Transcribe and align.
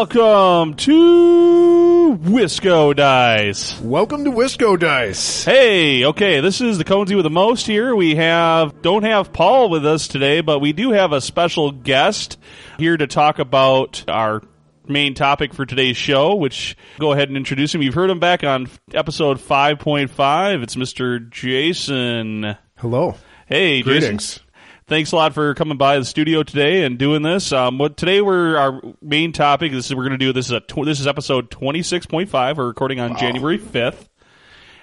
Welcome 0.00 0.76
to 0.76 2.18
WiscoDice. 2.22 3.82
Welcome 3.82 4.24
to 4.24 4.30
WiscoDice. 4.30 5.44
Hey, 5.44 6.06
okay, 6.06 6.40
this 6.40 6.62
is 6.62 6.78
the 6.78 6.86
Conesy 6.86 7.14
with 7.16 7.24
the 7.24 7.28
most 7.28 7.66
here. 7.66 7.94
We 7.94 8.14
have 8.14 8.80
don't 8.80 9.02
have 9.02 9.30
Paul 9.30 9.68
with 9.68 9.84
us 9.84 10.08
today, 10.08 10.40
but 10.40 10.60
we 10.60 10.72
do 10.72 10.92
have 10.92 11.12
a 11.12 11.20
special 11.20 11.70
guest 11.70 12.38
here 12.78 12.96
to 12.96 13.06
talk 13.06 13.40
about 13.40 14.02
our 14.08 14.40
main 14.88 15.12
topic 15.12 15.52
for 15.52 15.66
today's 15.66 15.98
show, 15.98 16.34
which 16.34 16.78
go 16.98 17.12
ahead 17.12 17.28
and 17.28 17.36
introduce 17.36 17.74
him. 17.74 17.82
You've 17.82 17.92
heard 17.92 18.08
him 18.08 18.20
back 18.20 18.42
on 18.42 18.70
episode 18.94 19.36
5.5. 19.36 20.62
It's 20.62 20.76
Mr. 20.76 21.28
Jason. 21.28 22.56
Hello. 22.76 23.16
Hey, 23.44 23.82
Jason. 23.82 24.42
Thanks 24.90 25.12
a 25.12 25.16
lot 25.16 25.34
for 25.34 25.54
coming 25.54 25.78
by 25.78 26.00
the 26.00 26.04
studio 26.04 26.42
today 26.42 26.82
and 26.82 26.98
doing 26.98 27.22
this. 27.22 27.52
Um, 27.52 27.78
what 27.78 27.96
today 27.96 28.20
we're 28.20 28.56
our 28.56 28.82
main 29.00 29.30
topic. 29.30 29.70
This 29.70 29.86
is 29.86 29.94
we're 29.94 30.02
going 30.02 30.18
to 30.18 30.26
do. 30.26 30.32
This 30.32 30.46
is 30.46 30.50
a 30.50 30.58
tw- 30.58 30.84
this 30.84 30.98
is 30.98 31.06
episode 31.06 31.48
twenty 31.48 31.84
six 31.84 32.06
point 32.06 32.28
five. 32.28 32.58
We're 32.58 32.66
recording 32.66 32.98
on 32.98 33.16
January 33.16 33.56
fifth. 33.56 34.08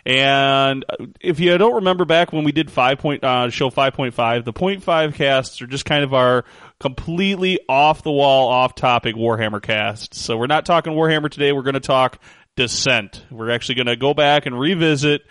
And 0.05 0.85
if 1.19 1.41
you 1.41 1.57
don't 1.57 1.75
remember 1.75 2.05
back 2.05 2.31
when 2.31 2.45
we 2.45 2.53
did 2.53 2.71
five 2.71 2.99
point 2.99 3.21
uh, 3.25 3.49
show 3.49 3.69
five 3.69 3.95
point 3.95 4.13
five, 4.13 4.45
the 4.45 4.53
point 4.53 4.81
five 4.81 5.13
casts 5.13 5.61
are 5.61 5.67
just 5.67 5.83
kind 5.83 6.05
of 6.05 6.13
our 6.13 6.45
completely 6.79 7.59
off 7.67 8.01
the 8.01 8.11
wall, 8.11 8.47
off 8.47 8.75
topic 8.75 9.13
Warhammer 9.13 9.61
casts. 9.61 10.21
So 10.21 10.37
we're 10.37 10.47
not 10.47 10.65
talking 10.65 10.93
Warhammer 10.93 11.29
today. 11.29 11.51
We're 11.51 11.63
going 11.63 11.73
to 11.73 11.81
talk 11.81 12.21
Descent. 12.55 13.25
We're 13.29 13.51
actually 13.51 13.75
going 13.75 13.87
to 13.87 13.97
go 13.97 14.13
back 14.13 14.45
and 14.45 14.57
revisit. 14.57 15.23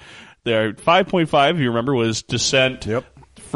The 0.45 0.77
five 0.81 1.09
point 1.09 1.31
five, 1.31 1.57
if 1.57 1.63
you 1.63 1.69
remember, 1.69 1.95
was 1.95 2.23
Descent 2.25 2.85
Yep. 2.85 3.07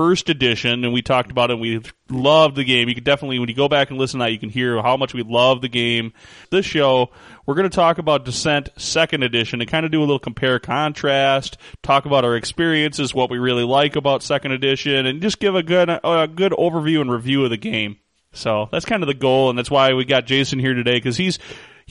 First 0.00 0.30
edition, 0.30 0.82
and 0.82 0.94
we 0.94 1.02
talked 1.02 1.30
about 1.30 1.50
it. 1.50 1.54
And 1.54 1.60
we 1.60 1.82
loved 2.08 2.56
the 2.56 2.64
game. 2.64 2.88
You 2.88 2.94
can 2.94 3.04
definitely, 3.04 3.38
when 3.38 3.50
you 3.50 3.54
go 3.54 3.68
back 3.68 3.90
and 3.90 3.98
listen 3.98 4.18
to 4.18 4.24
that, 4.24 4.32
you 4.32 4.38
can 4.38 4.48
hear 4.48 4.80
how 4.80 4.96
much 4.96 5.12
we 5.12 5.22
love 5.22 5.60
the 5.60 5.68
game. 5.68 6.14
This 6.50 6.64
show, 6.64 7.10
we're 7.44 7.54
going 7.54 7.68
to 7.68 7.76
talk 7.76 7.98
about 7.98 8.24
Descent 8.24 8.70
second 8.78 9.24
edition 9.24 9.60
and 9.60 9.68
kind 9.68 9.84
of 9.84 9.92
do 9.92 9.98
a 9.98 10.00
little 10.00 10.18
compare 10.18 10.58
contrast, 10.58 11.58
talk 11.82 12.06
about 12.06 12.24
our 12.24 12.34
experiences, 12.34 13.14
what 13.14 13.28
we 13.28 13.38
really 13.38 13.62
like 13.62 13.94
about 13.94 14.22
second 14.22 14.52
edition, 14.52 15.04
and 15.04 15.20
just 15.20 15.38
give 15.38 15.54
a 15.54 15.62
good 15.62 15.90
a 15.90 16.26
good 16.26 16.52
overview 16.52 17.02
and 17.02 17.12
review 17.12 17.44
of 17.44 17.50
the 17.50 17.58
game. 17.58 17.98
So 18.32 18.70
that's 18.72 18.86
kind 18.86 19.02
of 19.02 19.06
the 19.06 19.12
goal, 19.12 19.50
and 19.50 19.58
that's 19.58 19.70
why 19.70 19.92
we 19.92 20.06
got 20.06 20.24
Jason 20.24 20.58
here 20.58 20.72
today 20.72 20.94
because 20.94 21.18
he's 21.18 21.38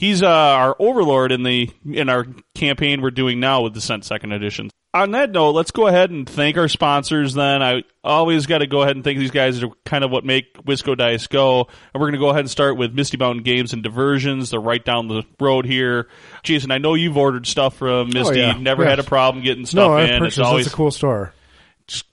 he's 0.00 0.22
uh, 0.22 0.26
our 0.28 0.74
overlord 0.78 1.30
in 1.30 1.42
the 1.42 1.70
in 1.84 2.08
our 2.08 2.26
campaign 2.54 3.02
we're 3.02 3.10
doing 3.10 3.38
now 3.38 3.60
with 3.62 3.74
Descent 3.74 4.04
Second 4.06 4.32
Edition. 4.32 4.70
On 4.92 5.12
that 5.12 5.30
note, 5.30 5.52
let's 5.52 5.70
go 5.70 5.86
ahead 5.86 6.10
and 6.10 6.28
thank 6.28 6.56
our 6.56 6.66
sponsors. 6.66 7.34
Then 7.34 7.62
I 7.62 7.84
always 8.02 8.46
got 8.46 8.58
to 8.58 8.66
go 8.66 8.82
ahead 8.82 8.96
and 8.96 9.04
thank 9.04 9.20
these 9.20 9.30
guys 9.30 9.62
are 9.62 9.68
kind 9.84 10.02
of 10.02 10.10
what 10.10 10.24
make 10.24 10.52
WiscoDice 10.54 11.28
go. 11.28 11.60
And 11.94 12.00
we're 12.00 12.08
going 12.08 12.14
to 12.14 12.18
go 12.18 12.30
ahead 12.30 12.40
and 12.40 12.50
start 12.50 12.76
with 12.76 12.92
Misty 12.92 13.16
Mountain 13.16 13.44
Games 13.44 13.72
and 13.72 13.84
Diversions. 13.84 14.50
They're 14.50 14.58
right 14.58 14.84
down 14.84 15.06
the 15.06 15.22
road 15.38 15.64
here. 15.64 16.08
Jason, 16.42 16.72
I 16.72 16.78
know 16.78 16.94
you've 16.94 17.16
ordered 17.16 17.46
stuff 17.46 17.76
from 17.76 18.08
Misty. 18.08 18.42
Oh, 18.42 18.46
yeah. 18.46 18.52
Never 18.58 18.82
Yes. 18.82 18.90
had 18.90 18.98
a 18.98 19.04
problem 19.04 19.44
getting 19.44 19.64
stuff 19.64 19.76
No, 19.90 19.92
I 19.96 20.06
in. 20.06 20.18
purchased. 20.18 20.38
It's 20.38 20.46
always 20.48 20.64
That's 20.64 20.74
a 20.74 20.76
cool 20.76 20.90
store. 20.90 21.34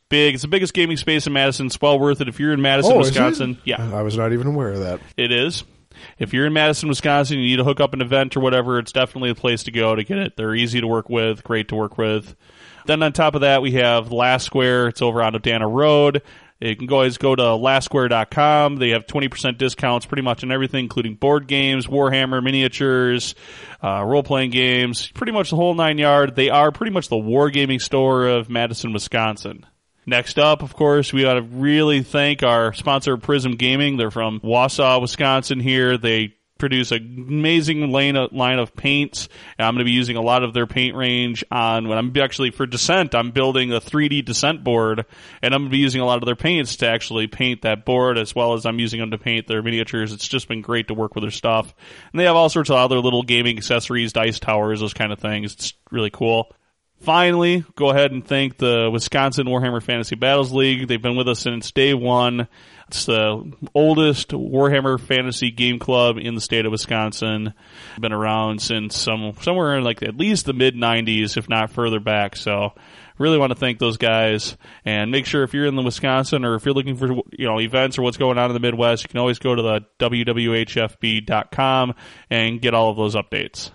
big. 0.10 0.36
It's 0.36 0.44
the 0.44 0.48
biggest 0.48 0.76
gaming 0.76 0.98
space 0.98 1.26
in 1.26 1.34
Madison. 1.34 1.66
It's 1.66 1.82
well 1.82 1.98
worth 1.98 2.22
it 2.22 2.28
if 2.28 2.40
you're 2.40 2.54
in 2.54 2.62
Madison, 2.62 2.94
Oh. 2.94 2.98
Wisconsin. 3.00 3.58
Yeah. 3.66 3.90
I 3.92 4.04
was 4.04 4.16
not 4.18 4.34
even 4.34 4.46
aware 4.46 4.74
of 4.74 4.80
that. 4.82 5.00
It 5.18 5.32
is. 5.32 5.64
If 6.20 6.34
you're 6.34 6.46
in 6.46 6.54
Madison, 6.54 6.90
Wisconsin, 6.90 7.40
you 7.40 7.46
need 7.46 7.58
to 7.58 7.64
hook 7.64 7.80
up 7.80 7.94
an 7.94 8.02
event 8.02 8.36
or 8.38 8.40
whatever, 8.40 8.80
it's 8.80 8.92
definitely 8.92 9.30
a 9.30 9.36
place 9.36 9.64
to 9.64 9.72
go 9.72 9.96
to 9.96 10.04
get 10.04 10.18
it. 10.18 10.38
They're 10.38 10.56
easy 10.56 10.82
to 10.82 10.88
work 10.88 11.10
with, 11.10 11.44
great 11.44 11.70
to 11.70 11.76
work 11.76 11.98
with. 11.98 12.36
Then 12.86 13.04
on 13.04 13.12
top 13.14 13.36
of 13.36 13.42
that, 13.42 13.62
we 13.62 13.74
have 13.74 14.12
Last 14.12 14.46
Square. 14.46 14.88
It's 14.88 15.02
over 15.02 15.22
on 15.22 15.34
Odana 15.34 15.72
Road. 15.72 16.22
You 16.60 16.76
can 16.76 16.92
always 16.92 17.18
go 17.18 17.36
to 17.36 17.44
lastsquare.com. 17.44 18.78
They 18.78 18.90
have 18.90 19.06
20% 19.06 19.58
discounts 19.58 20.08
pretty 20.08 20.24
much 20.24 20.44
on 20.44 20.52
everything, 20.52 20.86
including 20.86 21.16
board 21.16 21.48
games, 21.48 21.86
Warhammer, 21.86 22.44
miniatures, 22.44 23.36
uh, 23.84 24.04
role-playing 24.04 24.50
games, 24.50 25.12
pretty 25.12 25.34
much 25.34 25.52
the 25.52 25.56
whole 25.56 25.76
nine 25.76 26.00
yard. 26.00 26.36
They 26.36 26.50
are 26.50 26.72
pretty 26.72 26.92
much 26.92 27.10
the 27.10 27.16
wargaming 27.16 27.80
store 27.80 28.26
of 28.26 28.50
Madison, 28.50 28.92
Wisconsin. 28.92 29.66
Next 30.10 30.40
up, 30.40 30.64
of 30.64 30.74
course, 30.74 31.12
we 31.12 31.26
ought 31.26 31.34
to 31.34 31.42
really 31.42 32.02
thank 32.02 32.42
our 32.42 32.72
sponsor, 32.72 33.18
Prism 33.18 33.58
Gaming. 33.58 33.98
They're 33.98 34.10
from 34.10 34.40
Wausau, 34.40 35.02
Wisconsin 35.02 35.60
here. 35.60 35.98
They 35.98 36.34
produce 36.58 36.94
an 36.94 37.26
amazing 37.28 37.92
line 37.92 38.16
of, 38.16 38.32
line 38.32 38.58
of 38.58 38.74
paints. 38.74 39.28
And 39.58 39.68
I'm 39.68 39.74
going 39.74 39.86
to 39.86 39.90
be 39.90 39.92
using 39.92 40.16
a 40.16 40.22
lot 40.22 40.44
of 40.44 40.54
their 40.54 40.66
paint 40.66 40.96
range 40.96 41.44
on 41.52 41.90
when 41.90 41.98
I'm 41.98 42.18
actually 42.18 42.52
for 42.52 42.66
Descent. 42.66 43.16
I'm 43.16 43.32
building 43.32 43.74
a 43.74 43.82
3D 43.82 44.24
Descent 44.24 44.64
board 44.64 45.06
and 45.42 45.54
I'm 45.54 45.64
going 45.64 45.72
to 45.72 45.76
be 45.76 45.80
using 45.80 46.00
a 46.00 46.06
lot 46.06 46.20
of 46.20 46.26
their 46.26 46.38
paints 46.38 46.78
to 46.78 46.88
actually 46.88 47.28
paint 47.28 47.64
that 47.64 47.84
board 47.84 48.18
as 48.18 48.34
well 48.34 48.54
as 48.54 48.66
I'm 48.66 48.80
using 48.80 49.02
them 49.02 49.12
to 49.12 49.18
paint 49.18 49.46
their 49.48 49.62
miniatures. 49.62 50.14
It's 50.14 50.28
just 50.28 50.48
been 50.48 50.62
great 50.62 50.88
to 50.88 50.94
work 50.94 51.16
with 51.16 51.26
their 51.26 51.32
stuff. 51.32 51.76
And 52.14 52.20
they 52.20 52.24
have 52.24 52.38
all 52.38 52.48
sorts 52.48 52.70
of 52.70 52.78
other 52.78 53.00
little 53.00 53.24
gaming 53.24 53.58
accessories, 53.58 54.14
dice 54.14 54.40
towers, 54.40 54.80
those 54.80 54.94
kind 54.94 55.12
of 55.12 55.20
things. 55.20 55.54
It's 55.54 55.74
really 55.92 56.12
cool. 56.12 56.54
Finally, 57.00 57.64
go 57.76 57.90
ahead 57.92 58.12
and 58.12 58.26
thank 58.26 58.58
the 58.58 58.90
Wisconsin 58.92 59.46
Warhammer 59.46 59.84
Fantasy 59.84 60.16
Battles 60.16 60.52
League. 60.52 60.88
They've 60.88 61.02
been 61.02 61.16
with 61.16 61.30
us 61.30 61.40
since 61.40 61.72
day 61.72 61.94
one. 61.94 62.48
It's 62.88 63.06
the 63.06 63.54
oldest 63.76 64.30
Warhammer 64.30 65.00
fantasy 65.00 65.52
game 65.52 65.78
club 65.78 66.18
in 66.18 66.36
the 66.36 66.42
state 66.42 66.66
of 66.66 66.72
Wisconsin. 66.72 67.54
Been 68.00 68.14
around 68.14 68.62
since 68.62 68.98
some 68.98 69.34
somewhere 69.42 69.78
in 69.78 69.84
like 69.84 70.02
at 70.02 70.18
least 70.18 70.46
the 70.46 70.54
mid 70.54 70.74
'90s, 70.76 71.38
if 71.38 71.48
not 71.50 71.70
further 71.70 72.00
back. 72.00 72.36
So, 72.36 72.74
really 73.18 73.38
want 73.38 73.52
to 73.52 73.58
thank 73.58 73.78
those 73.78 73.98
guys. 73.98 74.58
And 74.84 75.12
make 75.12 75.26
sure 75.26 75.44
if 75.44 75.54
you're 75.54 75.66
in 75.66 75.76
the 75.76 75.84
Wisconsin 75.84 76.46
or 76.46 76.56
if 76.56 76.66
you're 76.66 76.74
looking 76.74 76.96
for 76.96 77.10
you 77.38 77.48
know 77.48 77.60
events 77.60 78.00
or 78.00 78.04
what's 78.04 78.18
going 78.18 78.38
on 78.38 78.50
in 78.50 78.54
the 78.54 78.60
Midwest, 78.60 79.04
you 79.04 79.10
can 79.10 79.20
always 79.20 79.38
go 79.38 79.54
to 79.54 79.62
the 79.62 79.82
wwhfb.com 80.00 81.94
and 82.30 82.62
get 82.62 82.74
all 82.74 82.90
of 82.90 82.98
those 82.98 83.16
updates. 83.16 83.72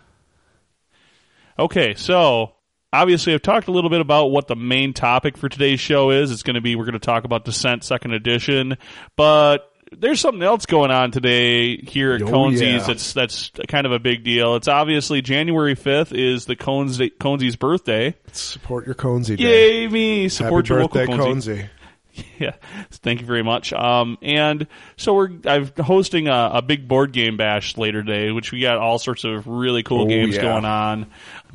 Okay, 1.58 1.94
so 1.94 2.54
obviously 2.92 3.34
I've 3.34 3.42
talked 3.42 3.68
a 3.68 3.72
little 3.72 3.90
bit 3.90 4.00
about 4.00 4.26
what 4.30 4.46
the 4.48 4.56
main 4.56 4.92
topic 4.92 5.36
for 5.36 5.48
today's 5.48 5.80
show 5.80 6.10
is. 6.10 6.30
It's 6.30 6.42
going 6.42 6.54
to 6.54 6.60
be 6.60 6.76
we're 6.76 6.84
going 6.84 6.92
to 6.94 6.98
talk 6.98 7.24
about 7.24 7.44
Descent 7.44 7.84
Second 7.84 8.12
Edition, 8.12 8.76
but 9.16 9.68
there's 9.94 10.20
something 10.20 10.42
else 10.42 10.64
going 10.64 10.90
on 10.90 11.10
today 11.10 11.76
here 11.76 12.14
at 12.14 12.22
Oh, 12.22 12.26
Conesies. 12.26 12.60
yeah. 12.78 12.86
That's 12.86 13.12
that's 13.12 13.50
kind 13.68 13.84
of 13.86 13.92
a 13.92 13.98
big 13.98 14.24
deal. 14.24 14.56
It's 14.56 14.68
obviously 14.68 15.20
January 15.20 15.76
5th 15.76 16.12
is 16.18 16.46
the 16.46 16.56
Cones 16.56 16.98
Conesies 16.98 17.58
birthday. 17.58 18.14
Support 18.32 18.86
your 18.86 18.94
Conesy 18.94 19.36
Day. 19.36 19.82
Yay 19.82 19.88
me! 19.88 20.28
Support 20.30 20.66
Happy 20.66 20.80
your 20.80 20.88
birthday, 20.88 21.06
local. 21.12 21.68
Yeah, 22.38 22.54
thank 22.90 23.20
you 23.20 23.26
very 23.26 23.44
much. 23.44 23.72
Um, 23.72 24.18
and 24.20 24.66
so 24.96 25.14
we're 25.14 25.30
I'm 25.44 25.70
hosting 25.78 26.26
a, 26.26 26.50
a 26.54 26.62
big 26.62 26.88
board 26.88 27.12
game 27.12 27.36
bash 27.36 27.76
later 27.76 28.02
today, 28.02 28.32
which 28.32 28.50
we 28.50 28.60
got 28.60 28.78
all 28.78 28.98
sorts 28.98 29.22
of 29.22 29.46
really 29.46 29.84
cool 29.84 30.02
Oh, 30.02 30.08
games 30.08 30.34
yeah. 30.34 30.42
going 30.42 30.64
on. 30.64 31.06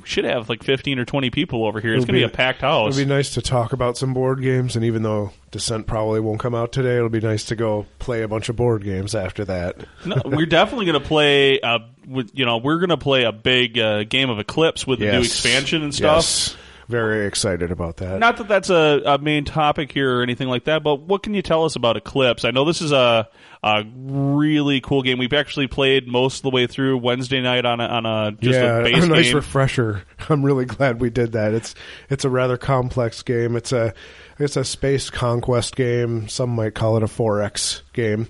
We 0.01 0.07
should 0.07 0.23
have 0.23 0.47
like 0.47 0.63
15 0.63 0.97
or 0.99 1.03
20 1.03 1.29
people 1.29 1.65
over 1.65 1.81
here. 1.81 1.93
It's 1.93 2.03
It'll 2.03 2.13
gonna 2.13 2.19
be, 2.19 2.25
be- 2.27 2.31
a 2.33 2.35
packed 2.35 2.61
house. 2.61 2.97
It'll 2.97 3.05
be 3.05 3.13
nice 3.13 3.33
to 3.33 3.41
talk 3.41 3.73
about 3.73 3.97
some 3.97 4.13
board 4.13 4.41
games, 4.41 4.77
and 4.77 4.85
even 4.85 5.03
though 5.03 5.31
Descent 5.51 5.87
probably 5.87 6.21
won't 6.21 6.39
come 6.39 6.55
out 6.55 6.71
today, 6.71 6.95
it'll 6.95 7.09
be 7.09 7.19
nice 7.19 7.43
to 7.45 7.57
go 7.57 7.85
play 7.99 8.21
a 8.21 8.27
bunch 8.29 8.47
of 8.47 8.55
board 8.55 8.81
games 8.85 9.13
after 9.13 9.43
that. 9.43 9.75
no, 10.05 10.21
we're 10.23 10.45
definitely 10.45 10.85
gonna 10.85 11.01
play. 11.01 11.59
Uh, 11.59 11.79
with, 12.07 12.31
you 12.33 12.45
know, 12.45 12.57
we're 12.59 12.79
gonna 12.79 12.95
play 12.95 13.23
a 13.25 13.33
big 13.33 13.77
uh, 13.77 14.05
game 14.05 14.29
of 14.29 14.39
Eclipse 14.39 14.87
with 14.87 14.99
the 14.99 15.11
new 15.11 15.19
expansion 15.19 15.83
and 15.83 15.93
stuff. 15.93 16.15
Yes. 16.23 16.55
Very 16.87 17.25
excited 17.27 17.69
about 17.69 17.97
that. 17.97 18.19
Not 18.19 18.37
that 18.37 18.47
that's 18.47 18.69
a, 18.69 19.01
a 19.05 19.17
main 19.17 19.43
topic 19.43 19.91
here 19.91 20.19
or 20.19 20.23
anything 20.23 20.47
like 20.47 20.63
that, 20.65 20.83
but 20.83 21.01
what 21.01 21.21
can 21.21 21.33
you 21.33 21.41
tell 21.41 21.65
us 21.65 21.75
about 21.75 21.97
Eclipse? 21.97 22.45
I 22.45 22.51
know 22.51 22.63
this 22.63 22.81
is 22.81 22.93
a, 22.93 23.27
a 23.61 23.83
really 23.93 24.79
cool 24.79 25.01
game. 25.01 25.17
We've 25.17 25.33
actually 25.33 25.67
played 25.67 26.07
most 26.07 26.37
of 26.37 26.41
the 26.43 26.49
way 26.49 26.65
through 26.65 26.99
Wednesday 26.99 27.41
night 27.41 27.65
on 27.65 27.81
a, 27.81 27.85
on 27.87 28.05
a 28.05 28.31
just 28.39 28.57
yeah, 28.57 28.77
a 28.79 28.83
base 28.83 29.05
nice 29.05 29.25
game. 29.25 29.35
refresher. 29.35 30.03
I'm 30.29 30.45
really 30.45 30.63
glad 30.63 31.01
we 31.01 31.09
did 31.09 31.33
that. 31.33 31.53
It's 31.53 31.75
it's 32.09 32.23
a 32.23 32.29
rather 32.29 32.55
complex 32.55 33.21
game. 33.21 33.57
It's 33.57 33.73
a 33.73 33.93
it's 34.39 34.55
a 34.55 34.63
space 34.63 35.09
conquest 35.09 35.75
game. 35.75 36.29
Some 36.29 36.51
might 36.51 36.73
call 36.73 36.95
it 36.95 37.03
a 37.03 37.07
4X 37.07 37.81
game. 37.91 38.29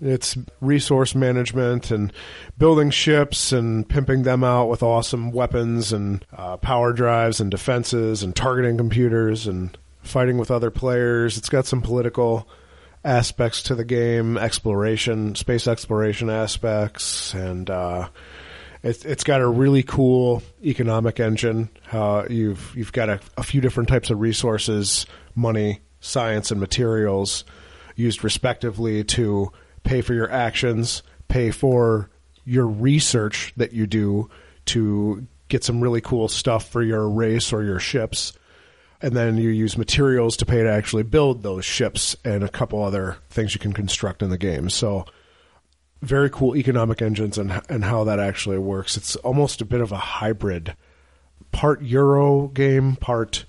It's 0.00 0.36
resource 0.60 1.14
management 1.14 1.90
and 1.90 2.12
building 2.58 2.90
ships 2.90 3.52
and 3.52 3.88
pimping 3.88 4.22
them 4.22 4.44
out 4.44 4.68
with 4.68 4.82
awesome 4.82 5.30
weapons 5.30 5.92
and 5.92 6.24
uh, 6.36 6.58
power 6.58 6.92
drives 6.92 7.40
and 7.40 7.50
defenses 7.50 8.22
and 8.22 8.36
targeting 8.36 8.76
computers 8.76 9.46
and 9.46 9.76
fighting 10.02 10.38
with 10.38 10.50
other 10.50 10.70
players. 10.70 11.38
It's 11.38 11.48
got 11.48 11.66
some 11.66 11.82
political 11.82 12.48
aspects 13.04 13.62
to 13.62 13.74
the 13.74 13.84
game, 13.84 14.36
exploration, 14.36 15.34
space 15.34 15.66
exploration 15.66 16.28
aspects, 16.28 17.32
and 17.34 17.70
uh, 17.70 18.08
it's 18.82 19.04
it's 19.04 19.24
got 19.24 19.40
a 19.40 19.48
really 19.48 19.82
cool 19.82 20.42
economic 20.62 21.20
engine. 21.20 21.70
How 21.84 22.26
you've 22.28 22.74
you've 22.76 22.92
got 22.92 23.08
a, 23.08 23.20
a 23.36 23.42
few 23.42 23.60
different 23.60 23.88
types 23.88 24.10
of 24.10 24.20
resources, 24.20 25.06
money, 25.34 25.80
science, 26.00 26.50
and 26.50 26.60
materials 26.60 27.44
used 27.94 28.22
respectively 28.22 29.02
to 29.04 29.50
pay 29.86 30.02
for 30.02 30.12
your 30.12 30.30
actions, 30.30 31.02
pay 31.28 31.50
for 31.50 32.10
your 32.44 32.66
research 32.66 33.54
that 33.56 33.72
you 33.72 33.86
do 33.86 34.28
to 34.66 35.26
get 35.48 35.64
some 35.64 35.80
really 35.80 36.00
cool 36.00 36.28
stuff 36.28 36.68
for 36.68 36.82
your 36.82 37.08
race 37.08 37.52
or 37.52 37.62
your 37.62 37.78
ships. 37.78 38.32
And 39.00 39.14
then 39.14 39.36
you 39.36 39.50
use 39.50 39.78
materials 39.78 40.36
to 40.38 40.46
pay 40.46 40.62
to 40.62 40.70
actually 40.70 41.04
build 41.04 41.42
those 41.42 41.64
ships 41.64 42.16
and 42.24 42.42
a 42.42 42.48
couple 42.48 42.82
other 42.82 43.18
things 43.30 43.54
you 43.54 43.60
can 43.60 43.72
construct 43.72 44.22
in 44.22 44.30
the 44.30 44.38
game. 44.38 44.70
So 44.70 45.04
very 46.02 46.30
cool 46.30 46.56
economic 46.56 47.00
engines 47.00 47.38
and 47.38 47.60
and 47.68 47.84
how 47.84 48.04
that 48.04 48.18
actually 48.18 48.58
works. 48.58 48.96
It's 48.96 49.16
almost 49.16 49.60
a 49.60 49.64
bit 49.66 49.80
of 49.80 49.92
a 49.92 49.96
hybrid, 49.96 50.76
part 51.52 51.82
Euro 51.82 52.48
game, 52.48 52.96
part. 52.96 53.44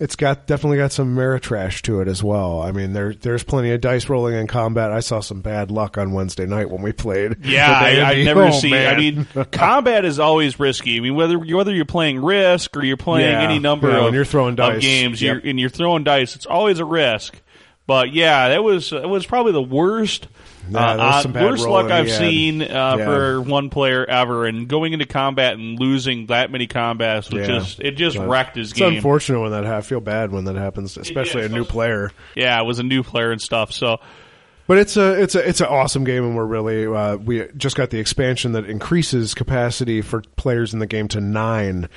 It's 0.00 0.16
got 0.16 0.46
definitely 0.46 0.78
got 0.78 0.92
some 0.92 1.14
Ameritrash 1.14 1.82
to 1.82 2.00
it 2.00 2.08
as 2.08 2.24
well. 2.24 2.62
I 2.62 2.72
mean, 2.72 2.94
there 2.94 3.12
there's 3.12 3.42
plenty 3.44 3.70
of 3.72 3.82
dice 3.82 4.08
rolling 4.08 4.34
in 4.34 4.46
combat. 4.46 4.90
I 4.90 5.00
saw 5.00 5.20
some 5.20 5.42
bad 5.42 5.70
luck 5.70 5.98
on 5.98 6.12
Wednesday 6.12 6.46
night 6.46 6.70
when 6.70 6.80
we 6.80 6.90
played. 6.92 7.44
Yeah, 7.44 7.70
I, 7.80 8.02
I've 8.02 8.24
never 8.24 8.44
Oh, 8.46 8.50
seen. 8.50 8.72
I 8.72 8.96
mean, 8.96 9.26
combat 9.52 10.06
is 10.06 10.18
always 10.18 10.58
risky. 10.58 10.96
I 10.96 11.00
mean, 11.00 11.14
whether 11.16 11.38
whether 11.38 11.74
you're 11.74 11.84
playing 11.84 12.22
Risk 12.24 12.74
or 12.78 12.82
you're 12.82 12.96
playing 12.96 13.30
Yeah, 13.30 13.42
any 13.42 13.58
number 13.58 13.90
yeah, 13.90 14.06
of 14.06 14.14
you're 14.14 14.24
throwing 14.24 14.54
dice. 14.56 14.80
games, 14.80 15.20
Yep. 15.20 15.42
you're, 15.42 15.50
and 15.50 15.60
you're 15.60 15.68
throwing 15.68 16.02
dice, 16.02 16.34
it's 16.34 16.46
always 16.46 16.78
a 16.78 16.84
risk. 16.86 17.38
But 17.86 18.10
yeah, 18.12 18.48
that 18.48 18.64
was 18.64 18.92
it 18.94 19.06
was 19.08 19.26
probably 19.26 19.52
the 19.52 19.60
worst. 19.62 20.28
Yeah, 20.70 20.78
uh, 20.90 20.96
uh, 20.96 21.22
some 21.22 21.32
bad 21.32 21.44
worst 21.44 21.66
luck 21.66 21.90
I've 21.90 22.10
seen 22.10 22.62
uh, 22.62 22.66
Yeah. 22.98 23.04
for 23.04 23.40
one 23.40 23.70
player 23.70 24.04
ever, 24.04 24.46
and 24.46 24.68
going 24.68 24.92
into 24.92 25.06
combat 25.06 25.54
and 25.54 25.78
losing 25.78 26.26
that 26.26 26.50
many 26.50 26.66
combats 26.66 27.30
was 27.30 27.48
Yeah. 27.48 27.58
just 27.58 27.80
it 27.80 27.92
just 27.92 28.16
But 28.16 28.28
wrecked 28.28 28.56
his 28.56 28.70
It's 28.70 28.78
game. 28.78 28.94
unfortunate 28.96 29.40
when 29.40 29.50
that 29.52 29.64
ha- 29.64 29.78
I 29.78 29.80
feel 29.82 30.00
bad 30.00 30.30
when 30.32 30.44
that 30.44 30.56
happens, 30.56 30.96
especially 30.96 31.44
a 31.44 31.48
new 31.48 31.64
player. 31.64 32.10
Yeah, 32.34 32.60
it 32.60 32.64
was 32.64 32.78
a 32.78 32.82
new 32.84 33.02
player 33.02 33.30
and 33.32 33.40
stuff. 33.40 33.72
So 33.72 33.98
But 34.66 34.78
it's 34.78 34.96
a 34.96 35.20
it's 35.20 35.34
a 35.34 35.48
it's 35.48 35.60
an 35.60 35.66
awesome 35.66 36.04
game, 36.04 36.22
and 36.24 36.36
we're 36.36 36.44
really 36.44 36.86
uh, 36.86 37.16
we 37.16 37.46
just 37.56 37.74
got 37.76 37.90
the 37.90 37.98
expansion 37.98 38.52
that 38.52 38.66
increases 38.66 39.34
capacity 39.34 40.00
for 40.00 40.22
players 40.36 40.72
in 40.72 40.78
the 40.78 40.86
game 40.86 41.08
to 41.08 41.20
nine. 41.20 41.88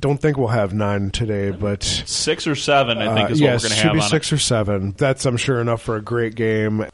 Don't 0.00 0.16
think 0.18 0.38
we'll 0.38 0.48
have 0.48 0.72
nine 0.72 1.10
today, 1.10 1.50
but 1.50 1.82
six 1.82 2.46
or 2.46 2.54
seven, 2.54 2.96
I 2.96 3.14
think, 3.14 3.28
uh, 3.28 3.32
is 3.34 3.40
yes, 3.42 3.62
what 3.62 3.64
we're 3.64 3.68
going 3.68 3.70
to 3.70 3.76
should 3.76 3.84
have 3.84 3.92
be 3.92 3.98
on 4.00 4.06
it. 4.06 4.08
six 4.08 4.32
or 4.32 4.38
seven. 4.38 4.94
That's 4.96 5.26
I'm 5.26 5.36
sure 5.36 5.60
enough 5.60 5.82
for 5.82 5.96
a 5.96 6.00
great 6.00 6.34
game. 6.34 6.86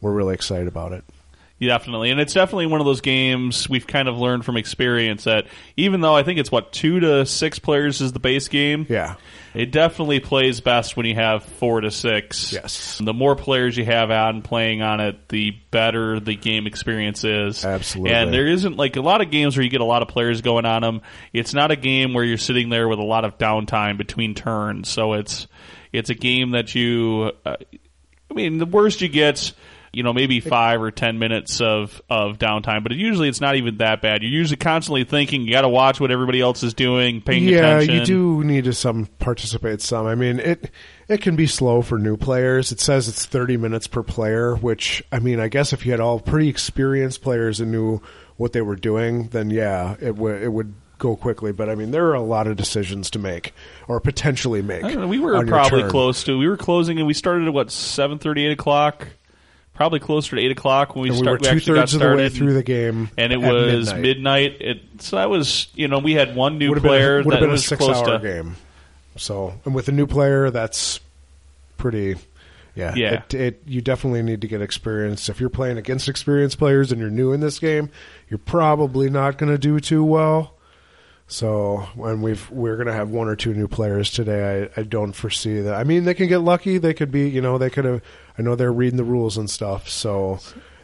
We're 0.00 0.12
really 0.12 0.34
excited 0.34 0.68
about 0.68 0.92
it. 0.92 1.04
Yeah, 1.60 1.76
Definitely, 1.76 2.10
and 2.12 2.20
it's 2.20 2.34
definitely 2.34 2.66
one 2.66 2.78
of 2.78 2.86
those 2.86 3.00
games 3.00 3.68
we've 3.68 3.86
kind 3.86 4.06
of 4.06 4.16
learned 4.16 4.44
from 4.44 4.56
experience 4.56 5.24
that 5.24 5.48
even 5.76 6.00
though 6.00 6.14
I 6.14 6.22
think 6.22 6.38
it's 6.38 6.52
what 6.52 6.70
two 6.72 7.00
to 7.00 7.26
six 7.26 7.58
players 7.58 8.00
is 8.00 8.12
the 8.12 8.20
base 8.20 8.46
game, 8.46 8.86
Yeah, 8.88 9.16
it 9.54 9.72
definitely 9.72 10.20
plays 10.20 10.60
best 10.60 10.96
when 10.96 11.04
you 11.04 11.16
have 11.16 11.42
four 11.42 11.80
to 11.80 11.90
six. 11.90 12.52
Yes. 12.52 13.00
the 13.02 13.12
more 13.12 13.34
players 13.34 13.76
you 13.76 13.84
have 13.84 14.12
on 14.12 14.42
playing 14.42 14.82
on 14.82 15.00
it, 15.00 15.28
the 15.30 15.50
better 15.72 16.20
the 16.20 16.36
game 16.36 16.68
experience 16.68 17.24
is. 17.24 17.64
Absolutely. 17.64 18.14
and 18.14 18.32
there 18.32 18.46
isn't 18.46 18.76
like 18.76 18.94
a 18.94 19.00
lot 19.02 19.20
of 19.20 19.32
games 19.32 19.56
where 19.56 19.64
you 19.64 19.70
get 19.70 19.80
a 19.80 19.84
lot 19.84 20.02
of 20.02 20.06
players 20.06 20.40
going 20.42 20.64
on 20.64 20.82
them. 20.82 21.00
It's 21.32 21.54
not 21.54 21.72
a 21.72 21.76
game 21.76 22.14
where 22.14 22.22
you're 22.22 22.38
sitting 22.38 22.68
there 22.68 22.86
with 22.86 23.00
a 23.00 23.04
lot 23.04 23.24
of 23.24 23.36
downtime 23.36 23.98
between 23.98 24.36
turns, 24.36 24.88
so 24.88 25.14
it's 25.14 25.48
it's 25.92 26.08
a 26.08 26.14
game 26.14 26.52
that 26.52 26.72
you. 26.76 27.32
Uh, 27.44 27.56
I 28.30 28.34
mean, 28.34 28.58
the 28.58 28.66
worst 28.66 29.00
you 29.00 29.08
get, 29.08 29.52
you 29.98 30.04
know, 30.04 30.12
maybe 30.12 30.38
five 30.38 30.80
or 30.80 30.92
ten 30.92 31.18
minutes 31.18 31.60
of 31.60 32.00
of 32.08 32.38
downtime, 32.38 32.84
but 32.84 32.92
usually 32.92 33.28
it's 33.28 33.40
not 33.40 33.56
even 33.56 33.78
that 33.78 34.00
bad. 34.00 34.22
You're 34.22 34.30
usually 34.30 34.56
constantly 34.56 35.02
thinking 35.02 35.42
you 35.42 35.50
got 35.50 35.62
to 35.62 35.68
watch 35.68 35.98
what 35.98 36.12
everybody 36.12 36.40
else 36.40 36.62
is 36.62 36.72
doing, 36.72 37.20
paying 37.20 37.48
attention. 37.48 37.64
yeah, 37.64 37.78
attention. 37.78 37.94
you 37.96 38.04
do 38.04 38.44
need 38.44 38.64
to 38.64 38.72
some 38.72 39.06
participate 39.18 39.82
some. 39.82 40.06
I 40.06 40.14
mean, 40.14 40.38
it 40.38 40.70
it 41.08 41.20
can 41.20 41.34
be 41.34 41.48
slow 41.48 41.82
for 41.82 41.98
new 41.98 42.16
players. 42.16 42.70
It 42.70 42.78
says 42.78 43.08
it's 43.08 43.26
30 43.26 43.56
minutes 43.56 43.88
per 43.88 44.04
player, 44.04 44.54
which 44.54 45.02
I 45.10 45.18
mean, 45.18 45.40
I 45.40 45.48
guess 45.48 45.72
if 45.72 45.84
you 45.84 45.90
had 45.90 46.00
all 46.00 46.20
pretty 46.20 46.48
experienced 46.48 47.20
players 47.20 47.58
and 47.58 47.72
knew 47.72 48.00
what 48.36 48.52
they 48.52 48.62
were 48.62 48.76
doing, 48.76 49.28
then 49.30 49.50
yeah, 49.50 49.96
it 50.00 50.14
would 50.14 50.40
it 50.40 50.52
would 50.52 50.74
go 50.98 51.16
quickly. 51.16 51.52
But 51.52 51.68
I 51.68 51.74
mean, 51.74 51.90
there 51.90 52.06
are 52.06 52.14
a 52.14 52.22
lot 52.22 52.46
of 52.46 52.56
decisions 52.56 53.10
to 53.10 53.18
make 53.18 53.52
or 53.88 54.00
potentially 54.00 54.62
make. 54.62 54.82
Know, 54.82 55.06
we 55.06 55.18
were 55.18 55.44
probably 55.46 55.88
close 55.88 56.24
to. 56.24 56.38
We 56.38 56.48
were 56.48 56.56
closing, 56.56 56.98
and 56.98 57.06
we 57.06 57.14
started 57.14 57.48
at 57.48 57.54
what 57.54 57.70
seven 57.70 58.18
thirty, 58.18 58.46
eight 58.46 58.52
o'clock. 58.52 59.08
Probably 59.78 60.00
closer 60.00 60.34
to 60.34 60.42
eight 60.42 60.50
o'clock 60.50 60.96
when 60.96 61.04
we, 61.04 61.10
And 61.10 61.20
we 61.20 61.26
were 61.28 61.38
two 61.38 61.60
thirds 61.60 61.94
of 61.94 62.00
the 62.00 62.16
way 62.16 62.28
through 62.28 62.52
the 62.52 62.64
game, 62.64 63.10
and 63.16 63.32
it 63.32 63.36
was 63.36 63.94
midnight. 63.94 64.02
midnight. 64.02 64.56
It, 64.60 64.80
so 64.98 65.14
that 65.14 65.30
was, 65.30 65.68
you 65.76 65.86
know, 65.86 66.00
we 66.00 66.14
had 66.14 66.34
one 66.34 66.58
new 66.58 66.70
Would 66.70 66.78
have 66.78 66.84
player 66.84 67.18
been, 67.18 67.26
would 67.26 67.32
that 67.32 67.36
have 67.36 67.42
been 67.42 67.50
a 67.50 67.52
was 67.52 67.64
six 67.64 67.78
close 67.78 67.96
hour 67.96 68.18
to. 68.18 68.18
game. 68.18 68.56
So, 69.14 69.54
and 69.64 69.76
with 69.76 69.88
a 69.88 69.92
new 69.92 70.08
player, 70.08 70.50
that's 70.50 70.98
pretty. 71.76 72.16
Yeah, 72.74 72.96
Yeah. 72.96 73.22
It, 73.30 73.34
it, 73.34 73.62
you 73.66 73.80
definitely 73.80 74.22
need 74.22 74.40
to 74.40 74.48
get 74.48 74.62
experience. 74.62 75.28
If 75.28 75.38
you're 75.38 75.48
playing 75.48 75.78
against 75.78 76.08
experienced 76.08 76.58
players 76.58 76.90
and 76.90 77.00
you're 77.00 77.08
new 77.08 77.32
in 77.32 77.38
this 77.38 77.60
game, 77.60 77.88
you're 78.28 78.38
probably 78.38 79.08
not 79.08 79.38
going 79.38 79.52
to 79.52 79.58
do 79.58 79.78
too 79.78 80.02
well. 80.02 80.54
So, 81.30 81.86
when 81.94 82.22
we've 82.22 82.50
we're 82.50 82.76
going 82.76 82.86
to 82.86 82.92
have 82.94 83.10
one 83.10 83.28
or 83.28 83.36
two 83.36 83.52
new 83.54 83.68
players 83.68 84.10
today, 84.10 84.70
I, 84.76 84.80
I 84.80 84.82
don't 84.82 85.12
foresee 85.12 85.60
that. 85.60 85.74
I 85.74 85.84
mean, 85.84 86.04
they 86.04 86.14
can 86.14 86.26
get 86.26 86.38
lucky. 86.38 86.78
They 86.78 86.94
could 86.94 87.12
be, 87.12 87.28
you 87.28 87.40
know, 87.40 87.58
they 87.58 87.70
could 87.70 87.84
have. 87.84 88.02
I 88.38 88.42
know 88.42 88.54
they're 88.54 88.72
reading 88.72 88.96
the 88.96 89.04
rules 89.04 89.36
and 89.36 89.50
stuff, 89.50 89.88
so 89.88 90.38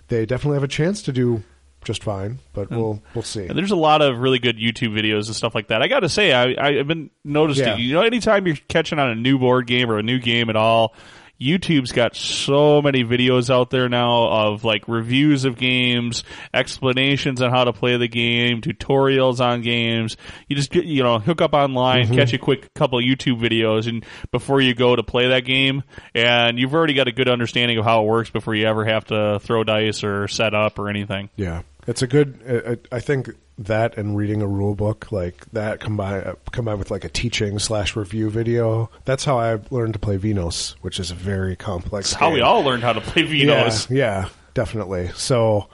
they 0.08 0.26
definitely 0.26 0.56
have 0.56 0.64
a 0.64 0.68
chance 0.68 1.02
to 1.02 1.12
do 1.12 1.42
just 1.84 2.02
fine. 2.02 2.38
But 2.52 2.70
we'll 2.70 3.02
we'll 3.14 3.22
see. 3.22 3.46
And 3.46 3.56
there's 3.56 3.70
a 3.70 3.76
lot 3.76 4.02
of 4.02 4.18
really 4.18 4.38
good 4.38 4.56
YouTube 4.58 4.92
videos 4.92 5.26
and 5.26 5.36
stuff 5.36 5.54
like 5.54 5.68
that. 5.68 5.82
I 5.82 5.88
got 5.88 6.00
to 6.00 6.08
say, 6.08 6.32
I, 6.32 6.80
I've 6.80 6.88
been 6.88 7.10
noticing. 7.24 7.66
Yeah. 7.66 7.76
You 7.76 7.94
know, 7.94 8.02
anytime 8.02 8.46
you're 8.46 8.56
catching 8.68 8.98
on 8.98 9.10
a 9.10 9.14
new 9.14 9.38
board 9.38 9.66
game 9.66 9.90
or 9.90 9.98
a 9.98 10.02
new 10.02 10.18
game 10.18 10.50
at 10.50 10.56
all, 10.56 10.94
YouTube's 11.40 11.92
got 11.92 12.14
so 12.16 12.80
many 12.80 13.04
videos 13.04 13.50
out 13.52 13.70
there 13.70 13.88
now 13.88 14.28
of 14.28 14.64
like 14.64 14.86
reviews 14.88 15.44
of 15.44 15.56
games, 15.56 16.22
explanations 16.54 17.42
on 17.42 17.50
how 17.50 17.64
to 17.64 17.72
play 17.72 17.96
the 17.96 18.08
game, 18.08 18.60
tutorials 18.60 19.40
on 19.40 19.60
games. 19.62 20.16
You 20.48 20.56
just 20.56 20.70
get, 20.70 20.84
you 20.84 21.02
know, 21.02 21.18
hook 21.18 21.40
up 21.42 21.52
online, 21.52 22.04
Mm-hmm. 22.04 22.14
catch 22.16 22.32
a 22.32 22.38
quick 22.38 22.72
couple 22.74 22.98
of 22.98 23.04
YouTube 23.04 23.40
videos 23.40 23.86
and 23.88 24.04
before 24.30 24.60
you 24.60 24.74
go 24.74 24.94
to 24.96 25.02
play 25.02 25.28
that 25.28 25.44
game 25.44 25.82
and 26.14 26.58
you've 26.58 26.74
already 26.74 26.94
got 26.94 27.08
a 27.08 27.12
good 27.12 27.28
understanding 27.28 27.78
of 27.78 27.84
how 27.84 28.02
it 28.02 28.06
works 28.06 28.30
before 28.30 28.54
you 28.54 28.66
ever 28.66 28.84
have 28.84 29.04
to 29.06 29.38
throw 29.40 29.64
dice 29.64 30.02
or 30.04 30.28
set 30.28 30.54
up 30.54 30.78
or 30.78 30.88
anything. 30.88 31.30
Yeah, 31.36 31.62
it's 31.86 32.02
a 32.02 32.06
good. 32.06 32.38
uh, 32.48 32.76
I 32.94 33.00
think 33.00 33.30
that 33.56 33.96
and 33.96 34.16
reading 34.16 34.42
a 34.42 34.46
rule 34.46 34.74
book 34.74 35.12
like 35.12 35.46
that 35.52 35.78
combined 35.78 36.26
uh, 36.26 36.34
combined 36.50 36.78
with 36.78 36.90
like 36.90 37.04
a 37.04 37.08
teaching 37.08 37.58
slash 37.58 37.94
review 37.94 38.30
video. 38.30 38.90
That's 39.04 39.24
how 39.24 39.38
I 39.38 39.60
learned 39.70 39.92
to 39.94 39.98
play 39.98 40.18
Vinhos, 40.18 40.74
which 40.80 40.98
is 40.98 41.10
a 41.10 41.14
very 41.14 41.56
complex. 41.56 42.12
It's 42.12 42.20
how 42.20 42.32
we 42.32 42.40
all 42.40 42.62
learned 42.62 42.82
how 42.82 42.92
to 42.92 43.00
play 43.00 43.22
Vinhos. 43.22 43.88
Yeah, 43.90 43.96
yeah, 43.96 44.28
definitely. 44.54 45.10
So, 45.14 45.68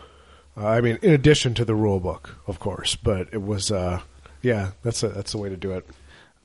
uh, 0.57 0.67
I 0.67 0.81
mean, 0.81 0.99
in 1.03 1.13
addition 1.13 1.55
to 1.55 1.65
the 1.65 1.75
rule 1.75 2.01
book, 2.01 2.37
of 2.47 2.59
course, 2.59 2.97
but 2.97 3.29
it 3.33 3.43
was. 3.43 3.71
uh 3.71 4.01
Yeah, 4.43 4.71
that's 4.83 5.03
a, 5.03 5.09
that's 5.09 5.33
the 5.33 5.39
way 5.39 5.49
to 5.51 5.57
do 5.57 5.73
it. 5.73 5.87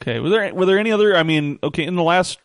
Okay. 0.02 0.20
Were 0.20 0.30
there 0.30 0.54
were 0.54 0.66
there 0.66 0.80
any 0.80 0.92
other? 0.92 1.16
I 1.16 1.24
mean, 1.24 1.60
okay, 1.64 1.86
in 1.86 1.96
the 1.96 2.04
last 2.04 2.40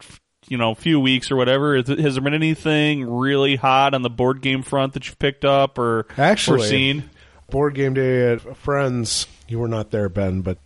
you 0.50 0.58
know 0.58 0.74
few 0.74 1.00
weeks 1.00 1.30
or 1.30 1.36
whatever, 1.36 1.76
has 1.76 1.86
there 1.86 2.20
been 2.20 2.34
anything 2.34 3.08
really 3.08 3.56
hot 3.56 3.94
on 3.94 4.02
the 4.02 4.10
board 4.10 4.42
game 4.42 4.62
front 4.62 4.92
that 4.92 5.06
you've 5.06 5.18
picked 5.18 5.46
up 5.46 5.78
or 5.78 6.06
Actually- 6.18 6.60
or 6.60 6.64
seen? 6.66 7.10
Board 7.48 7.74
game 7.74 7.94
day 7.94 8.32
at 8.32 8.56
Friends. 8.58 9.26
You 9.48 9.58
were 9.58 9.66
not 9.68 9.90
there, 9.90 10.08
Ben, 10.08 10.42
but 10.42 10.58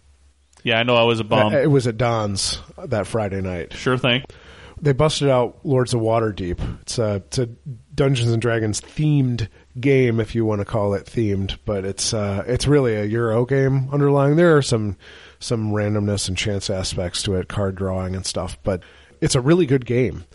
Yeah, 0.64 0.78
I 0.78 0.82
know 0.82 0.96
I 0.96 1.04
was 1.04 1.20
a 1.20 1.24
bum. 1.24 1.54
it 1.54 1.70
was 1.70 1.86
at 1.86 1.96
Don's 1.96 2.58
that 2.76 3.06
Friday 3.06 3.40
night. 3.40 3.72
sure 3.72 3.96
thing. 3.96 4.22
they 4.82 4.92
busted 4.92 5.28
out 5.30 5.60
Lords 5.64 5.94
of 5.94 6.00
Waterdeep. 6.00 6.80
It's 6.82 6.98
a 6.98 7.22
it's 7.26 7.38
a 7.38 7.46
Dungeons 7.94 8.32
and 8.32 8.42
Dragons 8.42 8.80
themed 8.80 9.48
game, 9.80 10.18
if 10.20 10.34
you 10.34 10.44
want 10.44 10.60
to 10.60 10.64
call 10.66 10.92
it 10.94 11.06
themed, 11.06 11.56
but 11.64 11.84
it's 11.86 12.12
uh, 12.12 12.42
it's 12.46 12.66
really 12.66 12.94
a 12.96 13.04
Euro 13.04 13.46
game 13.46 13.88
underlying. 13.92 14.36
There 14.36 14.56
are 14.56 14.62
some 14.62 14.96
some 15.38 15.72
randomness 15.72 16.28
and 16.28 16.36
chance 16.36 16.68
aspects 16.68 17.22
to 17.22 17.34
it, 17.36 17.48
card 17.48 17.76
drawing 17.76 18.14
and 18.16 18.26
stuff, 18.26 18.58
but 18.62 18.82
it's 19.24 19.34
a 19.34 19.40
really 19.40 19.64
good 19.64 19.86
game. 19.86 20.26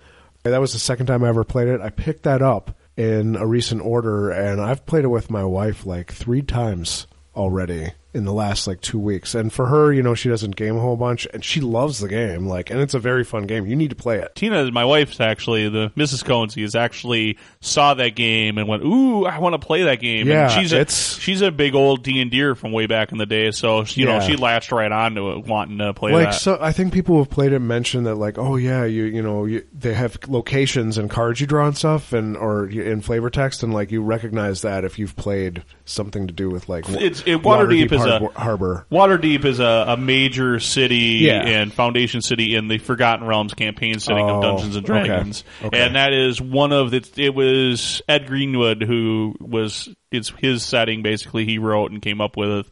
And 0.44 0.52
that 0.52 0.60
was 0.60 0.74
the 0.74 0.80
second 0.80 1.06
time 1.06 1.24
I 1.24 1.30
ever 1.30 1.44
played 1.44 1.68
it. 1.68 1.80
I 1.80 1.92
picked 1.92 2.24
that 2.24 2.42
up 2.42 2.76
in 2.98 3.36
a 3.36 3.46
recent 3.46 3.82
order, 3.84 4.32
and 4.32 4.60
I've 4.60 4.88
played 4.88 5.04
it 5.04 5.10
with 5.10 5.30
my 5.30 5.44
wife 5.44 5.86
like 5.86 6.12
three 6.12 6.42
times 6.42 7.06
already 7.36 7.92
in 8.14 8.26
the 8.26 8.34
last 8.34 8.66
like 8.68 8.82
two 8.82 8.98
weeks. 9.00 9.36
And 9.36 9.54
for 9.54 9.68
her, 9.68 9.94
you 9.94 10.02
know, 10.02 10.16
she 10.16 10.30
doesn't 10.30 10.56
game 10.56 10.76
a 10.76 10.80
whole 10.80 10.96
bunch, 10.98 11.28
and 11.34 11.46
she 11.46 11.62
loves 11.62 12.00
the 12.00 12.08
game. 12.08 12.48
Like, 12.48 12.70
and 12.72 12.80
it's 12.80 12.94
a 12.96 13.00
very 13.00 13.24
fun 13.24 13.44
game. 13.46 13.66
You 13.68 13.76
need 13.76 13.92
to 13.92 13.96
play 13.96 14.18
it. 14.20 14.34
Tina, 14.36 14.72
my 14.72 14.84
wife's 14.86 15.20
actually 15.20 15.70
the 15.70 15.92
Mrs. 15.96 16.24
Conesy 16.24 16.64
is 16.64 16.76
actually 16.76 17.38
saw 17.62 17.94
that 17.94 18.16
game 18.16 18.58
and 18.58 18.68
went, 18.68 18.84
"Ooh, 18.84 19.26
I 19.26 19.38
want 19.40 19.54
to 19.54 19.60
play 19.66 19.84
that 19.84 20.00
game." 20.00 20.28
Yeah, 20.28 20.52
and 20.52 20.62
she's 20.62 20.74
a, 20.74 20.78
she's 21.20 21.42
a 21.42 21.52
big 21.52 21.76
old 21.76 22.04
D 22.04 22.20
and 22.22 22.32
Deer 22.32 22.56
from 22.56 22.72
way 22.72 22.88
back 22.88 23.12
in 23.12 23.18
the 23.20 23.26
day, 23.28 23.52
so 23.52 23.84
you 23.90 24.06
know 24.06 24.20
she 24.22 24.36
latched 24.36 24.72
right 24.72 24.92
onto 24.92 25.32
it, 25.34 25.46
wanting 25.46 25.78
to 25.78 25.94
play 25.94 26.12
like 26.12 26.32
that. 26.32 26.34
so 26.34 26.58
i 26.62 26.72
think 26.72 26.94
people 26.94 27.16
who 27.16 27.20
have 27.22 27.30
played 27.30 27.54
it 27.54 27.60
mention 27.60 28.04
that 28.04 28.16
like 28.16 28.38
oh 28.38 28.56
yeah 28.56 28.86
you 28.86 29.04
you 29.04 29.22
know 29.22 29.46
you, 29.46 29.66
they 29.78 29.94
have 29.94 30.18
locations 30.28 30.98
and 30.98 31.10
cards 31.10 31.40
you 31.42 31.48
draw 31.48 31.68
and 31.68 31.78
stuff 31.78 32.14
and 32.14 32.36
or 32.38 32.68
in 32.70 33.02
flavor 33.02 33.30
text 33.30 33.62
and 33.64 33.74
like 33.74 33.92
you 33.92 34.02
recognize 34.02 34.62
that 34.62 34.84
if 34.86 34.98
you've 34.98 35.16
played 35.16 35.64
something 35.86 36.28
to 36.28 36.34
do 36.34 36.50
with 36.50 36.70
like 36.70 36.88
It's- 36.90 37.24
it- 37.26 37.42
Waterdeep 37.42 37.90
is 38.00 38.06
a- 38.36 38.40
harbor 38.40 38.86
Waterdeep 38.92 39.46
is 39.46 39.60
a, 39.60 39.86
a 39.90 39.98
major 39.98 40.60
city 40.60 41.20
Yeah. 41.22 41.42
and 41.46 41.74
foundation 41.74 42.22
city 42.22 42.56
in 42.56 42.68
the 42.68 42.78
Forgotten 42.78 43.26
Realms 43.28 43.54
campaign 43.54 44.00
setting 44.00 44.30
Oh, 44.30 44.38
of 44.38 44.42
Dungeons 44.42 44.76
and. 44.76 44.86
Dragons, 44.86 45.44
Okay. 45.64 45.80
and 45.80 45.96
that 45.96 46.14
is 46.14 46.42
one 46.42 46.72
of 46.72 46.92
the. 46.92 47.08
It 47.18 47.34
was 47.36 48.02
Ed 48.08 48.28
Greenwood 48.28 48.82
who 48.84 49.36
was 49.40 49.90
it's 50.12 50.30
his 50.38 50.64
setting 50.64 51.04
basically. 51.04 51.46
He 51.46 51.58
wrote 51.60 51.92
and 51.92 52.02
came 52.02 52.22
up 52.22 52.36
with 52.38 52.50
it, 52.50 52.66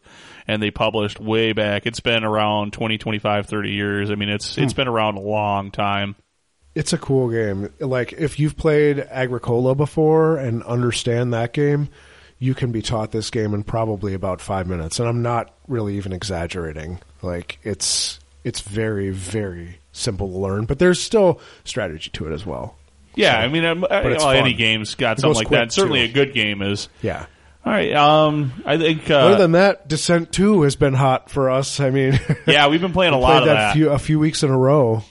and 0.48 0.62
they 0.62 0.72
published 0.72 1.20
way 1.20 1.54
back. 1.54 1.86
It's 1.86 2.00
been 2.00 2.24
around 2.24 2.74
20, 2.74 2.98
25, 2.98 3.46
30 3.46 3.72
years. 3.72 4.10
I 4.12 4.16
mean, 4.16 4.30
it's 4.30 4.56
Hmm. 4.56 4.64
it's 4.64 4.74
been 4.74 4.88
around 4.88 5.18
a 5.18 5.22
long 5.22 5.72
time. 5.72 6.16
it's 6.76 6.94
a 6.94 6.98
cool 7.00 7.30
game 7.32 7.74
like 7.80 8.14
if 8.14 8.40
you've 8.40 8.56
played 8.56 9.00
agricola 9.00 9.74
before 9.74 10.38
and 10.38 10.62
understand 10.62 11.34
that 11.34 11.52
game 11.52 11.90
you 12.40 12.54
can 12.54 12.72
be 12.72 12.82
taught 12.82 13.12
this 13.12 13.30
game 13.30 13.54
in 13.54 13.64
probably 13.64 14.14
about 14.14 14.42
five 14.42 14.68
minutes, 14.68 15.00
and 15.00 15.08
I'm 15.10 15.22
not 15.22 15.54
really 15.68 15.98
even 15.98 16.14
exaggerating. 16.14 17.00
Like 17.22 17.60
it's 17.64 18.20
it's 18.44 18.62
very 18.62 19.10
very 19.10 19.80
simple 19.92 20.30
to 20.32 20.38
learn, 20.38 20.66
but 20.66 20.80
there's 20.80 21.02
still 21.02 21.40
strategy 21.64 22.10
to 22.12 22.28
it 22.28 22.34
as 22.34 22.46
well. 22.46 22.76
Yeah, 23.16 23.34
So- 23.34 23.38
I 23.40 23.48
mean, 23.48 23.66
uh, 23.66 23.74
it's 24.06 24.24
well, 24.24 24.32
any 24.32 24.54
game's 24.54 24.94
got 24.96 25.18
It 25.18 25.22
something 25.22 25.36
like 25.38 25.50
that. 25.50 25.72
Certainly, 25.72 26.06
too. 26.08 26.12
a 26.12 26.26
good 26.26 26.34
game 26.36 26.62
is. 26.62 26.88
Yeah. 27.02 27.26
All 27.66 27.74
right. 27.74 27.92
Um, 27.94 28.54
I 28.66 28.78
think. 28.78 29.10
Uh, 29.10 29.16
Other 29.16 29.38
than 29.38 29.52
that, 29.54 29.88
Descent 29.90 30.32
Two 30.32 30.62
has 30.62 30.76
been 30.76 30.94
hot 30.94 31.30
for 31.32 31.50
us. 31.50 31.80
I 31.80 31.90
mean, 31.90 32.18
yeah, 32.46 32.68
we've 32.68 32.80
been 32.80 32.94
playing 32.94 33.14
a 33.16 33.20
lot 33.20 33.42
of 33.42 33.48
that 33.48 33.54
that. 33.56 33.74
few, 33.74 33.90
a 33.90 33.98
few 34.00 34.20
weeks 34.20 34.44
in 34.44 34.52
a 34.52 34.58
row. 34.58 35.04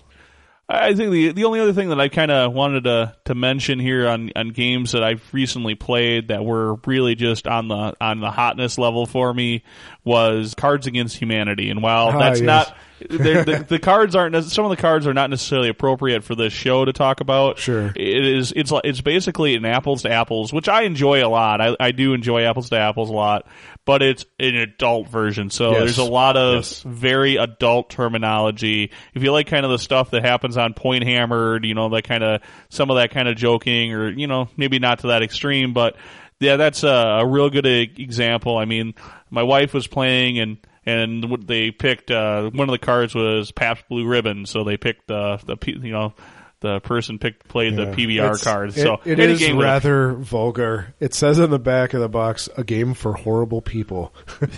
I 0.68 0.94
think 0.94 1.12
the 1.12 1.30
the 1.30 1.44
only 1.44 1.60
other 1.60 1.72
thing 1.72 1.90
that 1.90 2.00
I 2.00 2.08
kind 2.08 2.30
of 2.32 2.52
wanted 2.52 2.84
to 2.84 3.14
to 3.26 3.34
mention 3.36 3.78
here 3.78 4.08
on 4.08 4.32
on 4.34 4.48
games 4.48 4.92
that 4.92 5.04
I've 5.04 5.22
recently 5.32 5.76
played 5.76 6.28
that 6.28 6.44
were 6.44 6.74
really 6.86 7.14
just 7.14 7.46
on 7.46 7.68
the 7.68 7.94
on 8.00 8.18
the 8.20 8.32
hotness 8.32 8.76
level 8.76 9.06
for 9.06 9.32
me 9.32 9.62
was 10.04 10.54
Cards 10.56 10.88
Against 10.88 11.18
Humanity. 11.18 11.70
And 11.70 11.82
while 11.84 12.08
Ah, 12.08 12.18
that's 12.18 12.40
yes. 12.40 12.46
not 12.46 12.76
the, 12.98 13.64
the 13.68 13.78
cards 13.82 14.16
aren't 14.16 14.42
some 14.46 14.64
of 14.64 14.70
the 14.70 14.76
cards 14.76 15.06
are 15.06 15.14
not 15.14 15.30
necessarily 15.30 15.68
appropriate 15.68 16.24
for 16.24 16.34
this 16.34 16.52
show 16.52 16.84
to 16.84 16.92
talk 16.92 17.20
about. 17.20 17.58
Sure. 17.58 17.92
it 17.94 18.24
is 18.26 18.52
it's 18.56 18.72
it's 18.82 19.00
basically 19.02 19.54
an 19.54 19.64
apples 19.66 20.02
to 20.02 20.10
apples, 20.10 20.52
which 20.52 20.68
I 20.68 20.82
enjoy 20.82 21.24
a 21.24 21.28
lot. 21.28 21.60
I, 21.60 21.76
I 21.78 21.92
do 21.92 22.12
enjoy 22.12 22.42
apples 22.42 22.70
to 22.70 22.76
apples 22.78 23.08
a 23.10 23.12
lot, 23.12 23.46
but 23.86 24.02
it's 24.02 24.26
an 24.38 24.54
adult 24.56 25.08
version, 25.08 25.48
so 25.48 25.70
Yes. 25.70 25.80
there's 25.80 25.98
a 25.98 26.04
lot 26.04 26.36
of 26.36 26.56
Yes. 26.56 26.82
very 26.86 27.36
adult 27.36 27.88
terminology. 27.88 28.90
If 29.14 29.22
you 29.22 29.32
like 29.32 29.46
kind 29.46 29.64
of 29.64 29.70
the 29.70 29.78
stuff 29.78 30.10
that 30.10 30.24
happens 30.24 30.58
on 30.58 30.74
Point 30.74 31.04
Hammered, 31.04 31.64
you 31.64 31.74
know, 31.74 31.88
that 31.90 32.02
kind 32.02 32.22
of 32.22 32.42
some 32.68 32.90
of 32.90 32.96
that 32.96 33.12
kind 33.12 33.28
of 33.28 33.36
joking, 33.36 33.94
or 33.94 34.10
you 34.10 34.26
know, 34.26 34.48
maybe 34.58 34.78
not 34.78 34.98
to 34.98 35.06
that 35.06 35.22
extreme, 35.22 35.72
but 35.72 35.96
yeah, 36.38 36.56
that's 36.56 36.82
a, 36.84 36.88
a 37.20 37.26
real 37.26 37.48
good 37.48 37.64
example. 37.64 38.58
I 38.58 38.66
mean, 38.66 38.94
my 39.30 39.42
wife 39.42 39.72
was 39.72 39.86
playing 39.86 40.38
and. 40.38 40.58
And 40.88 41.42
they 41.48 41.72
picked 41.72 42.12
uh, 42.12 42.48
one 42.50 42.68
of 42.68 42.72
the 42.72 42.78
cards 42.78 43.12
was 43.12 43.50
Pabst 43.50 43.88
Blue 43.88 44.06
Ribbon, 44.06 44.46
so 44.46 44.62
they 44.62 44.76
picked 44.76 45.08
the 45.08 45.36
the 45.44 45.56
you 45.82 45.90
know 45.90 46.14
the 46.60 46.80
person 46.80 47.18
picked 47.18 47.48
played 47.48 47.76
the 47.76 47.84
Yeah. 47.84 47.94
PBR 47.94 48.24
It's- 48.24 48.42
cards. 48.44 48.76
it- 48.78 48.82
So 48.82 49.00
it 49.04 49.18
is 49.18 49.38
game 49.38 49.56
with 49.56 49.64
rather 49.64 50.12
vulgar. 50.14 50.94
It 51.00 51.12
says 51.14 51.38
in 51.38 51.50
the 51.50 51.58
back 51.58 51.92
of 51.94 52.00
the 52.00 52.08
box, 52.08 52.48
"A 52.56 52.64
game 52.64 52.94
for 52.94 53.12
horrible 53.12 53.60
people." 53.60 54.14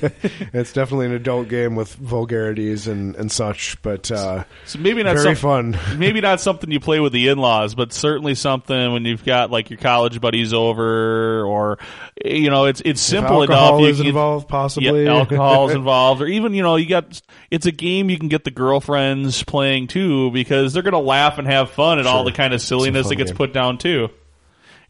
it's 0.52 0.72
definitely 0.72 1.06
an 1.06 1.12
adult 1.12 1.48
game 1.48 1.74
with 1.74 1.94
vulgarities 1.94 2.86
and, 2.86 3.16
and 3.16 3.30
such, 3.32 3.80
but 3.82 4.10
uh, 4.12 4.44
so 4.64 4.78
maybe 4.78 5.02
not 5.02 5.14
very 5.16 5.34
some- 5.34 5.74
fun. 5.74 5.78
maybe 5.98 6.20
not 6.20 6.40
something 6.40 6.70
you 6.70 6.78
play 6.80 7.00
with 7.00 7.12
the 7.12 7.28
in-laws, 7.28 7.74
but 7.74 7.92
certainly 7.92 8.34
something 8.34 8.92
when 8.92 9.04
you've 9.04 9.24
got 9.24 9.50
like 9.50 9.70
your 9.70 9.78
college 9.78 10.20
buddies 10.20 10.54
over, 10.54 11.44
or 11.44 11.78
you 12.24 12.48
know, 12.50 12.66
it's 12.66 12.80
it's 12.84 13.00
simple 13.00 13.40
alcohol 13.42 13.68
enough. 13.78 13.80
You 13.82 13.86
is 13.88 13.96
can- 13.98 14.06
involved, 14.06 14.48
possibly. 14.48 15.04
Yeah, 15.04 15.22
is 15.24 15.30
involved, 15.74 16.22
or 16.22 16.26
even 16.26 16.54
you 16.54 16.62
know, 16.62 16.76
you 16.76 16.86
got 16.88 17.20
it's 17.50 17.66
a 17.66 17.72
game 17.72 18.08
you 18.08 18.18
can 18.18 18.28
get 18.28 18.44
the 18.44 18.50
girlfriends 18.52 19.42
playing 19.42 19.88
too 19.88 20.30
because 20.30 20.72
they're 20.72 20.82
gonna 20.82 20.98
laugh 21.00 21.38
and 21.38 21.46
have 21.48 21.70
fun 21.70 21.88
at 21.97 22.07
all 22.07 22.25
the 22.25 22.33
kind 22.33 22.52
of 22.52 22.61
silliness 22.61 23.09
that 23.09 23.16
gets 23.16 23.30
game. 23.30 23.37
put 23.37 23.54
down 23.54 23.78
too. 23.78 24.09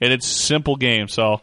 And 0.01 0.13
it's 0.13 0.27
a 0.27 0.35
simple 0.35 0.77
game, 0.77 1.09
so. 1.09 1.41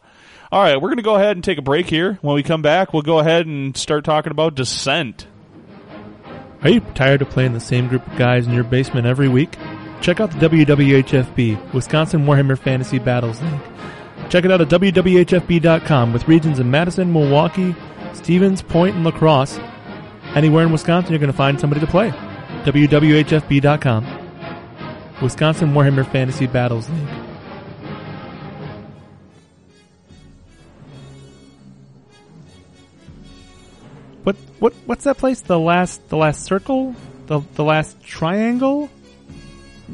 All 0.51 0.61
right, 0.61 0.75
we're 0.75 0.89
going 0.89 0.97
to 0.97 1.03
go 1.03 1.15
ahead 1.15 1.35
and 1.35 1.43
take 1.43 1.57
a 1.57 1.61
break 1.61 1.87
here. 1.87 2.19
When 2.21 2.35
we 2.35 2.43
come 2.43 2.61
back, 2.61 2.93
we'll 2.93 3.01
go 3.01 3.19
ahead 3.19 3.45
and 3.45 3.75
start 3.75 4.05
talking 4.05 4.31
about 4.31 4.55
Descent. 4.55 5.27
Are 6.61 6.69
you 6.69 6.79
tired 6.79 7.21
of 7.21 7.29
playing 7.29 7.53
the 7.53 7.59
same 7.59 7.87
group 7.87 8.05
of 8.07 8.17
guys 8.17 8.47
in 8.47 8.53
your 8.53 8.63
basement 8.63 9.07
every 9.07 9.27
week? 9.27 9.57
Check 10.01 10.19
out 10.19 10.31
the 10.31 10.49
WWHFB, 10.49 11.73
Wisconsin 11.73 12.25
Warhammer 12.25 12.57
Fantasy 12.57 12.99
Battles 12.99 13.41
League. 13.41 13.61
Check 14.29 14.45
it 14.45 14.51
out 14.51 14.61
at 14.61 14.69
WWHFB.com 14.69 16.13
with 16.13 16.27
regions 16.27 16.59
in 16.59 16.71
Madison, 16.71 17.11
Milwaukee, 17.11 17.75
Stevens, 18.13 18.61
Point, 18.61 18.95
and 18.95 19.03
La 19.03 19.11
Crosse. 19.11 19.59
Anywhere 20.35 20.65
in 20.65 20.71
Wisconsin, 20.71 21.11
you're 21.11 21.19
going 21.19 21.31
to 21.31 21.37
find 21.37 21.59
somebody 21.59 21.81
to 21.81 21.87
play. 21.87 22.09
WWHFB.com. 22.63 24.24
Wisconsin 25.21 25.73
Warhammer 25.73 26.09
Fantasy 26.11 26.47
Battles 26.47 26.89
League. 26.89 27.07
What 34.23 34.35
what 34.59 34.73
what's 34.85 35.03
that 35.03 35.17
place? 35.17 35.41
The 35.41 35.59
last 35.59 36.09
the 36.09 36.17
last 36.17 36.43
circle? 36.43 36.95
The 37.27 37.41
the 37.55 37.63
last 37.63 38.01
triangle? 38.03 38.89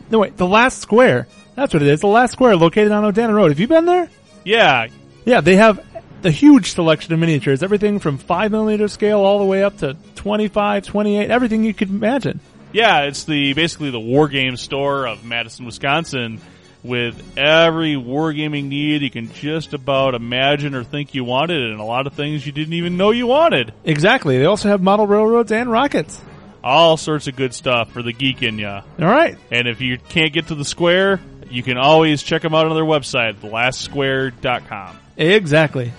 No 0.09 0.19
wait, 0.19 0.37
the 0.37 0.47
last 0.47 0.79
square. 0.79 1.27
That's 1.55 1.73
what 1.73 1.83
it 1.83 1.89
is. 1.89 1.99
The 1.99 2.07
last 2.07 2.31
square 2.31 2.55
located 2.55 2.91
on 2.91 3.11
Odana 3.11 3.33
Road. 3.33 3.49
Have 3.49 3.59
you 3.59 3.67
been 3.67 3.85
there? 3.85 4.09
Yeah, 4.43 4.87
Yeah, 5.25 5.41
they 5.41 5.57
have 5.57 5.85
the 6.21 6.31
huge 6.31 6.71
selection 6.71 7.13
of 7.13 7.19
miniatures, 7.19 7.61
everything 7.61 7.99
from 7.99 8.17
5 8.17 8.51
millimeter 8.51 8.87
scale 8.87 9.19
all 9.19 9.39
the 9.39 9.45
way 9.45 9.63
up 9.63 9.77
to 9.77 9.95
25, 10.15 10.85
28, 10.85 11.29
everything 11.31 11.63
you 11.63 11.73
could 11.73 11.89
imagine. 11.89 12.39
Yeah, 12.73 13.01
it's 13.03 13.25
the 13.25 13.53
basically 13.53 13.91
the 13.91 13.99
war 13.99 14.27
game 14.27 14.57
store 14.57 15.05
of 15.07 15.23
Madison, 15.23 15.65
Wisconsin, 15.65 16.39
with 16.83 17.37
every 17.37 17.95
wargaming 17.95 18.65
need 18.65 19.01
you 19.01 19.11
can 19.11 19.31
just 19.33 19.73
about 19.73 20.15
imagine 20.15 20.73
or 20.73 20.83
think 20.83 21.13
you 21.13 21.23
wanted, 21.23 21.61
and 21.61 21.79
a 21.79 21.83
lot 21.83 22.07
of 22.07 22.13
things 22.13 22.45
you 22.45 22.51
didn't 22.51 22.73
even 22.73 22.97
know 22.97 23.11
you 23.11 23.27
wanted. 23.27 23.73
Exactly. 23.83 24.37
They 24.37 24.45
also 24.45 24.69
have 24.69 24.81
model 24.81 25.07
railroads 25.07 25.51
and 25.51 25.69
rockets. 25.71 26.21
All 26.63 26.95
sorts 26.97 27.27
of 27.27 27.35
good 27.35 27.53
stuff 27.53 27.91
for 27.91 28.03
the 28.03 28.13
geek 28.13 28.43
in 28.43 28.59
ya. 28.59 28.83
All 28.99 29.07
right. 29.07 29.37
And 29.51 29.67
if 29.67 29.81
you 29.81 29.97
can't 29.97 30.31
get 30.31 30.47
to 30.47 30.55
the 30.55 30.65
square, 30.65 31.19
you 31.49 31.63
can 31.63 31.77
always 31.77 32.23
check 32.23 32.41
them 32.41 32.53
out 32.53 32.67
on 32.67 32.75
their 32.75 32.85
website, 32.85 33.35
thelastsquare.com. 33.35 34.99
Exactly. 35.17 35.91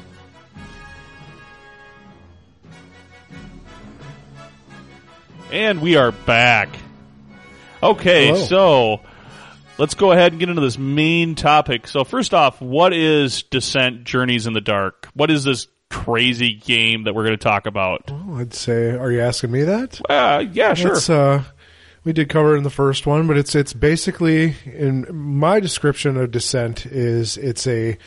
And 5.52 5.82
we 5.82 5.96
are 5.96 6.12
back. 6.12 6.70
Okay, 7.82 8.28
Hello. 8.28 8.44
so 8.46 9.00
let's 9.76 9.92
go 9.92 10.10
ahead 10.10 10.32
and 10.32 10.40
get 10.40 10.48
into 10.48 10.62
this 10.62 10.78
main 10.78 11.34
topic. 11.34 11.86
So 11.86 12.04
first 12.04 12.32
off, 12.32 12.62
what 12.62 12.94
is 12.94 13.42
Descent 13.42 14.04
Journeys 14.04 14.46
in 14.46 14.54
the 14.54 14.62
Dark? 14.62 15.08
What 15.12 15.30
is 15.30 15.44
this 15.44 15.68
crazy 15.90 16.54
game 16.54 17.04
that 17.04 17.14
we're 17.14 17.24
going 17.24 17.36
to 17.36 17.44
talk 17.44 17.66
about? 17.66 18.10
Oh, 18.10 18.36
I'd 18.38 18.54
say, 18.54 18.92
are 18.92 19.12
you 19.12 19.20
asking 19.20 19.50
me 19.50 19.64
that? 19.64 20.00
Uh, 20.08 20.42
yeah, 20.50 20.72
sure. 20.72 20.92
It's, 20.92 21.10
uh, 21.10 21.44
we 22.02 22.14
did 22.14 22.30
cover 22.30 22.54
it 22.54 22.56
in 22.56 22.64
the 22.64 22.70
first 22.70 23.06
one, 23.06 23.26
but 23.26 23.36
it's 23.36 23.54
it's 23.54 23.74
basically 23.74 24.56
in 24.64 25.06
my 25.14 25.60
description 25.60 26.16
of 26.16 26.30
Descent 26.30 26.86
is 26.86 27.36
it's 27.36 27.66
a 27.66 27.98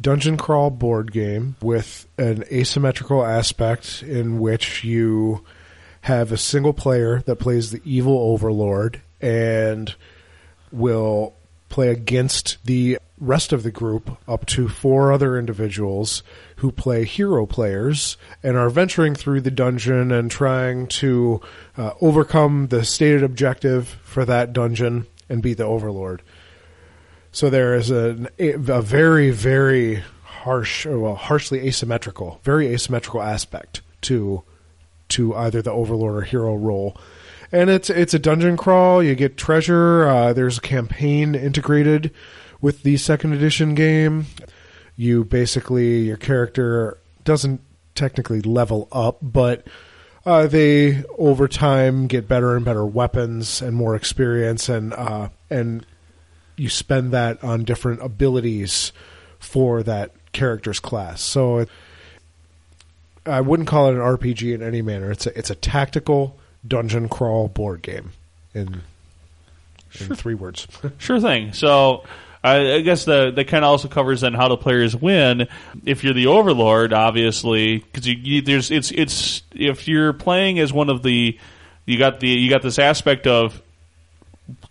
dungeon 0.00 0.38
crawl 0.38 0.70
board 0.70 1.12
game 1.12 1.56
with 1.60 2.08
an 2.16 2.44
asymmetrical 2.50 3.22
aspect 3.22 4.02
in 4.02 4.38
which 4.40 4.84
you 4.84 5.44
have 6.04 6.30
a 6.30 6.36
single 6.36 6.74
player 6.74 7.22
that 7.22 7.36
plays 7.36 7.70
the 7.70 7.80
evil 7.82 8.18
overlord 8.18 9.00
and 9.22 9.94
will 10.70 11.34
play 11.70 11.88
against 11.88 12.58
the 12.66 12.98
rest 13.18 13.54
of 13.54 13.62
the 13.62 13.70
group 13.70 14.18
up 14.28 14.44
to 14.44 14.68
four 14.68 15.12
other 15.12 15.38
individuals 15.38 16.22
who 16.56 16.70
play 16.70 17.06
hero 17.06 17.46
players 17.46 18.18
and 18.42 18.54
are 18.54 18.68
venturing 18.68 19.14
through 19.14 19.40
the 19.40 19.50
dungeon 19.50 20.12
and 20.12 20.30
trying 20.30 20.86
to 20.86 21.40
uh, 21.78 21.92
overcome 22.02 22.66
the 22.66 22.84
stated 22.84 23.22
objective 23.22 23.88
for 24.04 24.26
that 24.26 24.52
dungeon 24.52 25.06
and 25.30 25.42
beat 25.42 25.56
the 25.56 25.64
overlord. 25.64 26.20
So 27.32 27.48
there 27.48 27.74
is 27.74 27.90
a, 27.90 28.28
a 28.38 28.82
very, 28.82 29.30
very 29.30 30.02
harsh, 30.22 30.84
well, 30.84 31.14
harshly 31.14 31.66
asymmetrical, 31.66 32.40
very 32.44 32.66
asymmetrical 32.74 33.22
aspect 33.22 33.80
to 34.02 34.44
to 35.14 35.34
either 35.34 35.62
the 35.62 35.72
overlord 35.72 36.16
or 36.16 36.22
hero 36.22 36.54
role. 36.54 36.96
And 37.52 37.70
it's 37.70 37.88
it's 37.88 38.14
a 38.14 38.18
dungeon 38.18 38.56
crawl. 38.56 39.02
You 39.02 39.14
get 39.14 39.36
treasure. 39.36 40.06
Uh, 40.08 40.32
there's 40.32 40.58
a 40.58 40.62
campaign 40.62 41.34
integrated 41.34 42.12
with 42.60 42.82
the 42.82 42.96
second 42.96 43.32
edition 43.32 43.74
game. 43.74 44.26
You 44.96 45.24
basically 45.24 46.02
your 46.02 46.16
character 46.16 46.98
doesn't 47.22 47.60
technically 47.94 48.40
level 48.40 48.88
up, 48.90 49.18
but 49.22 49.66
uh, 50.26 50.46
they 50.46 51.04
over 51.18 51.46
time 51.46 52.06
get 52.06 52.26
better 52.26 52.56
and 52.56 52.64
better 52.64 52.84
weapons 52.84 53.62
and 53.62 53.76
more 53.76 53.94
experience, 53.94 54.68
and 54.68 54.92
uh, 54.94 55.28
and 55.48 55.86
you 56.56 56.68
spend 56.68 57.12
that 57.12 57.42
on 57.44 57.64
different 57.64 58.02
abilities 58.02 58.92
for 59.38 59.82
that 59.82 60.10
character's 60.32 60.80
class. 60.80 61.20
So 61.20 61.66
I 63.26 63.40
wouldn't 63.40 63.68
call 63.68 63.88
it 63.88 63.94
an 63.94 64.00
RPG 64.00 64.54
in 64.54 64.62
any 64.62 64.82
manner. 64.82 65.10
It's 65.10 65.26
a 65.26 65.38
it's 65.38 65.50
a 65.50 65.54
tactical 65.54 66.38
dungeon 66.66 67.08
crawl 67.08 67.48
board 67.48 67.82
game 67.82 68.12
in 68.54 68.82
in 70.00 70.14
three 70.14 70.34
words. 70.34 70.66
Sure 70.98 71.20
thing. 71.20 71.52
So 71.52 72.04
I, 72.42 72.74
I 72.74 72.80
guess 72.82 73.04
the 73.04 73.32
that 73.34 73.48
kind 73.48 73.64
of 73.64 73.70
also 73.70 73.88
covers 73.88 74.20
then 74.20 74.34
how 74.34 74.48
the 74.48 74.56
players 74.56 74.94
win. 74.94 75.48
If 75.86 76.04
you're 76.04 76.14
the 76.14 76.26
overlord, 76.26 76.92
obviously, 76.92 77.78
because 77.78 78.06
you, 78.06 78.14
you, 78.14 78.42
there's 78.42 78.70
it's 78.70 78.90
it's 78.90 79.42
if 79.52 79.88
you're 79.88 80.12
playing 80.12 80.58
as 80.58 80.72
one 80.72 80.90
of 80.90 81.02
the 81.02 81.38
you 81.86 81.98
got 81.98 82.20
the 82.20 82.28
you 82.28 82.50
got 82.50 82.62
this 82.62 82.78
aspect 82.78 83.26
of 83.26 83.60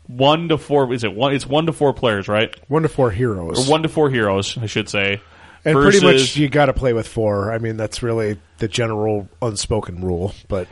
one 0.08 0.50
to 0.50 0.58
four. 0.58 0.94
Is 0.94 1.04
it 1.04 1.14
one? 1.14 1.34
It's 1.34 1.48
one 1.48 1.66
to 1.66 1.74
four 1.74 1.94
players, 1.94 2.28
right? 2.28 2.56
One 2.70 2.84
to 2.84 2.90
four 2.90 3.10
heroes. 3.10 3.68
Or 3.68 3.72
one 3.72 3.84
to 3.84 3.90
four 3.90 4.10
heroes, 4.10 4.58
I 4.58 4.68
should 4.68 4.90
say. 4.90 5.22
And 5.66 5.76
pretty 5.78 6.02
much 6.02 6.36
you 6.36 6.50
got 6.50 6.66
to 6.66 6.74
play 6.74 6.94
with 6.94 7.08
four. 7.08 7.52
I 7.52 7.58
mean, 7.58 7.78
that's 7.78 8.04
really 8.04 8.40
the 8.58 8.68
general 8.68 9.30
unspoken 9.42 10.04
rule. 10.04 10.34
But 10.48 10.68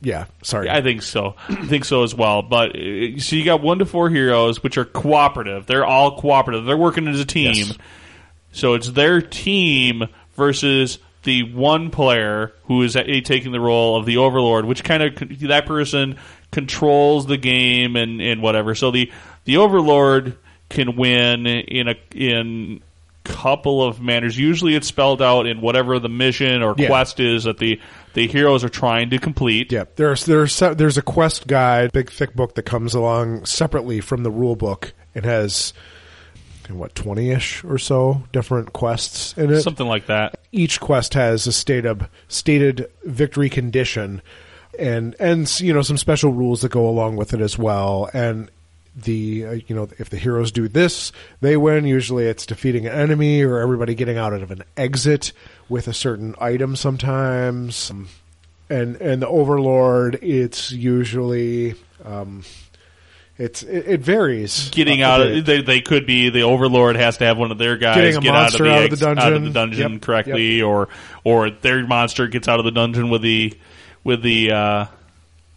yeah, 0.00 0.26
sorry. 0.42 0.70
I 0.70 0.82
think 0.82 1.02
so. 1.02 1.34
I 1.48 1.66
think 1.66 1.84
so 1.84 2.02
as 2.04 2.14
well. 2.14 2.42
But 2.42 2.76
uh, 2.76 3.18
so 3.18 3.36
you 3.36 3.44
got 3.44 3.62
one 3.62 3.80
to 3.80 3.86
four 3.86 4.08
heroes, 4.08 4.62
which 4.62 4.78
are 4.78 4.84
cooperative. 4.84 5.66
They're 5.66 5.84
all 5.84 6.20
cooperative. 6.20 6.64
They're 6.64 6.76
working 6.76 7.08
as 7.08 7.18
a 7.18 7.24
team. 7.24 7.54
Yes. 7.54 7.78
So 8.52 8.74
it's 8.74 8.90
their 8.90 9.20
team 9.20 10.04
versus 10.34 10.98
the 11.24 11.42
one 11.42 11.90
player 11.90 12.52
who 12.64 12.82
is 12.82 12.94
uh, 12.94 13.02
taking 13.24 13.52
the 13.52 13.60
role 13.60 13.96
of 13.96 14.06
the 14.06 14.18
overlord, 14.18 14.64
which 14.64 14.84
kind 14.84 15.02
of 15.02 15.40
that 15.48 15.66
person 15.66 16.18
controls 16.52 17.26
the 17.26 17.36
game 17.36 17.96
and, 17.96 18.20
and 18.20 18.40
whatever. 18.40 18.74
So 18.74 18.90
the 18.90 19.10
the 19.44 19.56
overlord 19.56 20.38
can 20.68 20.96
win 20.96 21.46
in 21.46 21.88
a 21.88 21.96
in 22.14 22.80
couple 23.26 23.82
of 23.82 24.00
manners. 24.00 24.38
Usually, 24.38 24.74
it's 24.74 24.86
spelled 24.86 25.20
out 25.20 25.46
in 25.46 25.60
whatever 25.60 25.98
the 25.98 26.08
mission 26.08 26.62
or 26.62 26.74
Yeah. 26.78 26.86
quest 26.88 27.20
is 27.20 27.44
that 27.44 27.58
the 27.58 27.80
the 28.14 28.26
heroes 28.26 28.64
are 28.64 28.68
trying 28.70 29.10
to 29.10 29.18
complete. 29.18 29.70
Yeah, 29.72 29.84
there's 29.96 30.24
there's 30.24 30.58
there's 30.58 30.96
a 30.96 31.02
quest 31.02 31.46
guide, 31.46 31.92
big 31.92 32.10
thick 32.10 32.34
book 32.34 32.54
that 32.54 32.62
comes 32.62 32.94
along 32.94 33.44
separately 33.44 34.00
from 34.00 34.22
the 34.22 34.30
rule 34.30 34.56
book. 34.56 34.92
It 35.14 35.24
has 35.24 35.72
what 36.68 36.94
twenty 36.94 37.30
ish 37.30 37.62
or 37.64 37.78
so 37.78 38.24
different 38.32 38.72
quests 38.72 39.34
in 39.38 39.52
it. 39.52 39.62
Something 39.62 39.86
like 39.86 40.06
that. 40.06 40.34
Each 40.52 40.80
quest 40.80 41.14
has 41.14 41.46
a 41.46 41.52
stated 41.52 42.06
stated 42.28 42.86
victory 43.04 43.48
condition, 43.48 44.20
and 44.78 45.14
and 45.20 45.60
you 45.60 45.72
know 45.72 45.82
some 45.82 45.96
special 45.98 46.32
rules 46.32 46.62
that 46.62 46.70
go 46.72 46.88
along 46.88 47.16
with 47.16 47.32
it 47.34 47.40
as 47.40 47.56
well. 47.58 48.10
And 48.12 48.50
the 48.96 49.46
uh, 49.46 49.52
you 49.66 49.76
know 49.76 49.88
if 49.98 50.08
the 50.10 50.16
heroes 50.16 50.50
do 50.52 50.68
this, 50.68 51.12
they 51.40 51.56
win. 51.56 51.84
Usually, 51.84 52.26
it's 52.26 52.46
defeating 52.46 52.86
an 52.86 52.92
enemy 52.92 53.42
or 53.42 53.58
everybody 53.58 53.94
getting 53.94 54.16
out 54.16 54.32
of 54.32 54.50
an 54.50 54.64
exit 54.76 55.32
with 55.68 55.86
a 55.88 55.92
certain 55.94 56.34
item. 56.40 56.76
Sometimes 56.76 57.92
and 58.68 58.96
and 58.96 59.22
the 59.22 59.28
overlord 59.28 60.18
it's 60.22 60.72
usually 60.72 61.74
um 62.04 62.42
it's 63.38 63.62
it, 63.62 63.86
it 63.86 64.00
varies 64.00 64.70
getting 64.70 65.02
out 65.02 65.20
of 65.20 65.44
they, 65.44 65.60
they 65.60 65.80
could 65.80 66.06
be 66.06 66.30
the 66.30 66.42
overlord 66.42 66.96
has 66.96 67.18
to 67.18 67.24
have 67.24 67.38
one 67.38 67.52
of 67.52 67.58
their 67.58 67.76
guys 67.76 68.18
get 68.18 68.34
out 68.34 68.54
of 68.54 68.58
the, 68.58 68.68
out 68.70 68.82
of 68.82 68.90
the 68.90 68.96
ex- 68.96 69.02
out 69.02 69.10
of 69.10 69.18
dungeon. 69.18 69.44
the 69.44 69.50
dungeon 69.50 69.92
Yep, 69.94 70.02
correctly 70.02 70.62
or 70.62 70.88
or 71.22 71.50
their 71.50 71.86
monster 71.86 72.26
gets 72.28 72.48
out 72.48 72.58
of 72.58 72.64
the 72.64 72.70
dungeon 72.72 73.10
with 73.10 73.22
the 73.22 73.52
with 74.02 74.22
the 74.22 74.52
uh, 74.52 74.86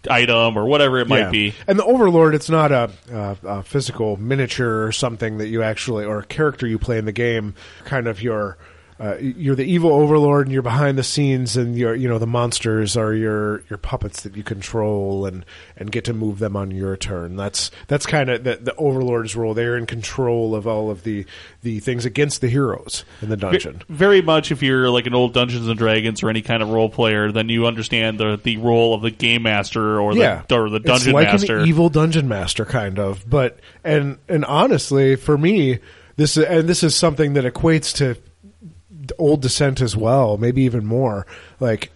item 0.10 0.58
or 0.58 0.66
whatever 0.66 1.00
it 1.00 1.08
might 1.08 1.20
Yeah. 1.20 1.30
be 1.32 1.54
and 1.68 1.78
the 1.78 1.84
overlord 1.84 2.34
it's 2.36 2.50
not 2.50 2.72
a, 2.72 2.90
a, 3.12 3.38
a 3.44 3.64
physical 3.64 4.16
miniature 4.18 4.86
or 4.86 4.92
something 4.92 5.40
that 5.40 5.48
you 5.48 5.62
actually 5.64 6.06
or 6.06 6.20
a 6.20 6.26
character 6.26 6.66
you 6.68 6.80
play 6.80 6.98
in 6.98 7.06
the 7.06 7.12
game 7.12 7.54
kind 7.86 8.08
of 8.08 8.22
your 8.22 8.58
uh, 9.00 9.16
you're 9.20 9.56
the 9.56 9.64
evil 9.64 9.94
overlord 9.94 10.48
and 10.48 10.54
you're 10.54 10.62
behind 10.62 10.98
the 10.98 11.04
scenes 11.04 11.56
and 11.56 11.78
you're 11.78 11.96
you 11.96 12.10
know 12.10 12.20
the 12.20 12.28
monsters 12.28 12.98
are 12.98 13.14
your 13.14 13.64
your 13.70 13.78
puppets 13.78 14.24
that 14.24 14.36
you 14.36 14.44
control 14.44 15.26
and 15.26 15.46
and 15.78 15.92
get 15.92 16.04
to 16.06 16.14
move 16.14 16.40
them 16.40 16.56
on 16.56 16.72
your 16.72 16.98
turn. 16.98 17.36
That's 17.36 17.72
that's 17.88 18.06
kind 18.06 18.30
of 18.30 18.44
the, 18.44 18.58
the 18.58 18.76
overlord's 18.76 19.36
role. 19.36 19.54
They're 19.54 19.78
in 19.78 19.86
control 19.86 20.54
of 20.54 20.68
all 20.68 20.92
of 20.92 21.04
the 21.04 21.26
the 21.62 21.80
things 21.80 22.06
against 22.06 22.42
the 22.42 22.50
heroes 22.50 23.06
in 23.22 23.30
the 23.30 23.38
dungeon. 23.38 23.82
very 23.88 24.22
much 24.22 24.52
if 24.52 24.62
you're 24.62 24.90
like 24.90 25.08
an 25.08 25.14
old 25.14 25.34
Dungeons 25.34 25.68
and 25.68 25.78
Dragons 25.78 26.22
or 26.22 26.30
any 26.30 26.42
kind 26.42 26.62
of 26.62 26.70
role 26.70 26.90
player 26.90 27.32
then 27.32 27.50
you 27.50 27.66
understand 27.66 28.20
the 28.20 28.40
the 28.42 28.58
role 28.58 28.94
of 28.94 29.02
the 29.02 29.12
game 29.12 29.44
master 29.44 30.00
or 30.00 30.14
the 30.14 30.20
yeah, 30.20 30.44
or 30.52 30.70
the 30.70 30.80
dungeon 30.80 31.10
it's 31.10 31.14
like 31.14 31.28
master. 31.28 31.60
an 31.60 31.68
evil 31.68 31.90
dungeon 31.90 32.28
master, 32.28 32.66
kind 32.66 33.00
of. 33.00 33.30
But 33.30 33.60
and 33.84 34.18
and 34.28 34.46
honestly, 34.46 35.16
for 35.16 35.38
me, 35.38 35.80
this 36.16 36.38
and 36.38 36.68
this 36.68 36.84
is 36.84 36.96
something 36.96 37.34
that 37.34 37.46
equates 37.46 37.96
to 37.98 38.18
old 39.20 39.42
Descent 39.42 39.82
as 39.82 39.96
well, 39.96 40.38
maybe 40.38 40.64
even 40.64 40.86
more. 40.86 41.28
Like 41.60 41.92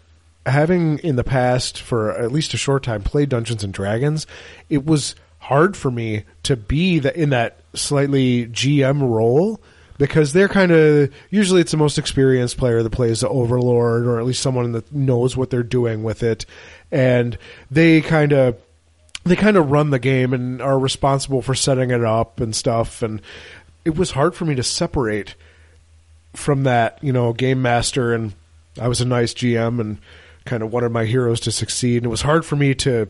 having 0.45 0.99
in 0.99 1.15
the 1.15 1.23
past 1.23 1.81
for 1.81 2.11
at 2.11 2.31
least 2.31 2.53
a 2.53 2.57
short 2.57 2.83
time 2.83 3.01
played 3.01 3.29
Dungeons 3.29 3.63
and 3.63 3.73
Dragons, 3.73 4.27
it 4.69 4.85
was 4.85 5.15
hard 5.39 5.75
for 5.75 5.91
me 5.91 6.23
to 6.43 6.55
be 6.55 6.99
the, 6.99 7.17
in 7.19 7.29
that 7.31 7.57
slightly 7.73 8.47
GM 8.47 9.01
role 9.01 9.59
because 9.97 10.33
they're 10.33 10.47
kind 10.47 10.71
of 10.71 11.13
usually 11.29 11.61
it's 11.61 11.71
the 11.71 11.77
most 11.77 11.97
experienced 11.97 12.57
player 12.57 12.81
that 12.81 12.89
plays 12.91 13.19
the 13.21 13.29
overlord 13.29 14.05
or 14.05 14.19
at 14.19 14.25
least 14.25 14.41
someone 14.41 14.71
that 14.71 14.91
knows 14.93 15.35
what 15.35 15.49
they're 15.49 15.63
doing 15.63 16.03
with 16.03 16.23
it 16.23 16.45
and 16.91 17.37
they 17.69 18.01
kind 18.01 18.31
of 18.31 18.57
they 19.25 19.35
kind 19.35 19.57
of 19.57 19.71
run 19.71 19.89
the 19.89 19.99
game 19.99 20.33
and 20.33 20.61
are 20.61 20.79
responsible 20.79 21.41
for 21.41 21.55
setting 21.55 21.91
it 21.91 22.03
up 22.03 22.39
and 22.39 22.55
stuff 22.55 23.01
and 23.01 23.21
it 23.85 23.95
was 23.95 24.11
hard 24.11 24.33
for 24.35 24.45
me 24.45 24.55
to 24.55 24.63
separate 24.63 25.35
from 26.33 26.63
that 26.63 26.99
you 27.01 27.13
know 27.13 27.33
game 27.33 27.61
master 27.61 28.13
and 28.13 28.33
I 28.79 28.87
was 28.87 29.01
a 29.01 29.05
nice 29.05 29.33
GM 29.33 29.79
and 29.79 29.99
kind 30.45 30.63
of 30.63 30.71
wanted 30.73 30.91
my 30.91 31.05
heroes 31.05 31.39
to 31.41 31.51
succeed 31.51 31.97
and 31.97 32.05
it 32.05 32.09
was 32.09 32.23
hard 32.23 32.45
for 32.45 32.55
me 32.55 32.73
to 32.75 33.07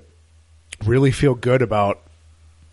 really 0.86 1.12
feel 1.12 1.36
good 1.36 1.62
about 1.62 2.01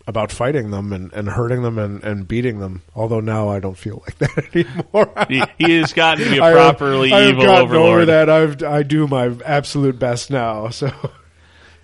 about 0.07 0.31
fighting 0.31 0.71
them 0.71 0.91
and, 0.91 1.11
and 1.13 1.29
hurting 1.29 1.61
them 1.61 1.77
and, 1.77 2.03
and 2.03 2.27
beating 2.27 2.59
them. 2.59 2.81
Although 2.95 3.19
now 3.19 3.49
I 3.49 3.59
don't 3.59 3.77
feel 3.77 4.03
like 4.07 4.17
that 4.17 4.55
anymore. 4.55 5.25
he, 5.27 5.43
he 5.57 5.79
has 5.79 5.93
gotten 5.93 6.25
to 6.25 6.29
be 6.29 6.37
a 6.37 6.39
properly 6.51 7.13
I 7.13 7.21
have 7.21 7.29
evil 7.29 7.43
gotten 7.43 7.65
overlord 7.65 7.91
over 7.93 8.05
that. 8.05 8.29
I've 8.29 8.63
I 8.63 8.83
do 8.83 9.07
my 9.07 9.35
absolute 9.45 9.99
best 9.99 10.29
now. 10.29 10.69
So 10.69 10.87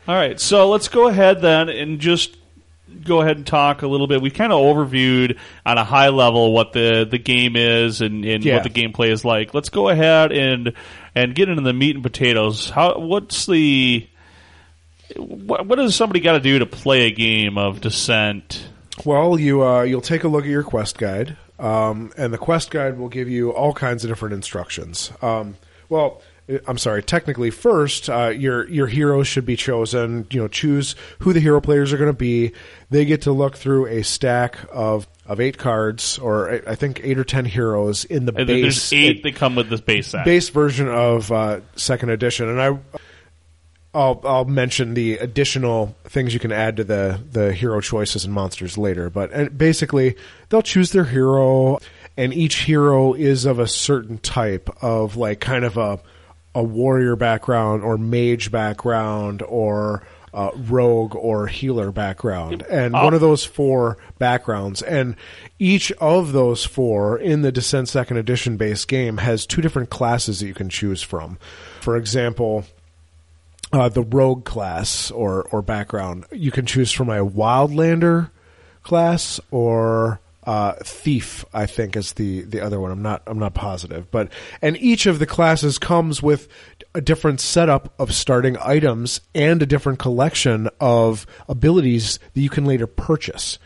All 0.07 0.15
right, 0.15 0.39
so 0.39 0.69
let's 0.69 0.87
go 0.87 1.07
ahead 1.07 1.41
then 1.41 1.69
and 1.69 1.99
just 1.99 2.36
go 3.03 3.21
ahead 3.21 3.37
and 3.37 3.45
talk 3.47 3.81
a 3.81 3.87
little 3.87 4.07
bit. 4.07 4.21
We 4.21 4.29
kind 4.31 4.51
of 4.51 4.59
overviewed 4.59 5.37
on 5.65 5.77
a 5.77 5.83
high 5.83 6.09
level 6.09 6.53
what 6.53 6.73
the, 6.73 7.07
the 7.09 7.17
game 7.17 7.55
is 7.55 8.01
and, 8.01 8.23
and 8.25 8.43
Yeah. 8.43 8.55
what 8.55 8.63
the 8.63 8.69
gameplay 8.69 9.09
is 9.11 9.23
like. 9.25 9.53
Let's 9.53 9.69
go 9.69 9.89
ahead 9.89 10.31
and 10.31 10.73
and 11.15 11.33
get 11.35 11.49
into 11.49 11.61
the 11.63 11.73
meat 11.73 11.95
and 11.95 12.03
potatoes. 12.03 12.69
How 12.69 12.99
what's 12.99 13.45
the 13.45 14.07
what, 15.15 15.65
what 15.65 15.75
does 15.77 15.95
somebody 15.95 16.19
got 16.19 16.33
to 16.33 16.39
do 16.39 16.59
to 16.59 16.65
play 16.65 17.03
a 17.07 17.11
game 17.11 17.57
of 17.57 17.81
Descent? 17.81 18.67
Well, 19.05 19.39
you 19.39 19.63
uh, 19.63 19.83
you'll 19.83 20.01
take 20.01 20.23
a 20.23 20.27
look 20.27 20.43
at 20.43 20.49
your 20.49 20.63
quest 20.63 20.97
guide, 20.97 21.37
um, 21.59 22.11
and 22.17 22.33
the 22.33 22.37
quest 22.37 22.71
guide 22.71 22.97
will 22.97 23.09
give 23.09 23.29
you 23.29 23.51
all 23.51 23.73
kinds 23.73 24.03
of 24.03 24.09
different 24.09 24.33
instructions. 24.33 25.11
Um, 25.21 25.55
well, 25.87 26.21
I'm 26.65 26.77
sorry. 26.77 27.03
Technically, 27.03 27.49
first 27.49 28.09
uh, 28.09 28.29
your 28.29 28.69
your 28.69 28.87
heroes 28.87 29.27
should 29.27 29.45
be 29.45 29.57
chosen. 29.57 30.27
You 30.31 30.41
know, 30.41 30.47
choose 30.47 30.95
who 31.19 31.33
the 31.33 31.41
hero 31.41 31.59
players 31.59 31.91
are 31.91 31.97
going 31.97 32.09
to 32.09 32.13
be. 32.13 32.53
They 32.89 33.03
get 33.03 33.23
to 33.23 33.33
look 33.33 33.57
through 33.57 33.87
a 33.87 34.03
stack 34.03 34.57
of 34.71 35.07
of 35.25 35.41
eight 35.41 35.57
cards, 35.57 36.17
or 36.17 36.61
I 36.65 36.75
think 36.75 37.01
eight 37.03 37.17
or 37.17 37.25
ten 37.25 37.43
heroes 37.43 38.05
in 38.05 38.25
the 38.25 38.33
And 38.33 38.47
base. 38.47 38.89
There's 38.89 38.93
eight 38.93 39.23
that 39.23 39.35
come 39.35 39.55
with 39.55 39.69
this 39.69 39.81
base 39.81 40.07
set. 40.07 40.23
base 40.23 40.47
version 40.49 40.87
of 40.87 41.31
uh, 41.31 41.59
second 41.75 42.09
edition, 42.11 42.47
and 42.49 42.61
I. 42.61 42.79
I'll 43.93 44.21
I'll 44.25 44.45
mention 44.45 44.93
the 44.93 45.17
additional 45.17 45.95
things 46.03 46.33
you 46.33 46.39
can 46.39 46.51
add 46.51 46.77
to 46.77 46.83
the 46.83 47.19
the 47.31 47.51
hero 47.51 47.81
choices 47.81 48.25
and 48.25 48.33
monsters 48.33 48.77
later, 48.77 49.09
but 49.09 49.57
basically 49.57 50.15
they'll 50.49 50.61
choose 50.61 50.91
their 50.91 51.05
hero, 51.05 51.79
and 52.15 52.31
each 52.31 52.65
hero 52.65 53.13
is 53.13 53.45
of 53.45 53.57
a 53.57 53.67
certain 53.67 54.19
type 54.19 54.69
of 54.83 55.17
like 55.17 55.39
kind 55.39 55.65
of 55.65 55.77
a 55.77 55.99
a 56.57 56.63
warrior 56.63 57.15
background 57.15 57.83
or 57.83 57.99
mage 57.99 58.49
background 58.49 59.43
or 59.43 60.01
uh, 60.33 60.49
rogue 60.55 61.15
or 61.15 61.45
healer 61.45 61.91
background, 61.91 62.63
and 62.63 62.93
one 62.93 63.13
of 63.13 63.21
those 63.21 63.45
four 63.45 63.99
backgrounds, 64.17 64.81
and 64.81 65.15
each 65.59 65.91
of 65.93 66.31
those 66.31 66.65
four 66.65 67.15
in 67.19 67.43
the 67.43 67.51
Descent 67.51 67.89
Second 67.89 68.17
Edition 68.17 68.57
base 68.57 68.85
game 68.85 69.17
has 69.17 69.45
two 69.45 69.61
different 69.61 69.91
classes 69.91 70.39
that 70.39 70.47
you 70.47 70.55
can 70.55 70.67
choose 70.67 71.03
from. 71.03 71.37
For 71.81 71.95
example, 71.95 72.65
uh, 73.71 73.89
the 73.89 74.01
rogue 74.01 74.43
class 74.43 75.11
or 75.11 75.43
or 75.51 75.61
background. 75.61 76.25
You 76.31 76.49
can 76.49 76.65
choose 76.65 76.91
from 76.91 77.09
a 77.09 77.23
wildlander 77.23 78.31
class 78.81 79.39
or 79.51 80.19
uh, 80.47 80.73
thief. 80.81 81.43
I 81.53 81.65
think 81.65 81.97
is 81.97 82.13
the 82.13 82.41
the 82.41 82.61
other 82.61 82.79
one. 82.79 82.91
I'm 82.91 83.01
not 83.01 83.21
I'm 83.27 83.37
not 83.37 83.53
positive, 83.53 84.09
but 84.09 84.31
and 84.61 84.77
each 84.77 85.05
of 85.05 85.19
the 85.19 85.27
classes 85.27 85.77
comes 85.77 86.23
with 86.23 86.47
a 86.95 87.01
different 87.01 87.41
setup 87.41 87.93
of 87.99 88.13
starting 88.13 88.57
items 88.61 89.19
and 89.35 89.61
a 89.61 89.65
different 89.65 89.99
collection 89.99 90.69
of 90.79 91.27
abilities 91.49 92.17
that 92.33 92.41
you 92.41 92.49
can 92.49 92.65
later 92.65 92.87
purchase. 92.87 93.59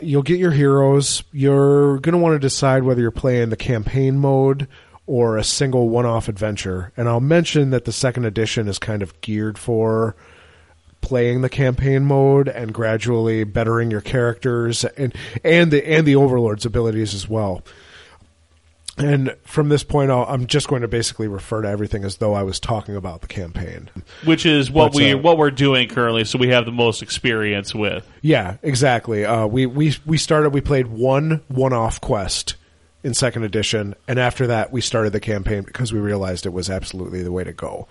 You'll 0.00 0.22
get 0.22 0.38
your 0.38 0.50
heroes. 0.50 1.22
You're 1.32 2.00
going 2.00 2.12
to 2.12 2.18
want 2.18 2.34
to 2.34 2.38
decide 2.40 2.82
whether 2.82 3.00
you're 3.00 3.10
playing 3.10 3.50
the 3.50 3.56
campaign 3.56 4.18
mode 4.18 4.68
or 5.06 5.36
a 5.36 5.44
single 5.44 5.88
one-off 5.88 6.28
adventure. 6.28 6.92
And 6.96 7.08
I'll 7.08 7.20
mention 7.20 7.70
that 7.70 7.84
the 7.84 7.92
second 7.92 8.24
edition 8.24 8.68
is 8.68 8.78
kind 8.78 9.02
of 9.02 9.20
geared 9.20 9.58
for 9.58 10.14
playing 11.00 11.40
the 11.42 11.48
campaign 11.48 12.04
mode 12.04 12.48
and 12.48 12.72
gradually 12.74 13.44
bettering 13.44 13.90
your 13.90 14.00
characters 14.00 14.84
and 14.84 15.14
and 15.44 15.70
the 15.70 15.86
and 15.88 16.06
the 16.06 16.16
overlord's 16.16 16.66
abilities 16.66 17.14
as 17.14 17.28
well. 17.28 17.62
And 18.96 19.36
from 19.44 19.68
this 19.68 19.84
point 19.84 20.10
on, 20.10 20.26
I'm 20.28 20.46
just 20.48 20.66
going 20.66 20.82
to 20.82 20.88
basically 20.88 21.28
refer 21.28 21.62
to 21.62 21.68
everything 21.68 22.02
as 22.04 22.16
though 22.16 22.34
I 22.34 22.42
was 22.42 22.58
talking 22.58 22.96
about 22.96 23.20
the 23.20 23.28
campaign. 23.28 23.88
which 24.24 24.44
is 24.44 24.72
what 24.72 24.86
What's 24.86 24.96
we 24.96 25.12
up? 25.14 25.22
what 25.22 25.38
we're 25.38 25.52
doing 25.52 25.88
currently, 25.88 26.24
so 26.24 26.36
we 26.36 26.48
have 26.48 26.64
the 26.66 26.72
most 26.72 27.00
experience 27.00 27.72
with. 27.72 28.04
Yeah, 28.22 28.56
exactly. 28.62 29.24
Uh, 29.24 29.46
we 29.46 29.66
we 29.66 29.94
we 30.04 30.18
started. 30.18 30.50
We 30.50 30.60
played 30.60 30.88
one 30.88 31.42
one-off 31.46 32.00
quest 32.00 32.56
in 33.04 33.14
second 33.14 33.44
edition, 33.44 33.94
and 34.08 34.18
after 34.18 34.48
that, 34.48 34.72
we 34.72 34.80
started 34.80 35.12
the 35.12 35.20
campaign 35.20 35.62
because 35.62 35.92
we 35.92 36.00
realized 36.00 36.44
it 36.44 36.52
was 36.52 36.68
absolutely 36.68 37.22
the 37.22 37.30
way 37.30 37.44
to 37.44 37.52
go. 37.52 37.86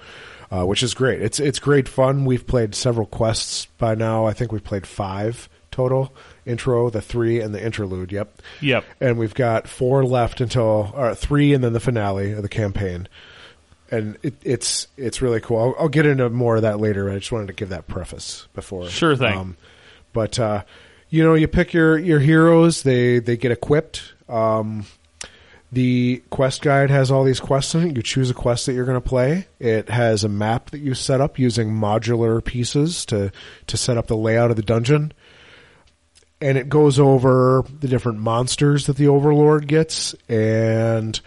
Uh, 0.50 0.66
which 0.66 0.82
is 0.82 0.94
great. 0.94 1.22
It's 1.22 1.42
it's 1.42 1.60
great 1.60 1.90
fun. 1.90 2.24
We've 2.24 2.48
played 2.48 2.74
several 2.74 3.06
quests 3.06 3.66
by 3.78 3.96
now. 3.96 4.26
I 4.26 4.34
think 4.34 4.54
we've 4.54 4.64
played 4.64 4.88
five 4.88 5.50
total. 5.72 6.14
Intro, 6.46 6.90
the 6.90 7.02
three, 7.02 7.40
and 7.42 7.54
the 7.54 7.64
interlude. 7.64 8.12
Yep. 8.12 8.42
Yep. 8.62 8.86
And 9.02 9.18
we've 9.18 9.34
got 9.34 9.68
four 9.68 10.04
left 10.06 10.42
until 10.42 10.92
or 10.96 11.14
three, 11.14 11.54
and 11.54 11.64
then 11.64 11.74
the 11.74 11.80
finale 11.80 12.32
of 12.32 12.42
the 12.42 12.50
campaign. 12.50 13.08
And 13.92 14.18
it, 14.24 14.34
it's 14.44 14.88
it's 14.98 15.22
really 15.22 15.40
cool. 15.40 15.60
I'll, 15.60 15.76
I'll, 15.84 15.90
get 15.90 16.06
into 16.06 16.30
more 16.30 16.56
of 16.56 16.64
that 16.64 16.80
later. 16.80 17.10
I 17.10 17.20
just 17.20 17.32
wanted 17.32 17.48
to 17.48 17.54
give 17.54 17.70
that 17.70 17.88
preface 17.88 18.48
before. 18.54 18.90
Sure 18.90 19.16
thing. 19.16 19.38
Um, 19.38 19.58
but 20.14 20.40
uh, 20.40 20.64
you 21.10 21.24
know, 21.24 21.36
you 21.36 21.48
pick 21.48 21.74
your 21.74 21.98
your 21.98 22.20
heroes. 22.20 22.84
They 22.84 23.20
they 23.20 23.38
get 23.38 23.52
equipped. 23.52 24.14
Um, 24.28 24.86
the 25.72 26.24
quest 26.30 26.62
guide 26.62 26.90
has 26.90 27.12
all 27.12 27.24
these 27.24 27.40
quests 27.40 27.76
in 27.76 27.90
it. 27.90 27.96
You 27.96 28.02
choose 28.02 28.30
a 28.30 28.34
quest 28.34 28.66
that 28.66 28.74
you're 28.74 28.86
going 28.86 29.02
to 29.02 29.10
play. 29.10 29.48
It 29.60 29.90
has 29.90 30.24
a 30.24 30.30
map 30.30 30.70
that 30.72 30.80
you 30.80 30.94
set 30.94 31.20
up 31.20 31.38
using 31.38 31.72
modular 31.72 32.44
pieces 32.44 33.06
to 33.08 33.32
to 33.68 33.78
set 33.78 33.98
up 33.98 34.08
the 34.08 34.18
layout 34.18 34.50
of 34.50 34.56
the 34.56 34.64
dungeon. 34.64 35.12
And 36.40 36.58
it 36.58 36.70
goes 36.70 37.00
over 37.00 37.64
the 37.80 37.88
different 37.88 38.20
monsters 38.20 38.86
that 38.86 38.96
the 38.96 39.08
Overlord 39.08 39.68
gets 39.68 40.14
and 40.30 41.20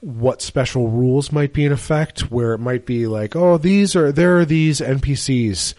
what 0.00 0.42
special 0.42 0.88
rules 0.88 1.30
might 1.30 1.52
be 1.52 1.64
in 1.64 1.72
effect 1.72 2.30
where 2.30 2.54
it 2.54 2.58
might 2.58 2.86
be 2.86 3.06
like 3.06 3.36
oh 3.36 3.58
these 3.58 3.94
are 3.94 4.10
there 4.10 4.38
are 4.38 4.46
these 4.46 4.80
npcs 4.80 5.74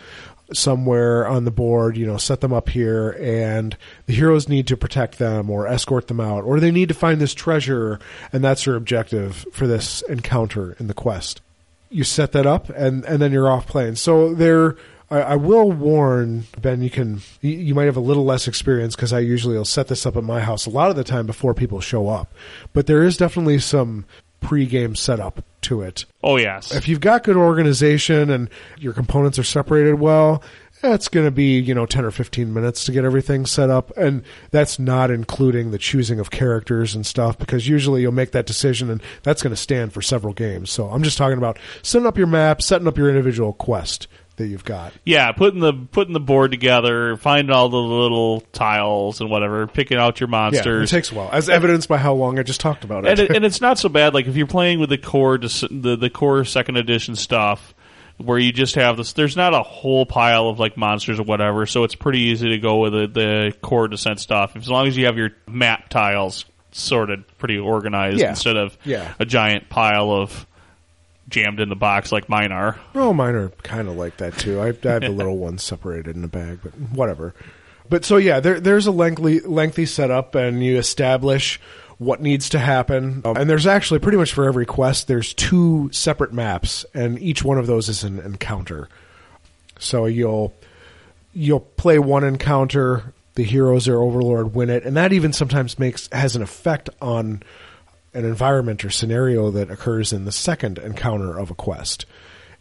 somewhere 0.54 1.28
on 1.28 1.46
the 1.46 1.52
board, 1.52 1.98
you 1.98 2.06
know, 2.06 2.18
set 2.18 2.42
them 2.42 2.54
up 2.54 2.70
here, 2.70 3.12
and 3.20 3.76
the 4.06 4.14
heroes 4.14 4.50
need 4.50 4.68
to 4.68 4.78
protect 4.78 5.18
them 5.18 5.50
or 5.50 5.68
escort 5.68 6.08
them 6.08 6.20
out, 6.20 6.44
or 6.44 6.60
they 6.60 6.72
need 6.72 6.90
to 6.90 6.94
find 6.94 7.20
this 7.20 7.34
treasure, 7.34 8.00
and 8.32 8.44
that's 8.44 8.66
their 8.66 8.76
objective 8.76 9.46
for 9.52 9.68
this 9.68 10.02
encounter 10.04 10.76
in 10.80 10.88
the 10.88 10.94
quest. 10.94 11.42
You 11.90 12.04
set 12.04 12.32
that 12.34 12.46
up, 12.46 12.70
and 12.70 13.04
and 13.06 13.22
then 13.22 13.32
you're 13.32 13.52
off 13.52 13.68
playing. 13.68 13.96
So 13.96 14.34
there. 14.34 14.78
I, 15.10 15.22
I 15.22 15.36
will 15.36 15.70
warn 15.70 16.46
Ben. 16.62 16.82
You 16.82 16.90
can 16.90 17.20
you, 17.42 17.52
you 17.52 17.76
might 17.76 17.84
have 17.84 17.98
a 17.98 18.00
little 18.00 18.24
less 18.24 18.48
experience 18.48 18.96
because 18.96 19.12
I 19.12 19.20
usually 19.20 19.58
will 19.58 19.66
set 19.66 19.90
this 19.90 20.06
up 20.06 20.16
at 20.16 20.24
my 20.24 20.40
house 20.40 20.66
a 20.66 20.70
lot 20.70 20.90
of 20.90 20.96
the 20.96 21.04
time 21.04 21.26
before 21.26 21.54
people 21.54 21.82
show 21.82 22.08
up. 22.08 22.34
But 22.72 22.88
there 22.88 23.04
is 23.04 23.18
definitely 23.18 23.60
some 23.60 24.06
pre-game 24.40 24.96
setup 24.96 25.44
to 25.62 25.82
it. 25.82 26.06
Oh 26.24 26.38
yes. 26.38 26.74
If 26.74 26.88
you've 26.88 27.00
got 27.00 27.24
good 27.24 27.38
organization 27.38 28.30
and 28.30 28.50
your 28.78 28.94
components 28.94 29.40
are 29.40 29.44
separated 29.44 29.96
well, 29.96 30.44
that's 30.82 31.08
going 31.08 31.26
to 31.26 31.32
be, 31.32 31.60
you 31.60 31.76
know, 31.76 31.86
10 31.86 32.04
or 32.06 32.12
15 32.12 32.54
minutes 32.54 32.86
to 32.86 32.92
get 32.92 33.06
everything 33.06 33.46
set 33.46 33.70
up. 33.70 33.96
And 33.98 34.24
that's 34.50 34.80
not 34.80 35.12
including 35.12 35.72
the 35.72 35.78
choosing 35.78 36.20
of 36.20 36.32
characters 36.32 36.96
and 36.96 37.06
stuff 37.06 37.38
because 37.38 37.68
usually 37.68 38.02
you'll 38.02 38.12
make 38.12 38.32
that 38.32 38.48
decision 38.48 38.90
and 38.90 39.02
that's 39.24 39.44
going 39.44 39.52
to 39.52 39.62
stand 39.62 39.94
for 39.94 40.02
several 40.02 40.34
games. 40.34 40.72
So 40.72 40.88
I'm 40.90 41.04
just 41.04 41.18
talking 41.18 41.38
about 41.38 41.60
setting 41.84 42.08
up 42.08 42.18
your 42.18 42.28
map, 42.28 42.62
setting 42.62 42.88
up 42.88 42.98
your 42.98 43.10
individual 43.10 43.54
quest 43.54 44.08
that 44.42 44.48
you've 44.48 44.66
got. 44.66 44.94
Yeah, 45.06 45.32
putting 45.32 45.60
the 45.60 45.74
putting 45.74 46.14
the 46.14 46.20
board 46.20 46.52
together, 46.52 47.16
finding 47.18 47.56
all 47.56 47.70
the 47.70 47.78
little 47.78 48.42
tiles 48.52 49.22
and 49.22 49.30
whatever, 49.30 49.68
picking 49.68 49.98
out 49.98 50.20
your 50.20 50.28
monsters. 50.28 50.92
Yeah, 50.92 50.98
it 50.98 51.00
takes 51.00 51.12
a 51.12 51.16
while, 51.16 51.30
as 51.32 51.50
evidenced 51.50 51.88
by 51.88 51.98
how 51.98 52.14
long 52.14 52.40
I 52.40 52.44
just 52.44 52.62
talked 52.62 52.84
about 52.84 53.06
it. 53.06 53.12
And, 53.12 53.20
it, 53.20 53.36
and 53.36 53.46
it's 53.46 53.62
not 53.62 53.80
so 53.80 53.90
bad. 53.90 54.14
Like 54.14 54.28
if 54.28 54.36
you're 54.36 54.48
playing 54.48 54.80
with 54.80 54.90
the 54.90 54.98
core 54.98 55.38
the 55.38 55.98
the 56.00 56.10
core 56.10 56.44
second 56.46 56.78
edition 56.78 57.16
stuff, 57.16 57.74
where 58.18 58.38
you 58.38 58.52
just 58.52 58.76
have 58.76 58.98
this. 58.98 59.14
There's 59.14 59.36
not 59.36 59.54
a 59.54 59.64
whole 59.64 60.06
pile 60.06 60.48
of 60.48 60.60
like 60.60 60.78
monsters 60.78 61.20
or 61.20 61.24
whatever, 61.24 61.66
so 61.66 61.84
it's 61.84 61.96
pretty 61.96 62.20
easy 62.20 62.50
to 62.50 62.58
go 62.58 62.78
with 62.80 62.94
the, 62.94 63.08
the 63.08 63.54
core 63.62 63.88
descent 63.88 64.20
stuff. 64.20 64.56
As 64.56 64.70
long 64.70 64.88
as 64.88 64.98
you 64.98 65.06
have 65.06 65.18
your 65.18 65.32
map 65.48 65.90
tiles 65.90 66.46
sorted, 66.72 67.26
pretty 67.38 67.58
organized, 67.58 68.20
yeah. 68.20 68.30
instead 68.30 68.58
of 68.58 68.78
yeah. 68.84 69.14
a 69.20 69.26
giant 69.26 69.70
pile 69.70 70.12
of 70.12 70.46
jammed 71.28 71.60
in 71.60 71.70
the 71.70 71.76
box 71.76 72.12
like 72.12 72.30
mine 72.30 72.52
are. 72.52 72.80
Oh, 72.96 73.14
mine 73.14 73.36
are 73.36 73.50
kind 73.64 73.88
of 73.88 73.96
like 73.96 74.18
that 74.18 74.38
too. 74.38 74.60
I, 74.60 74.68
I 74.68 74.68
have 74.68 75.02
the 75.02 75.10
little 75.10 75.38
ones 75.40 75.64
separated 75.64 76.16
in 76.16 76.24
a 76.24 76.28
bag, 76.28 76.60
but 76.64 76.74
whatever. 76.74 77.34
But 77.90 78.06
so 78.06 78.18
yeah, 78.18 78.40
there, 78.40 78.60
there's 78.60 78.88
a 78.88 78.92
lengthy 78.92 79.42
lengthy 79.42 79.86
setup, 79.86 80.36
and 80.36 80.64
you 80.64 80.78
establish 80.78 81.60
what 81.98 82.22
needs 82.22 82.50
to 82.50 82.58
happen. 82.60 83.22
Um, 83.26 83.38
and 83.38 83.50
there's 83.50 83.68
actually 83.68 84.00
pretty 84.00 84.18
much 84.18 84.34
for 84.34 84.46
every 84.46 84.66
quest, 84.66 85.08
there's 85.08 85.34
two 85.34 85.90
separate 85.92 86.34
maps, 86.34 86.86
and 86.94 87.22
each 87.22 87.44
one 87.44 87.58
of 87.58 87.68
those 87.68 87.90
is 87.90 88.04
an 88.04 88.20
encounter. 88.20 88.90
So 89.78 90.06
you'll 90.06 90.54
you'll 91.34 91.60
play 91.60 92.00
one 92.00 92.24
encounter, 92.24 93.14
the 93.36 93.44
heroes 93.44 93.88
or 93.88 94.02
overlord 94.02 94.56
win 94.56 94.70
it, 94.70 94.84
and 94.84 94.98
that 94.98 95.14
even 95.14 95.34
sometimes 95.34 95.78
makes 95.78 96.10
has 96.12 96.36
an 96.36 96.42
effect 96.42 96.90
on 97.02 97.44
an 98.14 98.26
environment 98.26 98.84
or 98.84 98.90
scenario 98.90 99.52
that 99.52 99.72
occurs 99.72 100.12
in 100.12 100.26
the 100.26 100.32
second 100.32 100.78
encounter 100.78 101.38
of 101.38 101.50
a 101.52 101.56
quest. 101.56 102.06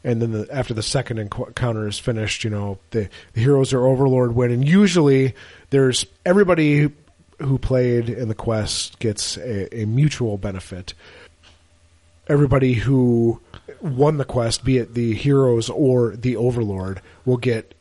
And 0.02 0.22
then 0.22 0.32
the, 0.32 0.48
after 0.50 0.72
the 0.72 0.82
second 0.82 1.18
encounter 1.18 1.86
is 1.86 1.98
finished, 1.98 2.44
you 2.44 2.50
know, 2.50 2.78
the, 2.90 3.08
the 3.34 3.40
heroes 3.40 3.72
or 3.72 3.86
overlord 3.86 4.34
win. 4.34 4.50
And 4.50 4.66
usually 4.66 5.34
there's 5.70 6.06
everybody 6.24 6.90
who 7.38 7.58
played 7.58 8.08
in 8.08 8.28
the 8.28 8.34
quest 8.34 8.98
gets 8.98 9.36
a, 9.36 9.82
a 9.82 9.86
mutual 9.86 10.38
benefit. 10.38 10.94
Everybody 12.28 12.74
who 12.74 13.40
won 13.80 14.16
the 14.16 14.24
quest, 14.24 14.64
be 14.64 14.78
it 14.78 14.94
the 14.94 15.14
heroes 15.14 15.68
or 15.68 16.14
the 16.16 16.36
overlord, 16.36 17.02
will 17.24 17.38
get 17.38 17.74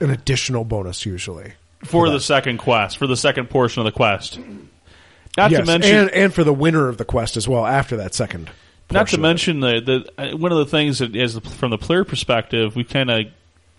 an 0.00 0.10
additional 0.10 0.64
bonus 0.64 1.04
usually. 1.04 1.52
For, 1.80 2.06
for 2.06 2.10
the 2.10 2.20
second 2.20 2.58
quest, 2.58 2.98
for 2.98 3.06
the 3.06 3.16
second 3.16 3.50
portion 3.50 3.80
of 3.80 3.84
the 3.84 3.92
quest. 3.92 4.40
Not 5.36 5.50
yes, 5.50 5.60
to 5.60 5.66
mention, 5.66 5.96
and, 5.96 6.10
and 6.10 6.34
for 6.34 6.44
the 6.44 6.52
winner 6.54 6.88
of 6.88 6.98
the 6.98 7.04
quest 7.04 7.36
as 7.36 7.48
well 7.48 7.66
after 7.66 7.96
that 7.96 8.14
second. 8.14 8.50
Not 8.90 9.08
to 9.08 9.18
mention 9.18 9.60
the 9.60 9.80
the 9.80 10.32
uh, 10.34 10.36
one 10.36 10.52
of 10.52 10.58
the 10.58 10.66
things 10.66 10.98
that 10.98 11.16
is 11.16 11.38
from 11.38 11.70
the 11.70 11.78
player 11.78 12.04
perspective, 12.04 12.76
we 12.76 12.84
kind 12.84 13.10
of 13.10 13.26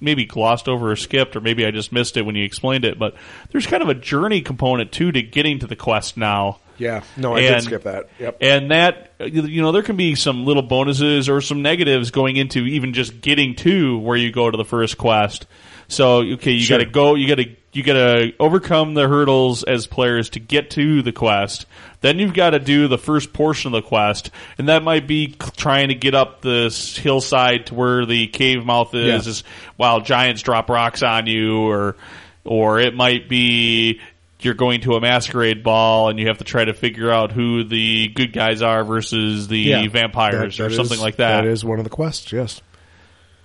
maybe 0.01 0.25
glossed 0.25 0.67
over 0.67 0.91
or 0.91 0.95
skipped, 0.95 1.35
or 1.35 1.41
maybe 1.41 1.65
I 1.65 1.71
just 1.71 1.91
missed 1.91 2.17
it 2.17 2.23
when 2.23 2.35
you 2.35 2.43
explained 2.43 2.83
it. 2.85 2.99
But 2.99 3.15
there's 3.51 3.67
kind 3.67 3.81
of 3.81 3.89
a 3.89 3.93
journey 3.93 4.41
component 4.41 4.91
too 4.91 5.11
to 5.11 5.21
getting 5.21 5.59
to 5.59 5.67
the 5.67 5.75
quest 5.75 6.17
now. 6.17 6.59
Yeah, 6.77 7.03
no, 7.15 7.35
I 7.35 7.41
and, 7.41 7.55
did 7.55 7.63
skip 7.63 7.83
that. 7.83 8.09
Yep. 8.19 8.37
And 8.41 8.71
that 8.71 9.13
you 9.19 9.61
know 9.61 9.71
there 9.71 9.83
can 9.83 9.95
be 9.95 10.15
some 10.15 10.43
little 10.45 10.63
bonuses 10.63 11.29
or 11.29 11.39
some 11.39 11.61
negatives 11.61 12.11
going 12.11 12.35
into 12.35 12.59
even 12.65 12.93
just 12.93 13.21
getting 13.21 13.55
to 13.57 13.97
where 13.99 14.17
you 14.17 14.31
go 14.31 14.51
to 14.51 14.57
the 14.57 14.65
first 14.65 14.97
quest. 14.97 15.47
So 15.87 16.17
okay, 16.17 16.51
you 16.51 16.61
Sure. 16.61 16.79
got 16.79 16.83
to 16.83 16.89
go. 16.89 17.15
You 17.15 17.27
got 17.27 17.35
to 17.35 17.55
you 17.75 17.83
got 17.83 17.93
to 17.93 18.33
overcome 18.39 18.93
the 18.93 19.07
hurdles 19.07 19.63
as 19.63 19.85
players 19.87 20.29
to 20.31 20.39
get 20.39 20.69
to 20.71 21.01
the 21.01 21.11
quest. 21.11 21.65
Then 22.01 22.19
you've 22.19 22.33
got 22.33 22.51
to 22.51 22.59
do 22.59 22.87
the 22.87 22.97
first 22.97 23.33
portion 23.33 23.73
of 23.73 23.83
the 23.83 23.87
quest, 23.87 24.29
and 24.57 24.69
that 24.69 24.83
might 24.83 25.07
be 25.07 25.35
trying 25.57 25.87
to 25.89 25.95
get 25.95 26.13
up 26.15 26.41
this 26.41 26.95
hillside 26.95 27.67
to 27.67 27.75
where 27.75 28.05
the 28.05 28.27
cave 28.27 28.63
mouth 28.65 28.93
is, 28.93 29.07
Yeah. 29.25 29.29
is 29.31 29.43
while 29.75 30.01
giants 30.01 30.41
drop 30.41 30.69
rocks 30.69 31.03
on 31.03 31.27
you, 31.27 31.57
or 31.59 31.95
or 32.43 32.79
it 32.79 32.93
might 32.95 33.27
be 33.27 33.99
you're 34.39 34.53
going 34.53 34.81
to 34.81 34.93
a 34.93 35.01
masquerade 35.01 35.63
ball 35.63 36.09
and 36.09 36.19
you 36.19 36.27
have 36.27 36.37
to 36.37 36.43
try 36.43 36.63
to 36.63 36.73
figure 36.73 37.09
out 37.09 37.31
who 37.31 37.63
the 37.63 38.07
good 38.09 38.31
guys 38.31 38.61
are 38.61 38.83
versus 38.83 39.47
the 39.47 39.57
Yeah. 39.57 39.87
vampires 39.87 40.57
That- 40.57 40.65
or 40.65 40.69
something 40.69 40.97
is- 40.97 41.01
like 41.01 41.15
that. 41.15 41.41
That 41.41 41.47
is 41.47 41.65
one 41.65 41.79
of 41.79 41.83
the 41.85 41.89
quests. 41.89 42.31
Yes. 42.31 42.61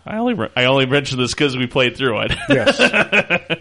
I 0.06 0.16
only 0.16 0.34
re- 0.34 0.50
I 0.56 0.64
only 0.64 0.86
mentioned 0.86 1.20
this 1.20 1.32
because 1.34 1.56
we 1.56 1.66
played 1.66 1.96
through 1.96 2.20
it. 2.22 2.32
Yes. 2.48 2.78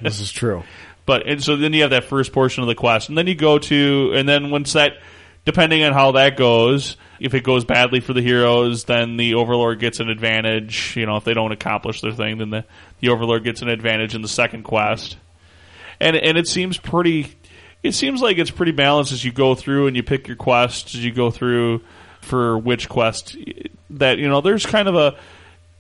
this 0.02 0.19
is 0.19 0.32
true. 0.32 0.63
But 1.06 1.28
and 1.28 1.43
so 1.43 1.56
then 1.56 1.73
you 1.73 1.82
have 1.82 1.91
that 1.91 2.06
first 2.06 2.32
portion 2.34 2.63
of 2.63 2.67
the 2.67 2.75
quest, 2.75 3.10
and 3.10 3.17
then 3.17 3.28
you 3.28 3.36
go 3.36 3.60
to, 3.60 4.12
and 4.15 4.28
then 4.30 4.52
once 4.52 4.73
that, 4.73 4.93
depending 5.45 5.84
on 5.84 5.93
how 5.93 6.12
that 6.13 6.38
goes, 6.38 6.97
if 7.19 7.34
it 7.34 7.43
goes 7.43 7.65
badly 7.65 7.99
for 7.99 8.13
the 8.13 8.21
heroes, 8.21 8.86
then 8.86 9.17
the 9.17 9.34
Overlord 9.34 9.80
gets 9.80 9.99
an 9.99 10.10
advantage. 10.10 10.95
You 10.95 11.06
know, 11.06 11.17
if 11.17 11.23
they 11.23 11.34
don't 11.34 11.52
accomplish 11.52 12.02
their 12.02 12.12
thing, 12.13 12.38
then 12.38 12.49
the 12.52 12.65
the 12.99 13.10
Overlord 13.10 13.43
gets 13.43 13.62
an 13.62 13.69
advantage 13.69 14.15
in 14.15 14.21
the 14.21 14.28
second 14.28 14.63
quest. 14.63 15.17
And 15.99 16.15
and 16.15 16.38
it 16.38 16.47
seems 16.47 16.78
pretty. 16.78 17.36
It 17.82 17.93
seems 17.93 18.21
like 18.21 18.38
it's 18.38 18.52
pretty 18.52 18.73
balanced 18.73 19.12
as 19.12 19.23
you 19.23 19.32
go 19.32 19.56
through 19.56 19.88
and 19.88 19.95
you 19.95 20.04
pick 20.04 20.28
your 20.28 20.36
quests 20.38 20.95
as 20.95 21.04
you 21.04 21.12
go 21.12 21.32
through 21.32 21.82
for 22.21 22.58
which 22.58 22.89
quest 22.89 23.38
that 23.91 24.17
you 24.19 24.28
know. 24.28 24.41
There's 24.41 24.65
kind 24.65 24.88
of 24.88 24.95
a 24.95 25.17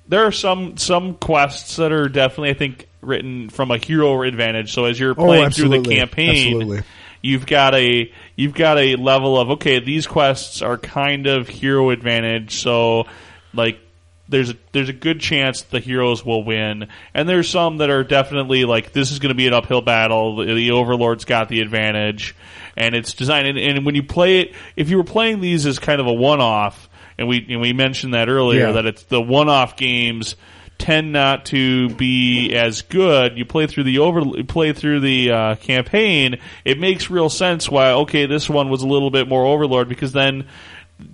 there 0.09 0.25
are 0.25 0.31
some 0.31 0.75
some 0.77 1.13
quests 1.15 1.77
that 1.77 1.91
are 1.93 2.09
definitely 2.09 2.49
I 2.49 2.53
think 2.55 2.87
written 3.01 3.49
from 3.49 3.71
a 3.71 3.77
hero 3.77 4.21
advantage. 4.23 4.73
So 4.73 4.85
as 4.85 4.99
you're 4.99 5.11
Oh, 5.11 5.25
playing 5.25 5.51
through 5.51 5.69
the 5.69 5.81
campaign, 5.81 6.55
Absolutely. 6.61 6.81
you've 7.21 7.45
got 7.45 7.75
a 7.75 8.11
you've 8.35 8.53
got 8.55 8.77
a 8.77 8.95
level 8.97 9.39
of 9.39 9.51
okay, 9.51 9.79
these 9.79 10.05
quests 10.07 10.61
are 10.61 10.77
kind 10.77 11.27
of 11.27 11.47
hero 11.47 11.91
advantage. 11.91 12.55
So 12.61 13.05
like 13.53 13.79
there's 14.27 14.51
a 14.51 14.55
there's 14.73 14.89
a 14.89 14.93
good 14.93 15.19
chance 15.19 15.61
the 15.63 15.79
heroes 15.79 16.25
will 16.25 16.43
win, 16.43 16.87
and 17.13 17.27
there's 17.29 17.49
some 17.49 17.77
that 17.77 17.89
are 17.89 18.03
definitely 18.03 18.65
like 18.65 18.91
this 18.91 19.11
is 19.11 19.19
going 19.19 19.29
to 19.29 19.35
be 19.35 19.47
an 19.47 19.53
uphill 19.53 19.81
battle. 19.81 20.37
The, 20.37 20.53
the 20.53 20.71
Overlord's 20.71 21.25
got 21.25 21.49
the 21.49 21.61
advantage, 21.61 22.35
and 22.75 22.95
it's 22.95 23.13
designed. 23.13 23.47
And, 23.47 23.57
and 23.57 23.85
when 23.85 23.95
you 23.95 24.03
play 24.03 24.41
it, 24.41 24.53
if 24.75 24.89
you 24.89 24.97
were 24.97 25.03
playing 25.03 25.39
these 25.41 25.65
as 25.65 25.79
kind 25.79 25.99
of 26.01 26.07
a 26.07 26.13
one 26.13 26.41
off, 26.41 26.88
and 27.19 27.27
we 27.27 27.45
and 27.49 27.61
we 27.61 27.73
mentioned 27.73 28.13
that 28.15 28.29
earlier 28.29 28.67
Yeah. 28.67 28.71
that 28.73 28.85
it's 28.87 29.03
the 29.03 29.21
one 29.21 29.47
off 29.49 29.77
games 29.77 30.35
tend 30.79 31.11
not 31.11 31.45
to 31.47 31.89
be 31.95 32.55
as 32.55 32.81
good. 32.83 33.37
You 33.37 33.43
play 33.43 33.67
through 33.67 33.83
the 33.83 33.99
over, 33.99 34.43
play 34.45 34.71
through 34.71 35.01
the 35.01 35.29
uh, 35.31 35.55
campaign. 35.55 36.39
It 36.63 36.79
makes 36.79 37.09
real 37.09 37.29
sense 37.29 37.69
why 37.69 37.91
okay, 37.91 38.25
this 38.25 38.49
one 38.49 38.69
was 38.69 38.81
a 38.81 38.87
little 38.87 39.11
bit 39.11 39.27
more 39.27 39.45
Overlord 39.45 39.89
because 39.89 40.13
then 40.13 40.47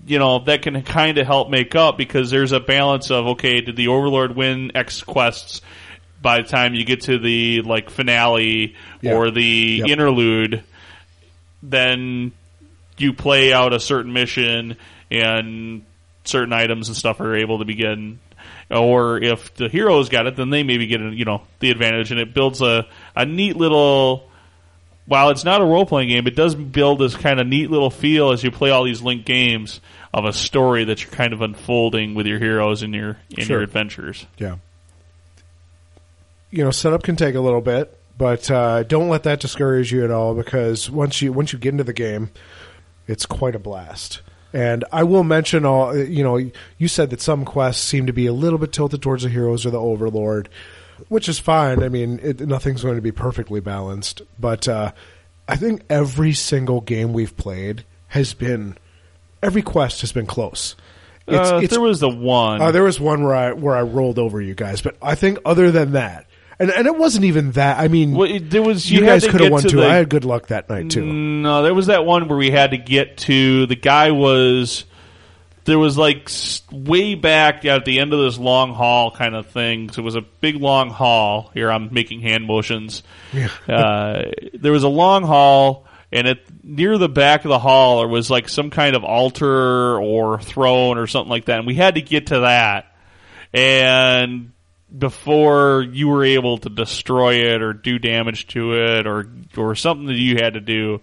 you 0.08 0.18
know 0.20 0.40
that 0.46 0.62
can 0.62 0.82
kind 0.84 1.18
of 1.18 1.26
help 1.28 1.50
make 1.50 1.76
up 1.76 1.98
because 1.98 2.30
there's 2.32 2.52
a 2.52 2.60
balance 2.60 3.10
of 3.12 3.26
okay, 3.28 3.62
did 3.62 3.76
the 3.76 3.88
Overlord 3.88 4.36
win 4.36 4.72
X 4.76 5.02
quests? 5.02 5.62
By 6.22 6.42
the 6.42 6.48
time 6.48 6.74
you 6.74 6.84
get 6.86 7.02
to 7.02 7.20
the 7.20 7.62
like 7.62 7.90
finale 7.90 8.76
Yeah. 9.02 9.14
or 9.14 9.30
the 9.32 9.82
Yep. 9.82 9.90
interlude, 9.90 10.64
then 11.64 12.32
you 12.98 13.14
play 13.14 13.52
out 13.54 13.74
a 13.74 13.80
certain 13.80 14.14
mission 14.14 14.78
and 15.12 15.84
certain 16.28 16.54
items 16.54 16.88
and 16.88 16.98
stuff 16.98 17.20
are 17.20 17.36
able 17.36 17.60
to 17.60 17.66
begin 17.66 18.20
or 18.72 19.22
if 19.22 19.54
the 19.56 19.70
heroes 19.70 20.10
got 20.10 20.28
it 20.28 20.36
then 20.36 20.50
they 20.50 20.64
maybe 20.64 20.88
get 20.88 21.00
you 21.02 21.26
know 21.26 21.42
the 21.60 21.72
advantage 21.72 22.12
and 22.12 22.20
it 22.20 22.34
builds 22.34 22.62
a, 22.62 22.86
a 23.16 23.26
neat 23.26 23.56
little 23.56 24.30
while 25.08 25.30
it's 25.30 25.44
not 25.44 25.62
a 25.62 25.66
role 25.66 25.86
playing 25.86 26.10
game 26.10 26.26
it 26.28 26.36
does 26.36 26.56
build 26.56 27.00
this 27.00 27.16
kind 27.16 27.40
of 27.40 27.48
neat 27.48 27.70
little 27.70 27.90
feel 27.92 28.32
as 28.32 28.44
you 28.44 28.52
play 28.52 28.70
all 28.72 28.84
these 28.84 29.02
linked 29.02 29.26
games 29.26 29.82
of 30.14 30.26
a 30.26 30.34
story 30.34 30.84
that 30.86 31.04
you're 31.04 31.12
kind 31.12 31.34
of 31.34 31.42
unfolding 31.42 32.16
with 32.16 32.26
your 32.26 32.40
heroes 32.40 32.82
in 32.84 32.94
your 32.94 33.18
in 33.38 33.46
Sure. 33.46 33.58
your 33.58 33.64
adventures 33.64 34.26
Yeah. 34.38 34.58
You 36.52 36.64
know, 36.64 36.72
setup 36.72 37.04
can 37.04 37.18
take 37.18 37.36
a 37.36 37.42
little 37.42 37.60
bit, 37.60 37.98
but 38.18 38.50
uh, 38.50 38.84
don't 38.84 39.10
let 39.10 39.24
that 39.24 39.42
discourage 39.42 39.92
you 39.92 40.06
at 40.06 40.12
all 40.12 40.34
because 40.34 40.90
once 40.90 41.22
you 41.22 41.34
once 41.34 41.52
you 41.52 41.60
get 41.60 41.74
into 41.74 41.84
the 41.84 41.92
game, 41.92 42.30
it's 43.08 43.26
quite 43.26 43.56
a 43.56 43.60
blast. 43.60 44.22
And 44.54 44.86
I 44.92 45.04
will 45.04 45.24
mention 45.24 45.66
all 45.66 45.98
you 45.98 46.24
know, 46.24 46.38
you 46.78 46.88
said 46.88 47.10
that 47.10 47.22
some 47.22 47.46
quests 47.46 47.84
seem 47.86 48.06
to 48.06 48.14
be 48.14 48.26
a 48.28 48.34
little 48.34 48.60
bit 48.60 48.72
tilted 48.72 49.02
towards 49.02 49.24
the 49.24 49.30
heroes 49.30 49.66
or 49.66 49.70
the 49.70 49.80
overlord, 49.80 50.50
which 51.10 51.28
is 51.28 51.40
fine. 51.40 51.84
I 51.84 51.90
mean, 51.90 52.20
it, 52.24 52.40
nothing's 52.42 52.84
going 52.84 52.96
to 52.96 53.02
be 53.02 53.12
perfectly 53.12 53.60
balanced, 53.60 54.22
but 54.40 54.68
uh, 54.68 54.94
I 55.48 55.58
think 55.58 55.84
every 55.90 56.34
single 56.34 56.82
game 56.82 57.12
we've 57.12 57.36
played 57.36 57.84
has 58.08 58.34
been 58.34 58.78
every 59.44 59.62
quest 59.62 60.02
has 60.02 60.12
been 60.12 60.26
close. 60.26 60.76
It's, 61.28 61.52
uh, 61.52 61.60
it's 61.64 61.72
there 61.72 61.82
was 61.82 62.00
the 62.00 62.10
one 62.10 62.62
uh, 62.62 62.72
there 62.72 62.84
was 62.84 63.00
one 63.00 63.24
where 63.24 63.36
I 63.36 63.52
where 63.52 63.76
I 63.76 63.82
rolled 63.82 64.20
over 64.20 64.42
you 64.42 64.54
guys, 64.54 64.82
but 64.82 64.96
I 65.02 65.16
think 65.16 65.40
other 65.44 65.72
than 65.72 65.94
that, 65.94 66.28
and 66.60 66.70
and 66.72 66.88
it 66.88 66.96
wasn't 66.98 67.26
even 67.26 67.52
that. 67.52 67.80
I 67.80 67.88
mean, 67.88 68.14
well, 68.14 68.30
it- 68.30 68.50
there 68.50 68.64
was 68.64 68.90
you, 68.90 69.00
you, 69.00 69.06
guys 69.06 69.26
could 69.28 69.42
have 69.42 69.52
won 69.52 69.62
to 69.64 69.70
too. 69.70 69.78
the- 69.82 69.88
I 69.90 69.96
had 69.96 70.10
good 70.10 70.26
luck 70.26 70.48
that 70.48 70.70
night 70.70 70.90
too. 70.92 71.06
No, 71.06 71.64
there 71.64 71.74
was 71.74 71.88
that 71.88 72.06
one 72.06 72.28
where 72.28 72.38
we 72.38 72.52
had 72.52 72.72
to 72.72 72.78
get 72.78 73.18
to 73.20 73.66
the 73.68 73.76
guy 73.76 74.12
was 74.12 74.86
there 75.66 75.80
was 75.80 75.98
like 75.98 76.30
way 76.72 77.16
back 77.16 77.66
at 77.66 77.86
the 77.86 78.00
end 78.00 78.14
of 78.14 78.20
this 78.20 78.38
long 78.38 78.74
hall 78.74 79.10
kind 79.12 79.36
of 79.36 79.48
thing. 79.48 79.90
So 79.90 80.02
it 80.02 80.06
was 80.06 80.16
a 80.16 80.22
big 80.22 80.58
long 80.58 80.92
hall. 80.92 81.50
Here 81.56 81.72
I'm 81.72 81.92
making 81.92 82.20
hand 82.22 82.46
motions. 82.46 83.02
uh, 83.68 84.22
there 84.54 84.72
was 84.72 84.84
a 84.84 84.88
long 84.88 85.24
hall, 85.24 85.88
and 86.12 86.28
at 86.28 86.38
near 86.64 86.98
the 87.00 87.10
back 87.10 87.46
of 87.46 87.50
the 87.50 87.58
hall 87.60 88.00
there 88.00 88.08
was 88.08 88.30
like 88.30 88.48
some 88.48 88.70
kind 88.70 88.96
of 88.96 89.04
altar 89.04 90.00
or 90.00 90.40
throne 90.40 90.98
or 91.00 91.08
something 91.08 91.30
like 91.32 91.46
that, 91.46 91.58
and 91.58 91.68
we 91.68 91.74
had 91.76 91.96
to 91.96 92.02
get 92.02 92.28
to 92.28 92.42
that. 92.42 92.96
And 93.54 94.52
before 94.98 95.86
you 95.92 96.08
were 96.08 96.24
able 96.24 96.58
to 96.60 96.70
destroy 96.70 97.54
it 97.54 97.62
or 97.62 97.74
do 97.74 98.00
damage 98.00 98.48
to 98.48 98.74
it 98.74 99.08
or 99.08 99.30
or 99.58 99.76
something 99.76 100.08
that 100.08 100.18
you 100.18 100.36
had 100.36 100.54
to 100.54 100.62
do. 100.62 101.02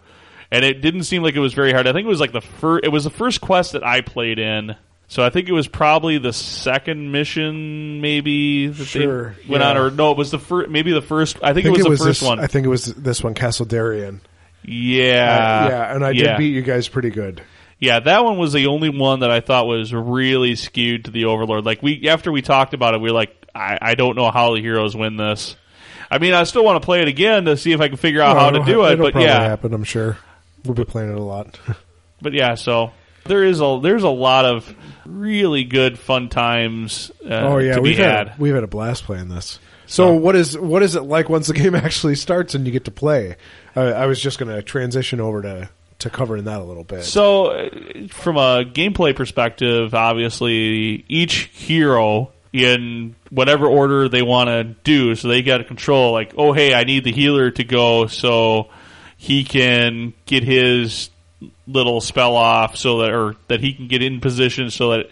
And 0.51 0.65
it 0.65 0.83
didn't 0.83 1.05
seem 1.05 1.23
like 1.23 1.35
it 1.35 1.41
was 1.41 1.55
very 1.55 1.73
hard. 1.73 1.87
I 1.87 1.93
think 1.93 2.05
it 2.05 2.11
was 2.11 2.21
like 2.21 2.33
the 2.33 2.41
first. 2.41 2.85
It 2.85 2.89
was 2.89 3.05
the 3.05 3.11
first 3.11 3.41
quest 3.41 3.73
that 3.73 3.85
I 3.85 4.01
played 4.01 4.39
in. 4.39 4.77
So 5.09 5.23
I 5.23 5.29
think 5.29 5.49
it 5.49 5.53
was 5.53 5.69
probably 5.69 6.17
the 6.17 6.33
second 6.33 7.13
mission, 7.13 8.01
maybe 8.01 8.69
that 8.69 8.85
Sure, 8.85 9.31
they 9.33 9.47
went 9.47 9.63
on, 9.63 9.77
or 9.77 9.91
no, 9.91 10.11
it 10.11 10.17
was 10.17 10.31
the 10.31 10.39
first. 10.39 10.71
Maybe 10.71 10.93
the 10.93 11.03
first. 11.03 11.37
I 11.43 11.53
think, 11.53 11.67
I 11.67 11.71
think 11.73 11.79
it 11.79 11.89
was 11.89 11.99
the 11.99 12.05
first 12.07 12.21
this, 12.21 12.29
one. 12.29 12.41
I 12.41 12.47
think 12.47 12.65
it 12.65 12.71
was 12.71 12.87
this 12.87 13.23
one, 13.23 13.35
Castle 13.35 13.67
Daerion. 13.67 14.21
yeah, 14.63 15.65
uh, 15.65 15.69
yeah, 15.69 15.95
and 15.95 16.05
I 16.05 16.11
yeah. 16.13 16.23
did 16.23 16.39
beat 16.39 16.55
you 16.55 16.63
guys 16.63 16.89
pretty 16.89 17.11
good. 17.11 17.43
Yeah, 17.79 18.01
that 18.01 18.25
one 18.25 18.39
was 18.39 18.53
the 18.53 18.69
only 18.69 18.91
one 18.91 19.21
that 19.21 19.31
I 19.31 19.41
thought 19.41 19.67
was 19.67 19.93
really 19.93 20.55
skewed 20.55 21.07
to 21.07 21.11
the 21.11 21.27
Overlord. 21.27 21.67
Like 21.67 21.83
we 21.83 22.09
after 22.09 22.31
we 22.31 22.41
talked 22.41 22.73
about 22.75 22.95
it, 22.95 23.01
we 23.01 23.11
were 23.11 23.15
like, 23.15 23.37
I, 23.55 23.79
I 23.81 23.95
don't 23.95 24.17
know 24.17 24.31
how 24.31 24.55
the 24.55 24.61
heroes 24.61 24.97
win 24.97 25.17
this. 25.17 25.57
I 26.11 26.19
mean, 26.19 26.35
I 26.35 26.45
still 26.45 26.65
want 26.65 26.81
to 26.81 26.85
play 26.85 27.01
it 27.03 27.09
again 27.09 27.47
to 27.47 27.57
see 27.57 27.73
if 27.73 27.81
I 27.81 27.89
can 27.89 27.97
figure 27.97 28.21
out 28.21 28.37
Oh, 28.37 28.41
how 28.41 28.51
to 28.51 28.65
do 28.65 28.85
it. 28.85 28.97
But 28.97 29.13
probably 29.13 29.25
yeah, 29.25 29.43
happen. 29.43 29.73
I'm 29.73 29.85
sure 29.85 30.19
we'll 30.65 30.75
be 30.75 30.85
playing 30.85 31.11
it 31.11 31.17
a 31.19 31.23
lot. 31.23 31.59
but 32.21 32.33
yeah. 32.35 32.55
So 32.55 32.93
there 33.25 33.45
is 33.45 33.61
a 33.61 33.81
there's 33.83 34.03
a 34.03 34.09
lot 34.11 34.45
of 34.45 34.75
really 35.07 35.65
good 35.65 35.99
fun 35.99 36.29
times. 36.29 37.11
Uh, 37.25 37.35
oh 37.35 37.59
yeah, 37.59 37.77
to 37.77 37.81
we've 37.81 37.97
be 37.97 38.03
had, 38.03 38.29
had. 38.29 38.39
we've 38.39 38.55
had 38.55 38.65
a 38.65 38.69
blast 38.69 39.05
playing 39.05 39.29
this. 39.29 39.59
So 39.87 40.15
what 40.15 40.37
is 40.37 40.57
what 40.59 40.83
is 40.83 40.97
it 40.97 41.03
like 41.03 41.29
once 41.29 41.47
the 41.47 41.55
game 41.55 41.75
actually 41.75 42.15
starts 42.15 42.55
and 42.55 42.67
you 42.67 42.73
get 42.73 42.85
to 42.87 42.91
play? 42.91 43.37
Uh, 43.77 43.81
I 43.81 44.07
was 44.07 44.21
just 44.21 44.39
going 44.39 44.55
to 44.55 44.63
transition 44.63 45.21
over 45.21 45.43
to 45.43 45.71
to 46.01 46.11
covering 46.11 46.45
that 46.45 46.61
a 46.61 46.65
little 46.65 46.85
bit. 46.85 47.05
So, 47.05 47.47
uh, 47.47 47.69
from 48.09 48.37
a 48.37 48.65
gameplay 48.65 49.15
perspective, 49.15 49.95
obviously, 49.95 51.05
each 51.09 51.45
hero 51.53 52.33
in 52.53 53.15
whatever 53.31 53.67
order 53.67 54.09
they 54.09 54.23
want 54.23 54.49
to 54.49 54.65
do, 54.65 55.15
so 55.15 55.29
they 55.29 55.43
got 55.43 55.59
to 55.59 55.65
control. 55.65 56.13
Like, 56.13 56.35
oh, 56.37 56.53
hey, 56.53 56.75
I 56.75 56.85
need 56.85 57.05
the 57.05 57.13
healer 57.13 57.51
to 57.53 57.65
go 57.65 58.07
so 58.09 58.69
he 59.17 59.45
can 59.45 60.13
get 60.27 60.43
his 60.45 61.11
little 61.67 62.01
spell 62.01 62.37
off, 62.37 62.77
so 62.77 62.99
that 62.99 63.11
or 63.11 63.37
that 63.49 63.61
he 63.61 63.73
can 63.73 63.89
get 63.89 64.03
in 64.03 64.21
position, 64.21 64.71
so 64.71 64.91
that 64.91 65.07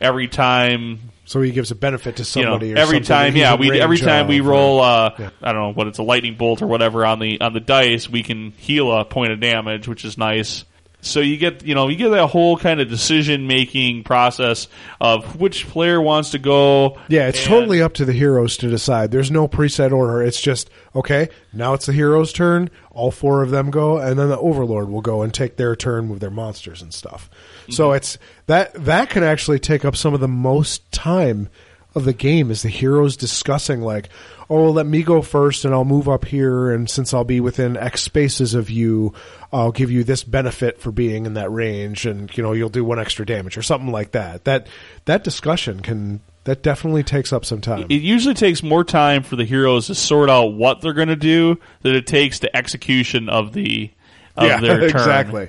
every 0.00 0.26
time 0.28 1.00
So 1.26 1.40
he 1.42 1.50
gives 1.50 1.70
a 1.70 1.74
benefit 1.74 2.16
to 2.16 2.22
you 2.38 2.44
know, 2.44 2.52
somebody. 2.52 2.74
or 2.74 2.78
every 2.78 3.00
time, 3.00 3.36
yeah, 3.36 3.54
we 3.56 3.78
every 3.80 3.98
time 3.98 4.26
we 4.28 4.40
roll, 4.40 4.80
uh, 4.80 5.10
Yeah. 5.18 5.30
I 5.42 5.52
don't 5.52 5.62
know 5.62 5.72
what 5.72 5.88
it's 5.88 5.98
a 5.98 6.02
lightning 6.02 6.36
bolt 6.36 6.62
or 6.62 6.66
whatever 6.66 7.04
on 7.04 7.18
the 7.18 7.40
on 7.40 7.52
the 7.52 7.60
dice, 7.60 8.08
we 8.08 8.22
can 8.22 8.52
heal 8.52 8.90
a 8.92 9.04
point 9.04 9.32
of 9.32 9.40
damage, 9.40 9.86
which 9.88 10.04
is 10.04 10.16
nice. 10.16 10.64
So 11.06 11.20
you 11.20 11.36
get 11.36 11.64
you 11.64 11.74
know 11.74 11.88
you 11.88 11.96
get 11.96 12.08
that 12.10 12.26
whole 12.28 12.56
kind 12.56 12.80
of 12.80 12.88
decision 12.88 13.46
making 13.46 14.04
process 14.04 14.68
of 15.00 15.40
which 15.40 15.66
player 15.68 16.00
wants 16.00 16.30
to 16.30 16.38
go. 16.38 16.98
Yeah, 17.08 17.28
it's 17.28 17.38
and- 17.40 17.48
totally 17.48 17.80
up 17.82 17.94
to 17.94 18.04
the 18.04 18.12
heroes 18.12 18.56
to 18.58 18.68
decide. 18.70 19.10
There's 19.10 19.30
no 19.30 19.48
preset 19.48 19.92
order. 19.92 20.22
It's 20.22 20.40
just 20.40 20.70
okay. 20.94 21.28
Now 21.52 21.74
it's 21.74 21.86
the 21.86 21.92
heroes' 21.92 22.32
turn. 22.32 22.70
All 22.90 23.10
four 23.10 23.42
of 23.42 23.50
them 23.50 23.70
go, 23.70 23.98
and 23.98 24.18
then 24.18 24.28
the 24.28 24.38
overlord 24.38 24.88
will 24.88 25.02
go 25.02 25.22
and 25.22 25.32
take 25.32 25.56
their 25.56 25.76
turn 25.76 26.08
with 26.08 26.20
their 26.20 26.30
monsters 26.30 26.80
and 26.82 26.92
stuff. 26.94 27.28
So 27.70 27.88
Mm-hmm. 27.88 27.96
it's 27.96 28.18
that 28.46 28.72
that 28.84 29.10
can 29.10 29.22
actually 29.22 29.58
take 29.58 29.84
up 29.84 29.96
some 29.96 30.14
of 30.14 30.20
the 30.20 30.28
most 30.28 30.90
time 30.92 31.48
of 31.94 32.04
the 32.04 32.12
game 32.12 32.50
is 32.50 32.62
the 32.62 32.68
heroes 32.68 33.16
discussing 33.16 33.80
like, 33.80 34.10
oh, 34.48 34.70
let 34.70 34.86
me 34.86 35.02
go 35.02 35.22
first, 35.22 35.64
and 35.64 35.74
I'll 35.74 35.84
move 35.84 36.08
up 36.08 36.24
here, 36.24 36.70
and 36.70 36.88
since 36.88 37.12
I'll 37.12 37.24
be 37.24 37.40
within 37.40 37.76
X 37.76 38.02
spaces 38.02 38.54
of 38.54 38.70
you, 38.70 39.12
I'll 39.52 39.72
give 39.72 39.90
you 39.90 40.04
this 40.04 40.22
benefit 40.24 40.78
for 40.78 40.92
being 40.92 41.26
in 41.26 41.34
that 41.34 41.50
range, 41.50 42.06
and 42.06 42.34
you 42.36 42.42
know 42.42 42.52
you'll 42.52 42.68
do 42.68 42.84
one 42.84 42.98
extra 42.98 43.26
damage 43.26 43.56
or 43.56 43.62
something 43.62 43.90
like 43.90 44.12
that. 44.12 44.44
That 44.44 44.66
that 45.06 45.24
discussion 45.24 45.80
can 45.80 46.20
that 46.44 46.62
definitely 46.62 47.02
takes 47.02 47.32
up 47.32 47.44
some 47.44 47.60
time. 47.60 47.86
It 47.88 48.02
usually 48.02 48.34
takes 48.34 48.62
more 48.62 48.84
time 48.84 49.22
for 49.22 49.34
the 49.36 49.44
heroes 49.44 49.88
to 49.88 49.94
sort 49.94 50.30
out 50.30 50.54
what 50.54 50.80
they're 50.80 50.92
going 50.92 51.08
to 51.08 51.16
do 51.16 51.58
than 51.82 51.94
it 51.94 52.06
takes 52.06 52.38
the 52.38 52.54
execution 52.56 53.28
of 53.28 53.52
the 53.52 53.90
of 54.36 54.44
yeah, 54.48 54.60
their 54.60 54.78
turn. 54.88 54.90
exactly. 54.90 55.48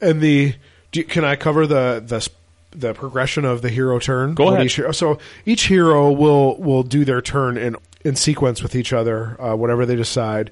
And 0.00 0.20
the 0.20 0.54
do, 0.92 1.04
can 1.04 1.24
I 1.24 1.36
cover 1.36 1.66
the 1.66 2.02
the 2.04 2.28
the 2.70 2.94
progression 2.94 3.44
of 3.44 3.62
the 3.62 3.68
hero 3.68 3.98
turn? 3.98 4.34
Go 4.34 4.48
ahead. 4.48 4.66
Each, 4.66 4.76
hero- 4.76 4.92
so 4.92 5.18
each 5.44 5.66
hero 5.66 6.10
will 6.10 6.56
will 6.58 6.82
do 6.82 7.04
their 7.04 7.20
turn 7.20 7.56
in 7.58 7.76
in 8.04 8.14
sequence 8.16 8.62
with 8.62 8.76
each 8.76 8.92
other, 8.92 9.40
uh, 9.40 9.56
whatever 9.56 9.86
they 9.86 9.96
decide. 9.96 10.50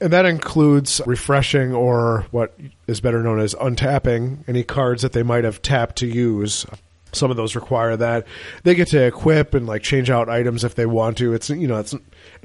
And 0.00 0.12
that 0.12 0.26
includes 0.26 1.00
refreshing 1.06 1.72
or 1.72 2.26
what 2.30 2.56
is 2.86 3.00
better 3.00 3.22
known 3.22 3.40
as 3.40 3.54
untapping 3.54 4.44
any 4.46 4.62
cards 4.62 5.02
that 5.02 5.12
they 5.12 5.22
might 5.22 5.44
have 5.44 5.62
tapped 5.62 5.96
to 5.96 6.06
use. 6.06 6.66
Some 7.12 7.30
of 7.30 7.36
those 7.36 7.56
require 7.56 7.96
that. 7.96 8.26
They 8.64 8.74
get 8.74 8.88
to 8.88 9.04
equip 9.04 9.54
and 9.54 9.66
like 9.66 9.82
change 9.82 10.10
out 10.10 10.28
items 10.28 10.62
if 10.62 10.74
they 10.74 10.86
want 10.86 11.18
to. 11.18 11.32
It's 11.32 11.50
you 11.50 11.66
know, 11.66 11.78
it's 11.78 11.94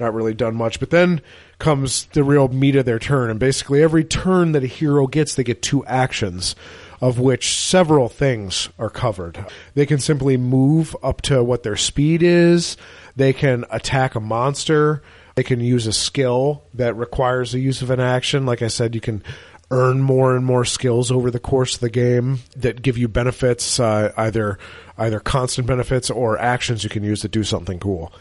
not 0.00 0.14
really 0.14 0.34
done 0.34 0.56
much. 0.56 0.80
But 0.80 0.90
then 0.90 1.20
comes 1.58 2.06
the 2.06 2.24
real 2.24 2.48
meat 2.48 2.76
of 2.76 2.84
their 2.84 2.98
turn. 2.98 3.30
And 3.30 3.40
basically 3.40 3.82
every 3.82 4.04
turn 4.04 4.52
that 4.52 4.64
a 4.64 4.68
hero 4.68 5.06
gets, 5.06 5.34
they 5.34 5.44
get 5.44 5.62
two 5.62 5.84
actions 5.86 6.54
of 7.00 7.18
which 7.18 7.58
several 7.58 8.08
things 8.08 8.68
are 8.78 8.90
covered. 8.90 9.44
They 9.74 9.84
can 9.84 9.98
simply 9.98 10.36
move 10.36 10.96
up 11.02 11.20
to 11.22 11.42
what 11.42 11.62
their 11.62 11.76
speed 11.76 12.22
is. 12.22 12.76
They 13.16 13.32
can 13.32 13.64
attack 13.70 14.14
a 14.14 14.20
monster. 14.20 15.02
They 15.34 15.42
can 15.42 15.60
use 15.60 15.86
a 15.86 15.92
skill 15.92 16.64
that 16.74 16.96
requires 16.96 17.52
the 17.52 17.60
use 17.60 17.82
of 17.82 17.90
an 17.90 18.00
action. 18.00 18.46
Like 18.46 18.62
I 18.62 18.68
said, 18.68 18.94
you 18.94 19.00
can 19.00 19.22
earn 19.70 20.00
more 20.00 20.36
and 20.36 20.44
more 20.44 20.64
skills 20.64 21.10
over 21.10 21.30
the 21.30 21.40
course 21.40 21.74
of 21.74 21.80
the 21.80 21.90
game 21.90 22.38
that 22.56 22.82
give 22.82 22.96
you 22.96 23.08
benefits, 23.08 23.80
uh, 23.80 24.12
either 24.16 24.58
either 24.96 25.18
constant 25.20 25.66
benefits 25.66 26.10
or 26.10 26.38
actions 26.38 26.84
you 26.84 26.90
can 26.90 27.02
use 27.02 27.20
to 27.22 27.28
do 27.28 27.42
something 27.42 27.80
cool. 27.80 28.12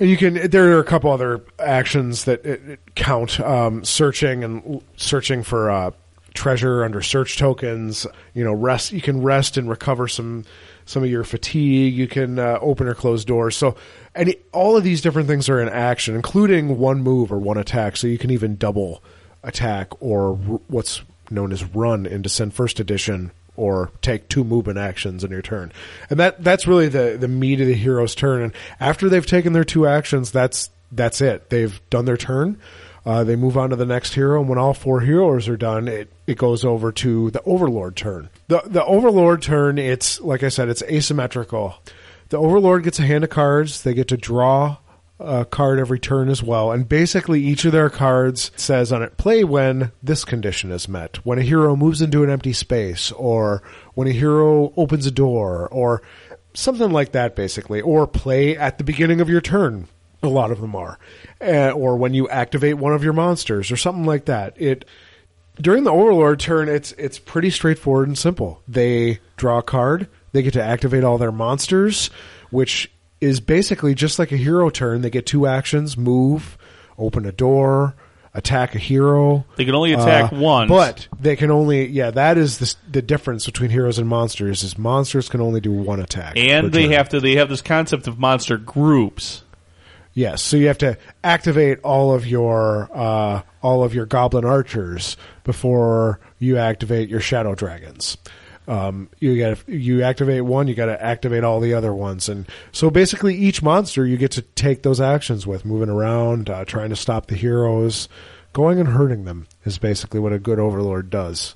And 0.00 0.08
you 0.08 0.16
can. 0.16 0.50
There 0.50 0.76
are 0.76 0.80
a 0.80 0.84
couple 0.84 1.10
other 1.10 1.42
actions 1.58 2.24
that 2.24 2.44
it, 2.44 2.68
it 2.68 2.80
count: 2.94 3.40
um, 3.40 3.84
searching 3.84 4.44
and 4.44 4.82
searching 4.96 5.42
for 5.42 5.70
uh, 5.70 5.90
treasure 6.34 6.84
under 6.84 7.02
search 7.02 7.36
tokens. 7.36 8.06
You 8.34 8.44
know, 8.44 8.52
rest. 8.52 8.92
You 8.92 9.00
can 9.00 9.22
rest 9.22 9.56
and 9.56 9.68
recover 9.68 10.06
some 10.06 10.44
some 10.84 11.02
of 11.02 11.10
your 11.10 11.24
fatigue. 11.24 11.94
You 11.94 12.08
can 12.08 12.38
uh, 12.38 12.58
open 12.60 12.86
or 12.86 12.94
close 12.94 13.24
doors. 13.24 13.56
So, 13.56 13.76
any 14.14 14.36
all 14.52 14.76
of 14.76 14.84
these 14.84 15.00
different 15.00 15.28
things 15.28 15.48
are 15.48 15.60
in 15.60 15.68
action, 15.68 16.14
including 16.14 16.78
one 16.78 17.02
move 17.02 17.32
or 17.32 17.38
one 17.38 17.58
attack. 17.58 17.96
So 17.96 18.06
you 18.06 18.18
can 18.18 18.30
even 18.30 18.56
double 18.56 19.02
attack 19.42 19.88
or 20.00 20.30
r- 20.30 20.60
what's 20.68 21.02
known 21.30 21.52
as 21.52 21.64
run 21.64 22.06
in 22.06 22.22
Descent 22.22 22.54
First 22.54 22.80
Edition, 22.80 23.32
or 23.58 23.90
take 24.00 24.28
two 24.28 24.44
movement 24.44 24.78
actions 24.78 25.24
in 25.24 25.30
your 25.30 25.42
turn. 25.42 25.72
And 26.08 26.18
that 26.18 26.42
that's 26.42 26.66
really 26.66 26.88
the 26.88 27.16
the 27.20 27.28
meat 27.28 27.60
of 27.60 27.66
the 27.66 27.74
hero's 27.74 28.14
turn. 28.14 28.42
And 28.42 28.52
after 28.80 29.08
they've 29.08 29.26
taken 29.26 29.52
their 29.52 29.64
two 29.64 29.86
actions, 29.86 30.30
that's 30.30 30.70
that's 30.92 31.20
it. 31.20 31.50
They've 31.50 31.78
done 31.90 32.06
their 32.06 32.16
turn. 32.16 32.58
Uh, 33.04 33.24
they 33.24 33.36
move 33.36 33.56
on 33.56 33.70
to 33.70 33.76
the 33.76 33.86
next 33.86 34.14
hero, 34.14 34.40
and 34.40 34.48
when 34.48 34.58
all 34.58 34.74
four 34.74 35.00
heroes 35.00 35.48
are 35.48 35.56
done, 35.56 35.88
it, 35.88 36.12
it 36.26 36.36
goes 36.36 36.62
over 36.62 36.92
to 36.92 37.30
the 37.30 37.42
Overlord 37.44 37.96
turn. 37.96 38.28
The 38.48 38.62
the 38.66 38.84
Overlord 38.84 39.42
turn, 39.42 39.78
it's 39.78 40.20
like 40.20 40.42
I 40.42 40.48
said, 40.48 40.68
it's 40.68 40.82
asymmetrical. 40.82 41.76
The 42.28 42.36
Overlord 42.36 42.84
gets 42.84 42.98
a 42.98 43.06
hand 43.06 43.24
of 43.24 43.30
cards. 43.30 43.82
They 43.82 43.94
get 43.94 44.08
to 44.08 44.16
draw 44.16 44.76
a 45.20 45.44
card 45.44 45.78
every 45.78 45.98
turn 45.98 46.28
as 46.28 46.42
well, 46.42 46.70
and 46.70 46.88
basically 46.88 47.40
each 47.40 47.64
of 47.64 47.72
their 47.72 47.90
cards 47.90 48.50
says 48.56 48.92
on 48.92 49.02
it, 49.02 49.16
"Play 49.16 49.44
when 49.44 49.92
this 50.02 50.24
condition 50.24 50.70
is 50.70 50.88
met." 50.88 51.24
When 51.24 51.38
a 51.38 51.42
hero 51.42 51.74
moves 51.74 52.00
into 52.00 52.22
an 52.22 52.30
empty 52.30 52.52
space, 52.52 53.12
or 53.12 53.62
when 53.94 54.08
a 54.08 54.12
hero 54.12 54.72
opens 54.76 55.06
a 55.06 55.10
door, 55.10 55.68
or 55.70 56.02
something 56.54 56.90
like 56.90 57.12
that, 57.12 57.34
basically, 57.36 57.80
or 57.80 58.06
play 58.06 58.56
at 58.56 58.78
the 58.78 58.84
beginning 58.84 59.20
of 59.20 59.28
your 59.28 59.40
turn. 59.40 59.88
A 60.22 60.28
lot 60.28 60.50
of 60.50 60.60
them 60.60 60.74
are, 60.74 60.98
uh, 61.40 61.70
or 61.70 61.96
when 61.96 62.12
you 62.12 62.28
activate 62.28 62.78
one 62.78 62.92
of 62.92 63.04
your 63.04 63.12
monsters, 63.12 63.70
or 63.70 63.76
something 63.76 64.04
like 64.04 64.24
that. 64.24 64.54
It 64.56 64.84
during 65.60 65.84
the 65.84 65.92
Overlord 65.92 66.40
turn, 66.40 66.68
it's 66.68 66.92
it's 66.92 67.18
pretty 67.18 67.50
straightforward 67.50 68.08
and 68.08 68.18
simple. 68.18 68.62
They 68.68 69.20
draw 69.36 69.58
a 69.58 69.62
card. 69.62 70.08
They 70.32 70.42
get 70.42 70.52
to 70.54 70.62
activate 70.62 71.04
all 71.04 71.18
their 71.18 71.32
monsters, 71.32 72.10
which 72.50 72.90
is 73.20 73.40
basically 73.40 73.94
just 73.94 74.18
like 74.18 74.32
a 74.32 74.36
hero 74.36 74.70
turn. 74.70 75.02
They 75.02 75.10
get 75.10 75.26
two 75.26 75.46
actions: 75.46 75.96
move, 75.96 76.56
open 76.98 77.26
a 77.26 77.32
door, 77.32 77.94
attack 78.34 78.74
a 78.74 78.78
hero. 78.78 79.44
They 79.56 79.64
can 79.64 79.74
only 79.74 79.92
attack 79.92 80.32
Uh, 80.32 80.36
once. 80.36 80.68
but 80.68 81.08
they 81.20 81.34
can 81.36 81.50
only 81.50 81.86
yeah. 81.86 82.10
That 82.10 82.38
is 82.38 82.58
the 82.58 82.74
the 82.90 83.02
difference 83.02 83.46
between 83.46 83.70
heroes 83.70 83.98
and 83.98 84.08
monsters. 84.08 84.62
Is 84.62 84.78
monsters 84.78 85.28
can 85.28 85.40
only 85.40 85.60
do 85.60 85.72
one 85.72 86.00
attack, 86.00 86.36
and 86.36 86.72
they 86.72 86.84
turn. 86.84 86.92
have 86.92 87.08
to 87.10 87.20
they 87.20 87.36
have 87.36 87.48
this 87.48 87.62
concept 87.62 88.06
of 88.06 88.18
monster 88.18 88.56
groups. 88.56 89.42
Yes, 90.14 90.42
so 90.42 90.56
you 90.56 90.66
have 90.66 90.78
to 90.78 90.96
activate 91.22 91.78
all 91.84 92.12
of 92.12 92.26
your 92.26 92.90
uh, 92.92 93.42
all 93.62 93.84
of 93.84 93.94
your 93.94 94.04
goblin 94.06 94.44
archers 94.44 95.16
before 95.44 96.18
you 96.40 96.56
activate 96.56 97.08
your 97.08 97.20
shadow 97.20 97.54
dragons. 97.54 98.16
Um, 98.68 99.08
you 99.18 99.38
got 99.38 99.66
you 99.66 100.02
activate 100.02 100.44
one, 100.44 100.68
you 100.68 100.74
got 100.74 100.86
to 100.86 101.02
activate 101.02 101.42
all 101.42 101.58
the 101.58 101.72
other 101.72 101.94
ones, 101.94 102.28
and 102.28 102.46
so 102.70 102.90
basically 102.90 103.34
each 103.34 103.62
monster 103.62 104.06
you 104.06 104.18
get 104.18 104.32
to 104.32 104.42
take 104.42 104.82
those 104.82 105.00
actions 105.00 105.46
with, 105.46 105.64
moving 105.64 105.88
around, 105.88 106.50
uh, 106.50 106.66
trying 106.66 106.90
to 106.90 106.96
stop 106.96 107.28
the 107.28 107.34
heroes, 107.34 108.10
going 108.52 108.78
and 108.78 108.90
hurting 108.90 109.24
them 109.24 109.46
is 109.64 109.78
basically 109.78 110.20
what 110.20 110.34
a 110.34 110.38
good 110.38 110.58
overlord 110.58 111.08
does. 111.08 111.54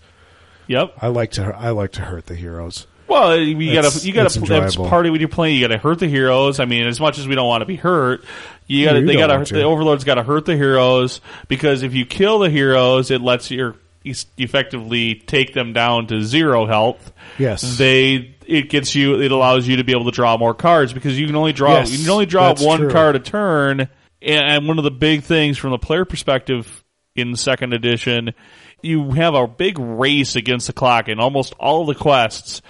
Yep. 0.69 0.95
I 1.03 1.09
like 1.09 1.33
to 1.33 1.55
I 1.55 1.71
like 1.71 1.93
to 1.93 2.01
hurt 2.01 2.27
the 2.27 2.35
heroes. 2.35 2.87
Well, 3.09 3.39
you 3.39 3.75
gotta 3.75 4.07
you 4.07 4.15
gotta 4.15 4.27
it's 4.29 4.49
that's 4.49 4.77
part 4.77 5.05
of 5.05 5.13
when 5.13 5.21
you're 5.21 5.29
playing. 5.29 5.57
You 5.57 5.69
gotta 5.69 5.77
hurt 5.77 5.99
the 5.99 6.09
heroes. 6.09 6.61
I 6.61 6.65
mean, 6.65 6.87
as 6.87 6.99
much 6.99 7.19
as 7.19 7.29
we 7.29 7.35
don't 7.35 7.47
want 7.47 7.61
to 7.61 7.67
be 7.67 7.77
hurt, 7.77 8.25
you 8.67 8.87
gotta 8.87 9.01
You 9.01 9.07
they 9.07 9.17
want 9.17 9.47
to. 9.49 9.55
the 9.55 9.65
overlords 9.65 10.05
gotta 10.05 10.23
hurt 10.23 10.47
the 10.47 10.57
heroes 10.57 11.21
because 11.47 11.83
if 11.83 11.93
you 11.93 12.07
kill 12.07 12.39
the 12.39 12.49
heroes, 12.49 13.11
it 13.11 13.21
lets 13.21 13.51
your 13.51 13.69
you 13.71 13.75
effectively 14.05 15.15
take 15.15 15.55
them 15.55 15.73
down 15.73 16.07
to 16.09 16.23
zero 16.23 16.67
health. 16.67 17.13
Yes. 17.39 17.79
they 17.79 18.37
it 18.47 18.69
gets 18.69 18.95
you 18.95 19.21
it 19.21 19.33
allows 19.33 19.67
you 19.67 19.77
to 19.77 19.85
be 19.85 19.93
able 19.93 20.07
to 20.07 20.11
draw 20.11 20.37
more 20.37 20.55
cards 20.55 20.93
because 20.93 21.19
you 21.19 21.27
can 21.27 21.37
only 21.37 21.53
draw 21.53 21.79
Yes, 21.79 21.91
you 21.91 21.99
can 22.05 22.11
only 22.11 22.27
draw 22.27 22.55
one 22.55 22.81
true. 22.81 22.91
card 22.91 23.17
a 23.17 23.21
turn. 23.21 23.89
And- 24.21 24.69
one 24.69 24.79
of 24.79 24.85
the 24.85 24.91
big 24.91 25.25
things 25.25 25.59
from 25.59 25.73
the 25.73 25.79
player 25.79 26.05
perspective 26.05 26.85
in 27.15 27.37
second 27.37 27.73
edition, 27.73 28.35
you 28.83 29.13
have 29.13 29.35
a 29.35 29.47
big 29.47 29.79
race 29.79 30.37
against 30.37 30.67
the 30.67 30.73
clock 30.73 31.09
in 31.09 31.21
almost 31.21 31.55
all 31.59 31.87
the 31.87 31.95
quests. 31.95 32.63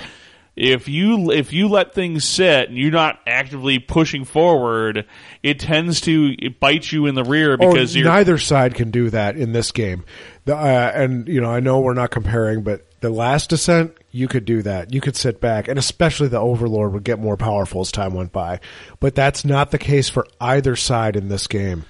If 0.54 0.86
you 0.86 1.30
if 1.30 1.54
you 1.54 1.68
let 1.68 1.94
things 1.94 2.24
sit 2.24 2.68
and 2.68 2.76
you're 2.76 2.90
not 2.90 3.18
actively 3.26 3.78
pushing 3.78 4.26
forward, 4.26 5.06
it 5.42 5.58
tends 5.58 6.02
to 6.02 6.34
bite 6.60 6.92
you 6.92 7.06
in 7.06 7.14
the 7.14 7.24
rear 7.24 7.54
oh, 7.54 7.56
because 7.56 7.96
oh, 7.96 8.00
you're 8.00 8.08
neither 8.08 8.36
side 8.36 8.74
can 8.74 8.90
do 8.90 9.08
that 9.10 9.36
in 9.36 9.52
this 9.52 9.72
game. 9.72 10.04
The, 10.44 10.56
uh, 10.56 10.92
and 10.94 11.28
you 11.28 11.40
know, 11.40 11.50
I 11.50 11.60
know 11.60 11.80
we're 11.80 11.94
not 11.94 12.10
comparing, 12.10 12.62
but 12.62 12.84
the 13.00 13.10
last 13.10 13.50
descent, 13.50 13.96
you 14.10 14.28
could 14.28 14.44
do 14.44 14.62
that. 14.62 14.92
You 14.92 15.00
could 15.00 15.16
sit 15.16 15.40
back, 15.40 15.68
and 15.68 15.78
especially 15.78 16.28
the 16.28 16.40
Overlord 16.40 16.92
would 16.92 17.04
get 17.04 17.18
more 17.18 17.36
powerful 17.36 17.80
as 17.80 17.92
time 17.92 18.14
went 18.14 18.32
by. 18.32 18.60
But 19.00 19.14
that's 19.14 19.44
not 19.44 19.70
the 19.70 19.78
case 19.78 20.08
for 20.08 20.26
either 20.40 20.74
side 20.76 21.16
in 21.16 21.28
this 21.28 21.46
game. 21.46 21.84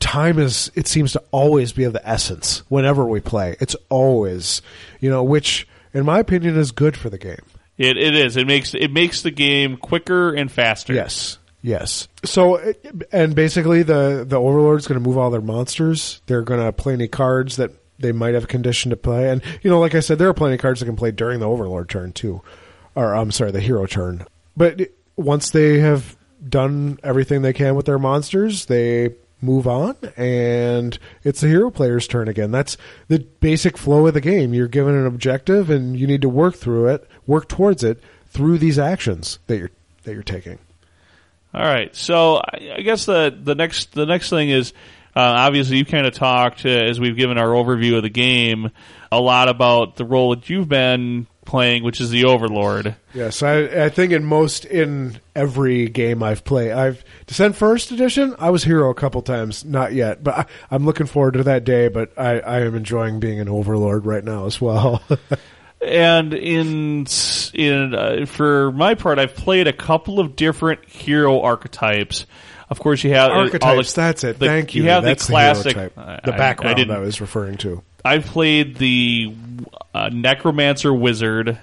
Time 0.00 0.38
is, 0.38 0.70
it 0.74 0.88
seems 0.88 1.12
to 1.12 1.22
always 1.32 1.72
be 1.72 1.84
of 1.84 1.92
the 1.92 2.08
essence 2.08 2.62
whenever 2.68 3.04
we 3.04 3.20
play. 3.20 3.56
It's 3.60 3.76
always, 3.88 4.62
you 5.00 5.10
know, 5.10 5.22
which, 5.22 5.68
in 5.92 6.04
my 6.04 6.18
opinion, 6.20 6.56
is 6.56 6.72
good 6.72 6.96
for 6.96 7.10
the 7.10 7.18
game. 7.18 7.44
it, 7.78 7.96
it 7.96 8.14
is 8.14 8.36
it 8.36 8.46
makes 8.46 8.74
it 8.74 8.90
makes 8.90 9.22
the 9.22 9.30
game 9.30 9.76
quicker 9.76 10.32
and 10.32 10.50
faster. 10.50 10.92
Yes. 10.94 11.38
Yes. 11.60 12.08
So, 12.24 12.72
and 13.12 13.34
basically, 13.34 13.82
the 13.82 14.24
the 14.26 14.40
Overlord's 14.40 14.88
going 14.88 15.00
to 15.00 15.06
move 15.06 15.18
all 15.18 15.30
their 15.30 15.40
monsters. 15.40 16.20
They're 16.26 16.42
going 16.42 16.60
to 16.60 16.72
play 16.72 16.94
any 16.94 17.06
cards 17.06 17.56
that 17.56 17.70
they 18.02 18.12
might 18.12 18.34
have 18.34 18.44
a 18.44 18.48
condition 18.48 18.90
to 18.90 18.96
play, 18.96 19.30
and 19.30 19.42
you 19.62 19.70
know, 19.70 19.80
like 19.80 19.94
I 19.94 20.00
said, 20.00 20.18
there 20.18 20.28
are 20.28 20.34
plenty 20.34 20.54
of 20.54 20.60
cards 20.60 20.80
that 20.80 20.86
can 20.86 20.96
play 20.96 21.10
during 21.10 21.40
the 21.40 21.48
Overlord 21.48 21.88
turn 21.88 22.12
too, 22.12 22.42
or 22.94 23.14
I'm 23.14 23.30
sorry, 23.30 23.52
the 23.52 23.60
hero 23.60 23.86
turn. 23.86 24.26
But 24.56 24.80
once 25.16 25.50
they 25.50 25.78
have 25.78 26.16
done 26.46 26.98
everything 27.02 27.42
they 27.42 27.52
can 27.52 27.74
with 27.74 27.86
their 27.86 27.98
monsters, 27.98 28.66
they 28.66 29.14
move 29.40 29.66
on, 29.66 29.96
and 30.16 30.98
it's 31.24 31.40
the 31.40 31.48
hero 31.48 31.70
player's 31.70 32.06
turn 32.06 32.28
again. 32.28 32.50
That's 32.50 32.76
the 33.08 33.20
basic 33.40 33.76
flow 33.76 34.06
of 34.06 34.14
the 34.14 34.20
game. 34.20 34.54
You're 34.54 34.68
given 34.68 34.94
an 34.94 35.06
objective, 35.06 35.70
and 35.70 35.98
you 35.98 36.06
need 36.06 36.22
to 36.22 36.28
work 36.28 36.54
through 36.54 36.88
it, 36.88 37.08
work 37.26 37.48
towards 37.48 37.82
it 37.82 38.00
through 38.28 38.58
these 38.58 38.78
actions 38.78 39.38
that 39.46 39.58
you're 39.58 39.70
that 40.04 40.14
you're 40.14 40.22
taking. 40.22 40.58
All 41.54 41.62
right. 41.62 41.94
So 41.94 42.40
I, 42.42 42.80
guess 42.82 43.04
the 43.04 43.36
the 43.38 43.54
next 43.54 43.92
the 43.92 44.06
next 44.06 44.30
thing 44.30 44.48
is 44.48 44.72
obviously 45.20 45.76
you 45.76 45.84
kind 45.84 46.06
of 46.06 46.14
talked 46.14 46.64
uh, 46.64 46.70
as 46.70 46.98
we've 46.98 47.16
given 47.16 47.38
our 47.38 47.48
overview 47.48 47.96
of 47.96 48.02
the 48.02 48.10
game 48.10 48.70
a 49.10 49.20
lot 49.20 49.48
about 49.48 49.96
the 49.96 50.04
role 50.04 50.34
that 50.34 50.48
you've 50.48 50.68
been 50.68 51.26
playing, 51.44 51.84
which 51.84 52.00
is 52.00 52.10
the 52.10 52.24
Overlord. 52.24 52.96
Yes, 53.12 53.42
I, 53.42 53.84
I 53.84 53.88
think 53.88 54.12
in 54.12 54.24
most 54.24 54.64
in 54.64 55.20
every 55.34 55.88
game 55.88 56.22
I've 56.22 56.44
played, 56.44 56.72
I've 56.72 57.04
Descent 57.26 57.56
First 57.56 57.90
Edition. 57.90 58.34
I 58.38 58.50
was 58.50 58.64
hero 58.64 58.90
a 58.90 58.94
couple 58.94 59.20
times, 59.22 59.64
not 59.64 59.92
yet, 59.92 60.24
but 60.24 60.38
I, 60.38 60.46
I'm 60.70 60.86
looking 60.86 61.06
forward 61.06 61.34
to 61.34 61.42
that 61.44 61.64
day. 61.64 61.88
But 61.88 62.18
I, 62.18 62.40
I 62.40 62.60
am 62.60 62.74
enjoying 62.74 63.20
being 63.20 63.40
an 63.40 63.48
Overlord 63.48 64.06
right 64.06 64.24
now 64.24 64.46
as 64.46 64.60
well. 64.60 65.02
And 65.82 66.32
in 66.32 67.06
in 67.54 67.94
uh, 67.94 68.24
for 68.26 68.70
my 68.70 68.94
part, 68.94 69.18
I've 69.18 69.34
played 69.34 69.66
a 69.66 69.72
couple 69.72 70.20
of 70.20 70.36
different 70.36 70.88
hero 70.88 71.40
archetypes. 71.40 72.24
Of 72.72 72.80
course, 72.80 73.04
you 73.04 73.12
have 73.12 73.30
uh, 73.30 73.34
all 73.34 73.38
the- 73.44 73.52
Archetypes, 73.52 73.92
that's 73.92 74.24
it. 74.24 74.38
the- 74.38 74.46
Thank 74.46 74.74
you. 74.74 74.84
You 74.84 74.88
have 74.88 75.04
that's 75.04 75.26
the 75.26 75.32
classic. 75.32 75.74
the, 75.74 75.80
type. 75.82 75.98
I- 75.98 76.20
the 76.24 76.32
background 76.32 76.70
I 76.70 76.72
I, 76.72 76.74
didn't, 76.74 77.00
was 77.02 77.20
referring 77.20 77.58
to. 77.58 77.82
I've 78.02 78.24
played 78.24 78.76
the 78.76 79.34
uh, 79.94 80.08
Necromancer 80.10 80.92
Wizard, 80.92 81.58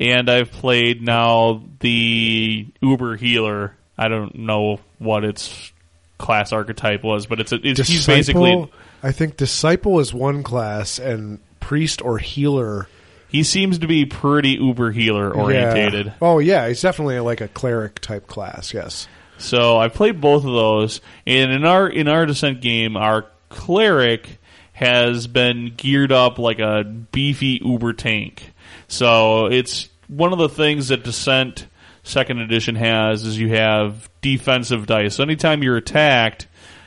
and 0.00 0.30
I've 0.30 0.50
played 0.50 1.02
now 1.02 1.62
the 1.80 2.66
Uber 2.80 3.16
Healer. 3.16 3.74
I 3.98 4.08
don't 4.08 4.34
know 4.34 4.80
what 4.98 5.24
its 5.24 5.72
class 6.16 6.54
archetype 6.54 7.04
was, 7.04 7.26
but 7.26 7.38
it's 7.38 7.52
a, 7.52 7.56
it's 7.62 7.86
he's 7.86 8.06
basically 8.06 8.52
Disciple, 8.52 8.70
I 9.02 9.12
think 9.12 9.36
disciple 9.36 10.00
is 10.00 10.14
one 10.14 10.42
class, 10.42 10.98
and 10.98 11.38
priest 11.60 12.00
or 12.00 12.16
healer 12.16 12.88
he 13.28 13.42
seems 13.42 13.80
to 13.80 13.86
be 13.86 14.06
pretty 14.06 14.52
Uber 14.52 14.92
Healer 14.92 15.30
orientated. 15.34 16.06
Yeah. 16.06 16.12
Oh 16.22 16.38
yeah, 16.38 16.68
he's 16.68 16.80
definitely 16.80 17.20
like 17.20 17.40
a 17.40 17.48
cleric 17.48 18.00
type 18.00 18.26
class. 18.26 18.72
Yes. 18.72 19.08
So 19.38 19.78
I 19.78 19.88
played 19.88 20.20
both 20.20 20.44
of 20.44 20.52
those, 20.52 21.00
and 21.26 21.50
in 21.52 21.64
our 21.64 21.88
in 21.88 22.08
our 22.08 22.26
descent 22.26 22.60
game, 22.60 22.96
our 22.96 23.26
cleric 23.48 24.38
has 24.72 25.26
been 25.26 25.72
geared 25.76 26.12
up 26.12 26.38
like 26.38 26.58
a 26.58 26.84
beefy 26.84 27.60
Uber 27.64 27.92
tank. 27.94 28.52
So 28.88 29.46
it's 29.46 29.88
one 30.08 30.32
of 30.32 30.38
the 30.38 30.48
things 30.48 30.88
that 30.88 31.02
Descent 31.02 31.66
Second 32.02 32.38
Edition 32.40 32.74
has 32.76 33.24
is 33.24 33.38
you 33.38 33.48
have 33.54 34.08
defensive 34.20 34.86
dice. 34.86 35.14
So 35.16 35.22
anytime 35.22 35.62
you're 35.62 35.76
attacked, 35.76 36.46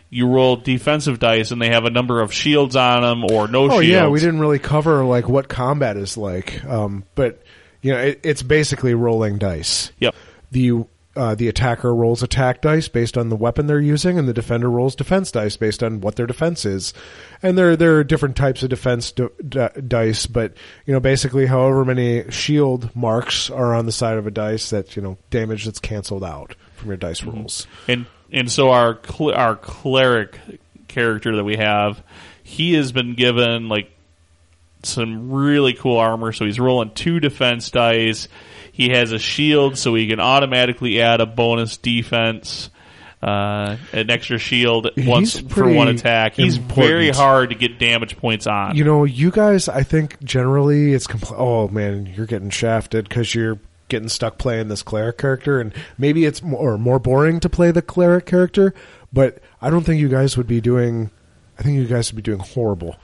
you 0.10 0.28
roll 0.28 0.56
defensive 0.56 1.20
dice, 1.20 1.52
and 1.52 1.62
they 1.62 1.70
have 1.70 1.86
a 1.86 1.90
number 1.90 2.22
of 2.22 2.32
shields 2.34 2.76
on 2.76 3.02
them 3.02 3.24
or 3.32 3.48
no 3.48 3.66
Oh 3.66 3.70
shields. 3.70 3.88
yeah, 3.88 4.08
we 4.08 4.20
didn't 4.20 4.40
really 4.40 4.60
cover 4.60 5.04
like 5.04 5.28
what 5.28 5.50
combat 5.50 5.98
is 5.98 6.18
like, 6.18 6.64
um, 6.66 7.04
but 7.16 7.44
you 7.82 7.92
know 7.92 8.00
it, 8.00 8.22
it's 8.24 8.42
basically 8.44 8.94
rolling 8.94 9.38
dice. 9.38 9.92
Yep. 10.00 10.16
The 10.52 10.86
uh, 11.16 11.34
the 11.36 11.48
attacker 11.48 11.94
rolls 11.94 12.22
attack 12.22 12.62
dice 12.62 12.88
based 12.88 13.18
on 13.18 13.30
the 13.30 13.36
weapon 13.36 13.68
they're 13.68 13.80
using, 13.80 14.20
and 14.20 14.28
the 14.28 14.34
defender 14.34 14.70
rolls 14.70 14.96
defense 14.96 15.32
dice 15.32 15.58
based 15.58 15.82
on 15.84 16.02
what 16.02 16.16
their 16.16 16.28
defense 16.28 16.66
is. 16.66 16.94
And 17.42 17.58
there 17.58 17.76
there 17.76 17.98
are 17.98 18.04
different 18.04 18.36
types 18.36 18.62
of 18.64 18.70
defense 18.70 19.12
d- 19.12 19.28
d- 19.48 19.68
dice, 19.88 20.28
but 20.28 20.54
you 20.86 20.94
know 20.94 21.00
basically 21.00 21.48
however 21.48 21.84
many 21.84 22.30
shield 22.30 22.96
marks 22.96 23.50
are 23.50 23.74
on 23.74 23.86
the 23.86 23.92
side 23.92 24.18
of 24.18 24.28
a 24.28 24.32
dice, 24.32 24.70
that 24.70 24.96
you 24.96 25.02
know 25.02 25.18
damage 25.30 25.66
that's 25.66 25.80
canceled 25.80 26.24
out 26.24 26.56
from 26.76 26.90
your 26.90 26.98
dice 26.98 27.24
rolls. 27.24 27.66
and 27.88 28.06
and 28.32 28.52
so 28.52 28.70
our 28.70 29.00
cl- 29.04 29.34
our 29.34 29.56
cleric 29.56 30.40
character 30.88 31.36
that 31.36 31.44
we 31.44 31.58
have, 31.58 32.04
he 32.44 32.74
has 32.74 32.92
been 32.92 33.16
given 33.16 33.68
like 33.68 33.92
some 34.84 35.32
really 35.32 35.74
cool 35.74 35.98
armor. 35.98 36.32
So 36.32 36.46
he's 36.46 36.60
rolling 36.60 36.92
two 36.94 37.20
defense 37.20 37.72
dice. 37.72 38.28
He 38.80 38.92
has 38.92 39.12
a 39.12 39.20
shield, 39.20 39.78
so 39.78 39.94
he 39.94 40.08
can 40.08 40.22
automatically 40.22 41.02
add 41.02 41.20
a 41.20 41.26
bonus 41.26 41.76
defense, 41.76 42.70
uh, 43.22 43.76
an 43.92 44.10
extra 44.10 44.38
shield 44.38 44.90
once 44.98 45.36
He's 45.36 45.52
for 45.52 45.68
one 45.70 45.90
attack. 45.90 46.36
He's 46.36 46.56
important. 46.56 46.88
very 46.88 47.10
hard 47.10 47.50
to 47.50 47.56
get 47.56 47.78
damage 47.78 48.16
points 48.16 48.48
on. 48.48 48.78
You 48.78 48.86
know, 48.86 49.04
you 49.04 49.32
guys, 49.32 49.68
I 49.68 49.84
think 49.84 50.24
generally 50.24 50.94
it's 50.94 51.08
compl- 51.08 51.36
oh 51.38 51.68
man, 51.68 52.06
you're 52.06 52.26
getting 52.26 52.52
shafted 52.52 53.10
because 53.10 53.36
you're 53.36 53.60
getting 53.90 54.08
stuck 54.08 54.38
playing 54.38 54.70
this 54.70 54.82
cleric 54.82 55.18
character, 55.18 55.60
and 55.60 55.74
maybe 55.98 56.24
it's 56.24 56.42
more 56.42 56.78
more 56.78 57.00
boring 57.00 57.42
to 57.42 57.50
play 57.50 57.72
the 57.72 57.82
cleric 57.82 58.26
character. 58.26 58.74
But 59.12 59.40
I 59.62 59.70
don't 59.70 59.84
think 59.84 60.00
you 60.00 60.08
guys 60.08 60.38
would 60.38 60.48
be 60.48 60.62
doing. 60.62 61.12
I 61.58 61.64
think 61.64 61.76
you 61.76 61.86
guys 61.86 62.14
would 62.14 62.16
be 62.16 62.22
doing 62.22 62.40
horrible 62.40 62.96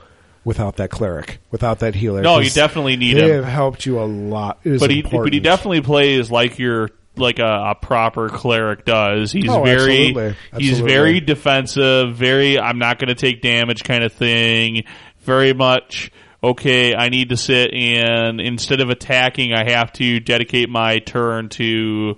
without 0.45 0.77
that 0.77 0.89
cleric, 0.91 1.39
without 1.51 1.79
that 1.79 1.95
healer. 1.95 2.21
no, 2.21 2.39
you 2.39 2.49
definitely 2.49 2.95
need 2.95 3.17
They 3.17 3.29
him. 3.31 3.43
have 3.43 3.51
helped 3.51 3.85
you 3.85 3.99
a 3.99 4.05
lot. 4.05 4.59
But 4.63 4.89
he 4.91 4.99
important. 4.99 5.23
but 5.25 5.33
he 5.33 5.39
definitely 5.41 5.81
plays 5.81 6.31
like 6.31 6.57
your 6.59 6.89
like 7.17 7.39
a, 7.39 7.71
a 7.71 7.75
proper 7.75 8.29
cleric 8.29 8.85
does. 8.85 9.31
He's 9.31 9.49
Oh, 9.49 9.63
very 9.63 10.09
absolutely. 10.09 10.35
he's 10.57 10.79
very 10.79 11.19
defensive, 11.21 12.15
very 12.15 12.59
I'm 12.59 12.77
not 12.77 12.99
going 12.99 13.07
to 13.09 13.15
take 13.15 13.41
damage 13.41 13.83
kind 13.83 14.03
of 14.03 14.13
thing. 14.13 14.83
Very 15.21 15.53
much 15.53 16.11
okay. 16.43 16.93
I 16.93 17.09
need 17.09 17.29
to 17.29 17.37
sit 17.37 17.73
and 17.73 18.39
instead 18.39 18.81
of 18.81 18.89
attacking, 18.89 19.53
I 19.53 19.71
have 19.71 19.91
to 19.93 20.19
dedicate 20.19 20.69
my 20.69 20.99
turn 20.99 21.49
to 21.49 22.17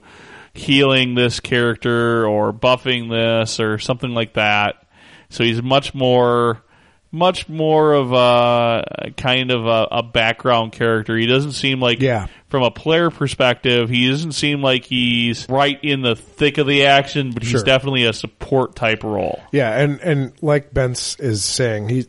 healing 0.53 1.13
this 1.13 1.39
character 1.39 2.25
or 2.27 2.51
buffing 2.51 3.09
this 3.11 3.59
or 3.59 3.77
something 3.77 4.09
like 4.09 4.33
that. 4.33 4.83
So 5.29 5.43
he's 5.43 5.61
much 5.61 5.93
more 5.93 6.63
much 7.11 7.47
more 7.47 7.93
of 7.93 8.11
a 8.13 9.11
kind 9.17 9.51
of 9.51 9.65
a, 9.65 9.87
a 9.91 10.03
background 10.03 10.71
character. 10.73 11.15
He 11.17 11.25
doesn't 11.25 11.53
seem 11.53 11.79
like 11.79 12.01
Yeah. 12.01 12.27
from 12.49 12.63
a 12.63 12.71
player 12.71 13.09
perspective, 13.09 13.89
he 13.89 14.09
doesn't 14.09 14.33
seem 14.33 14.61
like 14.61 14.83
he's 14.85 15.47
right 15.49 15.79
in 15.83 16.01
the 16.01 16.15
thick 16.15 16.57
of 16.57 16.67
the 16.67 16.85
action, 16.85 17.31
but 17.31 17.43
he's 17.43 17.63
definitely 17.63 18.05
a 18.05 18.13
support 18.13 18.75
type 18.75 19.03
role. 19.03 19.41
Yeah, 19.51 19.77
and 19.79 19.99
and 20.01 20.33
like 20.41 20.73
Ben's 20.73 21.15
is 21.19 21.43
saying, 21.43 21.89
he 21.89 22.07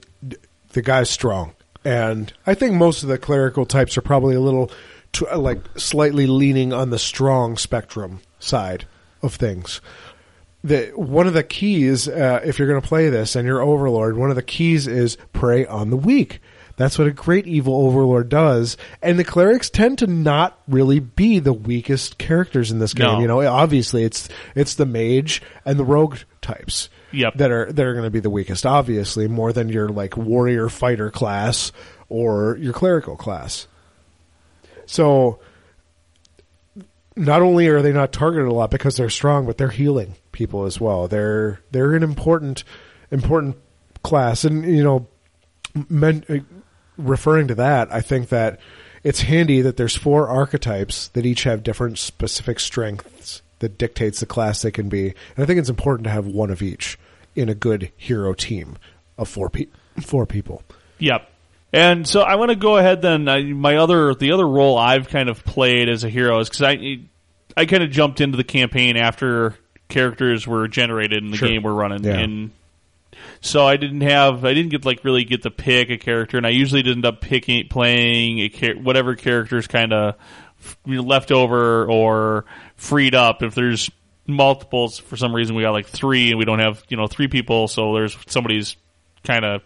the 0.73 0.83
guy's 0.83 1.09
strong, 1.11 1.55
and 1.85 2.33
I 2.47 2.55
think 2.55 2.75
most 2.75 3.03
of 3.03 3.09
the 3.09 3.19
clerical 3.19 3.67
types 3.67 3.97
are 3.97 4.03
probably 4.03 4.35
a 4.35 4.41
little 4.41 4.71
like 5.35 5.61
slightly 5.77 6.27
leaning 6.27 6.73
on 6.73 6.91
the 6.91 6.99
strong 6.99 7.57
spectrum 7.57 8.21
side 8.41 8.85
of 9.23 9.35
things. 9.35 9.81
The 10.65 10.93
one 10.97 11.27
of 11.27 11.35
the 11.35 11.45
keys, 11.45 12.09
uh, 12.09 12.41
if 12.45 12.59
you're 12.59 12.69
going 12.69 12.81
to 12.81 12.87
play 12.87 13.11
this 13.11 13.37
and 13.37 13.47
you're 13.47 13.63
Overlord, 13.63 14.17
one 14.17 14.31
of 14.31 14.37
the 14.37 14.43
keys 14.43 14.87
is 14.87 15.17
prey 15.33 15.65
on 15.67 15.91
the 15.91 15.97
weak. 15.97 16.41
That's 16.77 16.97
what 16.97 17.09
a 17.09 17.13
great 17.13 17.49
evil 17.49 17.75
overlord 17.87 18.29
does, 18.29 18.77
and 19.03 19.19
the 19.19 19.25
clerics 19.25 19.69
tend 19.69 19.99
to 19.99 20.07
not 20.07 20.61
really 20.69 21.01
be 21.01 21.41
the 21.41 21.53
weakest 21.53 22.19
characters 22.19 22.71
in 22.71 22.79
this 22.79 22.95
game. 22.95 23.07
No. 23.07 23.21
You 23.21 23.27
know, 23.27 23.41
obviously 23.49 24.05
it's 24.05 24.29
it's 24.55 24.77
the 24.77 24.87
mage 24.87 25.43
and 25.65 25.77
the 25.79 25.85
rogue 25.85 26.19
types 26.41 26.89
Yep. 27.11 27.35
that 27.35 27.51
are 27.51 27.73
that 27.73 27.85
are 27.85 27.95
going 27.95 28.05
to 28.05 28.11
be 28.11 28.21
the 28.21 28.31
weakest. 28.31 28.65
Obviously, 28.65 29.27
more 29.27 29.53
than 29.53 29.69
your 29.71 29.89
like 29.89 30.17
warrior 30.17 30.69
fighter 30.69 31.11
class 31.11 31.73
or 32.09 32.57
your 32.61 32.73
clerical 32.73 33.17
class. 33.17 33.67
So, 34.87 35.41
not 37.17 37.43
only 37.43 37.67
are 37.69 37.83
they 37.83 37.93
not 37.93 38.13
targeted 38.13 38.47
a 38.47 38.55
lot 38.55 38.71
because 38.71 38.97
they're 38.97 39.11
strong, 39.11 39.47
but 39.47 39.59
they're 39.59 39.69
healing 39.69 40.15
people 40.39 40.65
as 40.65 40.81
well. 40.81 41.09
They're 41.09 41.61
they're 41.73 41.95
an 41.95 42.05
important 42.05 42.63
important 43.11 43.57
class, 44.05 44.45
and 44.45 44.65
you 44.65 44.85
know, 44.85 45.09
men, 45.89 46.25
uh, 46.29 46.37
referring 46.97 47.49
to 47.49 47.57
that, 47.57 47.93
I 47.93 48.01
think 48.01 48.29
that 48.29 48.61
it's 49.03 49.23
handy 49.23 49.61
that 49.63 49.77
there's 49.77 49.97
four 49.97 50.29
archetypes 50.29 51.09
that 51.09 51.27
each 51.27 51.43
have 51.43 51.63
different 51.63 51.99
specific 51.99 52.61
strengths 52.61 53.43
that 53.59 53.77
dictates 53.77 54.21
the 54.21 54.27
class 54.27 54.63
they 54.63 54.71
can 54.71 54.89
be, 54.89 55.09
and 55.09 55.43
I 55.43 55.45
think 55.45 55.59
it's 55.59 55.69
important 55.69 56.05
to 56.05 56.11
have 56.11 56.27
one 56.27 56.51
of 56.51 56.63
each 56.63 56.99
in 57.35 57.49
a 57.49 57.55
good 57.55 57.91
hero 57.97 58.33
team 58.33 58.79
of 59.19 59.29
four 59.29 59.51
pe- 59.51 59.67
four 60.01 60.25
people. 60.25 60.63
Yep. 60.99 61.29
And 61.73 62.09
so 62.09 62.23
I 62.23 62.37
want 62.37 62.51
to 62.51 62.57
go 62.57 62.79
ahead 62.79 63.03
then. 63.03 63.29
I, 63.29 63.43
my 63.43 63.77
other 63.77 64.15
the 64.15 64.33
other 64.33 64.47
role 64.47 64.79
I've 64.79 65.09
kind 65.09 65.29
of 65.29 65.45
played 65.45 65.89
as 65.89 66.05
a 66.05 66.09
hero 66.09 66.39
is 66.41 66.49
because 66.49 66.63
I 66.63 67.01
I 67.57 67.67
kind 67.67 67.83
of 67.83 67.91
jumped 67.91 68.21
into 68.21 68.37
the 68.37 68.45
campaign 68.45 68.97
after 68.97 69.57
characters 69.89 70.47
were 70.47 70.69
generated 70.69 71.23
in 71.25 71.31
the 71.31 71.37
Sure. 71.37 71.49
game 71.49 71.63
we're 71.63 71.73
running, 71.73 72.05
Yeah. 72.05 72.19
and 72.19 72.51
so 73.41 73.67
I 73.67 73.77
didn't 73.77 74.03
have 74.03 74.45
I 74.45 74.55
didn't 74.55 74.71
get 74.71 74.85
like 74.85 75.05
really 75.05 75.25
get 75.25 75.43
to 75.43 75.51
pick 75.51 75.91
a 75.91 75.97
character, 75.99 76.37
and 76.37 76.47
I 76.47 76.51
usually 76.51 76.83
did 76.83 76.97
end 76.97 77.07
up 77.07 77.21
picking 77.21 77.67
playing 77.69 78.41
a 78.41 78.49
char- 78.49 78.75
whatever 78.77 79.15
characters 79.15 79.67
kind 79.67 79.93
of 79.93 80.15
left 80.87 81.31
over 81.33 81.85
or 81.87 82.45
freed 82.77 83.15
up. 83.15 83.43
If 83.43 83.55
there's 83.55 83.91
multiples 84.27 84.99
for 84.99 85.17
some 85.17 85.35
reason, 85.35 85.57
we 85.57 85.63
got 85.63 85.71
like 85.73 85.87
three, 85.87 86.31
and 86.31 86.39
we 86.39 86.45
don't 86.45 86.59
have 86.59 86.83
you 86.89 86.97
know 86.97 87.07
three 87.07 87.29
people, 87.29 87.69
so 87.69 87.95
there's 87.95 88.17
somebody's 88.27 88.77
kind 89.25 89.45
of 89.45 89.63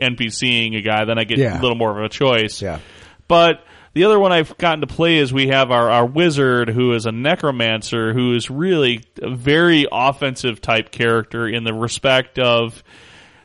NPCing 0.00 0.76
a 0.76 0.80
guy, 0.80 1.04
then 1.04 1.18
I 1.18 1.24
get 1.24 1.38
Yeah. 1.38 1.60
a 1.60 1.62
little 1.62 1.76
more 1.76 1.90
of 1.98 2.04
a 2.04 2.08
choice. 2.08 2.62
Yeah. 2.62 2.78
But 3.28 3.62
the 3.94 4.04
other 4.04 4.18
one 4.18 4.32
I've 4.32 4.56
gotten 4.58 4.80
to 4.80 4.86
play 4.86 5.18
is 5.18 5.32
we 5.32 5.48
have 5.48 5.70
our, 5.70 5.90
our 5.90 6.06
wizard 6.06 6.68
who 6.70 6.92
is 6.94 7.06
a 7.06 7.12
necromancer 7.12 8.12
who 8.12 8.34
is 8.34 8.50
really 8.50 9.04
a 9.20 9.34
very 9.34 9.86
offensive 9.90 10.60
type 10.60 10.90
character 10.90 11.46
in 11.46 11.64
the 11.64 11.74
respect 11.74 12.38
of 12.38 12.82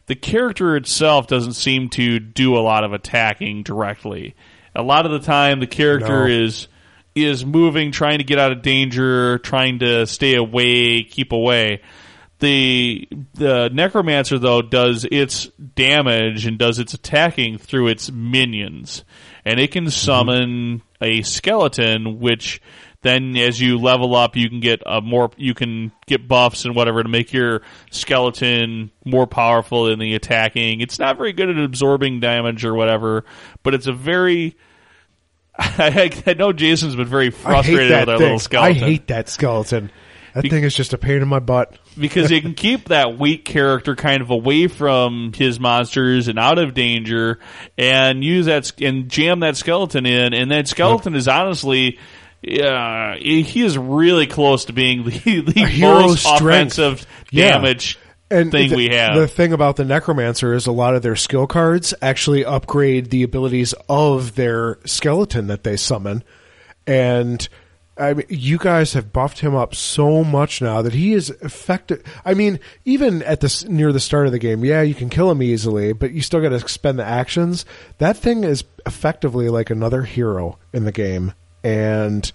the 0.07 0.15
character 0.15 0.75
itself 0.77 1.27
doesn't 1.27 1.53
seem 1.53 1.89
to 1.89 2.19
do 2.19 2.55
a 2.57 2.59
lot 2.59 2.83
of 2.83 2.93
attacking 2.93 3.63
directly. 3.63 4.35
A 4.73 4.81
lot 4.81 5.05
of 5.05 5.11
the 5.11 5.19
time 5.19 5.59
the 5.59 5.67
character 5.67 6.27
No. 6.27 6.45
is 6.45 6.67
is 7.13 7.43
moving, 7.45 7.91
trying 7.91 8.19
to 8.19 8.23
get 8.23 8.37
out 8.37 8.51
of 8.51 8.61
danger, 8.61 9.39
trying 9.39 9.79
to 9.79 10.05
stay 10.05 10.35
away, 10.35 11.03
keep 11.03 11.31
away. 11.31 11.81
The 12.39 13.07
the 13.33 13.69
necromancer 13.73 14.37
though 14.37 14.61
does 14.61 15.05
its 15.11 15.47
damage 15.75 16.45
and 16.45 16.57
does 16.59 16.77
its 16.79 16.93
attacking 16.93 17.57
through 17.57 17.87
its 17.87 18.11
minions, 18.11 19.03
and 19.47 19.61
it 19.61 19.71
can 19.71 19.85
mm-hmm. 19.85 19.91
summon 19.91 20.81
a 20.99 21.21
skeleton, 21.21 22.19
which 22.19 22.61
then 23.01 23.37
as 23.37 23.61
you 23.61 23.77
level 23.77 24.13
up, 24.13 24.35
you 24.35 24.49
can 24.49 24.59
get 24.59 24.83
a 24.85 24.99
more 24.99 25.31
you 25.37 25.53
can 25.53 25.93
get 26.05 26.27
buffs 26.27 26.65
and 26.65 26.75
whatever 26.75 27.01
to 27.01 27.07
make 27.07 27.31
your 27.31 27.61
skeleton 27.89 28.91
more 29.05 29.25
powerful 29.25 29.87
in 29.87 29.99
the 29.99 30.15
attacking. 30.15 30.81
It's 30.81 30.99
not 30.99 31.17
very 31.17 31.31
good 31.31 31.49
at 31.49 31.57
absorbing 31.57 32.19
damage 32.19 32.65
or 32.65 32.73
whatever, 32.73 33.23
but 33.63 33.73
it's 33.73 33.87
a 33.87 33.93
very 33.93 34.57
I, 35.57 36.11
I 36.25 36.33
know 36.33 36.51
Jason's 36.51 36.97
been 36.97 37.07
very 37.07 37.29
frustrated 37.29 37.91
with 37.91 38.09
our 38.09 38.17
thing. 38.17 38.19
little 38.19 38.39
skeleton. 38.39 38.83
I 38.83 38.85
hate 38.85 39.07
that 39.07 39.29
skeleton. 39.29 39.91
That 40.41 40.49
thing 40.49 40.63
is 40.63 40.75
just 40.75 40.93
a 40.93 40.97
pain 40.97 41.21
in 41.21 41.27
my 41.27 41.39
butt. 41.39 41.77
because 41.99 42.31
you 42.31 42.41
can 42.41 42.53
keep 42.55 42.89
that 42.89 43.17
weak 43.19 43.45
character 43.45 43.95
kind 43.95 44.21
of 44.21 44.29
away 44.29 44.67
from 44.67 45.33
his 45.35 45.59
monsters 45.59 46.27
and 46.27 46.37
out 46.39 46.59
of 46.59 46.73
danger, 46.73 47.39
and 47.77 48.23
use 48.23 48.45
that 48.47 48.71
and 48.81 49.09
jam 49.09 49.41
that 49.41 49.57
skeleton 49.57 50.05
in, 50.05 50.33
and 50.33 50.51
that 50.51 50.67
skeleton 50.67 51.15
is 51.15 51.27
honestly. 51.27 51.99
Yeah, 52.43 53.15
he 53.17 53.63
is 53.63 53.79
really 53.79 54.27
close 54.27 54.65
to 54.65 54.73
being 54.73 55.03
the, 55.03 55.09
the 55.41 55.77
most 55.81 56.21
strength. 56.21 56.77
offensive 56.77 57.07
Yeah. 57.31 57.53
damage 57.53 57.97
and 58.29 58.51
thing 58.51 58.69
the, 58.69 58.75
we 58.75 58.89
have. 58.89 59.15
The 59.15 59.27
thing 59.27 59.53
about 59.53 59.75
the 59.75 59.83
necromancer 59.83 60.53
is 60.53 60.67
a 60.67 60.71
lot 60.71 60.95
of 60.95 61.01
their 61.01 61.15
skill 61.15 61.47
cards 61.47 61.95
actually 61.99 62.45
upgrade 62.45 63.09
the 63.09 63.23
abilities 63.23 63.73
of 63.89 64.35
their 64.35 64.77
skeleton 64.85 65.47
that 65.47 65.63
they 65.63 65.77
summon, 65.77 66.23
and 66.85 67.49
I 67.99 68.13
mean, 68.13 68.25
you 68.29 68.57
guys 68.57 68.93
have 68.93 69.11
buffed 69.11 69.39
him 69.39 69.55
up 69.55 69.73
so 69.73 70.23
much 70.23 70.61
now 70.61 70.81
that 70.81 70.93
he 70.93 71.13
is 71.13 71.29
effective. 71.41 72.03
I 72.23 72.33
mean, 72.33 72.59
even 72.85 73.23
at 73.23 73.41
the 73.41 73.65
near 73.67 73.91
the 73.91 73.99
start 73.99 74.25
of 74.27 74.31
the 74.31 74.39
game, 74.39 74.63
yeah, 74.63 74.81
you 74.81 74.93
can 74.93 75.09
kill 75.09 75.31
him 75.31 75.41
easily, 75.41 75.93
but 75.93 76.11
you 76.11 76.21
still 76.21 76.41
got 76.41 76.49
to 76.49 76.67
spend 76.67 76.99
the 76.99 77.05
actions. 77.05 77.65
That 77.97 78.17
thing 78.17 78.43
is 78.43 78.63
effectively 78.85 79.49
like 79.49 79.69
another 79.69 80.03
hero 80.03 80.57
in 80.73 80.85
the 80.85 80.91
game, 80.91 81.33
and 81.63 82.31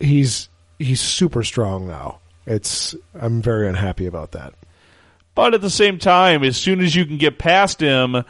he's 0.00 0.48
he's 0.78 1.00
super 1.00 1.44
strong 1.44 1.86
now. 1.86 2.18
It's 2.46 2.94
I'm 3.14 3.42
very 3.42 3.68
unhappy 3.68 4.06
about 4.06 4.32
that. 4.32 4.54
But 5.34 5.54
at 5.54 5.60
the 5.60 5.70
same 5.70 5.98
time, 5.98 6.42
as 6.42 6.56
soon 6.56 6.80
as 6.80 6.96
you 6.96 7.06
can 7.06 7.18
get 7.18 7.38
past 7.38 7.80
him, 7.80 8.24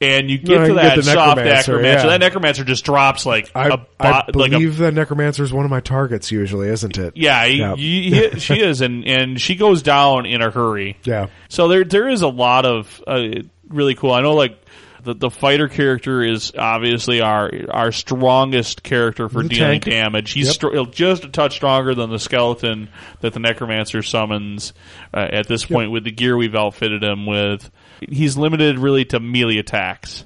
and 0.00 0.30
you 0.30 0.38
get 0.38 0.60
you 0.60 0.66
to 0.68 0.74
that 0.74 0.94
get 0.96 1.04
soft 1.04 1.36
necromancer, 1.38 1.72
necromancer. 1.72 2.06
yeah. 2.06 2.10
That 2.12 2.20
necromancer 2.20 2.64
just 2.64 2.84
drops 2.84 3.26
like 3.26 3.50
I, 3.54 3.68
a 3.68 3.72
I 3.98 4.24
bo- 4.30 4.38
like 4.38 4.52
a 4.52 4.58
believe 4.58 4.78
that 4.78 4.94
necromancer 4.94 5.42
is 5.42 5.52
one 5.52 5.64
of 5.64 5.70
my 5.70 5.80
targets 5.80 6.30
usually, 6.30 6.68
isn't 6.68 6.98
it? 6.98 7.16
yeah, 7.16 7.44
Yeah. 7.46 7.74
he- 7.74 8.10
he- 8.10 8.38
she 8.38 8.60
is, 8.62 8.80
and 8.80 9.04
and 9.06 9.40
she 9.40 9.56
goes 9.56 9.82
down 9.82 10.26
in 10.26 10.40
a 10.42 10.50
hurry. 10.50 10.96
Yeah. 11.04 11.26
So 11.48 11.68
there 11.68 11.84
there 11.84 12.08
is 12.08 12.22
a 12.22 12.28
lot 12.28 12.64
of 12.64 13.02
uh, 13.06 13.28
really 13.68 13.94
cool. 13.94 14.12
I 14.12 14.20
know 14.22 14.34
like 14.34 14.56
the 15.02 15.14
the 15.14 15.30
fighter 15.30 15.68
character 15.68 16.22
is 16.22 16.52
obviously 16.58 17.20
our 17.20 17.50
our 17.70 17.92
strongest 17.92 18.82
character 18.82 19.28
for 19.28 19.42
The 19.42 19.48
dealing 19.48 19.80
tank. 19.80 19.84
damage. 19.84 20.32
He's 20.32 20.46
Yep. 20.46 20.54
str- 20.54 20.90
just 20.92 21.24
a 21.24 21.28
touch 21.28 21.54
stronger 21.54 21.94
than 21.94 22.10
the 22.10 22.18
skeleton 22.18 22.88
that 23.20 23.32
the 23.32 23.38
necromancer 23.40 24.02
summons 24.02 24.72
uh, 25.14 25.26
at 25.32 25.46
this 25.48 25.64
point 25.64 25.90
with 25.92 26.04
the 26.04 26.10
gear 26.10 26.36
we've 26.36 26.54
outfitted 26.56 27.02
him 27.04 27.26
with. 27.26 27.70
He's 28.00 28.36
limited 28.36 28.78
really 28.78 29.04
to 29.06 29.20
melee 29.20 29.58
attacks. 29.58 30.24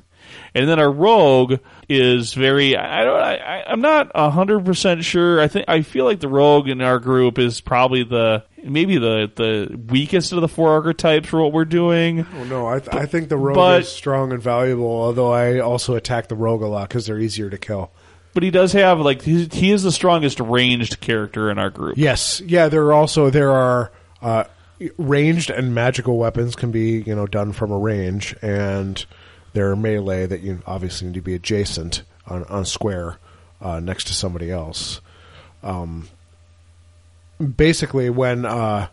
And 0.55 0.69
then 0.69 0.79
our 0.79 0.91
rogue 0.91 1.61
is 1.89 2.35
very. 2.35 2.77
I 2.77 3.05
don't. 3.05 3.19
I, 3.21 3.65
I'm 3.67 3.81
not 3.81 4.15
hundred 4.15 4.65
percent 4.65 5.05
sure. 5.05 5.41
I 5.41 5.49
think 5.49 5.67
I 5.69 5.81
feel 5.83 6.05
like 6.05 6.21
the 6.21 6.29
rogue 6.29 6.69
in 6.69 6.83
our 6.83 6.99
group 6.99 7.39
is 7.39 7.61
probably 7.63 8.05
the 8.05 8.45
maybe 8.63 8.99
the 8.99 9.31
the 9.35 9.79
weakest 9.89 10.33
of 10.33 10.41
the 10.43 10.49
four 10.49 10.71
archetypes 10.73 11.29
for 11.29 11.43
what 11.43 11.53
we're 11.53 11.65
doing. 11.65 12.27
Oh, 12.39 12.45
no, 12.45 12.67
I, 12.67 12.81
th- 12.81 12.95
I 12.95 13.07
think 13.07 13.31
the 13.31 13.37
rogue 13.39 13.55
but- 13.55 13.81
is 13.83 13.89
strong 13.89 14.31
and 14.33 14.43
valuable. 14.43 14.87
Although 14.87 15.33
I 15.33 15.61
also 15.61 15.95
attack 15.95 16.29
the 16.29 16.37
rogue 16.37 16.63
a 16.63 16.67
lot 16.67 16.89
because 16.89 17.07
they're 17.07 17.19
easier 17.19 17.49
to 17.49 17.59
kill. 17.59 17.91
But 18.35 18.43
he 18.43 18.51
does 18.51 18.73
have 18.73 19.01
like 19.01 19.23
he, 19.23 19.47
he 19.47 19.71
is 19.73 19.83
the 19.83 19.93
strongest 19.93 20.39
ranged 20.41 21.01
character 21.01 21.51
in 21.51 21.59
our 21.59 21.71
group. 21.71 21.95
Yes, 21.97 22.41
yeah. 22.43 22.69
There 22.69 22.85
are 22.87 22.93
also 22.95 23.31
there 23.31 23.53
are 23.53 23.93
uh, 24.21 24.45
ranged 24.99 25.51
and 25.51 25.75
magical 25.75 26.19
weapons 26.19 26.55
can 26.57 26.71
be 26.71 27.03
you 27.03 27.15
know 27.15 27.27
done 27.27 27.53
from 27.53 27.71
a 27.71 27.79
range, 27.79 28.35
and 28.43 29.05
there 29.53 29.71
are 29.71 29.77
melee 29.77 30.27
that 30.27 30.41
you 30.41 30.63
obviously 30.67 31.09
need 31.09 31.15
to 31.15 31.21
be 31.21 31.35
adjacent 31.35 32.03
on 32.27 32.45
on 32.45 32.65
square 32.65 33.19
uh, 33.61 33.81
next 33.81 34.07
to 34.09 34.15
somebody 34.15 34.51
else. 34.51 35.01
Um, 35.63 36.09
basically, 37.57 38.11
when 38.11 38.45
uh, 38.45 38.89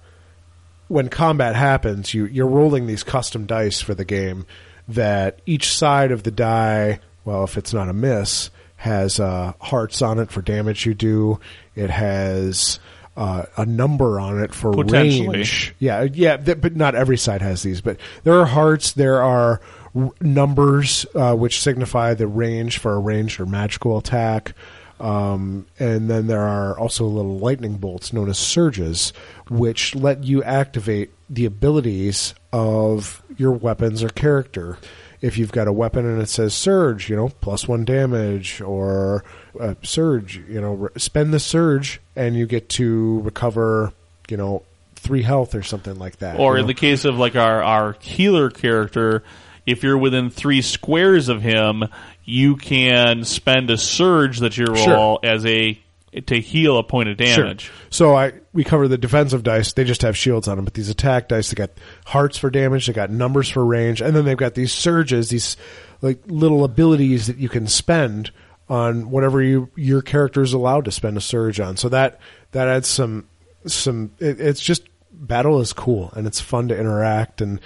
when 0.87 1.09
combat 1.09 1.55
happens, 1.55 2.13
you 2.13 2.25
you're 2.25 2.47
rolling 2.47 2.87
these 2.87 3.03
custom 3.03 3.45
dice 3.45 3.81
for 3.81 3.93
the 3.93 4.05
game 4.05 4.45
that 4.87 5.39
each 5.45 5.71
side 5.75 6.11
of 6.11 6.23
the 6.23 6.31
die, 6.31 6.99
well, 7.25 7.43
if 7.43 7.57
it's 7.57 7.73
not 7.73 7.89
a 7.89 7.93
miss, 7.93 8.49
has 8.77 9.19
uh, 9.19 9.53
hearts 9.61 10.01
on 10.01 10.19
it 10.19 10.31
for 10.31 10.41
damage 10.41 10.85
you 10.85 10.93
do. 10.93 11.39
It 11.75 11.89
has 11.89 12.79
uh, 13.19 13.45
a 13.57 13.65
number 13.65 14.17
on 14.17 14.39
it 14.39 14.53
for 14.53 14.71
range. 14.93 15.75
Yeah, 15.77 16.03
yeah, 16.03 16.37
th- 16.37 16.61
but 16.61 16.75
not 16.75 16.95
every 16.95 17.17
side 17.17 17.41
has 17.41 17.61
these. 17.61 17.81
But 17.81 17.97
there 18.23 18.39
are 18.39 18.45
hearts. 18.45 18.93
There 18.93 19.21
are 19.21 19.59
r- 19.93 20.11
numbers 20.21 21.05
uh, 21.13 21.35
which 21.35 21.61
signify 21.61 22.13
the 22.13 22.27
range 22.27 22.77
for 22.77 22.93
a 22.93 22.99
ranged 22.99 23.41
or 23.41 23.45
magical 23.45 23.97
attack. 23.97 24.53
Um, 25.01 25.65
and 25.79 26.09
then 26.09 26.27
there 26.27 26.47
are 26.47 26.77
also 26.77 27.05
little 27.05 27.39
lightning 27.39 27.75
bolts 27.77 28.11
known 28.13 28.29
as 28.29 28.37
surges, 28.37 29.11
which 29.49 29.95
let 29.95 30.23
you 30.23 30.41
activate 30.43 31.11
the 31.29 31.45
abilities 31.45 32.33
of 32.53 33.21
your 33.37 33.51
weapons 33.51 34.01
or 34.01 34.09
character. 34.09 34.77
If 35.21 35.37
you've 35.37 35.51
got 35.51 35.67
a 35.67 35.73
weapon 35.73 36.05
and 36.05 36.21
it 36.21 36.29
says 36.29 36.53
surge, 36.53 37.09
you 37.09 37.15
know, 37.17 37.29
plus 37.41 37.67
one 37.67 37.83
damage, 37.83 38.61
or 38.61 39.23
uh, 39.59 39.75
surge, 39.83 40.37
you 40.49 40.61
know, 40.61 40.73
re- 40.73 40.89
spend 40.97 41.33
the 41.33 41.39
surge 41.39 42.01
and 42.15 42.35
you 42.35 42.45
get 42.45 42.69
to 42.69 43.21
recover, 43.21 43.93
you 44.29 44.37
know, 44.37 44.63
three 44.95 45.21
health 45.21 45.55
or 45.55 45.63
something 45.63 45.97
like 45.97 46.17
that. 46.17 46.39
Or 46.39 46.53
you 46.53 46.59
in 46.59 46.63
know? 46.63 46.67
the 46.67 46.73
case 46.73 47.05
of 47.05 47.17
like 47.17 47.35
our 47.35 47.63
our 47.63 47.95
healer 48.01 48.49
character, 48.49 49.23
if 49.65 49.83
you're 49.83 49.97
within 49.97 50.29
three 50.29 50.61
squares 50.61 51.29
of 51.29 51.41
him, 51.41 51.85
you 52.25 52.55
can 52.55 53.23
spend 53.23 53.69
a 53.69 53.77
surge 53.77 54.39
that 54.39 54.57
you 54.57 54.65
roll 54.65 55.19
as 55.23 55.45
a 55.45 55.79
to 56.25 56.39
heal 56.39 56.77
a 56.77 56.83
point 56.83 57.09
of 57.09 57.17
damage. 57.17 57.63
Sure. 57.63 57.75
So 57.89 58.15
I 58.15 58.33
we 58.53 58.63
cover 58.63 58.87
the 58.87 58.97
defensive 58.97 59.43
dice. 59.43 59.73
They 59.73 59.83
just 59.83 60.01
have 60.01 60.17
shields 60.17 60.47
on 60.47 60.57
them, 60.57 60.65
but 60.65 60.73
these 60.73 60.89
attack 60.89 61.27
dice 61.27 61.49
they 61.49 61.55
got 61.55 61.71
hearts 62.05 62.37
for 62.37 62.49
damage. 62.49 62.87
They 62.87 62.93
got 62.93 63.09
numbers 63.09 63.49
for 63.49 63.63
range, 63.65 64.01
and 64.01 64.15
then 64.15 64.25
they've 64.25 64.37
got 64.37 64.55
these 64.55 64.71
surges, 64.71 65.29
these 65.29 65.55
like 66.01 66.19
little 66.27 66.63
abilities 66.63 67.27
that 67.27 67.37
you 67.37 67.49
can 67.49 67.67
spend 67.67 68.31
on 68.69 69.09
whatever 69.09 69.41
you 69.41 69.69
your 69.75 70.01
character 70.01 70.41
is 70.41 70.53
allowed 70.53 70.85
to 70.85 70.91
spend 70.91 71.17
a 71.17 71.21
surge 71.21 71.59
on. 71.59 71.77
So 71.77 71.89
that 71.89 72.19
that 72.51 72.67
adds 72.67 72.87
some 72.87 73.27
some. 73.65 74.11
It, 74.19 74.39
it's 74.39 74.61
just 74.61 74.83
battle 75.11 75.59
is 75.59 75.73
cool 75.73 76.11
and 76.15 76.25
it's 76.25 76.39
fun 76.39 76.69
to 76.69 76.79
interact 76.79 77.41
and 77.41 77.59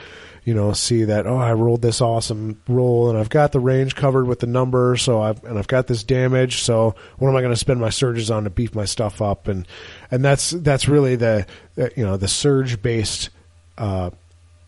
you 0.44 0.54
know 0.54 0.74
see 0.74 1.06
that 1.06 1.28
oh 1.28 1.38
I 1.38 1.54
rolled 1.54 1.82
this 1.82 2.02
awesome 2.02 2.62
roll 2.68 3.10
and 3.10 3.18
I've 3.18 3.30
got 3.30 3.52
the 3.52 3.60
range 3.60 3.96
covered 3.96 4.28
with 4.28 4.40
the 4.40 4.48
number 4.48 4.98
so 4.98 5.22
I've 5.22 5.44
and 5.44 5.58
I've 5.58 5.68
got 5.68 5.88
this 5.88 6.04
damage 6.04 6.62
so 6.62 6.96
what 7.18 7.30
am 7.30 7.36
I 7.36 7.42
going 7.42 7.54
to 7.54 7.60
spend 7.60 7.80
my 7.80 7.90
surges 7.90 8.32
on 8.32 8.46
to 8.46 8.50
beef 8.50 8.74
my 8.74 8.86
stuff 8.86 9.22
up 9.22 9.48
and 9.48 9.68
and 10.10 10.26
that's 10.26 10.50
that's 10.52 10.88
really 10.88 11.16
the 11.16 11.46
you 11.76 12.04
know 12.04 12.18
the 12.18 12.28
surge 12.28 12.82
based 12.82 13.30
uh, 13.78 14.10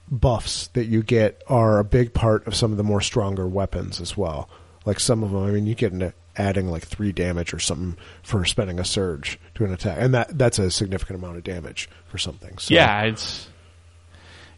buffs 0.10 0.68
that 0.70 0.86
you 0.86 1.02
get 1.02 1.42
are 1.48 1.80
a 1.80 1.84
big 1.84 2.14
part 2.14 2.46
of 2.48 2.56
some 2.56 2.72
of 2.72 2.78
the 2.78 2.84
more 2.84 3.02
stronger 3.02 3.48
weapons 3.48 4.00
as 4.00 4.16
well 4.16 4.48
like 4.86 5.00
some 5.00 5.24
of 5.24 5.32
them 5.32 5.44
I 5.44 5.52
mean 5.52 5.66
you 5.66 5.76
get 5.76 5.92
into 5.92 6.14
adding 6.38 6.68
like 6.68 6.84
three 6.84 7.12
damage 7.12 7.54
or 7.54 7.60
something 7.60 7.98
for 8.24 8.44
spending 8.46 8.80
a 8.80 8.86
surge 8.86 9.40
to 9.56 9.64
an 9.66 9.72
attack 9.74 9.98
and 10.00 10.14
that 10.14 10.38
that's 10.38 10.60
a 10.60 10.70
significant 10.72 11.18
amount 11.20 11.38
of 11.38 11.44
damage 11.44 11.90
for 12.08 12.18
something 12.18 12.58
so 12.58 12.74
Yeah, 12.74 13.02
it's 13.04 13.48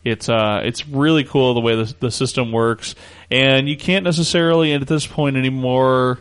it's 0.04 0.30
uh 0.30 0.62
it's 0.64 0.88
really 0.88 1.24
cool 1.24 1.54
the 1.54 1.60
way 1.60 1.76
the 1.76 1.94
the 2.00 2.12
system 2.12 2.52
works, 2.52 2.96
and 3.30 3.68
you 3.68 3.76
can't 3.76 4.06
necessarily 4.06 4.72
at 4.74 4.88
this 4.88 5.06
point 5.06 5.36
anymore. 5.36 6.20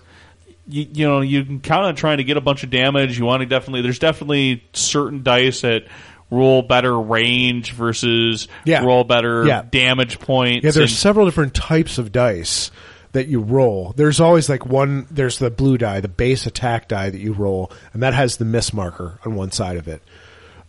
You, 0.66 0.86
you 0.92 1.07
know 1.07 1.20
you 1.20 1.44
can 1.44 1.61
count 1.61 1.84
on 1.84 1.94
trying 1.94 2.16
to 2.18 2.24
get 2.24 2.36
a 2.36 2.40
bunch 2.40 2.64
of 2.64 2.70
damage. 2.70 3.16
You 3.18 3.24
want 3.26 3.42
to 3.42 3.46
definitely 3.46 3.82
there's 3.82 4.00
definitely 4.00 4.64
certain 4.72 5.22
dice 5.22 5.61
that 5.61 5.84
roll 6.30 6.62
better 6.62 6.98
range 6.98 7.72
versus 7.72 8.48
Yeah. 8.64 8.84
roll 8.84 9.04
better 9.04 9.46
Yeah. 9.46 9.62
damage 9.70 10.18
points. 10.18 10.64
Yeah, 10.64 10.72
there's 10.72 10.90
and- 10.90 10.98
several 10.98 11.26
different 11.26 11.54
types 11.54 11.98
of 11.98 12.11
dice 12.11 12.72
that 13.16 13.28
you 13.28 13.40
roll. 13.40 13.94
There's 13.96 14.20
always 14.20 14.50
like 14.50 14.66
one. 14.66 15.06
There's 15.10 15.38
the 15.38 15.50
blue 15.50 15.78
die, 15.78 16.00
the 16.00 16.08
base 16.08 16.44
attack 16.46 16.86
die 16.86 17.08
that 17.08 17.18
you 17.18 17.32
roll, 17.32 17.72
and 17.94 18.02
that 18.02 18.12
has 18.12 18.36
the 18.36 18.44
miss 18.44 18.74
marker 18.74 19.18
on 19.24 19.34
one 19.34 19.50
side 19.50 19.78
of 19.78 19.88
it. 19.88 20.02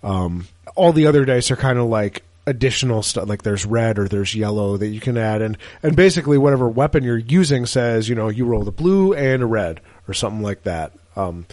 Um, 0.01 0.47
all 0.73 0.93
the 0.93 1.07
other 1.07 1.25
dice 1.25 1.51
are 1.51 1.57
kind 1.57 1.77
of 1.77 1.87
like 1.87 2.23
additional 2.45 3.03
stuff. 3.03 3.27
Like 3.27 3.43
there's 3.43 3.65
red 3.65 3.99
or 3.99 4.07
there's 4.07 4.33
yellow 4.33 4.77
that 4.77 4.87
you 4.87 5.01
can 5.01 5.17
add, 5.17 5.41
and 5.41 5.57
and 5.83 5.97
basically 5.97 6.37
whatever 6.37 6.69
weapon 6.69 7.03
you're 7.03 7.17
using 7.17 7.65
says 7.65 8.07
you 8.07 8.15
know 8.15 8.29
you 8.29 8.45
roll 8.45 8.63
the 8.63 8.71
blue 8.71 9.13
and 9.13 9.43
a 9.43 9.45
red 9.45 9.81
or 10.07 10.13
something 10.13 10.41
like 10.41 10.63
that. 10.63 10.93
Um, 11.17 11.47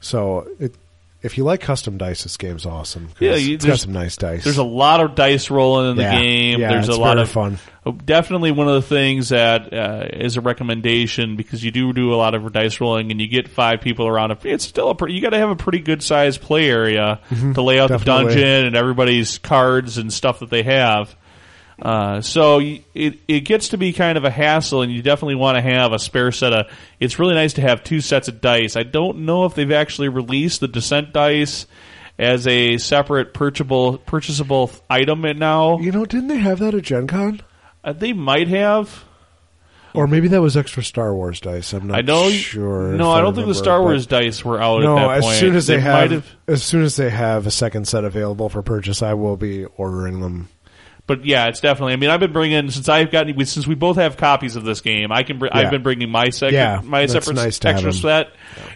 so 0.00 0.48
it, 0.58 0.74
if 1.22 1.38
you 1.38 1.44
like 1.44 1.60
custom 1.60 1.98
dice, 1.98 2.24
this 2.24 2.36
game's 2.36 2.66
awesome. 2.66 3.08
Yeah, 3.20 3.34
you- 3.36 3.54
it's 3.54 3.64
got 3.64 3.78
some 3.78 3.92
nice 3.92 4.16
dice. 4.16 4.44
There's 4.44 4.58
a 4.58 4.64
lot 4.64 5.00
of 5.00 5.14
dice 5.14 5.50
rolling 5.50 5.90
in 5.92 5.96
the 5.96 6.02
Yeah. 6.02 6.20
game. 6.20 6.60
Yeah, 6.60 6.68
There's 6.72 6.88
it's 6.88 6.96
a 6.96 7.00
lot 7.00 7.18
of 7.18 7.28
fun. 7.28 7.58
Definitely 8.04 8.52
one 8.52 8.68
of 8.68 8.74
the 8.74 8.82
things 8.82 9.30
that 9.30 9.72
uh, 9.72 10.06
is 10.12 10.36
a 10.36 10.40
recommendation 10.40 11.34
because 11.36 11.64
you 11.64 11.70
do 11.72 11.92
do 11.92 12.12
a 12.12 12.16
lot 12.16 12.34
of 12.34 12.52
dice 12.52 12.80
rolling 12.80 13.10
and 13.10 13.20
you 13.20 13.26
get 13.26 13.48
five 13.48 13.80
people 13.80 14.06
around. 14.06 14.36
It's 14.44 14.64
still 14.64 14.90
a 14.90 14.94
pretty, 14.94 15.14
you 15.14 15.20
got 15.20 15.30
to 15.30 15.38
have 15.38 15.50
a 15.50 15.56
pretty 15.56 15.80
good 15.80 16.02
sized 16.02 16.40
play 16.40 16.68
area 16.70 17.20
to 17.54 17.62
lay 17.62 17.80
out 17.80 17.90
Mm-hmm. 17.90 18.04
Definitely. 18.04 18.24
the 18.34 18.40
dungeon 18.40 18.66
and 18.66 18.76
everybody's 18.76 19.38
cards 19.38 19.98
and 19.98 20.12
stuff 20.12 20.40
that 20.40 20.50
they 20.50 20.62
have. 20.62 21.14
Uh, 21.82 22.20
so 22.20 22.60
it 22.60 23.18
it 23.26 23.40
gets 23.40 23.70
to 23.70 23.76
be 23.76 23.92
kind 23.92 24.16
of 24.16 24.22
a 24.24 24.30
hassle, 24.30 24.82
and 24.82 24.92
you 24.92 25.02
definitely 25.02 25.34
want 25.34 25.56
to 25.56 25.62
have 25.62 25.92
a 25.92 25.98
spare 25.98 26.30
set 26.30 26.52
of. 26.52 26.66
It's 27.00 27.18
really 27.18 27.34
nice 27.34 27.54
to 27.54 27.60
have 27.60 27.82
two 27.82 28.00
sets 28.00 28.28
of 28.28 28.40
dice. 28.40 28.76
I 28.76 28.84
don't 28.84 29.24
know 29.24 29.46
if 29.46 29.56
they've 29.56 29.72
actually 29.72 30.08
released 30.08 30.60
the 30.60 30.68
descent 30.68 31.12
dice 31.12 31.66
as 32.20 32.46
a 32.46 32.78
separate 32.78 33.34
purchasable 33.34 33.98
purchasable 33.98 34.70
item 34.88 35.22
now. 35.38 35.78
you 35.80 35.90
know, 35.90 36.04
didn't 36.04 36.28
they 36.28 36.38
have 36.38 36.60
that 36.60 36.74
at 36.74 36.84
Gen 36.84 37.08
Con? 37.08 37.40
Uh, 37.82 37.92
they 37.92 38.12
might 38.12 38.46
have. 38.46 39.04
Or 39.94 40.06
maybe 40.06 40.28
that 40.28 40.40
was 40.40 40.56
extra 40.56 40.82
Star 40.84 41.14
Wars 41.14 41.40
dice. 41.40 41.72
I'm 41.74 41.88
not 41.88 41.98
I 41.98 42.00
know. 42.00 42.30
sure. 42.30 42.92
No, 42.94 43.10
I 43.10 43.20
don't 43.20 43.34
think 43.34 43.46
the 43.48 43.54
Star 43.54 43.82
Wars 43.82 44.06
dice 44.06 44.42
were 44.42 44.62
out 44.62 44.80
No, 44.82 44.96
at 44.96 45.06
that 45.08 45.18
as 45.18 45.24
point. 45.24 45.36
soon 45.36 45.54
as 45.56 45.66
they, 45.66 45.76
might 45.82 46.12
have, 46.12 46.26
as 46.46 46.62
soon 46.62 46.82
as 46.82 46.96
they 46.96 47.10
have 47.10 47.46
a 47.46 47.50
second 47.50 47.86
set 47.88 48.04
available 48.04 48.48
for 48.48 48.62
purchase, 48.62 49.02
I 49.02 49.12
will 49.14 49.36
be 49.36 49.64
ordering 49.64 50.20
them. 50.20 50.48
But 51.06 51.24
yeah, 51.26 51.48
it's 51.48 51.60
definitely. 51.60 51.94
I 51.94 51.96
mean, 51.96 52.10
I've 52.10 52.20
been 52.20 52.32
bringing 52.32 52.70
since 52.70 52.88
I've 52.88 53.10
gotten 53.10 53.44
since 53.44 53.66
we 53.66 53.74
both 53.74 53.96
have 53.96 54.16
copies 54.16 54.54
of 54.56 54.64
this 54.64 54.80
game. 54.80 55.10
I 55.10 55.24
can. 55.24 55.38
Br- 55.38 55.46
Yeah. 55.46 55.58
I've 55.58 55.70
been 55.70 55.82
bringing 55.82 56.08
my 56.10 56.30
second, 56.30 56.54
Yeah, 56.54 56.80
my 56.82 57.06
separate 57.06 57.34
nice 57.34 57.62
extra 57.64 57.92
set, 57.92 58.28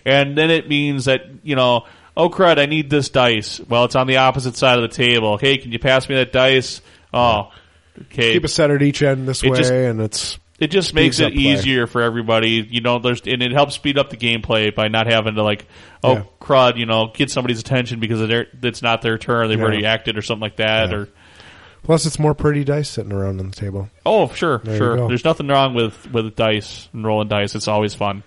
and 0.05 0.37
then 0.37 0.51
it 0.51 0.69
means 0.69 1.05
that 1.05 1.21
you 1.45 1.55
know, 1.55 1.87
oh 2.17 2.29
crud, 2.29 2.59
I 2.59 2.67
need 2.67 2.91
this 2.91 3.11
dice. 3.11 3.61
Well, 3.61 3.85
it's 3.85 3.95
on 3.95 4.07
the 4.09 4.17
opposite 4.19 4.57
side 4.57 4.77
of 4.79 4.83
the 4.83 4.95
table. 4.95 5.39
Hey, 5.39 5.57
can 5.59 5.71
you 5.71 5.79
pass 5.79 6.09
me 6.09 6.17
that 6.17 6.33
dice? 6.33 6.81
Oh, 7.15 7.53
okay. 8.07 8.33
Keep 8.33 8.45
a 8.45 8.49
set 8.49 8.71
at 8.73 8.83
each 8.83 9.03
end 9.03 9.29
this 9.29 9.45
It 9.45 9.51
way, 9.51 9.59
just- 9.59 9.73
and 9.73 10.01
it's 10.01 10.39
it 10.59 10.69
just 10.73 10.95
makes 10.95 11.21
it 11.21 11.33
easier 11.35 11.87
for 11.87 12.03
everybody. 12.03 12.67
You 12.69 12.81
know, 12.81 12.99
there's 12.99 13.21
and 13.25 13.41
it 13.41 13.53
helps 13.53 13.75
speed 13.77 13.99
up 13.99 14.11
the 14.11 14.17
gameplay 14.17 14.75
by 14.75 14.89
not 14.89 15.07
having 15.07 15.37
to 15.37 15.43
like, 15.45 15.67
oh 16.03 16.13
Yeah. 16.15 16.23
crud, 16.41 16.77
you 16.77 16.87
know, 16.87 17.13
get 17.15 17.31
somebody's 17.31 17.61
attention 17.61 18.01
because 18.01 18.21
it's 18.63 18.83
not 18.83 19.01
their 19.03 19.17
turn. 19.17 19.49
They've 19.49 19.59
Yeah. 19.59 19.65
already 19.65 19.87
acted 19.87 20.19
or 20.19 20.23
something 20.23 20.43
like 20.43 20.57
that. 20.57 20.91
Yeah. 20.91 20.97
Or 20.97 21.09
Plus, 21.87 22.05
it's 22.05 22.19
more 22.19 22.35
pretty 22.35 22.65
dice 22.65 22.91
sitting 22.91 23.13
around 23.13 23.39
on 23.41 23.49
the 23.51 23.57
table. 23.57 23.89
Oh, 24.05 24.29
sure, 24.35 24.59
There 24.65 24.75
you 24.75 24.79
sure. 24.79 24.97
go. 24.97 25.09
There's 25.09 25.25
nothing 25.25 25.47
wrong 25.47 25.73
with 25.73 26.11
with 26.13 26.35
dice 26.37 26.89
and 26.93 27.07
rolling 27.07 27.29
dice. 27.29 27.55
It's 27.55 27.69
always 27.69 27.95
fun. 27.95 28.25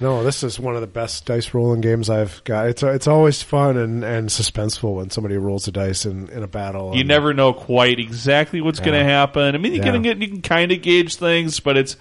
No, 0.00 0.22
this 0.22 0.44
is 0.44 0.60
one 0.60 0.76
of 0.76 0.80
the 0.80 0.86
best 0.86 1.24
dice 1.26 1.52
rolling 1.54 1.80
games 1.80 2.08
I've 2.10 2.44
got. 2.44 2.68
It's 2.68 2.82
it's 2.82 3.08
always 3.08 3.42
fun 3.42 3.76
and, 3.78 4.04
and 4.04 4.28
suspenseful 4.28 4.96
when 4.96 5.08
somebody 5.10 5.36
rolls 5.38 5.66
a 5.66 5.72
dice 5.72 6.04
in, 6.06 6.28
in 6.28 6.42
a 6.42 6.46
battle. 6.46 6.92
You 6.94 7.00
and- 7.00 7.08
never 7.08 7.32
know 7.34 7.52
quite 7.54 7.98
exactly 7.98 8.60
what's 8.60 8.78
going 8.78 8.96
to 8.96 9.04
happen. 9.04 9.54
I 9.54 9.58
mean, 9.58 9.72
you 9.72 9.78
Yeah. 9.78 9.90
can 9.90 10.02
get 10.02 10.18
you 10.18 10.28
can 10.28 10.42
kind 10.42 10.70
of 10.70 10.82
gauge 10.82 11.16
things, 11.16 11.58
but 11.60 11.76
it's 11.78 11.96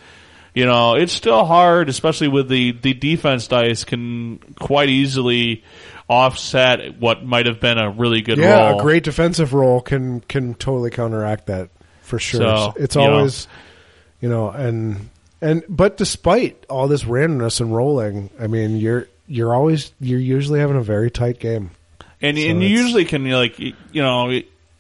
you 0.54 0.66
know 0.66 0.96
it's 0.96 1.14
still 1.14 1.46
hard, 1.46 1.88
especially 1.90 2.28
with 2.28 2.50
the 2.50 2.72
the 2.74 2.94
defense 2.94 3.48
dice 3.48 3.84
can 3.86 4.40
quite 4.60 4.90
easily 4.90 5.64
offset 6.10 7.00
what 7.00 7.26
might 7.26 7.46
have 7.46 7.60
been 7.60 7.78
a 7.78 7.90
really 7.90 8.22
good 8.22 8.38
yeah, 8.38 8.70
roll. 8.70 8.80
a 8.80 8.82
great 8.82 9.04
defensive 9.04 9.54
role 9.54 9.82
can 9.82 10.22
can 10.22 10.54
totally 10.56 10.90
counteract 10.90 11.48
that 11.48 11.70
for 12.02 12.20
sure. 12.20 12.42
So, 12.42 12.74
it's 12.78 12.96
you 12.96 13.02
know. 13.02 13.14
always 13.14 13.48
you 14.22 14.30
know 14.30 14.50
and 14.50 15.10
and 15.42 15.64
but 15.68 15.98
despite 15.98 16.66
all 16.70 16.88
this 16.88 17.04
randomness 17.04 17.60
and 17.62 17.76
rolling, 17.76 18.30
I 18.40 18.48
mean 18.48 18.78
you're 18.78 19.08
you're 19.28 19.54
always 19.54 19.92
you're 20.00 20.20
usually 20.20 20.60
having 20.60 20.78
a 20.78 20.82
very 20.82 21.12
tight 21.12 21.40
game. 21.40 21.72
and 22.22 22.38
So 22.38 22.44
and 22.44 22.64
you 22.64 22.70
usually 22.70 23.06
can 23.06 23.30
like 23.30 23.60
you 23.60 23.74
know 23.94 24.30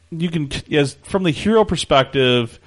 you 0.09 0.29
can 0.29 0.49
as 0.71 0.93
from 1.03 1.23
the 1.23 1.31
hero 1.31 1.65
perspective 1.65 2.59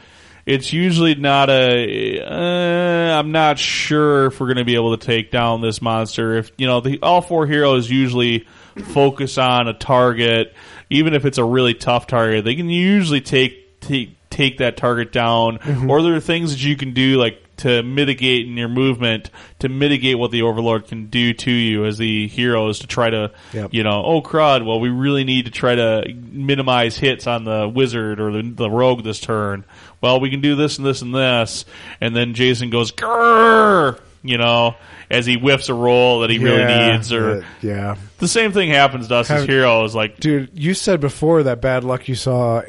it's 0.51 0.73
usually 0.73 1.15
not 1.15 1.49
a 1.49 2.21
uh, 2.21 3.19
i'm 3.19 3.33
not 3.33 3.59
sure 3.59 4.27
if 4.27 4.41
we're 4.41 4.47
going 4.47 4.57
to 4.57 4.65
be 4.65 4.75
able 4.75 4.97
to 4.97 5.07
take 5.07 5.31
down 5.31 5.61
this 5.61 5.81
monster. 5.81 6.37
If 6.37 6.53
you 6.59 6.67
know 6.67 6.81
the 6.81 6.99
all 7.03 7.21
four 7.23 7.47
heroes 7.47 7.91
usually 7.91 8.47
focus 8.87 9.39
on 9.39 9.69
a 9.69 9.75
target 9.75 10.55
even 10.89 11.15
if 11.15 11.25
it's 11.25 11.39
a 11.39 11.45
really 11.45 11.75
tough 11.75 12.07
target 12.07 12.45
they 12.45 12.55
can 12.55 12.69
usually 12.69 13.21
take 13.21 13.81
take 13.81 14.17
take 14.31 14.59
that 14.59 14.77
target 14.77 15.13
down. 15.13 15.59
Or 15.89 16.03
there 16.03 16.15
are 16.15 16.21
things 16.21 16.53
that 16.53 16.63
you 16.63 16.77
can 16.77 16.95
do 16.95 17.19
like 17.19 17.43
to 17.61 17.83
mitigate 17.83 18.47
in 18.47 18.57
your 18.57 18.69
movement 18.69 19.31
to 19.59 19.69
mitigate 19.69 20.19
what 20.19 20.31
the 20.31 20.43
overlord 20.43 20.87
can 20.87 21.07
do 21.07 21.33
to 21.33 21.51
you 21.51 21.85
as 21.85 21.99
the 21.99 22.27
heroes 22.29 22.81
to 22.81 22.87
try 22.87 23.09
to 23.11 23.31
Yep. 23.53 23.73
you 23.75 23.83
know 23.83 24.03
oh 24.05 24.23
crud 24.23 24.65
well 24.67 24.81
we 24.81 24.89
really 24.89 25.25
need 25.25 25.45
to 25.47 25.51
try 25.51 25.75
to 25.75 26.05
minimize 26.15 26.97
hits 26.97 27.27
on 27.27 27.45
the 27.45 27.69
wizard 27.69 28.21
or 28.21 28.33
the, 28.33 28.43
the 28.43 28.71
rogue 28.71 29.05
this 29.05 29.21
turn 29.21 29.65
well 30.01 30.21
we 30.21 30.31
can 30.31 30.41
do 30.41 30.57
this 30.57 30.79
and 30.79 30.87
this 30.87 31.03
and 31.03 31.15
this 31.15 31.65
and 32.01 32.15
then 32.17 32.35
jason 32.35 32.71
goes 32.71 32.93
grrr 32.93 33.99
you 34.23 34.39
know 34.39 34.75
as 35.11 35.27
he 35.27 35.35
whiffs 35.37 35.69
a 35.69 35.75
roll 35.75 36.21
that 36.21 36.31
he 36.31 36.39
really 36.39 36.65
needs 36.65 37.13
or 37.13 37.45
yeah. 37.63 37.97
the 38.19 38.29
same 38.29 38.53
thing 38.53 38.71
happens 38.71 39.09
to 39.09 39.15
us 39.17 39.31
as 39.31 39.45
heroes 39.45 39.95
like 39.95 40.19
Dude, 40.21 40.51
you 40.55 40.75
said 40.75 41.01
before 41.01 41.43
that 41.45 41.61
bad 41.61 41.85
luck 41.85 42.09
you 42.09 42.15
saw 42.15 42.63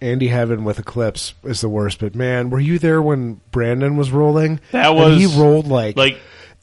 Andy 0.00 0.28
Heaven 0.28 0.64
with 0.64 0.78
Eclipse 0.78 1.34
is 1.44 1.60
the 1.60 1.68
worst, 1.68 2.00
but 2.00 2.14
man, 2.14 2.50
were 2.50 2.60
you 2.60 2.78
there 2.78 3.00
when 3.00 3.40
Brandon 3.50 3.96
was 3.96 4.10
rolling? 4.10 4.60
That 4.72 4.88
And 4.90 4.96
was, 4.96 5.18
he 5.18 5.26
rolled 5.40 5.66
like 5.66 5.96
like 5.96 6.18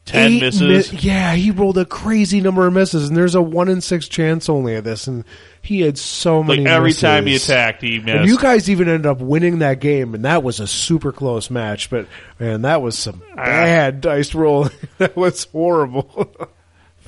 10 0.06 0.40
misses 0.40 0.92
mi- 0.92 1.00
yeah, 1.00 1.34
he 1.34 1.50
rolled 1.50 1.78
a 1.78 1.86
crazy 1.86 2.42
number 2.42 2.68
of 2.68 2.74
misses, 2.74 3.08
and 3.08 3.16
there's 3.18 3.36
a 3.36 3.42
one 3.42 3.70
in 3.70 3.80
six 3.82 4.08
chance 4.08 4.50
only 4.50 4.76
of 4.76 4.84
this, 4.84 5.08
and 5.08 5.24
he 5.62 5.80
had 5.82 5.98
so 5.98 6.40
like 6.42 6.60
many. 6.60 6.68
every 6.68 6.90
misses. 6.90 7.02
time 7.02 7.26
he 7.26 7.36
attacked 7.38 7.82
he 7.82 8.00
missed 8.00 8.10
And 8.10 8.28
you 8.28 8.38
guys 8.38 8.70
even 8.70 8.90
ended 8.90 9.06
up 9.06 9.20
winning 9.22 9.60
that 9.60 9.80
game, 9.80 10.14
and 10.14 10.26
that 10.26 10.44
was 10.44 10.60
a 10.60 10.68
super 10.68 11.12
close 11.14 11.50
match. 11.50 11.90
But 11.90 12.08
man, 12.38 12.64
that 12.64 12.82
was 12.82 12.98
some 12.98 13.22
Ah. 13.32 13.36
bad 13.38 14.02
dice 14.02 14.36
rolling. 14.36 14.72
that 14.98 15.16
was 15.16 15.46
horrible. 15.46 16.32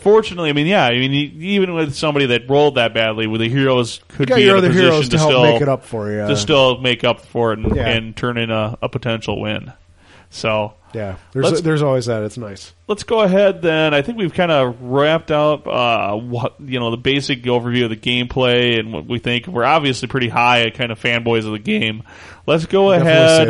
Fortunately, 0.05 0.51
I 0.51 0.53
mean, 0.53 0.67
yeah, 0.67 0.85
I 0.85 0.91
mean, 0.99 1.13
even 1.41 1.73
with 1.73 1.95
somebody 1.95 2.27
that 2.27 2.47
rolled 2.47 2.75
that 2.75 2.93
badly, 2.93 3.25
with 3.25 3.41
the 3.41 3.49
heroes 3.49 4.01
could 4.09 4.29
you 4.29 4.35
be 4.35 4.43
in 4.47 4.51
a 4.51 4.61
position 4.61 4.77
heroes 4.77 5.05
to, 5.09 5.17
to 5.17 5.17
still 5.17 5.41
make 5.41 5.61
it 5.63 5.67
up 5.67 5.83
for 5.83 6.11
you. 6.11 6.27
to 6.27 6.37
still 6.37 6.79
make 6.79 7.03
up 7.03 7.21
for 7.21 7.53
it 7.53 7.57
and, 7.57 7.75
Yeah. 7.75 7.87
and 7.89 8.15
turn 8.15 8.37
in 8.37 8.51
a, 8.51 8.77
a 8.83 8.87
potential 8.87 9.41
win. 9.41 9.73
So 10.29 10.75
yeah, 10.95 11.15
there's 11.33 11.45
Let's- 11.45 11.61
there's 11.61 11.81
always 11.81 12.05
that. 12.07 12.23
It's 12.23 12.37
nice. 12.37 12.73
let's 12.87 13.03
go 13.03 13.21
ahead 13.21 13.61
then. 13.63 13.93
I 13.95 14.01
think 14.03 14.17
we've 14.19 14.33
kind 14.33 14.51
of 14.51 14.79
wrapped 14.81 15.31
up, 15.31 15.67
uh, 15.67 16.15
what, 16.15 16.55
you 16.63 16.79
know, 16.79 16.91
the 16.91 16.97
basic 16.97 17.41
overview 17.43 17.85
of 17.85 17.89
the 17.89 17.95
gameplay 17.97 18.79
and 18.79 18.93
what 18.93 19.07
we 19.07 19.17
think. 19.19 19.47
We're 19.47 19.63
obviously 19.65 20.07
pretty 20.07 20.29
high 20.29 20.69
kind 20.69 20.91
of 20.91 20.99
fanboys 21.01 21.45
of 21.45 21.51
the 21.51 21.59
game. 21.59 22.03
Let's 22.47 22.67
go 22.67 22.91
ahead 22.91 23.49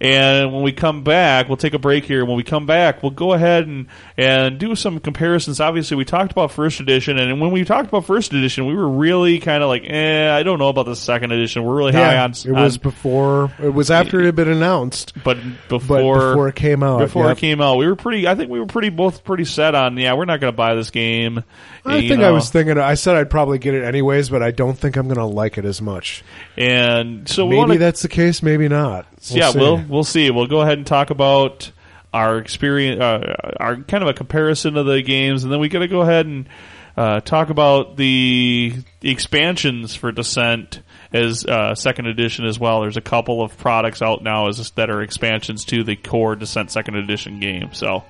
and 0.00 0.52
when 0.52 0.64
we 0.64 0.72
come 0.72 1.04
back, 1.04 1.46
we'll 1.46 1.56
take 1.56 1.74
a 1.74 1.78
break 1.78 2.04
here. 2.04 2.24
When 2.24 2.36
we 2.36 2.42
come 2.42 2.66
back, 2.66 3.00
we'll 3.04 3.12
go 3.12 3.34
ahead 3.34 3.68
and, 3.68 3.86
and 4.16 4.58
do 4.58 4.74
some 4.74 4.98
comparisons. 4.98 5.60
Obviously, 5.60 5.96
we 5.96 6.04
talked 6.04 6.32
about 6.32 6.50
first 6.50 6.80
edition, 6.80 7.20
and 7.20 7.40
when 7.40 7.52
we 7.52 7.64
talked 7.64 7.88
about 7.88 8.04
first 8.04 8.32
edition, 8.32 8.66
we 8.66 8.74
were 8.74 8.88
really 8.88 9.38
kind 9.38 9.62
of 9.62 9.68
like, 9.68 9.84
eh, 9.86 10.28
I 10.28 10.42
don't 10.42 10.58
know 10.58 10.70
about 10.70 10.86
the 10.86 10.96
second 10.96 11.30
edition. 11.30 11.62
We're 11.62 11.76
really 11.76 11.92
high 11.92 12.16
on, 12.18 12.32
it 12.32 12.50
was 12.50 12.76
on- 12.78 12.82
before. 12.82 13.52
It 13.62 13.72
was 13.72 13.92
after 13.92 14.20
it 14.20 14.24
had 14.26 14.34
been 14.34 14.48
announced, 14.48 15.12
but 15.22 15.38
but 15.68 15.78
before 15.78 16.30
before 16.30 16.48
it 16.48 16.56
came 16.56 16.81
out. 16.82 16.98
before 16.98 17.26
yep. 17.26 17.36
it 17.36 17.40
came 17.40 17.60
out, 17.60 17.76
we 17.76 17.86
were 17.86 17.96
pretty. 17.96 18.26
I 18.26 18.34
think 18.34 18.50
we 18.50 18.60
were 18.60 18.66
pretty 18.66 18.90
both 18.90 19.24
pretty 19.24 19.44
set 19.44 19.74
on. 19.74 19.96
Yeah, 19.96 20.14
we're 20.14 20.24
not 20.24 20.40
going 20.40 20.52
to 20.52 20.56
buy 20.56 20.74
this 20.74 20.90
game. 20.90 21.44
I 21.84 22.00
think 22.00 22.22
I 22.22 22.30
was 22.30 22.50
thinking. 22.50 22.78
I 22.78 22.94
said 22.94 23.16
I'd 23.16 23.30
probably 23.30 23.58
get 23.58 23.74
it 23.74 23.84
anyways, 23.84 24.30
but 24.30 24.42
I 24.42 24.50
don't 24.50 24.78
think 24.78 24.96
I'm 24.96 25.06
going 25.06 25.18
to 25.18 25.24
like 25.24 25.58
it 25.58 25.64
as 25.64 25.82
much. 25.82 26.22
and 26.56 27.28
so 27.28 27.46
Maybe 27.46 27.56
want 27.56 27.72
to. 27.72 27.78
that's 27.78 28.02
the 28.02 28.08
case. 28.08 28.42
Maybe 28.42 28.68
not. 28.68 29.06
We'll 29.30 29.38
yeah, 29.38 29.50
see. 29.50 29.58
we'll 29.58 29.84
we'll 29.88 30.04
see. 30.04 30.30
We'll 30.30 30.46
go 30.46 30.60
ahead 30.60 30.78
and 30.78 30.86
talk 30.86 31.10
about 31.10 31.70
our 32.12 32.38
experience, 32.38 33.00
uh, 33.00 33.52
our 33.58 33.76
kind 33.76 34.02
of 34.02 34.08
a 34.08 34.14
comparison 34.14 34.76
of 34.76 34.86
the 34.86 35.02
games, 35.02 35.44
and 35.44 35.52
then 35.52 35.60
we 35.60 35.68
got 35.68 35.80
to 35.80 35.88
go 35.88 36.02
ahead 36.02 36.26
and 36.26 36.48
uh, 36.96 37.20
talk 37.20 37.50
about 37.50 37.96
the, 37.96 38.74
the 39.00 39.10
expansions 39.10 39.94
for 39.94 40.12
Descent 40.12 40.82
as 41.12 41.44
uh, 41.44 41.74
second 41.74 42.06
edition 42.06 42.46
as 42.46 42.58
well. 42.58 42.80
There's 42.80 42.96
a 42.96 43.02
couple 43.02 43.42
of 43.42 43.56
products 43.58 44.02
out 44.02 44.22
now 44.22 44.48
as 44.48 44.70
that 44.72 44.90
are 44.90 45.02
expansions 45.02 45.64
to 45.66 45.84
the 45.84 45.96
core 45.96 46.36
Descent 46.36 46.70
second 46.70 46.96
edition 46.96 47.40
game. 47.40 47.72
So, 47.72 48.04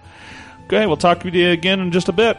okay. 0.67 0.87
We'll 0.87 0.97
talk 0.97 1.21
to 1.21 1.31
you 1.31 1.51
again 1.51 1.81
in 1.81 1.93
just 1.93 2.09
a 2.09 2.13
bit. 2.13 2.37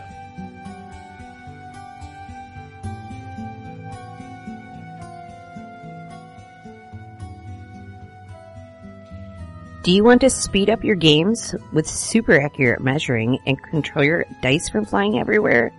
Do 9.84 9.91
you 9.91 10.05
want 10.05 10.22
to 10.22 10.30
speed 10.30 10.70
up 10.70 10.86
your 10.86 10.95
games 10.95 11.53
with 11.74 11.86
super 11.86 12.39
accurate 12.39 12.82
measuring 12.82 13.38
and 13.45 13.61
control 13.61 14.05
your 14.05 14.26
dice 14.41 14.70
from 14.70 14.86
flying 14.86 15.20
everywhere? 15.20 15.74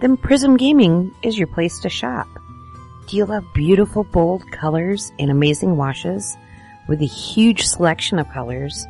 Then 0.00 0.18
Prism 0.18 0.58
Gaming 0.58 1.14
is 1.22 1.38
your 1.38 1.46
place 1.46 1.80
to 1.80 1.88
shop. 1.88 2.28
Do 3.10 3.16
you 3.16 3.24
love 3.24 3.44
beautiful 3.52 4.04
bold 4.04 4.48
colors 4.52 5.10
and 5.18 5.32
amazing 5.32 5.76
washes 5.76 6.36
with 6.86 7.02
a 7.02 7.06
huge 7.06 7.66
selection 7.66 8.20
of 8.20 8.30
colors? 8.30 8.86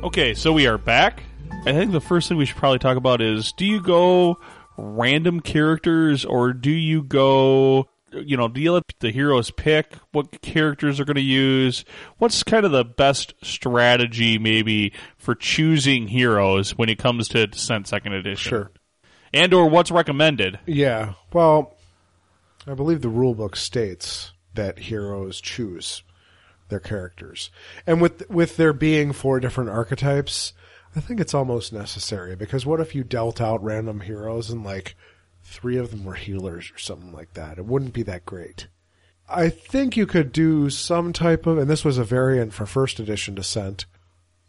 Okay, 0.03 0.35
so 0.35 0.53
we 0.53 0.67
are 0.67 0.77
back. 0.77 1.23
I 1.65 1.73
think 1.73 1.91
the 1.91 1.99
first 1.99 2.29
thing 2.29 2.37
we 2.37 2.45
should 2.45 2.55
probably 2.55 2.77
talk 2.79 2.97
about 2.97 3.19
is 3.19 3.51
do 3.51 3.65
you 3.65 3.81
go 3.81 4.37
random 4.77 5.39
characters 5.39 6.23
or 6.23 6.53
do 6.53 6.69
you 6.69 7.01
go 7.03 7.89
you 8.13 8.37
know, 8.37 8.47
do 8.47 8.61
you 8.61 8.71
let 8.71 8.83
the 8.99 9.11
heroes 9.11 9.51
pick 9.51 9.95
what 10.11 10.41
characters 10.41 10.97
they're 10.97 11.05
going 11.05 11.15
to 11.15 11.21
use? 11.21 11.83
What's 12.19 12.41
kind 12.43 12.65
of 12.65 12.71
the 12.71 12.85
best 12.85 13.33
strategy 13.43 14.37
maybe 14.37 14.93
for 15.17 15.35
choosing 15.35 16.07
heroes 16.07 16.77
when 16.77 16.89
it 16.89 16.99
comes 16.99 17.27
to 17.29 17.47
Descent 17.47 17.87
Second 17.87 18.13
Edition? 18.13 18.49
Sure. 18.49 18.71
And 19.33 19.53
or 19.53 19.69
what's 19.69 19.91
recommended? 19.91 20.59
Yeah. 20.65 21.13
Well, 21.33 21.75
I 22.65 22.75
believe 22.75 23.01
the 23.01 23.09
rule 23.09 23.35
book 23.35 23.55
states 23.55 24.31
that 24.53 24.79
heroes 24.79 25.41
choose 25.41 26.03
their 26.69 26.79
characters. 26.79 27.49
And 27.85 28.01
with 28.01 28.29
with 28.29 28.57
there 28.57 28.73
being 28.73 29.13
four 29.13 29.39
different 29.39 29.69
archetypes, 29.69 30.53
I 30.95 30.99
think 30.99 31.19
it's 31.19 31.33
almost 31.33 31.73
necessary 31.73 32.35
because 32.35 32.65
what 32.65 32.79
if 32.79 32.95
you 32.95 33.03
dealt 33.03 33.41
out 33.41 33.63
random 33.63 34.01
heroes 34.01 34.49
and 34.49 34.63
like 34.63 34.95
three 35.43 35.77
of 35.77 35.91
them 35.91 36.03
were 36.03 36.15
healers 36.15 36.71
or 36.73 36.77
something 36.77 37.11
like 37.11 37.33
that? 37.33 37.57
It 37.57 37.65
wouldn't 37.65 37.93
be 37.93 38.03
that 38.03 38.25
great. 38.25 38.67
I 39.29 39.49
think 39.49 39.97
you 39.97 40.05
could 40.05 40.31
do 40.31 40.69
some 40.69 41.11
type 41.13 41.45
of 41.45 41.57
and 41.57 41.69
this 41.69 41.85
was 41.85 41.97
a 41.97 42.03
variant 42.03 42.53
for 42.53 42.65
first 42.65 42.99
edition 42.99 43.35
descent. 43.35 43.85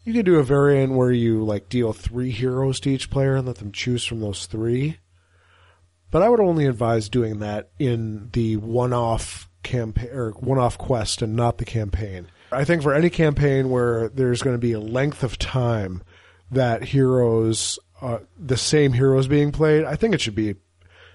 You 0.03 0.13
could 0.13 0.25
do 0.25 0.39
a 0.39 0.43
variant 0.43 0.93
where 0.93 1.11
you 1.11 1.43
like 1.43 1.69
deal 1.69 1.93
three 1.93 2.31
heroes 2.31 2.79
to 2.81 2.89
each 2.89 3.09
player 3.09 3.35
and 3.35 3.45
let 3.45 3.57
them 3.57 3.71
choose 3.71 4.05
from 4.05 4.21
those 4.21 4.45
three 4.45 4.97
but 6.11 6.21
I 6.21 6.29
would 6.29 6.39
only 6.39 6.65
advise 6.65 7.09
doing 7.09 7.39
that 7.39 7.69
in 7.77 8.29
the 8.31 8.57
one-off 8.57 9.48
campaign 9.63 10.09
or 10.11 10.31
one-off 10.31 10.77
quest 10.77 11.21
and 11.21 11.35
not 11.35 11.57
the 11.57 11.65
campaign. 11.65 12.27
I 12.51 12.63
think 12.65 12.81
for 12.81 12.93
any 12.93 13.09
campaign 13.09 13.69
where 13.69 14.09
there's 14.09 14.41
going 14.41 14.55
to 14.55 14.59
be 14.59 14.73
a 14.73 14.79
length 14.79 15.23
of 15.23 15.37
time 15.37 16.03
that 16.51 16.83
heroes, 16.83 17.77
uh, 18.01 18.19
the 18.37 18.57
same 18.57 18.93
heroes 18.93 19.27
being 19.27 19.51
played, 19.51 19.85
I 19.85 19.95
think 19.95 20.15
it 20.15 20.21
should 20.21 20.35
be 20.35 20.55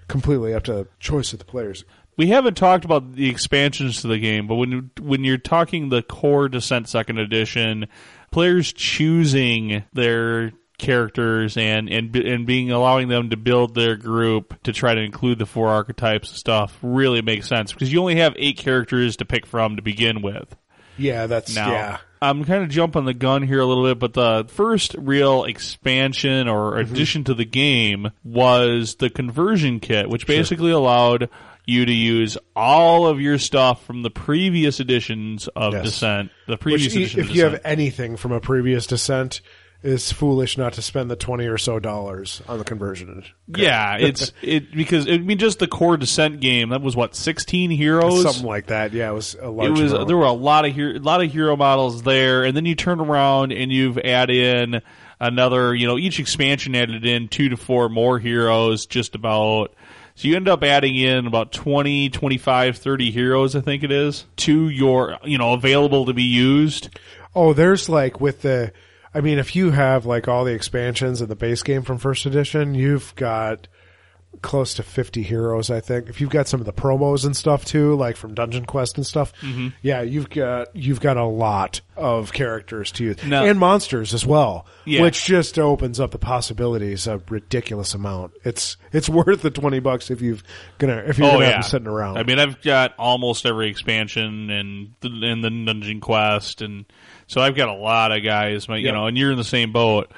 completely 0.09 0.55
up 0.55 0.64
to 0.64 0.86
choice 1.01 1.32
of 1.32 1.38
the 1.40 1.45
players. 1.45 1.84
We 2.16 2.28
haven't 2.28 2.57
talked 2.57 2.84
about 2.84 3.14
the 3.14 3.28
expansions 3.28 4.01
to 4.03 4.09
the 4.09 4.18
game, 4.18 4.47
but 4.47 4.55
when 4.55 4.92
when 5.01 5.24
you're 5.24 5.36
talking 5.36 5.88
the 5.88 6.03
core 6.03 6.49
Descent 6.49 6.88
Second 6.88 7.18
Edition, 7.18 7.88
players 8.30 8.72
choosing 8.72 9.82
their 9.92 10.53
characters 10.79 11.57
and 11.57 11.89
and 11.89 12.14
and 12.16 12.47
being 12.47 12.70
allowing 12.70 13.09
them 13.09 13.31
to 13.31 13.37
build 13.37 13.75
their 13.75 13.97
group 13.97 14.61
to 14.64 14.72
try 14.72 14.95
to 14.95 15.01
include 15.01 15.39
the 15.39 15.47
four 15.47 15.68
archetypes 15.68 16.31
of 16.31 16.37
stuff 16.37 16.79
really 16.83 17.22
makes 17.22 17.49
sense 17.49 17.72
because 17.72 17.93
you 17.93 18.01
only 18.01 18.16
have 18.16 18.35
eight 18.37 18.59
characters 18.59 19.16
to 19.16 19.25
pick 19.25 19.47
from 19.47 19.77
to 19.77 19.83
begin 19.83 20.22
with. 20.22 20.57
Yeah, 20.97 21.27
that's 21.27 21.55
Now, 21.55 21.72
yeah. 21.72 21.99
I'm 22.22 22.45
kind 22.45 22.62
of 22.62 22.70
jumping 22.70 23.05
the 23.05 23.14
gun 23.14 23.43
here 23.43 23.61
a 23.61 23.66
little 23.66 23.85
bit, 23.85 23.99
but 23.99 24.14
the 24.14 24.47
first 24.49 24.95
real 24.99 25.45
expansion 25.45 26.49
or 26.49 26.72
mm-hmm. 26.72 26.93
addition 26.93 27.25
to 27.25 27.35
the 27.35 27.45
game 27.45 28.12
was 28.22 28.95
the 28.95 29.11
conversion 29.11 29.81
kit, 29.81 30.09
which 30.09 30.27
basically 30.27 30.70
allowed 30.70 31.29
you 31.66 31.85
to 31.85 31.93
use 31.93 32.39
all 32.55 33.07
of 33.07 33.20
your 33.20 33.39
stuff 33.39 33.85
from 33.85 34.03
the 34.03 34.11
previous 34.11 34.81
editions 34.81 35.49
of 35.49 35.72
Yes. 35.72 35.85
Descent. 35.85 36.31
The 36.47 36.59
previous 36.59 36.95
i- 36.95 36.99
edition 36.99 37.20
if 37.20 37.35
you 37.35 37.45
have 37.45 37.61
anything 37.64 38.16
from 38.16 38.33
a 38.33 38.41
previous 38.41 38.87
descent, 38.87 39.41
is 39.85 40.11
foolish 40.11 40.57
not 40.57 40.72
to 40.72 40.82
spend 40.82 41.11
the 41.11 41.16
twenty 41.16 41.47
or 41.47 41.59
so 41.59 41.78
dollars 41.78 42.43
on 42.49 42.59
the 42.59 42.64
conversion. 42.64 43.22
yeah, 43.55 43.99
it's 43.99 44.32
it 44.43 44.74
because 44.74 45.09
I 45.09 45.18
mean 45.18 45.39
just 45.39 45.59
the 45.59 45.68
core 45.68 45.97
Descent 45.97 46.41
game 46.41 46.70
that 46.70 46.80
was 46.80 46.97
what 46.97 47.14
16 47.14 47.70
heroes. 47.70 48.22
Something 48.22 48.47
like 48.47 48.66
that. 48.66 48.93
Yeah, 48.93 49.11
it 49.11 49.14
was 49.14 49.37
a 49.41 49.51
large. 49.51 49.68
it 49.68 49.82
was 49.82 49.93
amount. 49.93 50.09
there 50.09 50.16
were 50.16 50.24
a 50.24 50.32
lot 50.32 50.64
of 50.64 50.74
hero, 50.74 50.97
a 50.97 50.99
lot 50.99 51.22
of 51.22 51.30
hero 51.30 51.55
models 51.57 52.03
there, 52.03 52.45
and 52.45 52.57
then 52.57 52.64
you 52.64 52.74
turn 52.74 52.99
around 52.99 53.53
and 53.53 53.70
you've 53.70 53.99
added 53.99 54.37
in 54.37 54.82
another. 55.20 55.74
You 55.74 55.87
know, 55.87 55.99
each 55.99 56.18
expansion 56.18 56.74
added 56.74 57.05
in 57.05 57.28
two 57.28 57.51
to 57.51 57.57
four 57.57 57.89
more 57.89 58.18
heroes, 58.18 58.87
just 58.87 59.14
about. 59.14 59.74
So 60.16 60.28
you 60.28 60.37
end 60.37 60.49
up 60.49 60.62
adding 60.62 60.95
in 60.95 61.26
about 61.26 61.51
20, 61.51 62.09
25, 62.11 62.78
30 62.78 63.11
heroes, 63.11 63.57
I 63.57 63.61
think 63.61 63.82
it 63.82 63.91
is, 63.91 64.24
to 64.37 64.68
your, 64.68 65.18
you 65.24 65.39
know, 65.39 65.55
available 65.55 66.07
to 66.07 66.14
be 66.14 66.22
used. 66.22 66.97
Oh, 67.35 67.53
there's 67.53 67.89
like 67.89 68.20
with 68.20 68.43
the. 68.43 68.72
I 69.14 69.20
mean, 69.20 69.38
if 69.38 69.54
you 69.54 69.70
have 69.70 70.06
like 70.06 70.26
all 70.28 70.44
the 70.44 70.52
expansions 70.54 71.22
in 71.22 71.28
the 71.28 71.36
base 71.36 71.62
game 71.62 71.82
from 71.82 71.98
first 71.98 72.26
edition, 72.26 72.74
you've 72.74 73.14
got 73.14 73.68
close 74.42 74.74
to 74.74 74.82
50 74.82 75.22
heroes, 75.22 75.70
I 75.70 75.78
think. 75.78 76.08
If 76.08 76.20
you've 76.20 76.28
got 76.28 76.48
some 76.48 76.58
of 76.58 76.66
the 76.66 76.72
promos 76.72 77.24
and 77.24 77.36
stuff 77.36 77.64
too, 77.64 77.94
like 77.94 78.16
from 78.16 78.34
Dungeon 78.34 78.64
Quest 78.66 78.96
and 78.96 79.06
stuff, 79.06 79.32
Mm-hmm. 79.40 79.68
yeah, 79.80 80.02
you've 80.02 80.28
got 80.28 80.74
you've 80.74 80.98
got 81.00 81.16
a 81.16 81.24
lot 81.24 81.80
of 81.96 82.32
characters 82.32 82.90
to 82.92 83.04
use 83.04 83.24
Now- 83.24 83.44
and 83.44 83.60
monsters 83.60 84.12
as 84.12 84.26
well, 84.26 84.66
Yeah. 84.84 85.02
which 85.02 85.24
just 85.24 85.56
opens 85.60 86.00
up 86.00 86.10
the 86.10 86.18
possibilities 86.18 87.06
a 87.06 87.22
ridiculous 87.30 87.94
amount. 87.94 88.32
It's 88.44 88.76
it's 88.92 89.08
worth 89.08 89.42
the 89.42 89.50
20 89.50 89.78
bucks 89.78 90.10
if 90.10 90.20
you've 90.20 90.42
gonna 90.78 91.04
if 91.06 91.16
you're 91.16 91.28
Oh 91.28 91.32
gonna 91.34 91.44
yeah, 91.44 91.50
have 91.52 91.62
them 91.62 91.70
sitting 91.70 91.86
around. 91.88 92.18
I 92.18 92.24
mean, 92.24 92.40
I've 92.40 92.60
got 92.60 92.94
almost 92.98 93.46
every 93.46 93.68
expansion 93.70 94.50
and 94.50 94.94
and 95.02 95.44
the 95.44 95.50
Dungeon 95.50 96.00
Quest, 96.00 96.60
and 96.60 96.86
so 97.27 97.41
I've 97.41 97.55
got 97.57 97.68
a 97.68 97.75
lot 97.75 98.12
of 98.12 98.22
guys. 98.22 98.66
You 98.68 98.75
Yep. 98.77 98.95
know, 98.95 99.07
and 99.07 99.16
you're 99.18 99.31
in 99.33 99.39
the 99.39 99.45
same 99.45 99.72
boat. 99.72 100.11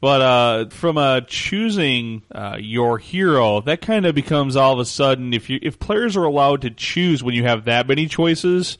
But 0.00 0.20
uh, 0.20 0.68
from 0.68 0.98
uh, 0.98 1.22
choosing 1.26 2.22
uh, 2.34 2.56
your 2.60 2.98
hero, 2.98 3.62
that 3.62 3.80
kind 3.80 4.04
of 4.04 4.14
becomes 4.14 4.54
all 4.54 4.74
of 4.74 4.78
a 4.78 4.84
sudden 4.84 5.32
if 5.32 5.48
you 5.48 5.58
if 5.62 5.78
players 5.78 6.16
are 6.16 6.24
allowed 6.24 6.62
to 6.62 6.70
choose 6.70 7.22
when 7.22 7.34
you 7.34 7.44
have 7.44 7.64
that 7.64 7.88
many 7.88 8.06
choices. 8.06 8.76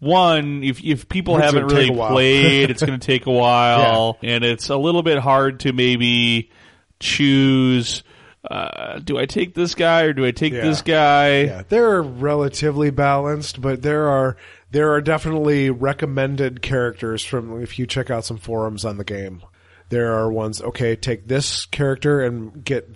One, 0.00 0.64
if 0.64 0.82
if 0.84 1.08
people 1.08 1.36
It's 1.36 1.44
haven't 1.44 1.66
really 1.68 1.90
played, 1.94 2.70
it's 2.70 2.82
going 2.82 2.98
to 2.98 3.06
take 3.06 3.26
a 3.26 3.30
while, 3.32 4.18
and 4.22 4.42
it's 4.44 4.68
a 4.68 4.76
little 4.76 5.02
bit 5.02 5.18
hard 5.18 5.60
to 5.60 5.72
maybe 5.72 6.50
choose. 6.98 8.02
Uh, 8.50 8.98
do 8.98 9.16
I 9.18 9.24
take 9.24 9.54
this 9.54 9.74
guy 9.74 10.02
or 10.02 10.12
do 10.12 10.26
I 10.26 10.30
take 10.30 10.52
Yeah. 10.52 10.62
this 10.62 10.82
guy? 10.82 11.44
Yeah, 11.44 11.62
they're 11.68 12.02
relatively 12.02 12.90
balanced, 12.90 13.60
but 13.62 13.80
there 13.80 14.08
are 14.08 14.36
there 14.74 14.90
are 14.90 15.00
definitely 15.00 15.70
recommended 15.70 16.60
characters 16.60 17.24
from 17.24 17.62
if 17.62 17.78
you 17.78 17.86
check 17.86 18.10
out 18.10 18.24
some 18.24 18.38
forums 18.38 18.84
on 18.84 18.96
the 18.96 19.04
game. 19.04 19.40
There 19.88 20.14
are 20.14 20.32
ones 20.32 20.60
okay, 20.60 20.96
take 20.96 21.28
this 21.28 21.66
character 21.66 22.22
and 22.22 22.64
get 22.64 22.90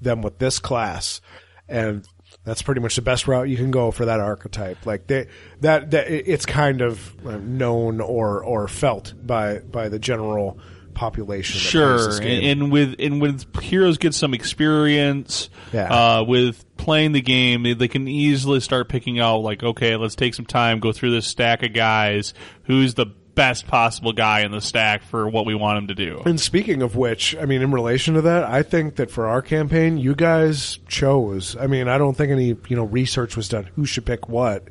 them 0.00 0.22
with 0.22 0.38
this 0.38 0.60
class, 0.60 1.20
and 1.68 2.06
that's 2.44 2.62
pretty 2.62 2.80
much 2.80 2.94
the 2.94 3.02
best 3.02 3.26
route 3.26 3.48
you 3.48 3.56
can 3.56 3.72
go 3.72 3.90
for 3.90 4.04
that 4.04 4.20
archetype. 4.20 4.86
Like 4.86 5.08
they 5.08 5.26
that 5.60 5.90
that 5.90 6.08
it's 6.08 6.46
kind 6.46 6.80
of 6.80 7.26
uh, 7.26 7.38
known 7.38 8.00
or 8.00 8.44
or 8.44 8.68
felt 8.68 9.12
by 9.20 9.58
by 9.58 9.88
the 9.88 9.98
general 9.98 10.60
population. 10.94 11.58
Sure, 11.58 12.10
and, 12.20 12.24
and 12.24 12.72
with 12.72 12.96
and 12.98 13.20
with 13.20 13.44
heroes 13.60 13.98
get 13.98 14.14
some 14.14 14.34
experience. 14.34 15.50
Yeah. 15.72 15.92
Uh, 16.18 16.24
with 16.24 16.64
playing 16.76 17.12
the 17.12 17.20
game, 17.20 17.62
they, 17.62 17.74
they 17.74 17.88
can 17.88 18.06
easily 18.08 18.60
start 18.60 18.88
picking 18.88 19.18
out 19.18 19.38
like, 19.38 19.62
okay, 19.62 19.96
let's 19.96 20.14
take 20.14 20.34
some 20.34 20.46
time, 20.46 20.80
go 20.80 20.92
through 20.92 21.10
this 21.10 21.26
stack 21.26 21.62
of 21.62 21.72
guys. 21.72 22.34
Who's 22.64 22.94
the 22.94 23.06
best 23.06 23.66
possible 23.66 24.12
guy 24.12 24.40
in 24.40 24.52
the 24.52 24.60
stack 24.60 25.02
for 25.02 25.28
what 25.28 25.46
we 25.46 25.54
want 25.54 25.78
him 25.78 25.86
to 25.88 25.94
do? 25.94 26.22
And 26.24 26.40
speaking 26.40 26.82
of 26.82 26.96
which, 26.96 27.36
I 27.36 27.46
mean, 27.46 27.62
in 27.62 27.72
relation 27.72 28.14
to 28.14 28.22
that, 28.22 28.44
I 28.44 28.62
think 28.62 28.96
that 28.96 29.10
for 29.10 29.26
our 29.26 29.42
campaign, 29.42 29.98
you 29.98 30.14
guys 30.14 30.78
chose. 30.86 31.56
I 31.56 31.66
mean, 31.66 31.88
I 31.88 31.98
don't 31.98 32.16
think 32.16 32.30
any 32.30 32.56
you 32.68 32.76
know 32.76 32.84
research 32.84 33.36
was 33.36 33.48
done 33.48 33.64
who 33.74 33.84
should 33.84 34.06
pick 34.06 34.28
what, 34.28 34.68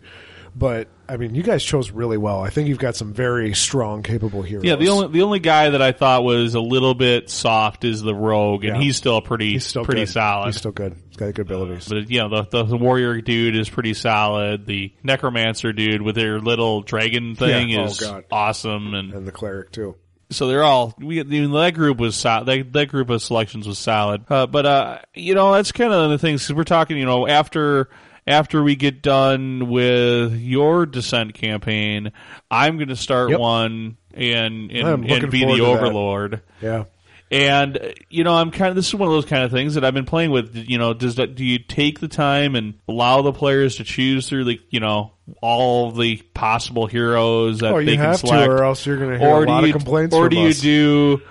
but 0.56 0.88
I 1.10 1.18
mean, 1.18 1.36
you 1.36 1.44
guys 1.44 1.64
chose 1.64 1.92
really 1.92 2.18
well. 2.18 2.42
I 2.42 2.50
think 2.50 2.68
you've 2.70 2.78
got 2.80 2.96
some 2.96 3.14
very 3.14 3.54
strong, 3.54 4.04
capable 4.04 4.42
heroes. 4.42 4.64
Yeah, 4.66 4.76
the 4.76 4.90
only 4.90 5.08
the 5.10 5.22
only 5.24 5.40
guy 5.40 5.70
that 5.72 5.82
I 5.82 5.92
thought 5.92 6.24
was 6.24 6.54
a 6.56 6.60
little 6.62 6.94
bit 6.94 7.30
soft 7.30 7.84
is 7.84 8.02
the 8.02 8.16
rogue, 8.16 8.64
and 8.64 8.78
Yeah. 8.78 8.82
he's 8.82 8.96
still 8.98 9.22
pretty 9.22 9.54
he's 9.54 9.66
still 9.66 9.84
pretty 9.84 10.02
good. 10.02 10.10
solid. 10.10 10.46
He's 10.48 10.58
still 10.58 10.72
good. 10.72 10.96
He's 11.10 11.18
got 11.18 11.34
good 11.34 11.40
abilities. 11.48 11.88
But 11.90 12.10
you 12.10 12.20
know, 12.20 12.30
the, 12.30 12.44
the 12.50 12.64
the 12.64 12.78
warrior 12.78 13.20
dude 13.22 13.56
is 13.56 13.70
pretty 13.70 13.94
solid. 13.94 14.66
The 14.66 14.94
necromancer 15.04 15.74
dude 15.74 16.02
with 16.02 16.16
their 16.16 16.40
little 16.40 16.82
dragon 16.82 17.36
thing 17.36 17.70
Yeah. 17.70 17.82
Oh, 17.82 17.86
is 17.86 18.00
God. 18.00 18.24
awesome, 18.32 18.94
and 18.94 19.14
and 19.14 19.28
the 19.28 19.32
cleric 19.32 19.72
too. 19.72 19.96
so 20.30 20.48
they're 20.48 20.64
all 20.64 20.94
we 21.00 21.20
I 21.20 21.24
mean, 21.24 21.52
that 21.52 21.74
group 21.74 21.98
was 22.00 22.16
solid. 22.16 22.46
That, 22.48 22.74
that 22.74 22.86
group 22.88 23.10
of 23.10 23.22
selections 23.22 23.68
was 23.68 23.78
solid. 23.78 24.24
Uh, 24.30 24.48
but 24.48 24.66
uh, 24.66 25.00
you 25.14 25.36
know, 25.36 25.52
that's 25.54 25.72
kind 25.72 25.92
of 25.94 26.10
the 26.12 26.18
things 26.18 26.52
we're 26.52 26.64
talking. 26.64 26.98
You 26.98 27.06
know, 27.06 27.28
after 27.28 27.90
after 28.26 28.64
we 28.64 28.76
get 28.76 29.02
done 29.02 29.70
with 29.70 30.36
your 30.40 30.86
descent 30.86 31.34
campaign, 31.34 32.12
I'm 32.50 32.78
going 32.78 32.90
to 32.90 32.96
start 32.96 33.30
Yep. 33.32 33.40
one 33.40 33.98
and 34.14 34.72
and, 34.72 35.10
and 35.10 35.32
be 35.32 35.46
the 35.46 35.56
to 35.58 35.62
that. 35.64 35.68
overlord. 35.70 36.42
Yeah. 36.62 36.86
And 37.32 37.96
you 38.10 38.24
know, 38.24 38.36
I'm 38.36 38.52
kind 38.52 38.70
of 38.70 38.76
this 38.76 38.88
is 38.90 38.94
one 38.96 39.08
of 39.10 39.14
those 39.14 39.26
kind 39.26 39.44
of 39.44 39.50
things 39.52 39.74
that 39.74 39.84
I've 39.84 39.96
been 39.96 40.06
playing 40.06 40.30
with. 40.30 40.56
You 40.56 40.78
know, 40.78 40.94
does 40.94 41.16
that 41.16 41.34
do 41.34 41.44
you 41.44 41.58
take 41.58 42.00
the 42.00 42.08
time 42.08 42.56
and 42.56 42.76
allow 42.88 43.24
the 43.24 43.34
players 43.34 43.78
to 43.78 43.84
choose 43.84 44.30
through 44.30 44.44
the 44.44 44.62
you 44.70 44.80
know 44.80 45.14
all 45.42 45.92
the 45.92 46.18
possible 46.36 46.86
heroes 46.86 47.60
that 47.60 47.74
Oh, 47.74 47.78
they 47.78 47.92
you 47.94 47.98
can 47.98 48.06
have 48.06 48.22
to, 48.22 48.46
or 48.46 48.64
else 48.64 48.86
you're 48.86 48.98
going 48.98 49.14
to 49.14 49.18
hear 49.20 49.28
or 49.28 49.46
a 49.46 49.48
lot 49.48 49.64
you 49.64 49.70
of 49.74 49.78
complaints 49.78 50.14
or 50.16 50.30
do 50.30 50.38
you 50.38 50.54
do 50.54 51.22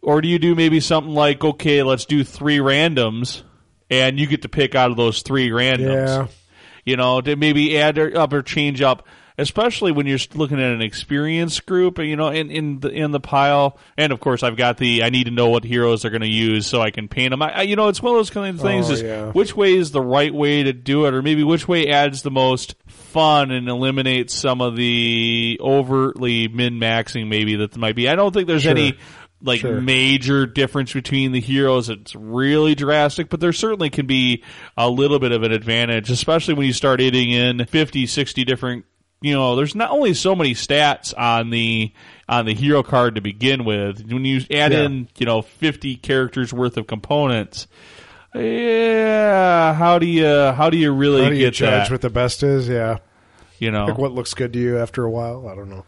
or 0.00 0.22
do 0.22 0.28
you 0.28 0.38
do 0.38 0.54
maybe 0.54 0.80
something 0.80 1.12
like 1.12 1.44
okay, 1.44 1.82
let's 1.82 2.06
do 2.06 2.24
three 2.24 2.56
randoms, 2.58 3.42
and 3.90 4.18
you 4.18 4.26
get 4.26 4.42
to 4.42 4.48
pick 4.48 4.74
out 4.74 4.90
of 4.90 4.96
those 4.96 5.22
three 5.22 5.50
randoms. 5.50 6.06
Yeah. 6.06 6.26
You 6.84 6.96
know, 6.96 7.20
to 7.20 7.36
maybe 7.36 7.78
add 7.78 7.98
or 7.98 8.16
up 8.16 8.32
or 8.32 8.40
change 8.42 8.80
up, 8.80 9.06
especially 9.36 9.92
when 9.92 10.06
you're 10.06 10.18
looking 10.34 10.58
at 10.58 10.72
an 10.72 10.80
experienced 10.80 11.66
group. 11.66 11.98
You 11.98 12.16
know, 12.16 12.28
in 12.28 12.50
in 12.50 12.80
the 12.80 12.88
in 12.88 13.10
the 13.10 13.20
pile, 13.20 13.78
and 13.98 14.12
of 14.14 14.20
course, 14.20 14.42
I've 14.42 14.56
got 14.56 14.78
the 14.78 15.02
I 15.02 15.10
need 15.10 15.24
to 15.24 15.30
know 15.30 15.50
what 15.50 15.62
heroes 15.62 16.02
they're 16.02 16.10
going 16.10 16.22
to 16.22 16.26
use 16.28 16.66
so 16.66 16.80
I 16.80 16.90
can 16.90 17.06
paint 17.06 17.30
them. 17.32 17.42
I, 17.42 17.58
I- 17.58 17.62
you 17.62 17.76
know, 17.76 17.88
it's 17.88 18.02
one 18.02 18.14
of 18.14 18.18
those 18.18 18.30
kind 18.30 18.54
of 18.56 18.62
things. 18.62 18.88
Oh, 18.88 18.92
is 18.94 19.02
yeah. 19.02 19.30
which 19.32 19.54
way 19.54 19.74
is 19.74 19.90
the 19.90 20.00
right 20.00 20.32
way 20.32 20.62
to 20.62 20.72
do 20.72 21.04
it, 21.04 21.12
or 21.12 21.20
maybe 21.20 21.44
which 21.44 21.68
way 21.68 21.88
adds 21.88 22.22
the 22.22 22.30
most 22.30 22.74
fun 22.86 23.50
and 23.50 23.68
eliminates 23.68 24.32
some 24.34 24.60
of 24.62 24.74
the 24.76 25.58
overtly 25.60 26.48
min 26.48 26.74
maxing 26.80 27.28
maybe 27.28 27.56
that 27.56 27.76
might 27.76 27.96
be. 27.96 28.08
I 28.08 28.14
don't 28.16 28.32
think 28.32 28.46
there's 28.46 28.62
Sure. 28.62 28.70
any 28.70 28.94
like 29.42 29.60
Sure. 29.60 29.80
major 29.80 30.44
difference 30.46 30.92
between 30.92 31.32
the 31.32 31.40
heroes. 31.40 31.88
It's 31.88 32.14
really 32.14 32.74
drastic, 32.74 33.28
but 33.30 33.40
there 33.40 33.52
certainly 33.52 33.88
can 33.90 34.06
be 34.06 34.42
a 34.76 34.88
little 34.90 35.18
bit 35.18 35.32
of 35.32 35.42
an 35.42 35.52
advantage, 35.52 36.10
especially 36.10 36.54
when 36.54 36.66
you 36.66 36.72
start 36.72 37.00
adding 37.00 37.30
in 37.30 37.64
50, 37.64 38.06
60 38.06 38.44
different, 38.44 38.84
you 39.22 39.32
know, 39.34 39.56
there's 39.56 39.74
not 39.74 39.90
only 39.90 40.12
so 40.14 40.34
many 40.34 40.52
stats 40.54 41.12
on 41.18 41.50
the, 41.50 41.92
on 42.28 42.44
the 42.46 42.54
hero 42.54 42.82
card 42.82 43.14
to 43.16 43.20
begin 43.20 43.64
with. 43.64 44.10
When 44.10 44.24
you 44.24 44.40
add 44.50 44.72
Yeah. 44.72 44.82
in, 44.84 45.08
you 45.18 45.26
know, 45.26 45.42
50 45.42 45.96
characters 45.96 46.52
worth 46.52 46.76
of 46.76 46.86
components, 46.86 47.66
yeah, 48.34 49.74
how 49.74 49.98
do 49.98 50.06
you, 50.06 50.26
how 50.26 50.70
do 50.70 50.76
you 50.76 50.92
really 50.92 51.28
do 51.28 51.34
you 51.34 51.46
get 51.46 51.54
judge 51.54 51.88
that? 51.88 51.90
what 51.92 52.00
the 52.00 52.10
best 52.10 52.42
is? 52.42 52.68
Yeah. 52.68 52.98
you 53.58 53.70
know, 53.70 53.86
Like 53.86 53.98
what 53.98 54.12
looks 54.12 54.34
good 54.34 54.52
to 54.54 54.58
you 54.58 54.78
after 54.78 55.04
a 55.04 55.10
while? 55.10 55.48
I 55.48 55.54
don't 55.54 55.68
know. 55.68 55.84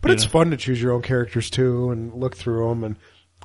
But 0.00 0.10
it's 0.10 0.24
fun 0.24 0.50
to 0.50 0.56
choose 0.56 0.80
your 0.80 0.92
own 0.92 1.02
characters 1.02 1.50
too 1.50 1.90
and 1.90 2.14
look 2.14 2.36
through 2.36 2.68
them 2.68 2.84
and 2.84 2.96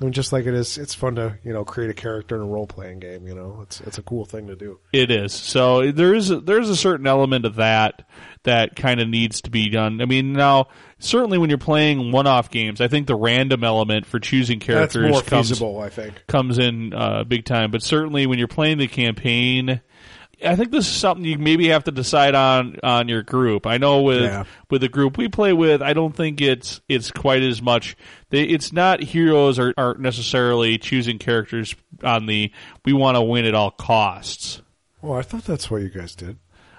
I 0.02 0.06
mean, 0.06 0.14
just 0.14 0.34
like 0.34 0.48
it 0.48 0.56
is, 0.56 0.80
it's 0.80 0.96
fun 0.96 1.16
to 1.16 1.38
you 1.44 1.54
know 1.54 1.64
create 1.64 1.92
a 1.92 1.94
character 1.94 2.36
in 2.36 2.42
a 2.42 2.46
role 2.46 2.66
playing 2.66 3.00
game. 3.00 3.28
You 3.28 3.36
know, 3.36 3.60
it's 3.62 3.82
it's 3.82 4.00
a 4.00 4.02
cool 4.02 4.26
thing 4.26 4.48
to 4.48 4.56
do. 4.56 4.80
It 4.92 5.12
is. 5.12 5.32
So 5.32 5.92
there 5.92 6.16
is 6.16 6.32
a, 6.32 6.40
there's 6.40 6.70
a 6.70 6.76
certain 6.76 7.06
element 7.06 7.46
of 7.46 7.56
that 7.56 8.08
that 8.44 8.76
kind 8.76 9.00
of 9.00 9.08
needs 9.08 9.42
to 9.42 9.52
be 9.52 9.70
done. 9.70 10.02
I 10.02 10.06
mean, 10.06 10.34
now 10.34 10.70
certainly 10.98 11.38
when 11.38 11.50
you're 11.50 11.60
playing 11.60 12.12
one-off 12.12 12.50
games, 12.50 12.82
I 12.82 12.88
think 12.88 13.06
the 13.06 13.16
random 13.16 13.64
element 13.64 14.08
for 14.08 14.20
choosing 14.20 14.58
That's 14.58 14.94
characters 14.94 15.12
more 15.12 15.22
comes 15.22 15.50
feasible, 15.50 15.80
I 15.80 15.90
think. 15.90 16.26
comes 16.26 16.58
in 16.58 16.96
uh, 16.96 17.24
big 17.24 17.46
time. 17.46 17.70
But 17.70 17.84
certainly 17.84 18.26
when 18.26 18.40
you're 18.40 18.48
playing 18.48 18.80
the 18.80 18.88
campaign, 18.88 19.82
I 20.44 20.56
think 20.56 20.72
this 20.72 20.88
is 20.88 20.94
something 20.94 21.26
you 21.26 21.38
maybe 21.38 21.68
have 21.70 21.84
to 21.86 21.92
decide 21.92 22.36
on 22.36 22.78
on 22.84 23.08
your 23.08 23.24
group. 23.24 23.66
I 23.68 23.78
know 23.78 24.02
with 24.02 24.24
Yeah. 24.24 24.44
with 24.70 24.82
the 24.82 24.90
group 24.90 25.18
we 25.18 25.28
play 25.28 25.54
with, 25.54 25.82
I 25.82 25.94
don't 25.94 26.16
think 26.16 26.42
it's 26.42 26.82
it's 26.90 27.12
quite 27.12 27.44
as 27.44 27.62
much. 27.62 27.96
They, 28.30 28.44
it's 28.44 28.72
not 28.74 29.02
heroes 29.02 29.60
are, 29.60 29.74
aren't 29.78 30.00
necessarily 30.00 30.78
choosing 30.78 31.20
characters 31.20 31.76
on 32.04 32.26
the 32.26 32.52
we 32.86 32.94
want 32.94 33.18
to 33.18 33.22
win 33.22 33.46
at 33.46 33.54
all 33.56 33.72
costs. 33.72 34.62
Well, 35.02 35.18
I 35.18 35.22
thought 35.22 35.44
that's 35.46 35.70
what 35.70 35.82
you 35.82 35.90
guys 35.90 36.16
did. 36.16 36.38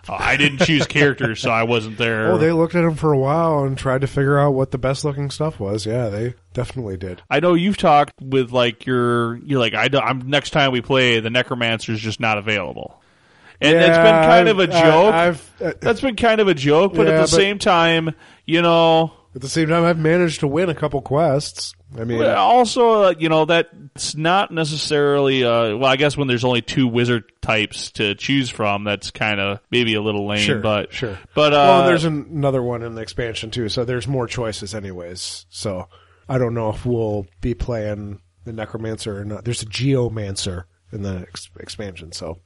Uh, 0.09 0.15
I 0.19 0.37
didn't 0.37 0.59
choose 0.67 0.87
characters, 0.89 1.41
so 1.41 1.51
I 1.51 1.63
wasn't 1.63 1.97
there. 1.99 2.33
Oh, 2.33 2.39
they 2.39 2.51
looked 2.51 2.75
at 2.75 2.83
them 2.83 2.97
for 2.97 3.13
a 3.13 3.19
while 3.19 3.63
and 3.65 3.79
tried 3.79 4.01
to 4.01 4.09
figure 4.09 4.37
out 4.39 4.51
what 4.55 4.73
the 4.73 4.79
best 4.79 5.05
looking 5.05 5.31
stuff 5.31 5.61
was. 5.61 5.87
Yeah, 5.87 6.09
they 6.09 6.35
definitely 6.55 6.97
did. 6.97 7.23
I 7.31 7.39
know 7.39 7.55
you've 7.55 7.77
talked 7.77 8.15
with 8.21 8.51
like 8.51 8.85
your 8.87 9.37
you're 9.37 9.61
like 9.61 9.75
I 9.75 9.87
don't, 9.89 10.03
I'm 10.05 10.29
next 10.29 10.51
time 10.51 10.73
we 10.73 10.81
play 10.81 11.21
the 11.21 11.31
necromancer's 11.31 12.01
just 12.01 12.19
not 12.19 12.37
available. 12.39 13.01
And 13.63 13.77
it's 13.77 13.97
been 13.97 14.05
Yeah, 14.07 14.27
kind 14.27 14.49
of 14.49 14.59
a 14.59 14.63
I've- 14.63 14.73
joke. 14.73 15.15
I- 15.15 15.27
I've 15.29 15.53
uh, 15.63 15.73
That's 15.81 16.01
been 16.01 16.17
kind 16.17 16.41
of 16.41 16.49
a 16.49 16.55
joke, 16.55 16.95
but 16.95 17.07
Yeah, 17.07 17.15
at 17.15 17.17
the 17.17 17.23
but- 17.23 17.29
same 17.31 17.59
time, 17.59 18.11
you 18.47 18.63
know, 18.63 19.13
at 19.35 19.41
the 19.41 19.49
same 19.49 19.69
time, 19.69 19.85
I've 19.85 19.99
managed 19.99 20.41
to 20.41 20.47
win 20.49 20.69
a 20.69 20.75
couple 20.75 21.01
quests. 21.01 21.75
I 21.99 22.05
mean, 22.05 22.23
also, 22.23 23.03
uh, 23.05 23.15
you 23.19 23.29
know, 23.29 23.45
that's 23.45 24.15
not 24.17 24.51
necessarily, 24.51 25.45
uh, 25.45 25.77
well, 25.77 25.85
I 25.87 25.97
guess 25.97 26.17
when 26.17 26.27
there's 26.27 26.45
only 26.45 26.63
two 26.63 26.87
wizard 26.89 27.25
types 27.43 27.91
to 27.93 28.15
choose 28.15 28.49
from, 28.49 28.85
that's 28.85 29.11
kind 29.11 29.41
of 29.41 29.61
maybe 29.71 29.95
a 29.95 30.01
little 30.03 30.27
lame, 30.27 30.39
sure, 30.41 30.59
but, 30.61 30.93
sure. 30.93 31.19
but, 31.35 31.53
uh, 31.53 31.57
well, 31.57 31.87
there's 31.87 32.05
an, 32.05 32.29
another 32.31 32.63
one 32.63 32.83
in 32.83 32.95
the 32.95 33.03
expansion 33.03 33.51
too, 33.51 33.69
so 33.69 33.85
there's 33.85 34.09
more 34.09 34.27
choices, 34.27 34.75
anyways. 34.75 35.45
So 35.51 35.89
I 36.29 36.39
don't 36.39 36.55
know 36.55 36.71
if 36.71 36.85
we'll 36.87 37.27
be 37.43 37.53
playing 37.55 38.21
the 38.45 38.53
necromancer 38.55 39.21
or 39.21 39.25
not. 39.27 39.45
There's 39.45 39.63
a 39.63 39.67
geomancer 39.67 40.65
in 40.93 41.03
the 41.03 41.27
ex- 41.29 41.51
expansion, 41.61 42.13
so 42.13 42.39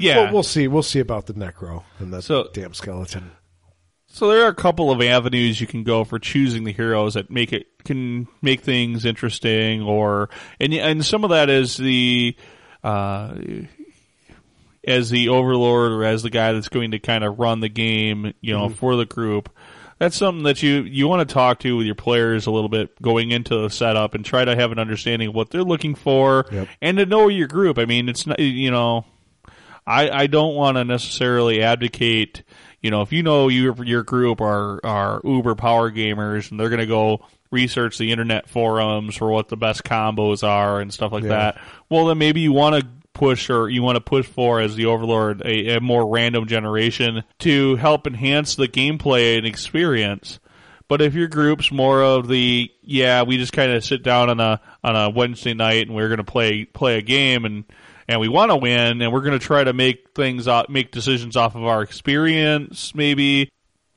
yeah. 0.00 0.24
we'll, 0.24 0.32
we'll 0.34 0.42
see. 0.42 0.68
We'll 0.68 0.82
see 0.82 1.00
about 1.00 1.26
the 1.26 1.34
necro 1.34 1.84
and 1.98 2.12
the 2.12 2.20
So- 2.22 2.48
damn 2.52 2.74
skeleton. 2.74 3.32
So 4.12 4.26
there 4.28 4.44
are 4.44 4.48
a 4.48 4.54
couple 4.54 4.90
of 4.90 5.00
avenues 5.00 5.60
you 5.60 5.68
can 5.68 5.84
go 5.84 6.02
for 6.02 6.18
choosing 6.18 6.64
the 6.64 6.72
heroes 6.72 7.14
that 7.14 7.30
make 7.30 7.52
it 7.52 7.68
can 7.84 8.26
make 8.42 8.62
things 8.62 9.04
interesting, 9.04 9.82
or 9.82 10.28
and 10.58 10.74
and 10.74 11.04
some 11.06 11.22
of 11.22 11.30
that 11.30 11.48
is 11.48 11.76
the 11.76 12.34
uh, 12.82 13.36
as 14.84 15.10
the 15.10 15.28
overlord 15.28 15.92
or 15.92 16.04
as 16.04 16.22
the 16.22 16.30
guy 16.30 16.52
that's 16.52 16.68
going 16.68 16.90
to 16.92 16.98
kind 16.98 17.22
of 17.22 17.38
run 17.38 17.60
the 17.60 17.68
game, 17.68 18.32
you 18.40 18.52
know, 18.52 18.68
for 18.68 18.96
the 18.96 19.06
group. 19.06 19.48
That's 20.00 20.16
something 20.16 20.44
that 20.44 20.62
you 20.62 20.82
you 20.82 21.06
want 21.06 21.28
to 21.28 21.32
talk 21.32 21.60
to 21.60 21.76
with 21.76 21.86
your 21.86 21.94
players 21.94 22.46
a 22.46 22.50
little 22.50 22.68
bit 22.70 23.00
going 23.02 23.30
into 23.30 23.60
the 23.62 23.68
setup 23.70 24.14
and 24.14 24.24
try 24.24 24.44
to 24.44 24.56
have 24.56 24.72
an 24.72 24.78
understanding 24.78 25.28
of 25.28 25.34
what 25.34 25.50
they're 25.50 25.62
looking 25.62 25.94
for 25.94 26.46
Yep. 26.50 26.68
and 26.80 26.96
to 26.96 27.06
know 27.06 27.28
your 27.28 27.46
group. 27.46 27.78
I 27.78 27.84
mean, 27.84 28.08
it's 28.08 28.26
not 28.26 28.40
you 28.40 28.70
know. 28.72 29.04
I, 29.90 30.10
I 30.22 30.26
don't 30.26 30.54
want 30.54 30.76
to 30.76 30.84
necessarily 30.84 31.62
advocate, 31.62 32.42
you 32.80 32.90
know, 32.90 33.02
if 33.02 33.12
you 33.12 33.22
know 33.22 33.48
your 33.48 33.84
your 33.84 34.02
group 34.02 34.40
are 34.40 34.80
are 34.84 35.20
uber 35.24 35.54
power 35.54 35.90
gamers 35.90 36.50
and 36.50 36.58
they're 36.60 36.68
going 36.68 36.80
to 36.80 36.86
go 36.86 37.20
research 37.50 37.98
the 37.98 38.12
internet 38.12 38.48
forums 38.48 39.16
for 39.16 39.28
what 39.30 39.48
the 39.48 39.56
best 39.56 39.82
combos 39.82 40.46
are 40.46 40.80
and 40.80 40.92
stuff 40.94 41.10
like 41.12 41.24
Yeah. 41.24 41.28
that. 41.30 41.60
Well, 41.88 42.06
then 42.06 42.18
maybe 42.18 42.40
you 42.40 42.52
want 42.52 42.80
to 42.80 42.86
push 43.12 43.50
or 43.50 43.68
you 43.68 43.82
want 43.82 43.96
to 43.96 44.00
push 44.00 44.24
for 44.26 44.60
as 44.60 44.76
the 44.76 44.86
overlord 44.86 45.42
a, 45.44 45.76
a 45.76 45.80
more 45.80 46.06
random 46.06 46.46
generation 46.46 47.24
to 47.40 47.74
help 47.76 48.06
enhance 48.06 48.54
the 48.54 48.68
gameplay 48.68 49.36
and 49.36 49.44
experience. 49.46 50.38
But 50.86 51.02
if 51.02 51.14
your 51.14 51.28
group's 51.28 51.70
more 51.72 52.02
of 52.02 52.28
the 52.28 52.70
yeah, 52.82 53.22
we 53.22 53.36
just 53.36 53.52
kind 53.52 53.72
of 53.72 53.84
sit 53.84 54.02
down 54.02 54.30
on 54.30 54.40
a 54.40 54.60
on 54.84 54.96
a 54.96 55.10
Wednesday 55.10 55.54
night 55.54 55.86
and 55.86 55.94
we're 55.96 56.08
going 56.08 56.18
to 56.18 56.24
play 56.24 56.64
play 56.64 56.98
a 56.98 57.02
game 57.02 57.44
and 57.44 57.64
and 58.10 58.20
we 58.20 58.28
want 58.28 58.50
to 58.50 58.56
win 58.56 59.00
and 59.00 59.12
we're 59.12 59.20
going 59.20 59.38
to 59.38 59.44
try 59.44 59.64
to 59.64 59.72
make 59.72 60.10
things 60.14 60.48
make 60.68 60.90
decisions 60.90 61.36
off 61.36 61.54
of 61.54 61.64
our 61.64 61.82
experience 61.82 62.94
maybe 62.94 63.50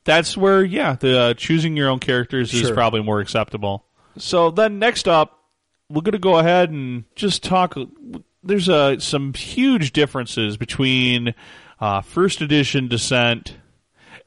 that's 0.04 0.36
where 0.36 0.64
yeah, 0.64 0.96
the 0.96 1.20
uh, 1.20 1.34
choosing 1.34 1.78
your 1.78 1.90
own 1.90 2.00
characters 2.00 2.54
is 2.54 2.70
probably 2.72 3.02
more 3.02 3.20
acceptable. 3.20 3.86
So 4.18 4.52
then 4.52 4.80
next 4.80 5.08
up, 5.08 5.40
we're 5.90 6.02
going 6.02 6.14
to 6.14 6.20
go 6.20 6.38
ahead 6.38 6.70
and 6.72 7.06
just 7.16 7.44
talk. 7.44 7.76
There's 8.44 8.70
uh, 8.70 9.00
some 9.00 9.34
huge 9.34 9.94
differences 9.94 10.58
between 10.58 11.34
uh, 11.80 12.02
first 12.02 12.42
edition 12.42 12.88
Descent 12.88 13.56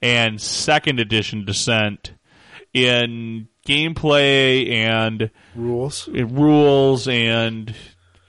and 0.00 0.40
second 0.40 0.98
edition 0.98 1.44
Descent 1.44 2.12
in 2.72 3.48
gameplay 3.66 4.70
and 4.70 5.30
Rules. 5.54 6.08
rules 6.08 7.08
and 7.08 7.74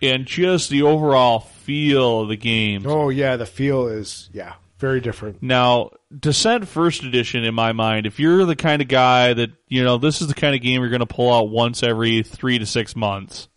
and 0.01 0.25
just 0.25 0.69
the 0.69 0.83
overall 0.83 1.39
feel 1.39 2.21
of 2.21 2.29
the 2.29 2.37
game. 2.37 2.83
Oh 2.85 3.09
yeah, 3.09 3.35
the 3.35 3.45
feel 3.45 3.87
is 3.87 4.29
yeah 4.33 4.53
very 4.79 5.01
different. 5.01 5.41
Now, 5.41 5.89
Descent 6.17 6.67
First 6.67 7.03
Edition, 7.03 7.43
in 7.43 7.55
my 7.55 7.73
mind, 7.73 8.05
if 8.05 8.19
you're 8.19 8.45
the 8.45 8.55
kind 8.55 8.79
of 8.81 8.87
guy 8.87 9.33
that, 9.33 9.49
you 9.67 9.83
know, 9.83 9.97
this 9.97 10.21
is 10.21 10.27
the 10.27 10.35
kind 10.35 10.53
of 10.55 10.61
game 10.61 10.81
you're 10.81 10.91
going 10.91 10.99
to 10.99 11.07
pull 11.07 11.33
out 11.33 11.49
once 11.49 11.81
every 11.81 12.21
three 12.21 12.59
to 12.59 12.65
six 12.67 12.95
months, 12.95 13.47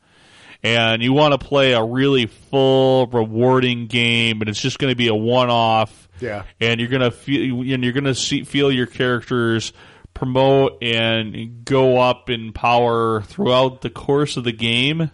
and 0.62 1.02
you 1.02 1.12
want 1.12 1.38
to 1.38 1.46
play 1.46 1.72
a 1.72 1.84
really 1.84 2.24
full, 2.24 3.06
rewarding 3.08 3.86
game, 3.86 4.40
and 4.40 4.48
it's 4.48 4.60
just 4.62 4.78
going 4.78 4.90
to 4.90 4.96
be 4.96 5.08
a 5.08 5.14
one 5.14 5.50
off, 5.50 6.08
Yeah. 6.20 6.44
and 6.58 6.80
you're 6.80 6.88
going 6.88 7.02
to 7.02 7.10
feel, 7.10 7.60
and 7.70 7.84
you're 7.84 7.92
going 7.92 8.04
to 8.04 8.14
see, 8.14 8.44
feel 8.44 8.72
your 8.72 8.86
characters 8.86 9.74
promote 10.14 10.82
and 10.82 11.64
go 11.66 11.98
up 12.00 12.30
in 12.30 12.54
power 12.54 13.20
throughout 13.22 13.82
the 13.82 13.90
course 13.90 14.38
of 14.38 14.44
the 14.44 14.52
game, 14.52 15.10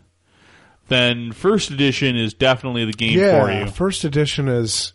then 0.89 1.32
First 1.32 1.70
Edition 1.70 2.16
is 2.16 2.34
definitely 2.34 2.84
the 2.84 2.93
game 2.93 3.18
yeah, 3.18 3.45
for 3.45 3.53
you. 3.53 3.66
first 3.66 4.05
edition 4.05 4.49
is 4.49 4.93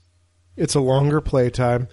it's 0.56 0.76
a 0.76 0.80
longer 0.80 1.22
playtime. 1.22 1.88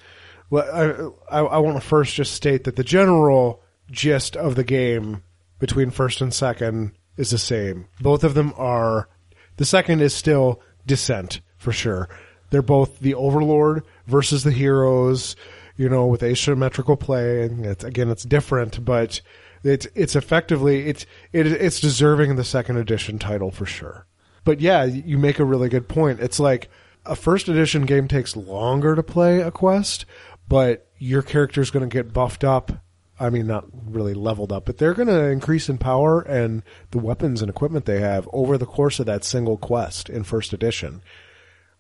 Well, 0.51 1.12
I, 1.30 1.38
I, 1.38 1.44
I 1.44 1.59
want 1.59 1.80
to 1.80 1.86
first 1.86 2.14
just 2.14 2.32
state 2.32 2.64
that 2.64 2.76
the 2.76 2.84
general 2.84 3.62
gist 3.90 4.36
of 4.36 4.55
the 4.55 4.64
game 4.64 5.22
between 5.59 5.90
first 5.90 6.20
and 6.20 6.32
second 6.32 6.92
is 7.16 7.30
the 7.30 7.38
same. 7.38 7.86
Both 8.01 8.24
of 8.24 8.34
them 8.34 8.55
are. 8.57 9.09
The 9.57 9.64
second 9.64 10.01
is 10.01 10.14
still 10.14 10.62
Descent 10.86 11.40
for 11.59 11.72
sure. 11.72 12.09
They're 12.51 12.62
both 12.62 13.01
the 13.01 13.14
Overlord 13.14 13.84
versus 14.07 14.44
the 14.44 14.53
heroes. 14.53 15.36
You 15.76 15.88
know, 15.88 16.07
with 16.07 16.24
asymmetrical 16.24 16.96
play, 16.96 17.44
and 17.44 17.64
it's, 17.64 17.84
again, 17.84 18.11
it's 18.11 18.24
different, 18.24 18.84
but 18.84 19.20
it's 19.63 19.87
it's 19.95 20.17
effectively 20.17 20.89
it's 20.89 21.07
it, 21.33 21.47
it's 21.47 21.81
deserving 21.81 22.37
the 22.37 22.45
second 22.45 22.77
edition 22.77 23.19
title 23.19 23.51
for 23.51 23.67
sure. 23.67 24.07
But 24.45 24.61
yeah, 24.61 24.85
you 24.85 25.19
make 25.19 25.39
a 25.39 25.45
really 25.45 25.69
good 25.69 25.89
point. 25.89 26.21
It's 26.21 26.41
like 26.41 26.69
a 27.05 27.17
first 27.17 27.49
edition 27.49 27.87
game 27.87 28.09
takes 28.09 28.37
longer 28.37 28.95
to 28.95 29.03
play 29.03 29.41
a 29.41 29.51
quest, 29.51 30.07
but 30.49 30.89
your 30.99 31.23
character's 31.23 31.71
going 31.71 31.89
to 31.89 31.95
get 31.95 32.13
buffed 32.13 32.45
up. 32.45 32.73
I 33.21 33.31
mean, 33.31 33.49
not 33.49 33.67
really 33.85 34.15
leveled 34.15 34.53
up, 34.53 34.65
but 34.65 34.79
they're 34.79 34.95
going 34.95 35.09
to 35.09 35.27
increase 35.27 35.69
in 35.69 35.79
power 35.79 36.21
and 36.21 36.63
the 36.93 36.99
weapons 36.99 37.43
and 37.43 37.51
equipment 37.51 37.85
they 37.85 38.01
have 38.01 38.29
over 38.33 38.57
the 38.57 38.67
course 38.67 39.01
of 39.01 39.07
that 39.07 39.25
single 39.25 39.57
quest 39.57 40.09
in 40.09 40.23
first 40.23 40.53
edition. 40.53 41.03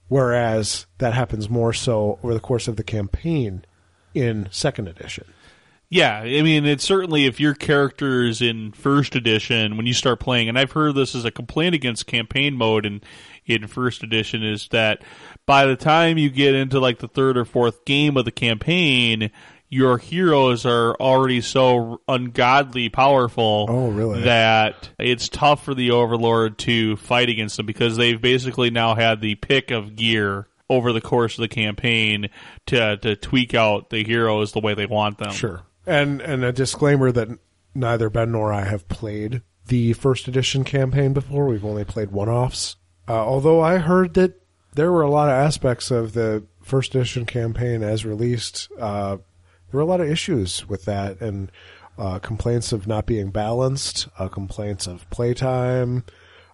Whereas 0.08 0.86
that 0.98 1.14
happens 1.14 1.48
more 1.48 1.72
so 1.72 2.18
over 2.22 2.34
the 2.34 2.40
course 2.40 2.66
of 2.66 2.76
the 2.76 2.82
campaign 2.82 3.64
in 4.14 4.48
second 4.50 4.88
edition. 4.88 5.24
Yeah, 5.90 6.18
I 6.18 6.42
mean, 6.42 6.66
it's 6.66 6.84
certainly 6.84 7.24
if 7.24 7.40
your 7.40 7.54
character 7.54 8.22
is 8.22 8.42
in 8.42 8.72
first 8.72 9.14
edition 9.16 9.78
when 9.78 9.86
you 9.86 9.94
start 9.94 10.20
playing, 10.20 10.50
and 10.50 10.58
I've 10.58 10.72
heard 10.72 10.94
this 10.94 11.14
as 11.14 11.24
a 11.24 11.30
complaint 11.30 11.74
against 11.74 12.06
campaign 12.06 12.54
mode 12.54 12.84
in 12.84 13.00
in 13.46 13.66
first 13.66 14.02
edition 14.02 14.44
is 14.44 14.68
that 14.68 15.02
by 15.46 15.64
the 15.64 15.76
time 15.76 16.18
you 16.18 16.28
get 16.28 16.54
into 16.54 16.78
like 16.78 16.98
the 16.98 17.08
third 17.08 17.38
or 17.38 17.46
fourth 17.46 17.86
game 17.86 18.18
of 18.18 18.26
the 18.26 18.30
campaign, 18.30 19.30
your 19.70 19.98
heroes 19.98 20.66
are 20.66 20.94
already 20.96 21.40
so 21.40 22.00
ungodly 22.06 22.90
powerful. 22.90 23.66
Oh, 23.68 23.88
really? 23.88 24.22
That 24.22 24.90
it's 24.98 25.28
tough 25.28 25.64
for 25.64 25.74
the 25.74 25.90
overlord 25.92 26.58
to 26.58 26.96
fight 26.96 27.30
against 27.30 27.56
them 27.56 27.66
because 27.66 27.96
they've 27.96 28.20
basically 28.20 28.70
now 28.70 28.94
had 28.94 29.20
the 29.20 29.34
pick 29.36 29.70
of 29.70 29.96
gear 29.96 30.48
over 30.70 30.92
the 30.92 31.00
course 31.00 31.38
of 31.38 31.42
the 31.42 31.48
campaign 31.48 32.28
to 32.66 32.96
to 32.98 33.16
tweak 33.16 33.54
out 33.54 33.90
the 33.90 34.04
heroes 34.04 34.52
the 34.52 34.60
way 34.60 34.74
they 34.74 34.86
want 34.86 35.18
them. 35.18 35.32
Sure. 35.32 35.62
And 35.88 36.20
and 36.20 36.44
a 36.44 36.52
disclaimer 36.52 37.10
that 37.12 37.28
neither 37.74 38.10
Ben 38.10 38.32
nor 38.32 38.52
I 38.52 38.64
have 38.64 38.88
played 38.88 39.42
the 39.66 39.94
first 39.94 40.28
edition 40.28 40.62
campaign 40.62 41.12
before. 41.12 41.46
We've 41.46 41.64
only 41.64 41.84
played 41.84 42.10
one 42.10 42.28
offs. 42.28 42.76
Uh, 43.08 43.14
although 43.14 43.60
I 43.60 43.78
heard 43.78 44.14
that 44.14 44.40
there 44.74 44.92
were 44.92 45.02
a 45.02 45.10
lot 45.10 45.28
of 45.28 45.34
aspects 45.34 45.90
of 45.90 46.12
the 46.12 46.44
first 46.62 46.94
edition 46.94 47.24
campaign 47.24 47.82
as 47.82 48.04
released. 48.04 48.68
Uh, 48.78 49.16
there 49.16 49.78
were 49.78 49.80
a 49.80 49.86
lot 49.86 50.00
of 50.00 50.10
issues 50.10 50.68
with 50.68 50.84
that, 50.84 51.20
and 51.20 51.50
uh, 51.96 52.18
complaints 52.18 52.72
of 52.72 52.86
not 52.86 53.06
being 53.06 53.30
balanced, 53.30 54.08
uh, 54.18 54.28
complaints 54.28 54.86
of 54.86 55.08
playtime. 55.10 56.04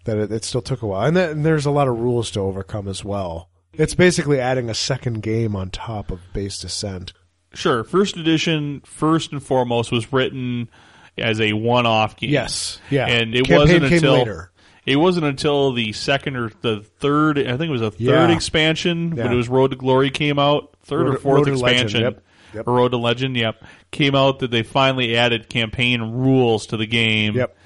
That 0.04 0.18
it, 0.18 0.32
it 0.32 0.44
still 0.44 0.62
took 0.62 0.82
a 0.82 0.86
while, 0.86 1.06
and, 1.06 1.16
that, 1.16 1.30
and 1.30 1.44
there's 1.44 1.66
a 1.66 1.70
lot 1.70 1.88
of 1.88 1.98
rules 1.98 2.30
to 2.32 2.40
overcome 2.40 2.88
as 2.88 3.04
well. 3.04 3.48
It's 3.72 3.94
basically 3.94 4.38
adding 4.38 4.70
a 4.70 4.74
second 4.74 5.22
game 5.22 5.56
on 5.56 5.70
top 5.70 6.10
of 6.10 6.20
base 6.32 6.60
descent. 6.60 7.12
Sure, 7.54 7.84
first 7.84 8.16
edition, 8.16 8.80
first 8.84 9.32
and 9.32 9.42
foremost, 9.42 9.90
was 9.92 10.12
written 10.12 10.68
as 11.16 11.40
a 11.40 11.52
one-off 11.52 12.16
game. 12.16 12.30
Yes, 12.30 12.80
yeah, 12.90 13.06
and 13.06 13.34
it 13.34 13.46
Campaign 13.46 13.58
wasn't 13.80 13.92
until 13.92 14.12
later. 14.14 14.50
it 14.86 14.96
wasn't 14.96 15.26
until 15.26 15.72
the 15.72 15.92
second 15.92 16.36
or 16.36 16.50
the 16.60 16.80
third. 16.98 17.38
I 17.38 17.56
think 17.56 17.68
it 17.68 17.72
was 17.72 17.80
a 17.82 17.90
third 17.90 17.98
Yeah. 18.30 18.32
expansion 18.34 19.14
when 19.16 19.32
it 19.32 19.36
was 19.36 19.48
Road 19.48 19.70
to 19.70 19.76
Glory 19.76 20.10
came 20.10 20.38
out. 20.38 20.74
Third 20.84 21.06
Road 21.06 21.14
or 21.14 21.18
fourth 21.18 21.46
Road 21.46 21.54
to 21.56 21.62
Legend, 21.62 21.82
expansion, 21.84 22.00
yep, 22.02 22.24
yep. 22.54 22.66
Road 22.66 22.90
to 22.90 22.98
Legend. 22.98 23.36
Yep, 23.36 23.64
came 23.90 24.14
out 24.14 24.40
that 24.40 24.50
they 24.50 24.62
finally 24.62 25.16
added 25.16 25.48
campaign 25.48 26.02
rules 26.02 26.66
to 26.66 26.76
the 26.76 26.86
game. 26.86 27.36
Yep. 27.36 27.56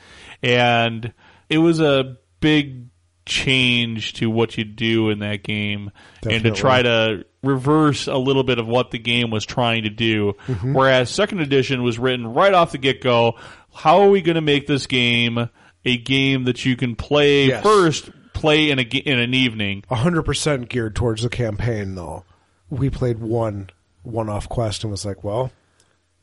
and 0.43 1.13
it 1.49 1.59
was 1.59 1.81
a 1.81 2.17
big 2.41 2.85
change 3.29 4.15
to 4.15 4.29
what 4.31 4.57
you 4.59 4.65
do 4.65 5.11
in 5.11 5.21
that 5.21 5.43
game 5.43 5.91
and 6.29 6.43
to 6.45 6.51
try 6.51 6.83
to 6.83 7.25
reverse 7.43 8.07
a 8.09 8.17
little 8.17 8.43
bit 8.43 8.59
of 8.59 8.67
what 8.67 8.91
the 8.91 8.99
game 8.99 9.31
was 9.31 9.45
trying 9.47 9.85
to 9.85 9.91
do 9.91 10.35
Mm-hmm. 10.47 10.75
whereas 10.75 11.11
second 11.11 11.41
edition 11.41 11.83
was 11.83 11.99
written 11.99 12.27
right 12.27 12.53
off 12.55 12.73
the 12.73 12.79
get-go 12.79 13.35
how 13.73 14.01
are 14.01 14.09
we 14.09 14.23
going 14.23 14.35
to 14.35 14.41
make 14.41 14.67
this 14.67 14.87
game 14.87 15.49
a 15.85 15.97
game 15.99 16.45
that 16.45 16.65
you 16.65 16.75
can 16.77 16.97
play 16.97 17.47
Yes. 17.47 17.63
first 17.63 18.11
play 18.33 18.71
in 18.71 18.79
a 18.79 18.83
in 18.83 19.19
an 19.19 19.35
evening 19.35 19.85
hundred 19.91 20.23
percent 20.23 20.69
geared 20.69 20.95
towards 20.97 21.23
the 21.23 21.29
campaign 21.29 21.95
though. 21.95 22.25
We 22.71 22.89
played 22.91 23.19
one 23.19 23.71
one 24.03 24.29
off 24.29 24.49
quest 24.49 24.85
and 24.85 24.91
was 24.91 25.05
like, 25.05 25.23
well, 25.25 25.51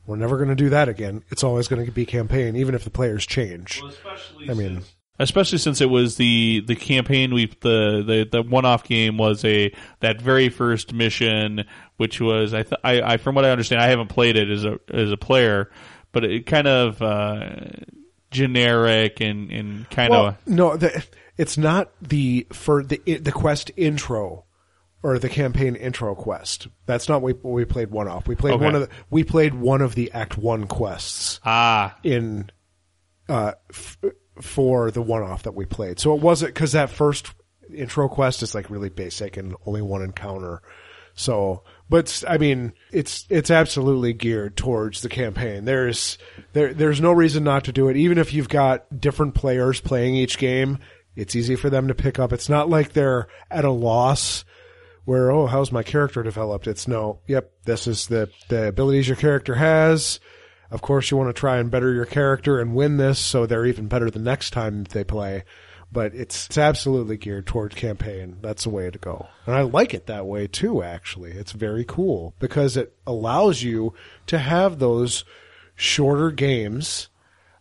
we're 0.05 0.15
never 0.15 0.37
going 0.37 0.49
to 0.49 0.55
do 0.55 0.69
that 0.69 0.87
again. 0.89 1.23
It's 1.29 1.43
always 1.43 1.67
going 1.67 1.85
to 1.85 1.91
be 1.91 2.05
campaign, 2.05 2.55
even 2.55 2.73
if 2.75 2.83
the 2.83 2.89
players 2.89 3.25
change. 3.25 3.81
I 4.49 4.53
mean, 4.53 4.83
especially 5.19 5.57
since 5.57 5.81
it 5.81 5.89
was 5.89 6.15
the 6.17 6.63
the 6.67 6.75
campaign 6.75 7.33
we 7.33 7.45
the 7.61 8.03
the, 8.05 8.27
the 8.31 8.41
one 8.43 8.65
off 8.65 8.83
game 8.83 9.17
was 9.17 9.43
a 9.45 9.71
that 10.01 10.21
very 10.21 10.49
first 10.49 10.93
mission 10.93 11.65
which 11.97 12.19
was 12.19 12.53
I, 12.53 12.63
th- 12.63 12.81
I 12.83 13.01
I 13.13 13.17
from 13.17 13.35
what 13.35 13.45
I 13.45 13.51
understand 13.51 13.81
I 13.81 13.87
haven't 13.87 14.09
played 14.09 14.35
it 14.35 14.49
as 14.49 14.65
a 14.65 14.79
as 14.93 15.11
a 15.11 15.17
player 15.17 15.69
but 16.11 16.23
it 16.23 16.45
kind 16.45 16.67
of 16.67 17.01
uh, 17.01 17.49
generic 18.31 19.19
and 19.21 19.51
and 19.51 19.89
kind 19.89 20.11
well, 20.11 20.25
of 20.27 20.47
no, 20.47 20.77
the, 20.77 21.03
it's 21.37 21.57
not 21.57 21.91
the 22.01 22.47
for 22.53 22.83
the 22.83 22.97
the 23.17 23.31
quest 23.31 23.71
intro 23.75 24.45
or 25.03 25.19
the 25.19 25.29
campaign 25.29 25.75
intro 25.75 26.15
quest. 26.15 26.67
That's 26.85 27.07
not 27.09 27.21
what 27.21 27.43
we, 27.43 27.51
we 27.51 27.65
played 27.65 27.91
one 27.91 28.07
off. 28.07 28.27
We 28.27 28.35
played 28.35 28.55
Okay. 28.55 28.63
one 28.65 28.75
of 28.75 28.81
the 28.81 28.89
we 29.09 29.23
played 29.23 29.53
one 29.53 29.81
of 29.81 29.95
the 29.95 30.11
Act 30.13 30.37
One 30.37 30.67
quests. 30.67 31.39
ah 31.43 31.95
in 32.03 32.49
uh, 33.29 33.53
f- 33.69 33.97
for 34.41 34.91
the 34.91 35.01
one 35.01 35.23
off 35.23 35.43
that 35.43 35.55
we 35.55 35.65
played. 35.65 35.99
So 35.99 36.13
it 36.15 36.21
wasn't 36.21 36.53
because 36.53 36.73
that 36.73 36.89
first 36.89 37.33
intro 37.73 38.07
quest 38.07 38.43
is 38.43 38.53
like 38.53 38.69
really 38.69 38.89
basic 38.89 39.37
and 39.37 39.55
only 39.65 39.81
one 39.81 40.01
encounter. 40.01 40.61
So, 41.15 41.63
but 41.89 42.23
I 42.27 42.37
mean, 42.37 42.73
it's 42.91 43.25
it's 43.29 43.49
absolutely 43.49 44.13
geared 44.13 44.57
towards 44.57 45.01
the 45.01 45.09
campaign. 45.09 45.65
There's 45.65 46.17
there 46.53 46.73
there's 46.73 46.99
no 46.99 47.13
reason 47.13 47.43
not 47.43 47.63
to 47.65 47.71
do 47.71 47.87
it. 47.87 47.95
Even 47.95 48.17
if 48.17 48.33
you've 48.33 48.49
got 48.49 48.99
different 48.99 49.33
players 49.33 49.79
playing 49.79 50.15
each 50.15 50.37
game, 50.37 50.79
it's 51.15 51.35
easy 51.35 51.55
for 51.55 51.69
them 51.69 51.87
to 51.87 51.95
pick 51.95 52.19
up. 52.19 52.33
It's 52.33 52.49
not 52.49 52.69
like 52.69 52.91
they're 52.91 53.27
at 53.49 53.63
a 53.63 53.71
loss 53.71 54.43
where 55.05 55.31
oh 55.31 55.45
how's 55.45 55.71
my 55.71 55.83
character 55.83 56.23
developed 56.23 56.67
it's 56.67 56.87
no 56.87 57.19
yep 57.27 57.51
this 57.63 57.87
is 57.87 58.07
the 58.07 58.27
the 58.49 58.67
abilities 58.67 59.07
your 59.07 59.15
character 59.15 59.53
has 59.53 60.19
of 60.71 60.81
course 60.81 61.11
you 61.11 61.17
want 61.17 61.29
to 61.29 61.39
try 61.39 61.57
and 61.57 61.71
better 61.71 61.93
your 61.93 62.05
character 62.05 62.59
and 62.59 62.75
win 62.75 62.97
this 62.97 63.19
so 63.19 63.45
they're 63.45 63.65
even 63.65 63.87
better 63.87 64.09
the 64.09 64.19
next 64.19 64.51
time 64.51 64.83
they 64.85 65.03
play 65.03 65.43
but 65.91 66.13
it's 66.13 66.47
it's 66.47 66.57
absolutely 66.57 67.15
geared 67.15 67.47
towards 67.47 67.75
campaign. 67.75 68.37
That's 68.41 68.65
the 68.65 68.69
way 68.69 68.91
to 68.91 68.99
go. 68.99 69.27
And 69.45 69.55
i 69.55 69.61
like 69.61 69.93
it 69.93 70.07
that 70.07 70.25
way 70.25 70.45
too 70.45 70.83
actually. 70.83 71.31
It's 71.31 71.53
very 71.53 71.85
cool 71.85 72.35
because 72.37 72.75
it 72.75 72.93
allows 73.07 73.63
you 73.63 73.93
to 74.27 74.37
have 74.37 74.77
those 74.77 75.23
shorter 75.75 76.31
games 76.31 77.07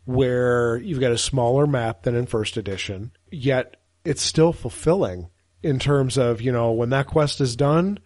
where 0.05 0.77
you've 0.77 1.01
got 1.01 1.13
a 1.13 1.19
smaller 1.19 1.67
map 1.67 2.03
than 2.03 2.15
in 2.15 2.27
first 2.27 2.57
edition, 2.57 3.13
yet 3.31 3.77
it's 4.05 4.23
still 4.23 4.53
fulfilling 4.53 5.29
in 5.63 5.79
terms 5.79 6.19
of, 6.19 6.43
you 6.43 6.53
know, 6.53 6.73
when 6.73 6.91
that 6.91 7.07
quest 7.07 7.41
is 7.41 7.57
done, 7.57 7.99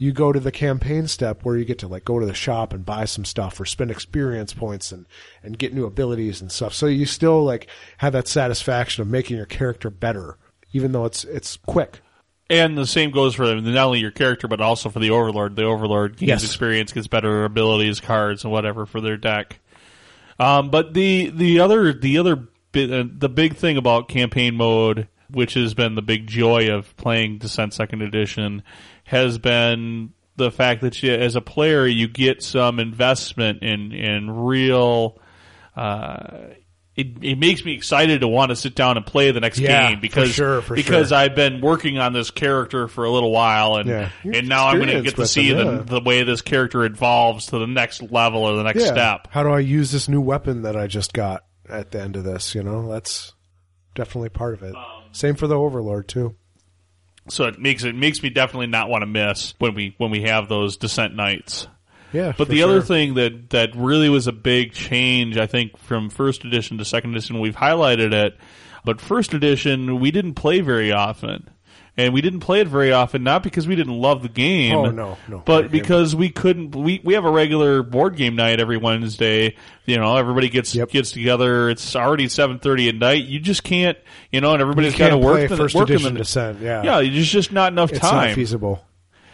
you 0.00 0.12
go 0.12 0.32
to 0.32 0.40
the 0.40 0.50
campaign 0.50 1.06
step 1.06 1.44
where 1.44 1.56
you 1.56 1.64
get 1.66 1.78
to 1.80 1.86
like 1.86 2.04
go 2.06 2.18
to 2.18 2.24
the 2.24 2.32
shop 2.32 2.72
and 2.72 2.86
buy 2.86 3.04
some 3.04 3.24
stuff 3.26 3.60
or 3.60 3.66
spend 3.66 3.90
experience 3.90 4.54
points 4.54 4.92
and, 4.92 5.04
and 5.42 5.58
get 5.58 5.74
new 5.74 5.84
abilities 5.84 6.40
and 6.40 6.50
stuff. 6.50 6.72
So 6.72 6.86
you 6.86 7.04
still 7.04 7.44
like 7.44 7.68
have 7.98 8.14
that 8.14 8.26
satisfaction 8.26 9.02
of 9.02 9.08
making 9.08 9.36
your 9.36 9.44
character 9.44 9.90
better, 9.90 10.38
even 10.72 10.92
though 10.92 11.04
it's, 11.04 11.24
it's 11.24 11.58
quick. 11.66 12.00
and 12.48 12.78
the 12.78 12.86
same 12.86 13.10
goes 13.10 13.34
for 13.34 13.44
not 13.54 13.86
only 13.86 13.98
your 14.00 14.10
character 14.10 14.48
but 14.48 14.60
also 14.62 14.88
for 14.88 15.00
the 15.00 15.10
overlord 15.10 15.54
the 15.54 15.64
overlord 15.64 16.16
gains 16.16 16.28
Yes. 16.28 16.44
experience 16.44 16.92
gets 16.92 17.06
better 17.06 17.44
abilities 17.44 18.00
cards 18.00 18.42
and 18.42 18.52
whatever 18.52 18.86
for 18.86 19.00
their 19.02 19.16
deck 19.18 19.58
um, 20.38 20.70
but 20.70 20.94
the 20.94 21.28
the 21.30 21.60
other 21.60 21.92
the 21.92 22.16
other 22.18 22.48
bit, 22.72 22.90
uh, 22.90 23.04
the 23.06 23.28
big 23.28 23.56
thing 23.56 23.76
about 23.76 24.08
campaign 24.08 24.54
mode, 24.56 25.06
which 25.30 25.52
has 25.54 25.74
been 25.74 25.94
the 25.96 26.02
big 26.02 26.26
joy 26.26 26.70
of 26.72 26.96
playing 26.96 27.36
Descent 27.38 27.74
Second 27.74 28.00
Edition, 28.02 28.62
has 29.10 29.38
been 29.38 30.12
the 30.36 30.50
fact 30.52 30.82
that 30.82 31.02
you, 31.02 31.12
as 31.12 31.34
a 31.34 31.40
player 31.40 31.84
you 31.86 32.06
get 32.06 32.42
some 32.42 32.78
investment 32.78 33.62
in 33.62 33.92
in 33.92 34.30
real. 34.30 35.20
Uh, 35.76 36.50
it, 36.96 37.22
it 37.22 37.38
makes 37.38 37.64
me 37.64 37.72
excited 37.72 38.20
to 38.20 38.28
want 38.28 38.50
to 38.50 38.56
sit 38.56 38.74
down 38.74 38.96
and 38.96 39.06
play 39.06 39.30
the 39.30 39.40
next 39.40 39.58
Yeah, 39.58 39.88
game 39.88 39.96
for 39.96 40.00
because 40.02 40.30
sure, 40.30 40.60
for 40.60 40.74
because 40.74 41.08
sure. 41.08 41.18
I've 41.18 41.34
been 41.34 41.60
working 41.60 41.98
on 41.98 42.12
this 42.12 42.30
character 42.30 42.88
for 42.88 43.04
a 43.04 43.10
little 43.10 43.30
while 43.30 43.76
and 43.76 43.88
Yeah. 43.88 44.10
And 44.24 44.48
now 44.48 44.66
I'm 44.68 44.76
going 44.76 44.88
to 44.88 45.00
get 45.02 45.16
to 45.16 45.26
see 45.26 45.52
them, 45.52 45.66
yeah. 45.66 45.76
the 45.78 45.84
the 45.84 46.00
way 46.00 46.22
this 46.24 46.42
character 46.42 46.84
evolves 46.84 47.46
to 47.46 47.58
the 47.58 47.66
next 47.66 48.02
level 48.12 48.42
or 48.42 48.56
the 48.56 48.64
next 48.64 48.86
step. 48.86 49.28
How 49.30 49.42
do 49.42 49.50
I 49.50 49.60
use 49.60 49.92
this 49.92 50.08
new 50.08 50.20
weapon 50.20 50.62
that 50.62 50.76
I 50.76 50.86
just 50.88 51.12
got 51.12 51.44
at 51.68 51.90
the 51.92 52.00
end 52.02 52.16
of 52.16 52.24
this? 52.24 52.54
You 52.54 52.62
know, 52.62 52.88
that's 52.88 53.32
definitely 53.94 54.30
part 54.30 54.54
of 54.54 54.62
it. 54.62 54.74
Same 55.12 55.36
for 55.36 55.46
the 55.46 55.56
Overlord 55.56 56.06
too. 56.08 56.36
So 57.30 57.44
it 57.44 57.58
makes 57.58 57.84
it 57.84 57.94
makes 57.94 58.22
me 58.22 58.30
definitely 58.30 58.66
not 58.66 58.88
want 58.88 59.02
to 59.02 59.06
miss 59.06 59.54
when 59.58 59.74
we 59.74 59.94
when 59.98 60.10
we 60.10 60.22
have 60.22 60.48
those 60.48 60.76
descent 60.76 61.14
nights. 61.14 61.66
Yeah. 62.12 62.32
But 62.36 62.48
the 62.48 62.64
other 62.64 62.82
thing 62.82 63.14
that 63.14 63.50
that 63.50 63.74
really 63.76 64.08
was 64.08 64.26
a 64.26 64.32
big 64.32 64.72
change, 64.72 65.36
I 65.36 65.46
think, 65.46 65.76
from 65.76 66.10
first 66.10 66.44
edition 66.44 66.78
to 66.78 66.84
second 66.84 67.12
edition, 67.12 67.38
we've 67.40 67.56
highlighted 67.56 68.12
it. 68.12 68.36
But 68.84 69.00
first 69.00 69.34
edition, 69.34 70.00
we 70.00 70.10
didn't 70.10 70.34
play 70.34 70.60
very 70.60 70.90
often, 70.90 71.48
and 72.00 72.14
we 72.14 72.20
didn't 72.20 72.40
play 72.40 72.60
it 72.60 72.68
very 72.68 72.92
often 72.92 73.22
not 73.22 73.42
because 73.42 73.66
we 73.68 73.76
didn't 73.76 73.98
love 73.98 74.22
the 74.22 74.28
game. 74.28 74.74
Oh, 74.74 74.90
no, 74.90 75.16
no. 75.28 75.42
But 75.44 75.70
because 75.70 76.14
we 76.16 76.30
couldn't, 76.30 76.74
we 76.74 77.00
we 77.04 77.14
have 77.14 77.24
a 77.24 77.30
regular 77.30 77.82
board 77.82 78.16
game 78.16 78.36
night 78.36 78.60
every 78.60 78.76
Wednesday. 78.76 79.54
You 79.86 79.98
know, 79.98 80.16
everybody 80.16 80.48
gets 80.48 80.74
Yep. 80.74 80.90
gets 80.90 81.12
together. 81.12 81.70
It's 81.70 81.94
already 81.96 82.28
seven 82.28 82.58
thirty 82.58 82.88
at 82.88 82.94
night. 82.94 83.24
You 83.24 83.40
just 83.40 83.62
can't, 83.64 83.98
you 84.30 84.40
know, 84.40 84.52
and 84.52 84.60
everybody's 84.62 84.94
got 84.96 85.10
to 85.10 85.18
work. 85.18 85.48
the- 85.48 85.56
first 85.56 85.74
work 85.74 85.88
edition 85.90 86.14
the- 86.14 86.20
Descent. 86.20 86.60
Yeah. 86.60 86.82
yeah, 86.82 86.96
there's 87.00 87.30
just 87.30 87.52
not 87.52 87.72
enough 87.72 87.90
It's 87.90 88.00
time. 88.00 88.28
not 88.28 88.34
feasible. 88.34 88.84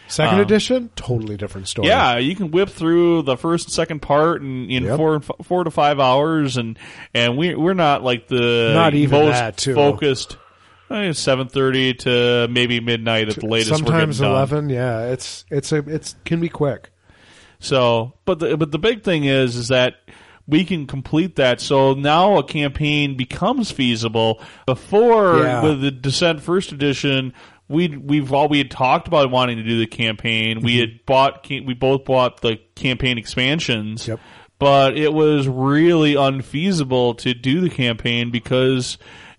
Second 0.09 0.37
Um, 0.37 0.41
edition, 0.43 0.91
totally 0.95 1.37
different 1.37 1.67
story. 1.67 1.89
Yeah, 1.89 2.19
you 2.19 2.37
can 2.37 2.53
whip 2.53 2.69
through 2.69 3.23
the 3.23 3.37
first 3.37 3.67
and 3.67 3.73
second 3.73 4.03
part 4.03 4.41
in, 4.41 4.71
in 4.71 4.85
Yep. 4.85 4.97
four 4.97 5.21
four 5.43 5.65
to 5.65 5.71
five 5.73 5.99
hours, 5.99 6.57
and 6.57 6.79
and 7.13 7.37
we 7.37 7.57
we're 7.57 7.75
not 7.75 8.05
like 8.05 8.29
the 8.29 8.71
Not 8.73 8.95
even 8.95 9.19
most 9.27 9.33
that, 9.33 9.57
too. 9.57 9.75
focused. 9.75 10.37
Eh, 10.91 11.13
seven 11.13 11.49
thirty 11.49 11.95
to 11.95 12.47
maybe 12.49 12.81
midnight 12.81 13.29
at 13.29 13.37
the 13.37 13.47
latest. 13.47 13.71
we're 13.73 13.77
Sometimes 13.79 14.19
getting 14.19 14.33
done. 14.33 14.37
eleven. 14.37 14.69
Yeah, 14.69 15.07
it's 15.07 15.45
it's 15.51 15.73
a 15.73 15.79
it's 15.79 16.15
can 16.25 16.41
be 16.41 16.49
quick. 16.49 16.91
So, 17.59 18.15
but 18.25 18.39
the 18.39 18.57
but 18.57 18.71
the 18.71 18.79
big 18.79 19.03
thing 19.03 19.25
is 19.25 19.57
is 19.57 19.69
that 19.69 19.95
we 20.47 20.65
can 20.65 20.87
complete 20.87 21.37
that. 21.37 21.61
So 21.61 21.95
now 21.95 22.39
a 22.39 22.45
campaign 22.45 23.17
becomes 23.17 23.71
feasible. 23.71 24.41
Before 24.67 25.43
Yeah. 25.43 25.63
with 25.63 25.81
the 25.81 25.91
Descent 25.91 26.41
First 26.41 26.73
Edition, 26.73 27.33
we 27.69 27.89
we've 27.89 28.33
all 28.33 28.49
we 28.49 28.59
had 28.59 28.71
talked 28.71 29.09
about 29.09 29.31
wanting 29.31 29.57
to 29.57 29.65
do 29.65 29.79
the 29.79 29.87
campaign. 29.87 30.61
We 30.61 30.75
mm-hmm. 30.75 30.81
had 30.81 31.07
bought 31.07 31.49
we 31.49 31.75
both 31.75 32.05
bought 32.05 32.41
the 32.43 32.59
campaign 32.75 33.19
expansions. 33.19 34.07
Yep. 34.07 34.21
But 34.59 34.97
it 34.97 35.13
was 35.13 35.47
really 35.47 36.15
unfeasible 36.15 37.15
to 37.17 37.35
do 37.35 37.61
the 37.61 37.69
campaign 37.69 38.31
because 38.31 38.97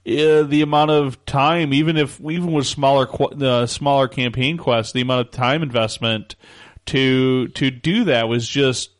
uh, 0.07 0.43
the 0.43 0.61
amount 0.61 0.91
of 0.91 1.23
time, 1.25 1.73
even 1.73 1.97
if 1.97 2.19
even 2.21 2.53
with 2.53 2.65
smaller 2.65 3.07
uh, 3.43 3.65
smaller 3.65 4.07
campaign 4.07 4.57
quests, 4.57 4.93
the 4.93 5.01
amount 5.01 5.27
of 5.27 5.31
time 5.31 5.61
investment 5.61 6.35
to 6.85 7.49
to 7.49 7.69
do 7.69 8.05
that 8.05 8.29
was 8.29 8.47
just 8.47 8.91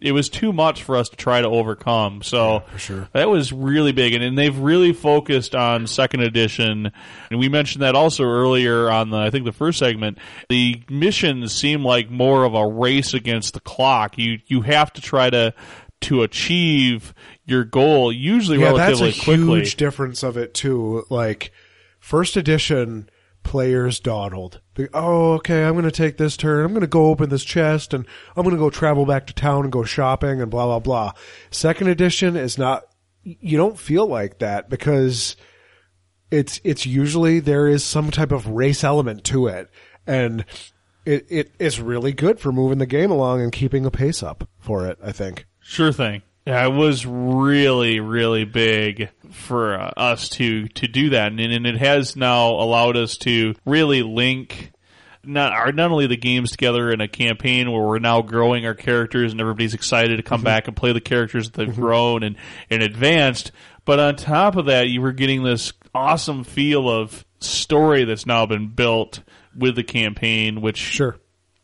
it 0.00 0.12
was 0.12 0.28
too 0.28 0.52
much 0.52 0.82
for 0.82 0.96
us 0.96 1.08
to 1.08 1.16
try 1.16 1.40
to 1.40 1.48
overcome. 1.48 2.22
So 2.22 2.62
for 2.72 2.78
sure. 2.78 3.08
that 3.12 3.28
was 3.28 3.52
really 3.52 3.92
big, 3.92 4.14
and, 4.14 4.24
and 4.24 4.36
they've 4.36 4.56
really 4.56 4.92
focused 4.92 5.54
on 5.54 5.86
second 5.86 6.20
edition. 6.20 6.92
And 7.30 7.38
we 7.38 7.48
mentioned 7.48 7.82
that 7.82 7.94
also 7.94 8.24
earlier 8.24 8.90
on 8.90 9.10
the 9.10 9.18
I 9.18 9.30
think 9.30 9.44
the 9.44 9.52
first 9.52 9.78
segment. 9.78 10.18
The 10.48 10.82
missions 10.88 11.54
seem 11.54 11.84
like 11.84 12.10
more 12.10 12.44
of 12.44 12.54
a 12.54 12.66
race 12.66 13.12
against 13.12 13.54
the 13.54 13.60
clock. 13.60 14.16
You 14.16 14.38
you 14.46 14.62
have 14.62 14.92
to 14.94 15.02
try 15.02 15.28
to 15.28 15.52
to 16.02 16.22
achieve 16.22 17.14
your 17.46 17.64
goal 17.64 18.12
usually 18.12 18.60
yeah, 18.60 18.72
that's 18.72 19.00
a 19.00 19.12
quickly. 19.12 19.60
huge 19.60 19.76
difference 19.76 20.22
of 20.22 20.36
it 20.36 20.54
too. 20.54 21.04
Like 21.10 21.52
first 21.98 22.36
edition 22.36 23.08
players 23.42 24.00
dawdled. 24.00 24.60
Oh, 24.92 25.34
okay, 25.34 25.64
I'm 25.64 25.74
going 25.74 25.84
to 25.84 25.90
take 25.90 26.16
this 26.16 26.36
turn. 26.36 26.64
I'm 26.64 26.72
going 26.72 26.80
to 26.80 26.86
go 26.86 27.06
open 27.06 27.28
this 27.28 27.44
chest 27.44 27.94
and 27.94 28.06
I'm 28.34 28.42
going 28.42 28.56
to 28.56 28.60
go 28.60 28.70
travel 28.70 29.06
back 29.06 29.26
to 29.26 29.34
town 29.34 29.64
and 29.64 29.72
go 29.72 29.84
shopping 29.84 30.40
and 30.40 30.50
blah 30.50 30.66
blah 30.66 30.80
blah. 30.80 31.12
Second 31.50 31.88
edition 31.88 32.36
is 32.36 32.58
not 32.58 32.84
you 33.22 33.56
don't 33.56 33.78
feel 33.78 34.06
like 34.06 34.38
that 34.38 34.68
because 34.68 35.36
it's 36.30 36.60
it's 36.64 36.86
usually 36.86 37.40
there 37.40 37.68
is 37.68 37.84
some 37.84 38.10
type 38.10 38.32
of 38.32 38.48
race 38.48 38.82
element 38.82 39.24
to 39.24 39.46
it 39.46 39.70
and 40.06 40.44
it 41.04 41.26
it 41.28 41.52
is 41.58 41.80
really 41.80 42.12
good 42.12 42.40
for 42.40 42.52
moving 42.52 42.78
the 42.78 42.86
game 42.86 43.10
along 43.10 43.42
and 43.42 43.52
keeping 43.52 43.84
a 43.86 43.90
pace 43.90 44.22
up 44.22 44.48
for 44.58 44.86
it, 44.86 44.98
I 45.02 45.12
think. 45.12 45.46
Sure 45.60 45.92
thing. 45.92 46.22
Yeah, 46.46 46.66
it 46.66 46.72
was 46.72 47.06
really, 47.06 48.00
really 48.00 48.44
big 48.44 49.08
for 49.30 49.80
uh, 49.80 49.92
us 49.96 50.28
to 50.30 50.68
to 50.68 50.86
do 50.86 51.10
that, 51.10 51.32
and, 51.32 51.40
and 51.40 51.66
it 51.66 51.78
has 51.78 52.16
now 52.16 52.50
allowed 52.50 52.98
us 52.98 53.16
to 53.18 53.54
really 53.64 54.02
link 54.02 54.72
not 55.26 55.52
our, 55.52 55.72
not 55.72 55.90
only 55.90 56.06
the 56.06 56.18
games 56.18 56.50
together 56.50 56.90
in 56.90 57.00
a 57.00 57.08
campaign 57.08 57.72
where 57.72 57.82
we're 57.82 57.98
now 57.98 58.20
growing 58.20 58.66
our 58.66 58.74
characters 58.74 59.32
and 59.32 59.40
everybody's 59.40 59.72
excited 59.72 60.18
to 60.18 60.22
come 60.22 60.42
back 60.42 60.68
and 60.68 60.76
play 60.76 60.92
the 60.92 61.00
characters 61.00 61.50
that 61.50 61.56
they've 61.56 61.74
grown 61.74 62.22
and 62.22 62.36
and 62.68 62.82
advanced, 62.82 63.50
but 63.86 63.98
on 63.98 64.16
top 64.16 64.56
of 64.56 64.66
that, 64.66 64.88
you 64.88 65.00
were 65.00 65.12
getting 65.12 65.44
this 65.44 65.72
awesome 65.94 66.44
feel 66.44 66.90
of 66.90 67.24
story 67.40 68.04
that's 68.04 68.26
now 68.26 68.44
been 68.44 68.68
built 68.68 69.20
with 69.56 69.76
the 69.76 69.84
campaign, 69.84 70.60
which 70.60 70.76
Sure. 70.76 71.16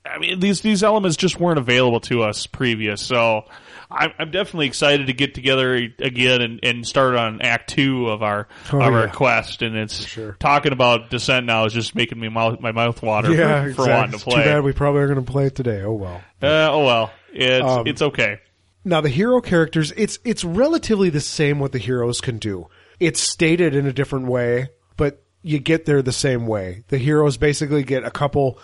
I 0.06 0.18
mean, 0.18 0.40
these 0.40 0.62
these 0.62 0.82
elements 0.82 1.18
just 1.18 1.38
weren't 1.38 1.58
available 1.58 2.00
to 2.00 2.22
us 2.22 2.46
previous. 2.46 3.02
So 3.02 3.44
I'm, 3.90 4.12
I'm 4.18 4.30
definitely 4.30 4.66
excited 4.68 5.08
to 5.08 5.12
get 5.12 5.34
together 5.34 5.74
again 5.74 6.40
and, 6.42 6.60
and 6.62 6.86
start 6.86 7.16
on 7.16 7.40
Act 7.42 7.70
Two 7.70 8.08
of 8.08 8.22
our 8.22 8.46
Oh, 8.72 8.80
of 8.80 8.94
our 8.94 9.08
quest. 9.08 9.62
And 9.62 9.76
it's 9.76 10.06
Sure. 10.06 10.36
talking 10.38 10.72
about 10.72 11.10
Descent 11.10 11.46
now 11.46 11.64
is 11.64 11.72
just 11.72 11.94
making 11.94 12.20
me 12.20 12.28
mouth, 12.28 12.60
my 12.60 12.72
mouth 12.72 13.02
water 13.02 13.32
Yeah, 13.34 13.62
for, 13.62 13.62
for 13.62 13.68
exactly. 13.82 13.92
wanting 13.94 14.18
to 14.18 14.18
It's. 14.24 14.36
Too 14.36 14.44
bad 14.50 14.64
we 14.64 14.72
probably 14.72 15.00
are 15.02 15.08
going 15.08 15.24
to 15.24 15.30
play 15.32 15.46
it 15.46 15.54
today. 15.54 15.82
Oh 15.82 15.94
well. 15.94 16.22
uh, 16.42 16.70
oh 16.72 16.84
well, 16.84 17.12
it's 17.32 17.64
Um, 17.64 17.86
it's 17.86 18.02
okay. 18.02 18.38
Now 18.84 19.00
the 19.00 19.08
hero 19.10 19.40
characters, 19.40 19.92
it's 19.96 20.18
it's 20.24 20.44
relatively 20.44 21.10
the 21.10 21.20
same 21.20 21.58
what 21.58 21.72
the 21.72 21.78
heroes 21.78 22.20
can 22.20 22.38
do. 22.38 22.68
It's 22.98 23.20
stated 23.20 23.74
in 23.74 23.86
a 23.86 23.92
different 23.92 24.26
way, 24.26 24.68
but 24.96 25.22
you 25.42 25.58
get 25.58 25.84
there 25.86 26.00
the 26.02 26.12
same 26.12 26.46
way. 26.46 26.84
The 26.88 26.98
heroes 26.98 27.36
basically 27.36 27.82
get 27.82 28.04
a 28.04 28.10
couple 28.10 28.58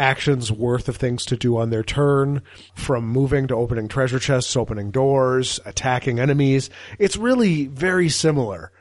actions 0.00 0.50
worth 0.50 0.88
of 0.88 0.96
things 0.96 1.24
to 1.26 1.36
do 1.36 1.58
on 1.58 1.70
their 1.70 1.82
turn, 1.82 2.42
from 2.74 3.06
moving 3.06 3.46
to 3.46 3.54
opening 3.54 3.86
treasure 3.86 4.18
chests, 4.18 4.56
opening 4.56 4.90
doors, 4.90 5.60
attacking 5.66 6.18
enemies. 6.18 6.70
It's 6.98 7.16
really 7.16 7.66
very 7.66 8.08
similar 8.08 8.72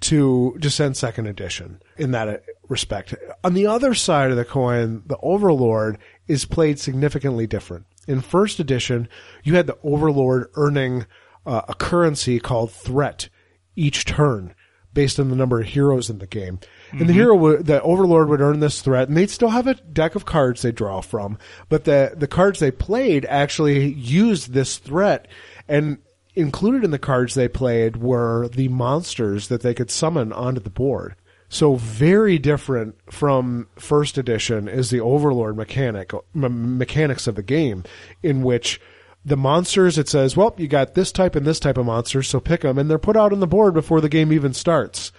to 0.00 0.56
Descent 0.60 0.96
Second 0.96 1.26
Edition 1.26 1.80
in 1.96 2.12
that 2.12 2.44
respect. 2.68 3.14
On 3.42 3.54
the 3.54 3.66
other 3.66 3.94
side 3.94 4.30
of 4.30 4.36
the 4.36 4.44
coin, 4.44 5.02
the 5.06 5.18
Overlord 5.22 5.98
is 6.28 6.44
played 6.44 6.78
significantly 6.78 7.46
different. 7.46 7.86
In 8.06 8.20
First 8.20 8.60
Edition, 8.60 9.08
you 9.42 9.56
had 9.56 9.66
the 9.66 9.78
Overlord 9.82 10.50
earning 10.54 11.06
uh, 11.46 11.62
a 11.68 11.74
currency 11.74 12.38
called 12.38 12.70
Threat 12.70 13.28
each 13.74 14.04
turn 14.04 14.54
based 14.94 15.18
on 15.18 15.30
the 15.30 15.36
number 15.36 15.60
of 15.60 15.66
heroes 15.66 16.10
in 16.10 16.18
the 16.18 16.26
game. 16.26 16.60
And 16.90 17.00
the 17.00 17.04
mm-hmm. 17.04 17.12
hero, 17.12 17.34
would, 17.36 17.66
the 17.66 17.82
Overlord 17.82 18.28
would 18.28 18.40
earn 18.40 18.60
this 18.60 18.80
threat, 18.80 19.08
and 19.08 19.16
they'd 19.16 19.30
still 19.30 19.50
have 19.50 19.66
a 19.66 19.74
deck 19.74 20.14
of 20.14 20.24
cards 20.24 20.62
they 20.62 20.72
draw 20.72 21.00
from. 21.00 21.38
But 21.68 21.84
the 21.84 22.14
the 22.16 22.26
cards 22.26 22.60
they 22.60 22.70
played 22.70 23.26
actually 23.26 23.92
used 23.92 24.52
this 24.52 24.78
threat, 24.78 25.28
and 25.68 25.98
included 26.34 26.84
in 26.84 26.90
the 26.90 26.98
cards 26.98 27.34
they 27.34 27.48
played 27.48 27.96
were 27.96 28.48
the 28.48 28.68
monsters 28.68 29.48
that 29.48 29.62
they 29.62 29.74
could 29.74 29.90
summon 29.90 30.32
onto 30.32 30.60
the 30.60 30.70
board. 30.70 31.14
So 31.48 31.76
very 31.76 32.38
different 32.38 32.96
from 33.10 33.68
first 33.76 34.18
edition 34.18 34.68
is 34.68 34.90
the 34.90 35.00
Overlord 35.00 35.56
mechanic 35.56 36.12
m- 36.34 36.78
mechanics 36.78 37.26
of 37.26 37.34
the 37.34 37.42
game, 37.42 37.84
in 38.22 38.42
which 38.42 38.80
the 39.24 39.36
monsters 39.36 39.98
it 39.98 40.08
says, 40.08 40.36
well, 40.36 40.54
you 40.58 40.68
got 40.68 40.94
this 40.94 41.10
type 41.10 41.34
and 41.34 41.46
this 41.46 41.60
type 41.60 41.78
of 41.78 41.86
monsters, 41.86 42.28
so 42.28 42.40
pick 42.40 42.60
them, 42.60 42.78
and 42.78 42.88
they're 42.88 42.98
put 42.98 43.16
out 43.16 43.32
on 43.32 43.40
the 43.40 43.46
board 43.46 43.74
before 43.74 44.00
the 44.00 44.08
game 44.08 44.32
even 44.32 44.52
starts. 44.52 45.10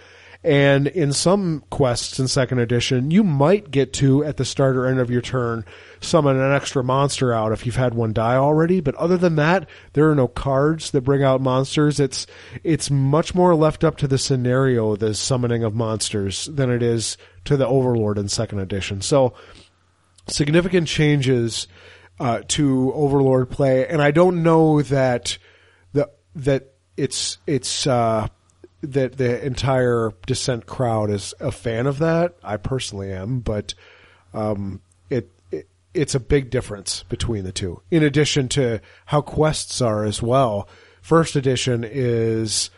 And 0.41 0.87
in 0.87 1.11
some 1.11 1.63
quests 1.69 2.17
in 2.17 2.29
second 2.29 2.59
edition, 2.59 3.11
you 3.11 3.25
might 3.25 3.71
get 3.71 3.91
to 3.93 4.23
at 4.23 4.37
the 4.37 4.45
start 4.45 4.77
or 4.77 4.85
end 4.85 4.99
of 4.99 5.11
your 5.11 5.21
turn 5.21 5.65
summon 5.99 6.39
an 6.39 6.53
extra 6.53 6.81
monster 6.81 7.33
out 7.33 7.51
if 7.51 7.65
you've 7.65 7.75
had 7.75 7.93
one 7.93 8.13
die 8.13 8.35
already. 8.35 8.79
But 8.79 8.95
other 8.95 9.17
than 9.17 9.35
that, 9.35 9.67
there 9.93 10.09
are 10.09 10.15
no 10.15 10.29
cards 10.29 10.91
that 10.91 11.01
bring 11.01 11.23
out 11.23 11.41
monsters. 11.41 11.99
It's 11.99 12.25
it's 12.63 12.89
much 12.89 13.35
more 13.35 13.53
left 13.53 13.83
up 13.83 13.97
to 13.97 14.07
the 14.07 14.17
scenario, 14.17 14.95
the 14.95 15.13
summoning 15.13 15.65
of 15.65 15.75
monsters, 15.75 16.45
than 16.45 16.69
it 16.69 16.81
is 16.81 17.17
to 17.43 17.57
the 17.57 17.67
Overlord 17.67 18.17
in 18.17 18.29
second 18.29 18.59
edition. 18.59 19.01
So 19.01 19.33
significant 20.27 20.87
changes 20.87 21.67
uh, 22.17 22.43
to 22.49 22.93
Overlord 22.93 23.49
play, 23.49 23.87
and 23.87 24.01
I 24.01 24.11
don't 24.11 24.41
know 24.41 24.81
that 24.83 25.37
the 25.91 26.09
that 26.35 26.73
it's 26.95 27.39
it's 27.45 27.85
uh, 27.85 28.29
that 28.81 29.17
the 29.17 29.43
entire 29.45 30.11
Descent 30.25 30.65
crowd 30.65 31.09
is 31.09 31.33
a 31.39 31.51
fan 31.51 31.87
of 31.87 31.99
that. 31.99 32.35
I 32.43 32.57
personally 32.57 33.11
am, 33.11 33.39
but 33.39 33.73
um, 34.33 34.81
it, 35.09 35.31
it 35.51 35.67
it's 35.93 36.15
a 36.15 36.19
big 36.19 36.49
difference 36.49 37.03
between 37.03 37.43
the 37.43 37.51
two. 37.51 37.81
In 37.91 38.03
addition 38.03 38.47
to 38.49 38.79
how 39.07 39.21
quests 39.21 39.81
are 39.81 40.05
as 40.05 40.21
well, 40.21 40.67
first 41.01 41.35
edition 41.35 41.83
is 41.83 42.69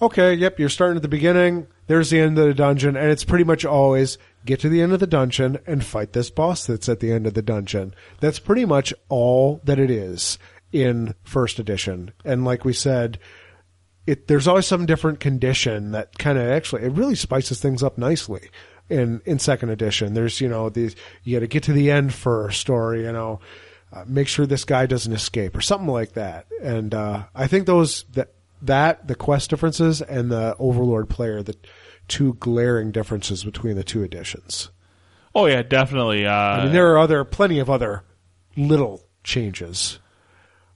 okay. 0.00 0.34
Yep, 0.34 0.58
you're 0.58 0.68
starting 0.68 0.96
at 0.96 1.02
the 1.02 1.08
beginning. 1.08 1.66
There's 1.86 2.10
the 2.10 2.20
end 2.20 2.38
of 2.38 2.46
the 2.46 2.54
dungeon, 2.54 2.96
and 2.96 3.10
it's 3.10 3.24
pretty 3.24 3.44
much 3.44 3.64
always 3.64 4.16
get 4.44 4.60
to 4.60 4.68
the 4.68 4.80
end 4.80 4.92
of 4.92 5.00
the 5.00 5.06
dungeon 5.06 5.58
and 5.66 5.84
fight 5.84 6.12
this 6.12 6.30
boss 6.30 6.66
that's 6.66 6.88
at 6.88 7.00
the 7.00 7.12
end 7.12 7.26
of 7.26 7.34
the 7.34 7.42
dungeon. 7.42 7.94
That's 8.20 8.38
pretty 8.38 8.64
much 8.64 8.94
all 9.08 9.60
that 9.64 9.78
it 9.78 9.90
is 9.90 10.38
in 10.72 11.14
first 11.22 11.58
edition. 11.58 12.12
And 12.24 12.44
like 12.44 12.64
we 12.64 12.72
said, 12.72 13.18
it 14.06 14.28
there's 14.28 14.48
always 14.48 14.66
some 14.66 14.86
different 14.86 15.20
condition 15.20 15.92
that 15.92 16.18
kind 16.18 16.38
of 16.38 16.48
actually 16.48 16.82
it 16.82 16.92
really 16.92 17.14
spices 17.14 17.60
things 17.60 17.82
up 17.82 17.98
nicely 17.98 18.50
in 18.88 19.22
in 19.24 19.38
second 19.38 19.70
edition. 19.70 20.14
There's 20.14 20.40
you 20.40 20.48
know 20.48 20.68
these 20.68 20.96
you 21.24 21.36
got 21.36 21.40
to 21.40 21.46
get 21.46 21.62
to 21.64 21.72
the 21.72 21.90
end 21.90 22.12
first, 22.14 22.68
or 22.68 22.94
you 22.96 23.12
know 23.12 23.40
uh, 23.92 24.04
make 24.06 24.28
sure 24.28 24.46
this 24.46 24.64
guy 24.64 24.86
doesn't 24.86 25.12
escape, 25.12 25.56
or 25.56 25.60
something 25.60 25.88
like 25.88 26.12
that. 26.12 26.46
And 26.62 26.94
uh, 26.94 27.24
I 27.34 27.46
think 27.46 27.66
those 27.66 28.04
that 28.12 28.32
that 28.62 29.08
the 29.08 29.14
quest 29.14 29.50
differences 29.50 30.00
and 30.00 30.30
the 30.30 30.56
Overlord 30.58 31.08
player 31.08 31.42
the 31.42 31.56
two 32.08 32.34
glaring 32.34 32.92
differences 32.92 33.44
between 33.44 33.76
the 33.76 33.84
two 33.84 34.02
editions. 34.02 34.70
Oh 35.34 35.46
yeah, 35.46 35.62
definitely. 35.62 36.26
Uh, 36.26 36.32
I 36.32 36.64
mean, 36.64 36.72
there 36.72 36.92
are 36.92 36.98
other 36.98 37.24
plenty 37.24 37.58
of 37.58 37.70
other 37.70 38.04
little 38.56 39.02
changes. 39.24 39.98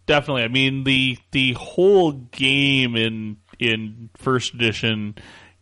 Definitely. 0.07 0.45
I 0.45 0.49
mean 0.49 0.85
the 0.85 1.19
the 1.33 1.53
whole 1.55 2.13
game 2.13 2.97
in 2.97 3.37
in 3.59 4.11
first 4.17 4.55
edition 4.55 5.15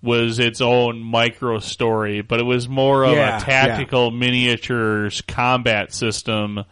was 0.02 0.38
its 0.38 0.60
own 0.60 1.00
micro 1.00 1.58
story, 1.60 2.20
but 2.20 2.38
it 2.38 2.44
was 2.44 2.68
more 2.68 3.04
of 3.04 3.12
Yeah, 3.14 3.38
a 3.38 3.40
tactical 3.40 4.10
miniatures 4.10 5.22
combat 5.22 5.92
system. 5.94 6.64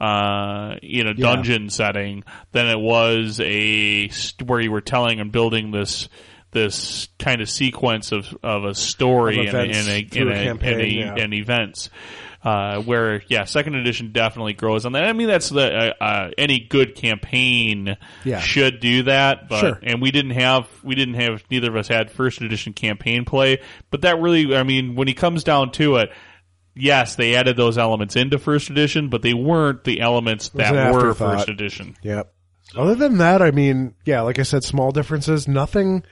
Uh, 0.00 0.74
a 0.82 1.04
know, 1.04 1.12
Yeah. 1.16 1.24
dungeon 1.34 1.70
setting 1.70 2.24
than 2.52 2.66
it 2.66 2.78
was 2.78 3.40
a 3.40 4.10
where 4.44 4.60
you 4.60 4.70
were 4.72 4.80
telling 4.82 5.20
and 5.20 5.30
building 5.32 5.70
this 5.70 6.08
this 6.50 7.08
kind 7.18 7.40
of 7.40 7.48
sequence 7.48 8.12
of 8.12 8.36
of 8.42 8.64
a 8.64 8.74
story 8.74 9.46
Of 9.46 9.54
and, 9.54 9.70
and, 9.72 9.88
a, 9.88 9.92
and, 10.20 10.30
a 10.30 10.44
campaign, 10.44 10.72
and, 10.72 10.80
a- 10.82 10.88
yeah. 10.88 11.14
and 11.24 11.32
events. 11.34 11.90
Uh, 12.44 12.82
where 12.82 13.22
yeah, 13.28 13.44
second 13.44 13.74
edition 13.74 14.12
definitely 14.12 14.52
grows 14.52 14.84
on 14.84 14.92
that. 14.92 15.04
I 15.04 15.14
mean, 15.14 15.28
that's 15.28 15.48
the 15.48 15.94
uh, 15.98 16.04
uh, 16.04 16.30
any 16.36 16.60
good 16.60 16.94
campaign 16.94 17.96
Yeah. 18.22 18.40
should 18.40 18.80
do 18.80 19.04
that. 19.04 19.48
But 19.48 19.60
Sure. 19.60 19.78
and 19.82 20.02
we 20.02 20.10
didn't 20.10 20.32
have 20.32 20.68
we 20.82 20.94
didn't 20.94 21.14
have 21.14 21.42
neither 21.50 21.70
of 21.70 21.76
us 21.76 21.88
had 21.88 22.10
first 22.10 22.42
edition 22.42 22.74
campaign 22.74 23.24
play. 23.24 23.60
But 23.90 24.02
that 24.02 24.20
really, 24.20 24.54
I 24.54 24.62
mean, 24.62 24.94
when 24.94 25.08
he 25.08 25.14
comes 25.14 25.42
down 25.42 25.70
to 25.72 25.96
it, 25.96 26.10
yes, 26.74 27.14
they 27.16 27.34
added 27.34 27.56
those 27.56 27.78
elements 27.78 28.14
into 28.14 28.38
first 28.38 28.68
edition, 28.68 29.08
but 29.08 29.22
they 29.22 29.32
weren't 29.32 29.84
the 29.84 30.00
elements 30.02 30.50
that 30.50 30.92
were 30.92 31.14
first 31.14 31.48
edition. 31.48 31.96
Yep. 32.02 32.30
Other 32.76 32.94
than 32.94 33.16
that, 33.18 33.40
I 33.40 33.52
mean, 33.52 33.94
yeah, 34.04 34.20
like 34.20 34.38
I 34.38 34.42
said, 34.42 34.64
small 34.64 34.90
differences. 34.90 35.48
Nothing, 35.48 36.02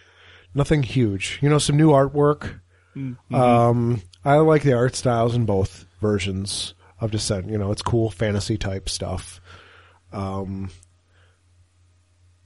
nothing 0.54 0.82
huge. 0.82 1.38
You 1.42 1.50
know, 1.50 1.58
some 1.58 1.76
new 1.76 1.90
artwork. 1.90 2.60
Um, 3.32 4.00
I 4.24 4.36
like 4.36 4.62
the 4.62 4.72
art 4.74 4.94
styles 4.96 5.34
in 5.34 5.44
both 5.44 5.84
versions 6.02 6.74
of 7.00 7.10
Descent. 7.10 7.48
You 7.48 7.56
know, 7.56 7.72
it's 7.72 7.80
cool 7.80 8.10
fantasy 8.10 8.58
type 8.58 8.90
stuff. 8.90 9.40
Um, 10.12 10.70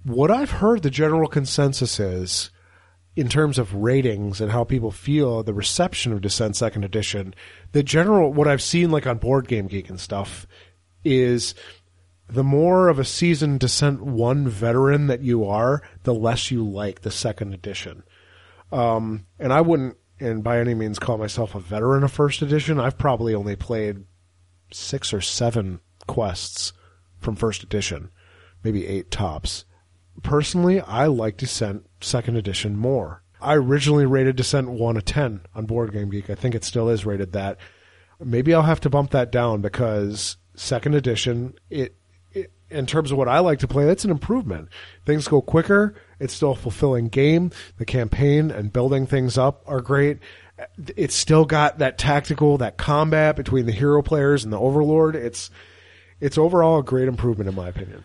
what 0.04 0.30
I've 0.30 0.52
heard 0.52 0.82
the 0.82 0.90
general 0.90 1.28
consensus 1.28 1.98
is, 1.98 2.50
in 3.16 3.28
terms 3.28 3.58
of 3.58 3.74
ratings 3.74 4.40
and 4.40 4.52
how 4.52 4.62
people 4.62 4.92
feel 4.92 5.42
the 5.42 5.54
reception 5.54 6.12
of 6.12 6.20
Descent 6.20 6.54
Second 6.54 6.84
Edition, 6.84 7.34
the 7.72 7.82
general 7.82 8.32
what 8.32 8.46
I've 8.46 8.62
seen 8.62 8.90
like 8.92 9.06
on 9.06 9.18
Board 9.18 9.48
Game 9.48 9.66
Geek 9.66 9.90
and 9.90 9.98
stuff 9.98 10.46
is 11.04 11.54
the 12.28 12.44
more 12.44 12.88
of 12.88 12.98
a 12.98 13.04
seasoned 13.04 13.60
Descent 13.60 14.02
1 14.02 14.48
veteran 14.48 15.06
that 15.06 15.22
you 15.22 15.44
are, 15.44 15.82
the 16.02 16.14
less 16.14 16.50
you 16.50 16.64
like 16.64 17.00
the 17.00 17.10
second 17.10 17.54
edition. 17.54 18.02
Um, 18.72 19.26
and 19.38 19.52
I 19.52 19.60
wouldn't, 19.60 19.96
and 20.18 20.42
by 20.42 20.58
any 20.58 20.74
means, 20.74 20.98
call 20.98 21.18
myself 21.18 21.54
a 21.54 21.60
veteran 21.60 22.02
of 22.02 22.12
first 22.12 22.42
edition. 22.42 22.80
I've 22.80 22.98
probably 22.98 23.34
only 23.34 23.56
played 23.56 24.04
six 24.72 25.12
or 25.12 25.20
seven 25.20 25.80
quests 26.06 26.72
from 27.18 27.36
first 27.36 27.62
edition, 27.62 28.10
maybe 28.62 28.86
eight 28.86 29.10
tops. 29.10 29.64
Personally, 30.22 30.80
I 30.80 31.06
like 31.06 31.36
Descent 31.36 31.86
second 32.00 32.36
edition 32.36 32.76
more. 32.76 33.22
I 33.40 33.54
originally 33.54 34.06
rated 34.06 34.36
Descent 34.36 34.70
1 34.70 34.96
a 34.96 35.02
10 35.02 35.42
on 35.54 35.66
Board 35.66 35.92
Game 35.92 36.10
Geek. 36.10 36.30
I 36.30 36.34
think 36.34 36.54
it 36.54 36.64
still 36.64 36.88
is 36.88 37.04
rated 37.04 37.32
that. 37.32 37.58
Maybe 38.18 38.54
I'll 38.54 38.62
have 38.62 38.80
to 38.80 38.90
bump 38.90 39.10
that 39.10 39.30
down 39.30 39.60
because 39.60 40.38
second 40.54 40.94
edition, 40.94 41.54
it, 41.68 41.94
it 42.32 42.50
in 42.70 42.86
terms 42.86 43.12
of 43.12 43.18
what 43.18 43.28
I 43.28 43.40
like 43.40 43.58
to 43.58 43.68
play, 43.68 43.84
that's 43.84 44.04
an 44.04 44.10
improvement. 44.10 44.70
Things 45.04 45.28
go 45.28 45.42
quicker. 45.42 45.94
It's 46.18 46.32
still 46.34 46.52
a 46.52 46.56
fulfilling 46.56 47.08
game. 47.08 47.50
The 47.78 47.84
campaign 47.84 48.50
and 48.50 48.72
building 48.72 49.06
things 49.06 49.36
up 49.36 49.62
are 49.66 49.80
great. 49.80 50.18
It's 50.96 51.14
still 51.14 51.44
got 51.44 51.78
that 51.78 51.98
tactical, 51.98 52.58
that 52.58 52.78
combat 52.78 53.36
between 53.36 53.66
the 53.66 53.72
hero 53.72 54.00
players 54.02 54.42
and 54.44 54.52
the 54.52 54.58
overlord. 54.58 55.14
It's 55.14 55.50
it's 56.20 56.38
overall 56.38 56.78
a 56.78 56.82
great 56.82 57.08
improvement 57.08 57.48
in 57.50 57.54
my 57.54 57.68
opinion. 57.68 58.04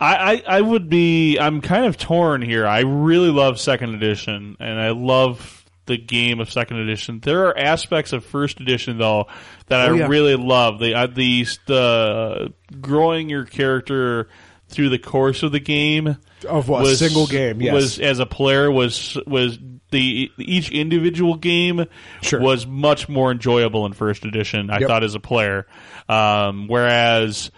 I, 0.00 0.42
I, 0.48 0.58
I 0.58 0.60
would 0.60 0.90
be. 0.90 1.38
I'm 1.38 1.60
kind 1.60 1.86
of 1.86 1.96
torn 1.96 2.42
here. 2.42 2.66
I 2.66 2.80
really 2.80 3.30
love 3.30 3.60
second 3.60 3.94
edition, 3.94 4.56
and 4.58 4.80
I 4.80 4.90
love 4.90 5.64
the 5.86 5.96
game 5.96 6.40
of 6.40 6.50
second 6.50 6.78
edition. 6.78 7.20
There 7.20 7.46
are 7.46 7.56
aspects 7.56 8.12
of 8.12 8.24
first 8.24 8.58
edition 8.58 8.98
though 8.98 9.26
that 9.68 9.88
Oh, 9.88 9.94
I 9.94 9.96
yeah. 9.98 10.06
really 10.08 10.34
love. 10.34 10.80
The 10.80 10.94
uh, 10.94 11.06
the 11.06 11.46
the 11.66 12.52
growing 12.80 13.28
your 13.30 13.44
character 13.44 14.28
through 14.68 14.88
the 14.88 14.98
course 14.98 15.44
of 15.44 15.52
the 15.52 15.60
game 15.60 16.16
Of 16.44 16.68
what, 16.68 16.86
a 16.86 16.96
single 16.96 17.26
game, 17.26 17.60
yes. 17.60 17.72
was 17.74 17.98
as 17.98 18.18
a 18.18 18.26
player 18.26 18.70
was 18.70 19.18
was 19.26 19.58
the 19.90 20.30
each 20.38 20.70
individual 20.70 21.36
game 21.36 21.86
Sure. 22.22 22.40
was 22.40 22.66
much 22.66 23.08
more 23.08 23.30
enjoyable 23.30 23.86
in 23.86 23.92
first 23.92 24.24
edition. 24.24 24.70
I 24.70 24.80
Yep. 24.80 24.88
thought 24.88 25.04
as 25.04 25.14
a 25.14 25.20
player, 25.20 25.66
um, 26.08 26.66
whereas 26.68 27.50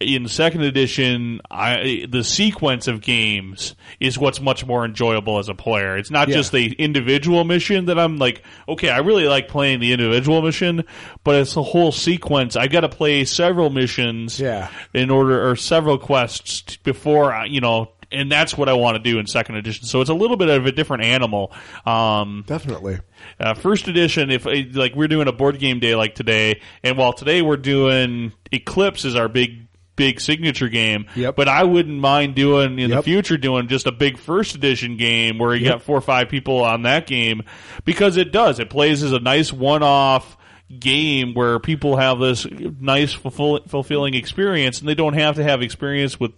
in 0.00 0.28
second 0.28 0.62
edition, 0.62 1.40
I, 1.50 2.06
the 2.08 2.22
sequence 2.22 2.86
of 2.86 3.00
games 3.00 3.74
is 3.98 4.16
what's 4.16 4.40
much 4.40 4.64
more 4.64 4.84
enjoyable 4.84 5.38
as 5.40 5.48
a 5.48 5.54
player. 5.54 5.96
It's 5.96 6.10
not 6.10 6.28
Yeah. 6.28 6.36
just 6.36 6.52
the 6.52 6.70
individual 6.72 7.42
mission 7.42 7.86
that 7.86 7.98
I'm 7.98 8.16
like, 8.16 8.44
okay, 8.68 8.90
I 8.90 8.98
really 8.98 9.26
like 9.26 9.48
playing 9.48 9.80
the 9.80 9.92
individual 9.92 10.40
mission, 10.40 10.84
but 11.24 11.34
it's 11.34 11.54
the 11.54 11.64
whole 11.64 11.90
sequence. 11.90 12.54
I 12.54 12.68
got 12.68 12.82
to 12.82 12.88
play 12.88 13.24
several 13.24 13.70
missions 13.70 14.38
Yeah. 14.38 14.68
in 14.94 15.10
order, 15.10 15.50
or 15.50 15.56
several 15.56 15.98
quests 15.98 16.76
before, 16.76 17.32
I- 17.34 17.46
you 17.46 17.60
know, 17.60 17.88
and 18.10 18.30
that's 18.30 18.56
what 18.56 18.68
I 18.68 18.72
want 18.74 18.96
to 18.96 19.02
do 19.02 19.18
in 19.18 19.26
second 19.26 19.56
edition. 19.56 19.86
So 19.86 20.00
it's 20.00 20.10
a 20.10 20.14
little 20.14 20.36
bit 20.36 20.48
of 20.48 20.66
a 20.66 20.72
different 20.72 21.04
animal. 21.04 21.52
Um, 21.84 22.44
Definitely. 22.46 22.98
uh, 23.38 23.54
first 23.54 23.88
edition, 23.88 24.30
if 24.30 24.46
uh, 24.46 24.54
like 24.72 24.94
we're 24.94 25.08
doing 25.08 25.28
a 25.28 25.32
board 25.32 25.58
game 25.58 25.80
day 25.80 25.94
like 25.94 26.14
today, 26.14 26.60
and 26.82 26.96
while 26.96 27.12
today 27.12 27.42
we're 27.42 27.56
doing 27.56 28.32
Eclipse 28.52 29.04
is 29.04 29.16
our 29.16 29.28
big 29.28 29.66
big 29.96 30.20
signature 30.20 30.68
game. 30.68 31.06
Yep. 31.16 31.34
But 31.36 31.48
I 31.48 31.64
wouldn't 31.64 31.98
mind 31.98 32.36
doing 32.36 32.78
in 32.78 32.90
the 32.90 33.02
future 33.02 33.36
doing 33.36 33.66
just 33.66 33.86
a 33.86 33.92
big 33.92 34.16
first 34.16 34.54
edition 34.54 34.96
game 34.96 35.38
where 35.38 35.54
you 35.54 35.66
got 35.66 35.82
four 35.82 35.98
or 35.98 36.00
five 36.00 36.28
people 36.28 36.62
on 36.62 36.82
that 36.82 37.06
game 37.06 37.42
because 37.84 38.16
it 38.16 38.32
does 38.32 38.60
it 38.60 38.70
plays 38.70 39.02
as 39.02 39.12
a 39.12 39.18
nice 39.18 39.52
one 39.52 39.82
off 39.82 40.36
game 40.78 41.34
where 41.34 41.58
people 41.58 41.96
have 41.96 42.18
this 42.18 42.46
nice 42.78 43.12
fulfill, 43.12 43.60
fulfilling 43.66 44.14
experience 44.14 44.80
and 44.80 44.88
they 44.88 44.94
don't 44.94 45.14
have 45.14 45.36
to 45.36 45.42
have 45.42 45.62
experience 45.62 46.20
with 46.20 46.32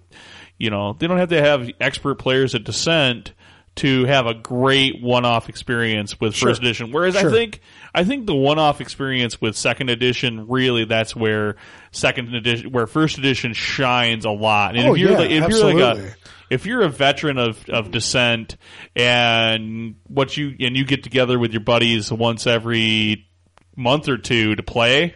you 0.61 0.71
know 0.71 0.93
they 0.93 1.09
don't 1.09 1.19
have 1.19 1.31
to 1.31 1.43
have 1.43 1.69
expert 1.81 2.15
players 2.17 2.55
at 2.55 2.63
Descent 2.63 3.33
to 3.77 4.05
have 4.05 4.27
a 4.27 4.35
great 4.35 5.01
one-off 5.01 5.49
experience 5.49 6.21
with 6.21 6.37
first 6.37 6.61
edition. 6.61 6.91
Whereas 6.93 7.17
I 7.17 7.31
think 7.31 7.61
I 7.95 8.05
think 8.05 8.27
the 8.27 8.35
one-off 8.35 8.81
experience 8.81 9.41
with 9.41 9.57
second 9.57 9.89
edition 9.91 10.49
really 10.49 10.85
that's 10.85 11.17
where 11.17 11.57
second 11.93 12.35
edition 12.35 12.73
where 12.73 12.87
first 12.87 13.19
edition 13.19 13.53
shines 13.55 14.25
a 14.25 14.31
lot. 14.31 14.77
And 14.77 14.89
Oh, 14.89 14.95
if 14.95 14.99
you're 15.01 15.13
yeah, 15.13 15.19
like 15.19 15.31
if 15.31 15.49
you're 15.49 15.65
like 15.65 15.77
absolutely. 15.77 16.11
a 16.11 16.15
if 16.51 16.67
you're 16.67 16.83
a 16.83 16.89
veteran 16.89 17.39
of, 17.39 17.65
of 17.69 17.93
descent 17.93 18.57
and 18.97 19.95
what 20.09 20.37
you 20.37 20.55
and 20.61 20.77
you 20.77 20.85
get 20.85 21.03
together 21.05 21.39
with 21.39 21.53
your 21.53 21.63
buddies 21.63 22.13
once 22.13 22.47
every 22.47 23.29
month 23.77 24.09
or 24.09 24.19
two 24.19 24.57
to 24.57 24.63
play, 24.63 25.15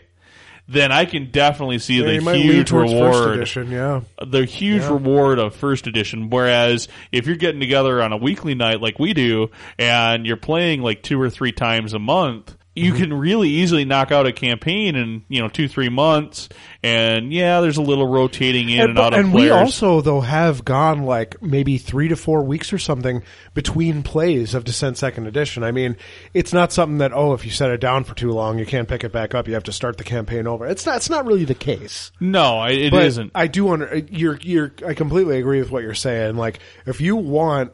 then 0.69 0.91
I 0.93 1.05
can 1.05 1.31
definitely 1.31 1.79
see 1.79 1.99
Yeah, 1.99 2.07
the 2.07 2.15
you 2.15 2.21
might 2.23 2.33
lean 2.35 2.43
huge 2.51 2.71
reward 2.73 3.13
first 3.15 3.29
edition, 3.37 3.71
yeah. 3.71 4.01
the 4.25 4.45
huge 4.45 4.83
Yeah. 4.83 4.93
reward 4.93 5.39
of 5.39 5.55
first 5.55 5.87
edition. 5.87 6.31
Whereas 6.31 6.89
if 7.13 7.27
you're 7.27 7.37
getting 7.37 7.61
together 7.61 8.03
on 8.03 8.13
a 8.13 8.17
weekly 8.17 8.55
night 8.55 8.81
like 8.81 8.99
we 8.99 9.13
do, 9.15 9.51
and 9.79 10.27
you're 10.27 10.37
playing 10.37 10.81
like 10.83 11.03
two 11.03 11.21
or 11.21 11.29
three 11.31 11.53
times 11.53 11.93
a 11.93 11.99
month, 11.99 12.57
you 12.77 12.93
Mm-hmm. 12.93 13.03
can 13.03 13.15
really 13.15 13.49
easily 13.51 13.85
knock 13.85 14.11
out 14.11 14.27
a 14.27 14.33
campaign 14.33 14.97
in 14.97 15.25
you 15.29 15.41
know 15.41 15.49
two 15.49 15.69
three 15.69 15.89
months. 15.89 16.49
And 16.83 17.33
yeah, 17.33 17.61
there's 17.61 17.77
a 17.77 17.83
little 17.83 18.07
rotating 18.07 18.69
in 18.69 18.81
and, 18.81 18.91
And, 18.91 18.99
out 18.99 19.15
of 19.15 19.21
and 19.21 19.31
players. 19.33 19.45
we 19.45 19.51
also 19.51 20.01
though 20.01 20.21
have 20.21 20.65
gone 20.65 21.05
like 21.05 21.41
maybe 21.41 21.79
three 21.79 22.09
to 22.09 22.17
four 22.17 22.43
weeks 22.43 22.73
or 22.73 22.79
something 22.79 23.23
between 23.55 24.03
plays 24.03 24.55
of 24.55 24.65
Descent 24.65 24.99
Second 24.99 25.27
Edition. 25.29 25.63
I 25.63 25.71
mean, 25.71 25.97
it's 26.35 26.53
not 26.53 26.73
something 26.73 26.99
that 26.99 27.13
oh, 27.13 27.33
if 27.33 27.45
you 27.45 27.51
set 27.53 27.71
it 27.71 27.81
down 27.81 28.03
for 28.05 28.15
too 28.15 28.33
long, 28.33 28.59
you 28.59 28.67
can't 28.67 28.89
pick 28.89 29.05
it 29.05 29.13
back 29.13 29.35
up. 29.35 29.47
You 29.47 29.55
have 29.55 29.63
to 29.65 29.73
start 29.73 29.97
the 29.97 30.05
campaign 30.05 30.47
over. 30.49 30.67
It's 30.67 30.85
not. 30.85 30.97
It's 30.97 31.09
not 31.11 31.27
really 31.27 31.45
the 31.45 31.55
case. 31.55 32.11
no, 32.21 32.65
it 32.65 32.91
but 32.91 33.05
isn't. 33.05 33.31
I 33.35 33.47
do 33.47 33.69
under 33.69 33.97
you're 34.11 34.39
you're. 34.43 34.73
I 34.87 34.95
completely 34.95 35.39
agree 35.39 35.61
with 35.61 35.71
what 35.71 35.85
you're 35.85 35.95
saying. 35.95 36.37
Like 36.37 36.59
if 36.87 37.01
you 37.01 37.15
want 37.17 37.73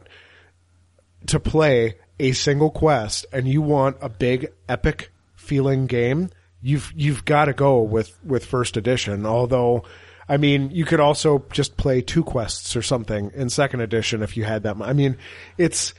to 1.27 1.39
play 1.39 1.95
a 2.21 2.31
single 2.33 2.69
quest 2.69 3.25
and 3.33 3.47
you 3.47 3.61
want 3.61 3.97
a 3.99 4.07
big 4.07 4.53
epic 4.69 5.11
feeling 5.35 5.87
game, 5.87 6.29
you've 6.61 6.93
you've 6.95 7.25
got 7.25 7.45
to 7.45 7.53
go 7.53 7.81
with 7.81 8.17
with 8.23 8.45
first 8.45 8.77
edition. 8.77 9.25
Although, 9.25 9.83
I 10.29 10.37
mean, 10.37 10.69
you 10.69 10.85
could 10.85 10.99
also 10.99 11.43
just 11.51 11.77
play 11.77 12.01
two 12.01 12.23
quests 12.23 12.75
or 12.75 12.83
something 12.83 13.31
in 13.33 13.49
second 13.49 13.81
edition 13.81 14.21
if 14.21 14.37
you 14.37 14.43
had 14.43 14.63
that. 14.63 14.77
I 14.79 14.93
mean, 14.93 15.17
it's 15.57 15.93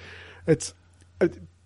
it's. 0.46 0.72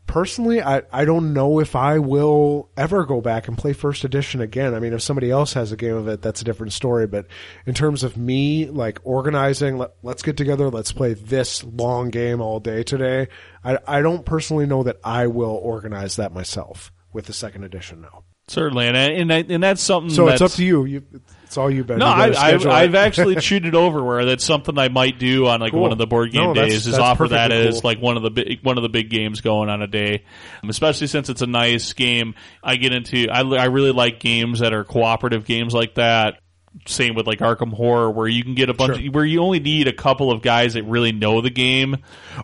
Personally, 0.06 0.62
I, 0.62 0.82
I 0.92 1.04
don't 1.04 1.32
know 1.32 1.58
if 1.58 1.74
I 1.74 1.98
will 1.98 2.70
ever 2.76 3.04
go 3.04 3.20
back 3.20 3.48
and 3.48 3.58
play 3.58 3.72
first 3.72 4.04
edition 4.04 4.40
again. 4.40 4.72
I 4.74 4.78
mean, 4.78 4.92
if 4.92 5.02
somebody 5.02 5.30
else 5.30 5.54
has 5.54 5.72
a 5.72 5.76
game 5.76 5.96
of 5.96 6.06
it, 6.06 6.22
that's 6.22 6.40
a 6.40 6.44
different 6.44 6.72
story. 6.72 7.06
But 7.06 7.26
in 7.66 7.74
terms 7.74 8.04
of 8.04 8.16
me, 8.16 8.66
like 8.66 9.00
organizing, 9.02 9.78
let, 9.78 9.90
let's 10.02 10.22
get 10.22 10.36
together, 10.36 10.70
let's 10.70 10.92
play 10.92 11.14
this 11.14 11.64
long 11.64 12.10
game 12.10 12.40
all 12.40 12.60
day 12.60 12.84
today. 12.84 13.28
I, 13.64 13.78
I 13.86 14.00
don't 14.00 14.24
personally 14.24 14.66
know 14.66 14.84
that 14.84 14.98
I 15.02 15.26
will 15.26 15.56
organize 15.56 16.16
that 16.16 16.32
myself 16.32 16.92
with 17.12 17.26
the 17.26 17.32
second 17.32 17.64
edition 17.64 18.00
now. 18.00 18.26
Certainly, 18.48 18.86
and 18.86 18.97
I- 18.97 19.10
and 19.10 19.32
I, 19.32 19.44
and 19.48 19.62
that's 19.62 19.82
something. 19.82 20.10
So 20.10 20.28
it's 20.28 20.40
up 20.40 20.52
to 20.52 20.64
you. 20.64 20.85
you 20.85 21.02
it's 21.44 21.56
all 21.56 21.70
you, 21.70 21.85
Ben. 21.85 21.98
No, 21.98 22.06
you 22.06 22.12
I, 22.12 22.16
I, 22.16 22.27
have 22.27 22.35
schedule 22.36 22.70
it. 22.70 22.74
I've 22.74 22.94
actually 22.94 23.36
chewed 23.40 23.66
it 23.66 23.74
over 23.74 24.02
where 24.05 24.24
that's 24.24 24.44
something 24.44 24.77
I 24.78 24.89
might 24.89 25.18
do 25.18 25.47
on 25.47 25.60
like 25.60 25.73
Cool. 25.73 25.81
one 25.82 25.93
of 25.93 25.98
the 25.98 26.06
board 26.06 26.32
game 26.32 26.43
No, 26.43 26.55
that's- 26.55 26.73
days 26.73 26.86
is 26.86 26.93
that's 26.93 26.98
offer 26.98 27.28
that 27.28 27.51
perfectly 27.51 27.68
as 27.68 27.85
like 27.85 28.01
one 28.01 28.16
of 28.16 28.23
the 28.23 28.31
big 28.31 28.60
one 28.64 28.77
of 28.78 28.82
the 28.82 28.89
big 28.89 29.10
games 29.10 29.40
going 29.40 29.68
on 29.68 29.82
a 29.82 29.86
day, 29.86 30.24
Um, 30.62 30.68
especially 30.70 31.06
since 31.09 31.28
it's 31.28 31.43
a 31.43 31.47
nice 31.47 31.93
game. 31.93 32.35
I 32.62 32.77
get 32.77 32.93
into 32.93 33.28
I, 33.31 33.40
I 33.43 33.64
really 33.66 33.93
like 33.93 34.20
games 34.20 34.60
that 34.60 34.73
are 34.73 34.85
cooperative 34.85 35.44
games 35.44 35.73
like 35.74 35.94
that. 35.94 36.40
Same 36.86 37.15
with 37.15 37.27
like 37.27 37.39
Arkham 37.39 37.73
Horror, 37.73 38.11
where 38.11 38.28
you 38.28 38.44
can 38.44 38.55
get 38.55 38.69
a 38.69 38.74
bunch, 38.74 38.98
Sure. 39.01 39.11
where 39.12 39.24
you 39.24 39.40
only 39.40 39.61
need 39.61 39.89
a 39.89 39.93
couple 39.93 40.31
of 40.31 40.43
guys 40.43 40.74
that 40.74 40.85
really 40.85 41.11
know 41.12 41.40
the 41.40 41.48
game. 41.51 41.97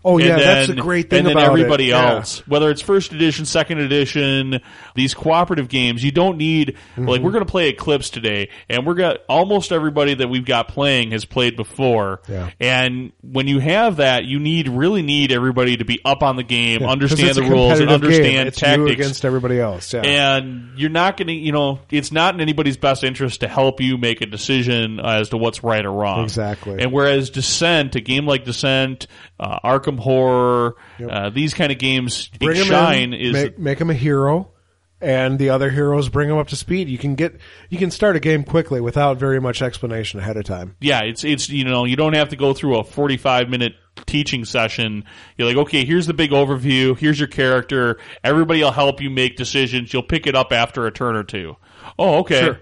Oh, 0.04 0.16
yeah, 0.18 0.36
that's 0.36 0.68
then- 0.68 0.76
the 0.76 0.82
great 0.82 1.10
thing 1.10 1.20
And 1.26 1.28
then 1.28 1.38
everybody 1.38 1.86
Yeah. 1.86 2.14
else, 2.14 2.38
whether 2.48 2.70
it's 2.70 2.80
first 2.80 3.12
edition, 3.12 3.44
second 3.44 3.78
edition, 3.78 4.60
these 4.94 5.12
cooperative 5.12 5.68
games, 5.68 6.02
you 6.02 6.10
don't 6.12 6.38
need 6.38 6.76
Mm-hmm. 6.96 7.08
like 7.08 7.20
we're 7.20 7.30
going 7.30 7.44
to 7.44 7.50
play 7.50 7.68
Eclipse 7.68 8.08
today, 8.10 8.48
and 8.70 8.86
we're 8.86 8.94
got 8.94 9.18
almost 9.28 9.70
everybody 9.70 10.14
that 10.14 10.28
we've 10.28 10.46
got 10.46 10.68
playing 10.68 11.10
has 11.10 11.24
played 11.26 11.54
before. 11.56 12.20
Yeah. 12.28 12.48
And 12.58 13.12
when 13.20 13.46
you 13.48 13.58
have 13.58 13.96
that, 13.96 14.24
you 14.24 14.38
need 14.38 14.68
really 14.68 15.02
need 15.02 15.30
everybody 15.30 15.76
to 15.76 15.84
be 15.84 16.00
up 16.04 16.22
on 16.22 16.36
the 16.36 16.42
game, 16.42 16.80
'Cause 16.80 16.88
understand 16.90 17.34
the 17.34 17.42
rules, 17.42 17.80
and 17.80 17.90
understand 17.90 18.54
tactics. 18.54 18.90
against 18.92 19.24
everybody 19.24 19.60
else. 19.60 19.92
Yeah. 19.92 20.00
and 20.02 20.70
you're 20.76 20.88
not 20.90 21.16
going 21.16 21.26
to, 21.28 21.34
you 21.34 21.52
know, 21.52 21.80
it's 21.90 22.12
not 22.12 22.34
in 22.34 22.40
anybody's 22.40 22.76
best 22.78 23.04
interest 23.04 23.40
to 23.40 23.48
help 23.48 23.80
you 23.80 23.98
make 23.98 24.21
a 24.22 24.26
decision 24.26 25.00
as 25.00 25.30
to 25.30 25.36
what's 25.36 25.62
right 25.62 25.84
or 25.84 25.92
wrong. 25.92 26.24
Exactly. 26.24 26.80
And 26.80 26.92
whereas 26.92 27.30
Descent, 27.30 27.94
a 27.96 28.00
game 28.00 28.26
like 28.26 28.44
Descent, 28.44 29.06
uh, 29.38 29.58
Arkham 29.64 29.98
Horror, 29.98 30.76
uh, 31.08 31.30
these 31.30 31.54
kind 31.54 31.72
of 31.72 31.78
games, 31.78 32.28
bring 32.28 32.56
him 32.56 32.64
shine 32.66 33.12
in, 33.12 33.14
is 33.14 33.32
make, 33.32 33.58
make 33.58 33.80
him 33.80 33.90
a 33.90 33.94
hero, 33.94 34.52
and 35.00 35.38
the 35.38 35.50
other 35.50 35.68
heroes 35.68 36.08
bring 36.08 36.30
him 36.30 36.38
up 36.38 36.48
to 36.48 36.56
speed. 36.56 36.88
You 36.88 36.98
can 36.98 37.14
get 37.16 37.38
you 37.68 37.78
can 37.78 37.90
start 37.90 38.16
a 38.16 38.20
game 38.20 38.44
quickly 38.44 38.80
without 38.80 39.18
very 39.18 39.40
much 39.40 39.60
explanation 39.60 40.20
ahead 40.20 40.36
of 40.36 40.44
time. 40.44 40.76
yeah, 40.80 41.02
it's 41.02 41.24
it's 41.24 41.48
you 41.48 41.64
know 41.64 41.84
you 41.84 41.96
don't 41.96 42.14
have 42.14 42.30
to 42.30 42.36
go 42.36 42.54
through 42.54 42.78
a 42.78 42.84
forty 42.84 43.16
five 43.16 43.48
minute 43.48 43.74
teaching 44.06 44.44
session. 44.44 45.04
You're 45.36 45.48
like, 45.48 45.56
okay, 45.56 45.84
here's 45.84 46.06
the 46.06 46.14
big 46.14 46.30
overview. 46.30 46.96
Here's 46.96 47.18
your 47.18 47.28
character. 47.28 47.98
Everybody 48.24 48.62
will 48.62 48.72
help 48.72 49.00
you 49.00 49.10
make 49.10 49.36
decisions. 49.36 49.92
You'll 49.92 50.02
pick 50.02 50.26
it 50.26 50.34
up 50.34 50.52
after 50.52 50.86
a 50.86 50.92
turn 50.92 51.16
or 51.16 51.24
two. 51.24 51.56
Oh, 51.98 52.20
okay. 52.20 52.40
Sure. 52.40 52.60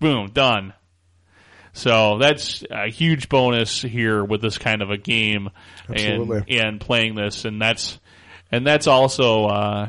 Boom, 0.00 0.30
done. 0.32 0.74
So 1.72 2.18
that's 2.18 2.64
a 2.70 2.90
huge 2.90 3.28
bonus 3.28 3.82
here 3.82 4.24
with 4.24 4.40
this 4.40 4.58
kind 4.58 4.82
of 4.82 4.90
a 4.90 4.96
game 4.96 5.50
and 5.86 5.96
Absolutely. 5.96 6.58
and 6.58 6.80
playing 6.80 7.14
this, 7.14 7.44
and 7.44 7.60
that's 7.62 8.00
and 8.50 8.66
that's 8.66 8.86
also 8.86 9.44
uh, 9.44 9.88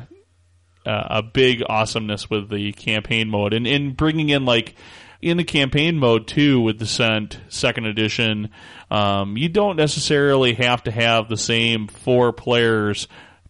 uh, 0.85 1.03
a 1.09 1.23
big 1.23 1.63
awesomeness 1.67 2.29
with 2.29 2.49
the 2.49 2.73
campaign 2.73 3.29
mode 3.29 3.53
and, 3.53 3.65
and 3.65 3.97
bringing 3.97 4.29
in 4.29 4.45
like 4.45 4.75
in 5.21 5.37
the 5.37 5.43
campaign 5.43 5.97
mode 5.97 6.27
too 6.27 6.61
with 6.61 6.79
Descent 6.79 7.39
Second 7.49 7.85
Edition. 7.85 8.49
Um, 8.91 9.37
you 9.37 9.49
don't 9.49 9.75
necessarily 9.75 10.53
have 10.53 10.83
to 10.83 10.91
have 10.91 11.27
the 11.27 11.37
same 11.37 11.87
four 11.87 12.31
players 12.31 13.07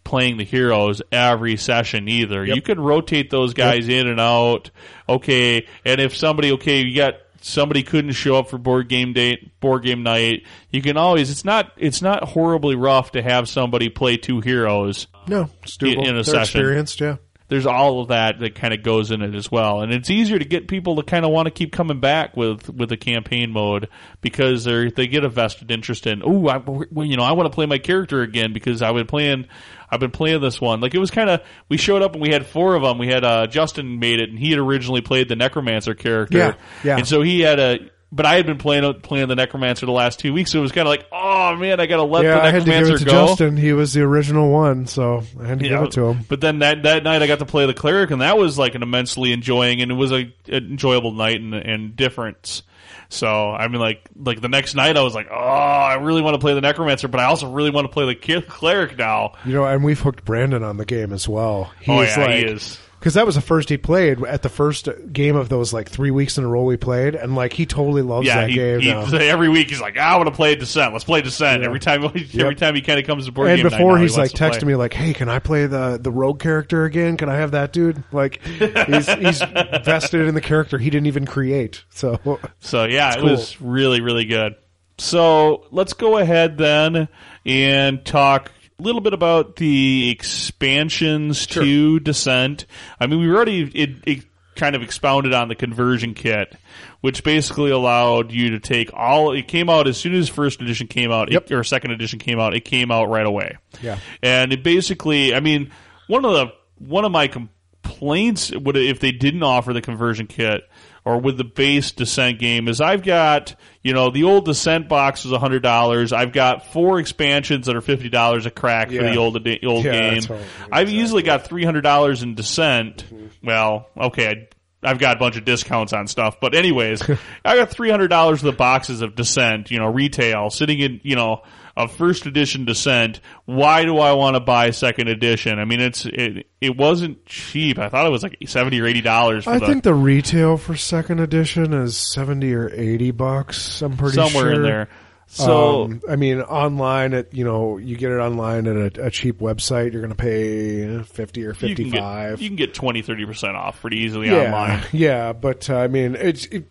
playing 0.09 0.37
the 0.37 0.43
heroes 0.43 1.01
every 1.11 1.55
session 1.55 2.07
either. 2.09 2.43
You 2.45 2.61
can 2.61 2.79
rotate 2.79 3.29
those 3.29 3.53
guys 3.53 3.87
in 3.87 4.07
and 4.07 4.19
out. 4.19 4.71
Okay, 5.07 5.67
and 5.85 6.01
if 6.01 6.15
somebody 6.17 6.51
okay, 6.53 6.81
you 6.81 6.95
got 6.95 7.13
somebody 7.41 7.83
couldn't 7.83 8.11
show 8.11 8.35
up 8.35 8.49
for 8.49 8.57
board 8.57 8.89
game 8.89 9.13
date 9.13 9.57
board 9.61 9.81
game 9.81 10.03
night 10.03 10.43
you 10.71 10.81
can 10.81 10.97
always 10.97 11.31
it's 11.31 11.45
not 11.45 11.71
it's 11.77 12.01
not 12.01 12.21
horribly 12.25 12.75
rough 12.75 13.13
to 13.13 13.21
have 13.21 13.47
somebody 13.47 13.87
play 13.87 14.17
two 14.17 14.41
heroes 14.41 15.07
No, 15.25 15.49
it's 15.63 15.77
doable. 15.77 16.03
In 16.03 16.09
a 16.09 16.13
They're 16.15 16.23
session. 16.25 16.59
experienced, 16.59 16.99
yeah. 16.99 17.15
There's 17.49 17.65
all 17.65 18.01
of 18.01 18.07
that 18.07 18.39
that 18.39 18.55
kind 18.55 18.73
of 18.73 18.83
goes 18.83 19.11
in 19.11 19.21
it 19.21 19.35
as 19.35 19.51
well, 19.51 19.81
and 19.81 19.91
it's 19.91 20.09
easier 20.09 20.39
to 20.39 20.45
get 20.45 20.67
people 20.67 20.95
to 20.95 21.03
kind 21.03 21.25
of 21.25 21.31
want 21.31 21.47
to 21.47 21.51
keep 21.51 21.71
coming 21.71 21.99
back 21.99 22.37
with 22.37 22.69
with 22.69 22.89
the 22.89 22.97
campaign 22.97 23.51
mode 23.51 23.89
because 24.21 24.63
they 24.63 24.89
they 24.89 25.07
get 25.07 25.23
a 25.23 25.29
vested 25.29 25.71
interest 25.71 26.07
in. 26.07 26.21
Oh, 26.23 26.47
I 26.47 26.57
well, 26.57 27.05
you 27.05 27.17
know 27.17 27.23
I 27.23 27.33
want 27.33 27.51
to 27.51 27.53
play 27.53 27.65
my 27.65 27.79
character 27.79 28.21
again 28.21 28.53
because 28.53 28.81
I've 28.81 28.95
been 28.95 29.07
playing 29.07 29.47
I've 29.91 29.99
been 29.99 30.11
playing 30.11 30.41
this 30.41 30.61
one. 30.61 30.81
Like 30.81 30.93
it 30.93 30.99
was 30.99 31.11
kind 31.11 31.29
of 31.29 31.41
we 31.67 31.77
showed 31.77 32.01
up 32.01 32.13
and 32.13 32.21
we 32.21 32.29
had 32.29 32.45
four 32.45 32.75
of 32.75 32.83
them. 32.83 32.97
We 32.97 33.07
had 33.07 33.23
uh, 33.23 33.47
Justin 33.47 33.99
made 33.99 34.19
it, 34.19 34.29
and 34.29 34.37
he 34.37 34.51
had 34.51 34.59
originally 34.59 35.01
played 35.01 35.29
the 35.29 35.35
Necromancer 35.35 35.95
character. 35.95 36.37
Yeah, 36.37 36.53
yeah. 36.83 36.97
and 36.97 37.07
so 37.07 37.21
he 37.21 37.41
had 37.41 37.59
a. 37.59 37.79
But 38.11 38.25
I 38.25 38.35
had 38.35 38.47
been 38.47 38.57
playing 38.57 39.01
playing 39.01 39.27
the 39.27 39.35
Necromancer 39.35 39.85
the 39.85 39.91
last 39.91 40.19
two 40.19 40.33
weeks, 40.33 40.51
so 40.51 40.59
it 40.59 40.61
was 40.63 40.71
kind 40.71 40.87
of 40.87 40.89
like, 40.89 41.05
oh 41.11 41.55
man, 41.55 41.79
I 41.79 41.85
got 41.85 41.97
to 41.97 42.03
let 42.03 42.23
Yeah, 42.23 42.35
the 42.35 42.41
I 42.41 42.51
had 42.51 42.65
to 42.65 42.65
give 42.65 42.67
Necromancer 42.67 42.95
it 42.95 42.99
to 42.99 43.05
go. 43.05 43.27
Justin. 43.27 43.57
He 43.57 43.71
was 43.71 43.93
the 43.93 44.01
original 44.01 44.49
one, 44.49 44.87
so 44.87 45.23
I 45.39 45.45
had 45.45 45.59
to 45.59 45.69
give 45.69 45.81
it 45.83 45.91
to 45.91 46.05
him. 46.05 46.25
But 46.27 46.41
then 46.41 46.59
that 46.59 46.83
that 46.83 47.03
night 47.03 47.21
I 47.21 47.27
got 47.27 47.39
to 47.39 47.45
play 47.45 47.67
the 47.67 47.73
cleric, 47.75 48.09
and 48.09 48.21
that 48.21 48.37
was 48.37 48.57
like 48.57 48.73
an 48.73 48.81
immensely 48.81 49.31
enjoying, 49.31 49.81
and 49.81 49.91
it 49.91 49.95
was 49.95 50.11
a 50.11 50.33
an 50.47 50.71
enjoyable 50.71 51.11
night 51.11 51.39
and 51.39 51.53
and 51.53 51.95
difference. 51.95 52.63
So 53.09 53.51
I 53.51 53.67
mean, 53.67 53.79
like 53.79 54.07
like 54.15 54.41
the 54.41 54.49
next 54.49 54.75
night 54.75 54.97
I 54.97 55.01
was 55.01 55.13
like, 55.13 55.27
oh, 55.31 55.35
I 55.35 55.95
really 55.95 56.21
want 56.21 56.35
to 56.35 56.39
play 56.39 56.53
the 56.53 56.61
necromancer, 56.61 57.07
but 57.07 57.19
I 57.19 57.25
also 57.25 57.51
really 57.51 57.71
want 57.71 57.85
to 57.85 57.93
play 57.93 58.05
the 58.05 58.41
cleric 58.41 58.97
now. 58.97 59.33
You 59.45 59.53
know, 59.53 59.65
and 59.65 59.83
we've 59.83 59.99
hooked 59.99 60.25
Brandon 60.25 60.63
on 60.63 60.77
the 60.77 60.85
game 60.85 61.13
as 61.13 61.27
well. 61.27 61.71
Oh, 61.71 61.73
He's 61.79 61.89
oh 61.89 62.01
yeah, 62.01 62.25
like, 62.25 62.35
he 62.37 62.45
is. 62.45 62.79
Because 62.99 63.13
that 63.13 63.25
was 63.25 63.35
the 63.35 63.41
first 63.41 63.69
he 63.69 63.77
played 63.77 64.21
at 64.25 64.41
the 64.41 64.49
first 64.49 64.89
game 65.13 65.37
of 65.37 65.47
those 65.47 65.71
like 65.71 65.89
three 65.89 66.11
weeks 66.11 66.37
in 66.37 66.43
a 66.43 66.47
row 66.47 66.63
we 66.63 66.75
played, 66.75 67.15
and 67.15 67.33
like 67.33 67.53
he 67.53 67.65
totally 67.65 68.01
loves 68.01 68.27
Yeah, 68.27 68.41
that 68.41 68.49
he, 68.49 68.55
game 68.55 68.81
he, 68.81 68.89
every 69.29 69.47
week 69.47 69.69
he's 69.69 69.79
like, 69.79 69.97
I 69.97 70.17
want 70.17 70.27
to 70.27 70.35
play 70.35 70.55
Descent. 70.55 70.91
Let's 70.91 71.05
play 71.05 71.21
Descent. 71.21 71.63
Every 71.63 71.79
time, 71.79 72.03
every 72.37 72.55
time 72.55 72.75
he 72.75 72.81
kind 72.81 72.99
of 72.99 73.05
comes 73.05 73.25
to 73.25 73.31
board 73.31 73.47
And 73.49 73.57
game 73.57 73.69
night 73.69 73.77
before 73.77 73.97
he 73.97 74.03
he's 74.03 74.17
like 74.17 74.17
wants 74.17 74.33
to 74.33 74.37
play. 74.37 74.49
texting 74.49 74.67
me 74.67 74.75
like, 74.75 74.93
"Hey, 74.93 75.13
can 75.13 75.29
I 75.29 75.39
play 75.39 75.65
the 75.65 75.97
the 76.01 76.11
rogue 76.11 76.39
character 76.41 76.83
again? 76.83 77.15
Can 77.15 77.29
I 77.29 77.35
have 77.35 77.51
that 77.51 77.71
dude?" 77.71 78.03
Like 78.11 78.43
he's 78.45 79.07
he's 79.13 79.41
vested 79.41 80.27
in 80.27 80.35
the 80.35 80.41
character 80.41 80.77
he 80.77 80.89
didn't 80.89 81.07
even 81.07 81.25
create. 81.25 81.85
So 81.91 82.39
So 82.59 82.83
yeah, 82.83 83.13
it 83.15 83.21
cool. 83.21 83.29
was 83.31 83.61
really 83.61 84.01
really 84.01 84.25
good. 84.25 84.55
So 84.97 85.65
let's 85.71 85.93
go 85.93 86.17
ahead 86.17 86.57
then 86.57 87.07
and 87.45 88.03
talk 88.05 88.51
little 88.79 89.01
bit 89.01 89.13
about 89.13 89.55
the 89.57 90.09
expansions 90.09 91.45
to 91.47 91.99
Descent. 91.99 92.65
I 92.99 93.07
mean, 93.07 93.19
we 93.19 93.29
already 93.29 93.63
it, 93.63 93.89
it 94.05 94.25
kind 94.55 94.75
of 94.75 94.81
expounded 94.81 95.33
on 95.33 95.47
the 95.47 95.55
conversion 95.55 96.13
kit, 96.13 96.55
which 97.01 97.23
basically 97.23 97.71
allowed 97.71 98.31
you 98.31 98.51
to 98.51 98.59
take 98.59 98.91
all. 98.93 99.31
It 99.31 99.47
came 99.47 99.69
out 99.69 99.87
as 99.87 99.97
soon 99.97 100.13
as 100.15 100.27
first 100.29 100.61
edition 100.61 100.87
came 100.87 101.11
out, 101.11 101.31
Yep. 101.31 101.51
it, 101.51 101.53
or 101.55 101.63
second 101.63 101.91
edition 101.91 102.19
came 102.19 102.39
out. 102.39 102.53
It 102.53 102.65
came 102.65 102.91
out 102.91 103.05
right 103.09 103.25
away. 103.25 103.57
Yeah. 103.81 103.99
and 104.21 104.51
it 104.51 104.63
basically, 104.63 105.33
I 105.33 105.39
mean, 105.39 105.71
one 106.07 106.25
of 106.25 106.31
the 106.33 106.47
one 106.77 107.05
of 107.05 107.11
my 107.11 107.27
complaints 107.27 108.51
would 108.51 108.75
if 108.77 108.99
they 108.99 109.11
didn't 109.11 109.43
offer 109.43 109.73
the 109.73 109.81
conversion 109.81 110.27
kit 110.27 110.63
or 111.05 111.19
with 111.19 111.37
the 111.37 111.43
base 111.43 111.91
descent 111.91 112.39
game 112.39 112.67
is 112.67 112.81
I've 112.81 113.03
got 113.03 113.55
you 113.83 113.93
know 113.93 114.09
the 114.11 114.23
old 114.23 114.45
descent 114.45 114.89
box 114.89 115.25
is 115.25 115.31
hundred 115.35 115.63
dollars. 115.63 116.11
I've 116.13 116.33
got 116.33 116.71
four 116.73 116.99
expansions 116.99 117.65
that 117.67 117.75
are 117.75 117.81
fifty 117.81 118.09
dollars 118.09 118.45
a 118.45 118.51
crack 118.51 118.89
for 118.89 118.95
the 118.95 119.15
old 119.17 119.35
old 119.35 119.85
Yeah, 119.85 119.91
game. 120.11 120.21
totally. 120.21 120.45
I've 120.71 120.89
easily 120.89 121.23
got 121.23 121.45
three 121.45 121.63
hundred 121.65 121.81
dollars 121.81 122.23
in 122.23 122.35
descent. 122.35 123.05
Well, 123.43 123.87
okay. 123.97 124.27
I, 124.27 124.47
I've 124.81 124.97
got 124.99 125.17
a 125.17 125.19
bunch 125.19 125.35
of 125.35 125.43
discounts 125.43 125.91
on 125.91 126.07
stuff, 126.07 126.39
but 126.39 126.55
anyways, 126.55 127.01
I 127.45 127.55
got 127.57 127.69
three 127.69 127.89
hundred 127.89 128.07
dollars 128.07 128.39
of 128.41 128.45
the 128.45 128.57
boxes 128.57 129.01
of 129.01 129.13
Descent, 129.13 129.71
you 129.71 129.77
know, 129.79 129.87
retail, 129.87 130.49
sitting 130.49 130.79
in, 130.79 131.01
you 131.03 131.17
know, 131.17 131.41
a 131.79 131.87
first 131.87 132.25
edition 132.25 132.65
Descent. 132.65 133.21
Why 133.45 133.85
do 133.85 133.97
I 133.97 134.13
want 134.13 134.35
to 134.35 134.41
buy 134.41 134.71
second 134.71 135.07
edition? 135.07 135.57
I 135.57 135.65
mean, 135.65 135.79
it's 135.79 136.05
it 136.05 136.45
it 136.59 136.75
wasn't 136.77 137.25
cheap. 137.25 137.79
I 137.79 137.87
thought 137.87 138.05
it 138.05 138.11
was 138.11 138.21
like 138.21 138.37
seventy 138.45 138.79
or 138.81 138.85
eighty 138.85 139.01
dollars 139.01 139.45
for 139.45 139.51
I 139.51 139.59
the 139.59 139.65
think 139.65 139.83
the 139.83 139.93
retail 139.93 140.57
for 140.57 140.75
second 140.75 141.21
edition 141.21 141.73
is 141.73 141.97
seventy 141.97 142.53
or 142.53 142.69
eighty 142.69 143.11
bucks. 143.11 143.81
I'm 143.81 143.95
pretty 143.95 144.15
somewhere 144.15 144.53
in 144.53 144.61
there. 144.61 144.89
So 145.31 145.83
Um, 145.83 146.01
I 146.09 146.15
mean, 146.17 146.41
online 146.41 147.13
at 147.13 147.33
you 147.33 147.45
know 147.45 147.77
you 147.77 147.95
get 147.95 148.11
it 148.11 148.17
online 148.17 148.67
at 148.67 148.97
a, 148.97 149.05
a 149.05 149.11
cheap 149.11 149.39
website. 149.39 149.93
You're 149.93 150.01
going 150.01 150.09
to 150.09 150.15
pay 150.15 151.01
fifty 151.03 151.45
or 151.45 151.49
you 151.49 151.53
fifty 151.53 151.91
can 151.91 152.37
you 152.39 152.49
can 152.49 152.55
get 152.57 152.73
20 152.73 153.03
30 153.03 153.25
percent 153.25 153.55
off 153.55 153.79
pretty 153.79 153.99
easily 153.99 154.27
yeah, 154.27 154.45
online. 154.45 154.83
yeah, 154.91 155.31
but 155.31 155.69
uh, 155.69 155.77
I 155.77 155.87
mean, 155.87 156.15
it's 156.15 156.45
it, 156.45 156.67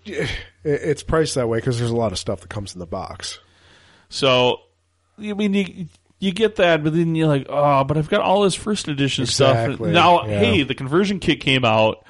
it's 0.65 1.03
priced 1.03 1.37
that 1.37 1.49
way 1.49 1.59
because 1.59 1.79
there's 1.79 1.93
a 1.93 1.97
lot 1.97 2.13
of 2.13 2.19
stuff 2.19 2.41
that 2.41 2.51
comes 2.51 2.75
in 2.75 2.81
the 2.81 2.87
box. 2.87 3.39
So, 4.11 4.61
I 5.20 5.32
mean, 5.35 5.55
you 5.55 5.86
you 6.20 6.32
get 6.32 6.57
that, 6.57 6.82
but 6.82 6.93
then 6.95 7.15
you're 7.15 7.28
like, 7.28 7.47
oh, 7.49 7.85
but 7.85 7.97
I've 7.97 8.09
got 8.09 8.20
all 8.23 8.43
this 8.43 8.55
first 8.55 8.89
edition 8.89 9.23
Exactly, 9.24 9.77
stuff. 9.77 9.86
Now, 9.89 10.27
yeah. 10.27 10.39
hey, 10.40 10.62
the 10.65 10.74
conversion 10.74 11.20
kit 11.20 11.40
came 11.40 11.65
out, 11.65 12.05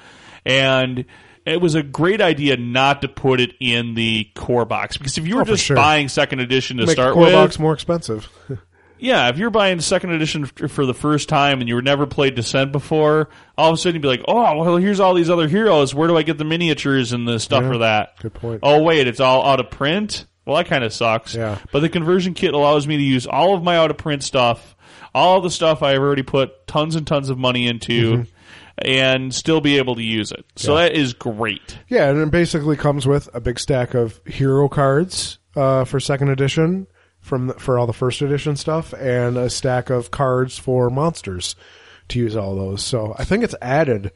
and 0.45 1.05
it 1.45 1.61
was 1.61 1.75
a 1.75 1.83
great 1.83 2.21
idea 2.21 2.57
not 2.57 3.01
to 3.03 3.07
put 3.07 3.39
it 3.39 3.53
in 3.59 3.93
the 3.95 4.27
core 4.35 4.65
box 4.65 4.97
because 4.97 5.17
if 5.17 5.27
you 5.27 5.35
were 5.35 5.41
Oh, 5.41 5.45
just 5.45 5.63
sure. 5.63 5.75
buying 5.75 6.07
second 6.09 6.39
edition 6.39 6.77
to 6.77 6.85
Make 6.85 6.93
start 6.93 7.09
the 7.09 7.13
core 7.13 7.23
with, 7.25 7.33
box 7.33 7.59
more 7.59 7.73
expensive. 7.73 8.27
yeah, 8.99 9.29
if 9.29 9.37
you're 9.37 9.49
buying 9.49 9.79
second 9.79 10.11
edition 10.11 10.45
for 10.45 10.85
the 10.85 10.93
first 10.93 11.29
time 11.29 11.59
and 11.59 11.67
you 11.69 11.75
were 11.75 11.81
never 11.81 12.05
played 12.05 12.35
Descent 12.35 12.71
before, 12.71 13.29
all 13.57 13.69
of 13.69 13.75
a 13.75 13.77
sudden 13.77 13.95
you'd 13.95 14.01
be 14.01 14.07
like, 14.07 14.23
oh, 14.27 14.57
well, 14.57 14.77
here's 14.77 14.99
all 14.99 15.13
these 15.13 15.29
other 15.29 15.47
heroes. 15.47 15.93
Where 15.95 16.07
do 16.07 16.17
I 16.17 16.23
get 16.23 16.37
the 16.37 16.45
miniatures 16.45 17.13
and 17.13 17.27
the 17.27 17.39
stuff 17.39 17.63
Yeah, 17.63 17.71
for 17.71 17.77
that? 17.79 18.19
good 18.19 18.33
point. 18.33 18.59
Oh, 18.63 18.81
wait, 18.83 19.07
it's 19.07 19.19
all 19.19 19.45
out 19.45 19.59
of 19.59 19.69
print? 19.71 20.25
Well, 20.49 20.57
that 20.57 20.67
kind 20.67 20.83
of 20.83 20.91
sucks. 20.91 21.33
Yeah. 21.35 21.57
But 21.71 21.79
the 21.79 21.89
conversion 21.89 22.33
kit 22.33 22.53
allows 22.53 22.85
me 22.87 22.97
to 22.97 23.03
use 23.03 23.25
all 23.27 23.55
of 23.55 23.63
my 23.63 23.77
out 23.77 23.91
of 23.91 23.97
print 23.97 24.23
stuff, 24.23 24.75
all 25.15 25.39
the 25.41 25.49
stuff 25.49 25.81
I've 25.81 25.99
already 25.99 26.23
put 26.23 26.67
tons 26.67 26.95
and 26.95 27.05
tons 27.07 27.29
of 27.29 27.37
money 27.37 27.67
into, 27.67 28.11
Mm-hmm. 28.11 28.23
and 28.79 29.33
still 29.33 29.61
be 29.61 29.77
able 29.77 29.95
to 29.95 30.01
use 30.03 30.31
it. 30.31 30.45
So 30.55 30.75
that 30.75 30.93
is 30.93 31.13
great. 31.13 31.77
Yeah, 31.87 32.09
and 32.09 32.19
it 32.19 32.31
basically 32.31 32.75
comes 32.77 33.05
with 33.05 33.29
a 33.33 33.39
big 33.41 33.59
stack 33.59 33.93
of 33.93 34.19
hero 34.25 34.67
cards 34.69 35.37
uh, 35.55 35.83
for 35.85 35.99
second 35.99 36.29
edition 36.29 36.87
from 37.19 37.47
the, 37.47 37.53
for 37.55 37.77
all 37.77 37.85
the 37.87 37.93
first 37.93 38.21
edition 38.21 38.55
stuff, 38.55 38.93
and 38.93 39.37
a 39.37 39.49
stack 39.49 39.89
of 39.89 40.09
cards 40.11 40.57
for 40.57 40.89
monsters 40.89 41.55
to 42.07 42.17
use 42.19 42.35
all 42.35 42.55
those. 42.55 42.81
So 42.81 43.13
I 43.19 43.25
think 43.25 43.43
it's 43.43 43.55
added 43.61 44.11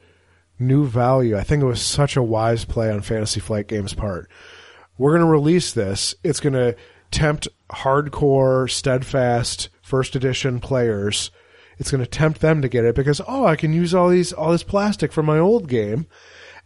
new 0.58 0.86
value. 0.86 1.38
I 1.38 1.44
think 1.44 1.62
it 1.62 1.66
was 1.68 1.82
such 1.82 2.16
a 2.16 2.24
wise 2.24 2.64
play 2.64 2.90
on 2.90 3.02
Fantasy 3.02 3.40
Flight 3.42 3.68
Games' 3.68 3.94
part. 3.94 4.30
We're 4.98 5.12
going 5.12 5.22
to 5.22 5.28
release 5.28 5.74
this. 5.74 6.16
It's 6.24 6.40
going 6.40 6.54
to 6.54 6.76
tempt 7.12 7.48
hardcore, 7.70 8.70
steadfast 8.70 9.70
first 9.82 10.16
edition 10.16 10.60
players. 10.60 11.32
It's 11.78 11.92
going 11.92 12.04
to 12.04 12.10
tempt 12.10 12.42
them 12.42 12.62
to 12.62 12.70
get 12.70 12.86
it 12.86 12.96
because 12.96 13.22
oh, 13.28 13.46
I 13.46 13.56
can 13.56 13.74
use 13.74 13.94
all 13.94 14.10
these 14.10 14.34
all 14.34 14.52
this 14.52 14.64
plastic 14.64 15.12
from 15.12 15.26
my 15.26 15.40
old 15.40 15.68
game, 15.68 16.08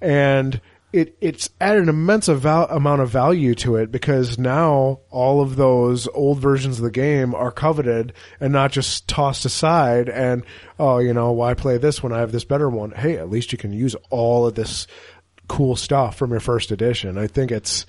and 0.01 0.59
it 0.93 1.17
it's 1.21 1.49
added 1.59 1.83
an 1.83 1.89
immense 1.89 2.27
val- 2.27 2.69
amount 2.69 3.01
of 3.01 3.09
value 3.09 3.55
to 3.55 3.75
it 3.75 3.91
because 3.91 4.37
now 4.37 4.99
all 5.09 5.41
of 5.41 5.55
those 5.55 6.07
old 6.09 6.39
versions 6.39 6.77
of 6.77 6.83
the 6.83 6.91
game 6.91 7.33
are 7.35 7.51
coveted 7.51 8.13
and 8.39 8.53
not 8.53 8.71
just 8.71 9.07
tossed 9.07 9.45
aside. 9.45 10.09
And 10.09 10.43
oh, 10.79 10.99
you 10.99 11.13
know, 11.13 11.31
why 11.31 11.53
play 11.53 11.77
this 11.77 12.03
when 12.03 12.13
I 12.13 12.19
have 12.19 12.31
this 12.31 12.45
better 12.45 12.69
one? 12.69 12.91
Hey, 12.91 13.17
at 13.17 13.29
least 13.29 13.51
you 13.51 13.57
can 13.57 13.73
use 13.73 13.95
all 14.09 14.47
of 14.47 14.55
this 14.55 14.87
cool 15.47 15.75
stuff 15.75 16.17
from 16.17 16.31
your 16.31 16.39
first 16.39 16.71
edition. 16.71 17.17
I 17.17 17.27
think 17.27 17.51
it's 17.51 17.85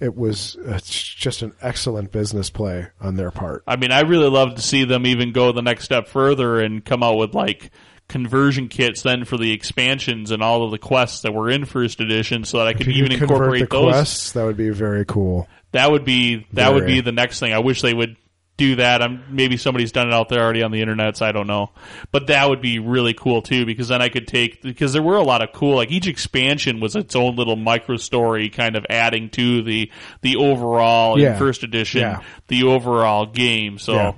it 0.00 0.16
was 0.16 0.56
it's 0.64 0.90
just 0.90 1.42
an 1.42 1.52
excellent 1.62 2.10
business 2.10 2.50
play 2.50 2.88
on 3.00 3.16
their 3.16 3.30
part. 3.30 3.62
I 3.66 3.76
mean, 3.76 3.92
I 3.92 4.00
really 4.00 4.28
love 4.28 4.56
to 4.56 4.62
see 4.62 4.84
them 4.84 5.06
even 5.06 5.32
go 5.32 5.52
the 5.52 5.62
next 5.62 5.84
step 5.84 6.08
further 6.08 6.60
and 6.60 6.84
come 6.84 7.02
out 7.02 7.16
with 7.16 7.34
like 7.34 7.70
conversion 8.08 8.68
kits 8.68 9.02
then 9.02 9.24
for 9.24 9.38
the 9.38 9.52
expansions 9.52 10.32
and 10.32 10.42
all 10.42 10.64
of 10.64 10.70
the 10.70 10.78
quests 10.78 11.22
that 11.22 11.32
were 11.32 11.48
in 11.48 11.64
first 11.64 12.00
edition 12.00 12.44
so 12.44 12.58
that 12.58 12.66
I 12.66 12.74
could 12.74 12.88
even 12.88 13.12
incorporate 13.12 13.70
the 13.70 13.76
those. 13.76 13.92
quests, 13.92 14.32
that 14.32 14.44
would 14.44 14.56
be 14.56 14.70
very 14.70 15.04
cool. 15.04 15.48
That 15.70 15.90
would 15.90 16.04
be 16.04 16.46
that 16.52 16.74
would 16.74 16.84
be 16.84 17.00
the 17.00 17.12
next 17.12 17.40
thing. 17.40 17.52
I 17.52 17.60
wish 17.60 17.80
they 17.80 17.94
would 17.94 18.16
do 18.62 18.76
that. 18.76 19.02
I'm 19.02 19.24
maybe 19.28 19.56
somebody's 19.56 19.90
done 19.92 20.06
it 20.08 20.14
out 20.14 20.28
there 20.28 20.40
already 20.42 20.62
on 20.62 20.70
the 20.70 20.80
internet, 20.80 21.16
so 21.16 21.26
I 21.26 21.32
don't 21.32 21.46
know. 21.46 21.70
But 22.12 22.28
that 22.28 22.48
would 22.48 22.60
be 22.60 22.78
really 22.78 23.14
cool 23.14 23.42
too, 23.42 23.66
because 23.66 23.88
then 23.88 24.00
I 24.00 24.08
could 24.08 24.28
take 24.28 24.62
because 24.62 24.92
there 24.92 25.02
were 25.02 25.16
a 25.16 25.22
lot 25.22 25.42
of 25.42 25.52
cool 25.52 25.76
like 25.76 25.90
each 25.90 26.06
expansion 26.06 26.78
was 26.80 26.94
its 26.96 27.16
own 27.16 27.36
little 27.36 27.56
micro 27.56 27.96
story, 27.96 28.48
kind 28.50 28.76
of 28.76 28.86
adding 28.88 29.30
to 29.30 29.62
the 29.62 29.90
the 30.20 30.36
overall 30.36 31.18
Yeah. 31.18 31.32
in 31.32 31.38
first 31.38 31.62
edition 31.64 32.00
Yeah. 32.02 32.20
the 32.48 32.64
overall 32.64 33.26
game. 33.26 33.78
So. 33.78 33.94
Yeah. 33.94 34.12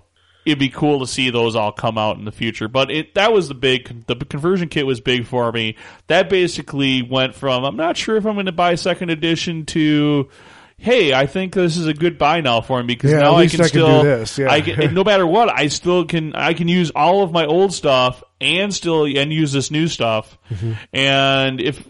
It'd 0.47 0.59
be 0.59 0.69
cool 0.69 1.01
to 1.01 1.07
see 1.07 1.31
those 1.31 1.57
all 1.57 1.73
come 1.73 1.97
out 1.97 2.19
in 2.19 2.27
the 2.27 2.31
future, 2.31 2.69
but 2.69 2.91
it 2.91 3.15
that 3.15 3.33
was 3.33 3.49
the 3.49 3.55
big 3.55 4.05
the 4.07 4.15
conversion 4.15 4.69
kit 4.69 4.85
was 4.85 5.01
big 5.01 5.25
for 5.25 5.51
me. 5.51 5.75
That 6.09 6.29
basically 6.29 7.01
went 7.01 7.35
from 7.35 7.65
I'm 7.65 7.77
not 7.77 7.97
sure 7.97 8.17
if 8.19 8.27
I'm 8.27 8.35
going 8.35 8.45
to 8.45 8.53
buy 8.53 8.75
second 8.75 9.09
edition 9.09 9.65
to 9.65 10.29
hey, 10.77 11.15
I 11.15 11.27
think 11.27 11.55
this 11.55 11.77
is 11.77 11.87
a 11.87 11.95
good 11.95 12.19
buy 12.19 12.41
now 12.41 12.61
for 12.61 12.81
me 12.83 12.87
because 12.89 13.11
Yeah, 13.13 13.21
now 13.21 13.37
I 13.37 13.47
can 13.47 13.61
I 13.61 13.69
can 13.69 13.81
do 13.81 13.85
still 13.87 14.03
this, 14.03 14.39
yeah. 14.39 14.51
I 14.51 14.61
can, 14.61 14.93
no 14.95 15.05
matter 15.05 15.27
what 15.27 15.49
I 15.51 15.69
still 15.69 16.05
can 16.05 16.35
I 16.35 16.55
can 16.55 16.69
use 16.69 16.91
all 16.91 17.23
of 17.23 17.33
my 17.33 17.47
old 17.47 17.73
stuff 17.73 18.23
and 18.41 18.73
still 18.75 19.05
and 19.05 19.33
use 19.33 19.53
this 19.53 19.71
new 19.71 19.89
stuff 19.89 20.37
Mm-hmm. 20.51 20.73
and 20.93 21.61
if 21.61 21.87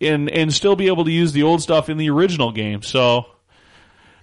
and 0.00 0.30
and 0.30 0.52
still 0.52 0.76
be 0.76 0.86
able 0.86 1.04
to 1.04 1.10
use 1.12 1.32
the 1.32 1.42
old 1.42 1.60
stuff 1.60 1.88
in 1.90 1.98
the 1.98 2.08
original 2.10 2.52
game. 2.52 2.80
So 2.82 3.26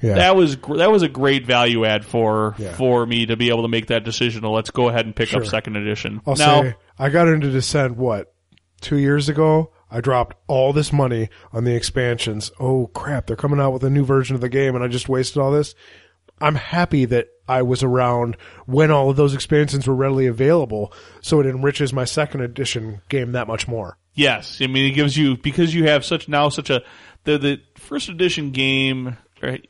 Yeah. 0.02 0.16
that 0.16 0.36
was 0.36 0.58
that 0.76 0.90
was 0.92 1.04
a 1.04 1.08
great 1.10 1.46
value 1.46 1.86
add 1.86 2.04
for 2.06 2.56
for 2.78 3.06
me 3.06 3.28
to 3.28 3.36
be 3.38 3.50
able 3.50 3.62
to 3.64 3.68
make 3.68 3.88
that 3.88 4.04
decision. 4.04 4.42
To 4.42 4.50
let's 4.50 4.72
go 4.72 4.90
ahead 4.90 5.06
and 5.06 5.16
pick 5.16 5.34
up 5.36 5.46
second 5.46 5.76
edition. 5.76 6.22
I'll 6.26 6.36
now, 6.36 6.62
say 6.64 6.76
I 6.98 7.10
got 7.10 7.28
into 7.28 7.52
Descent 7.52 7.96
what 7.98 8.34
two 8.82 8.98
years 8.98 9.30
ago. 9.30 9.72
I 9.90 10.02
dropped 10.02 10.36
all 10.48 10.74
this 10.74 10.92
money 10.92 11.30
on 11.54 11.64
the 11.64 11.76
expansions. 11.76 12.52
Oh 12.60 12.88
crap! 12.88 13.28
They're 13.28 13.36
coming 13.36 13.60
out 13.60 13.72
with 13.72 13.84
a 13.84 13.90
new 13.90 14.04
version 14.04 14.36
of 14.36 14.42
the 14.42 14.50
game, 14.50 14.76
and 14.76 14.84
I 14.84 14.88
just 14.88 15.10
wasted 15.10 15.42
all 15.42 15.52
this. 15.52 15.76
I'm 16.40 16.56
happy 16.56 17.06
that 17.06 17.30
I 17.48 17.64
was 17.64 17.82
around 17.84 18.38
when 18.66 18.92
all 18.92 19.10
of 19.10 19.16
those 19.16 19.34
expansions 19.34 19.88
were 19.88 19.96
readily 19.96 20.28
available, 20.28 20.94
so 21.22 21.40
it 21.40 21.46
enriches 21.46 21.94
my 21.94 22.06
second 22.06 22.42
edition 22.42 23.02
game 23.10 23.32
that 23.32 23.48
much 23.48 23.68
more. 23.68 23.98
Yes, 24.14 24.60
I 24.62 24.68
mean 24.68 24.92
it 24.92 24.96
gives 24.96 25.16
you 25.16 25.38
because 25.38 25.74
you 25.74 25.86
have 25.86 26.04
such 26.04 26.28
now 26.28 26.50
such 26.50 26.70
a 26.70 26.84
the 27.24 27.38
the 27.38 27.62
first 27.76 28.10
edition 28.10 28.52
game 28.52 29.18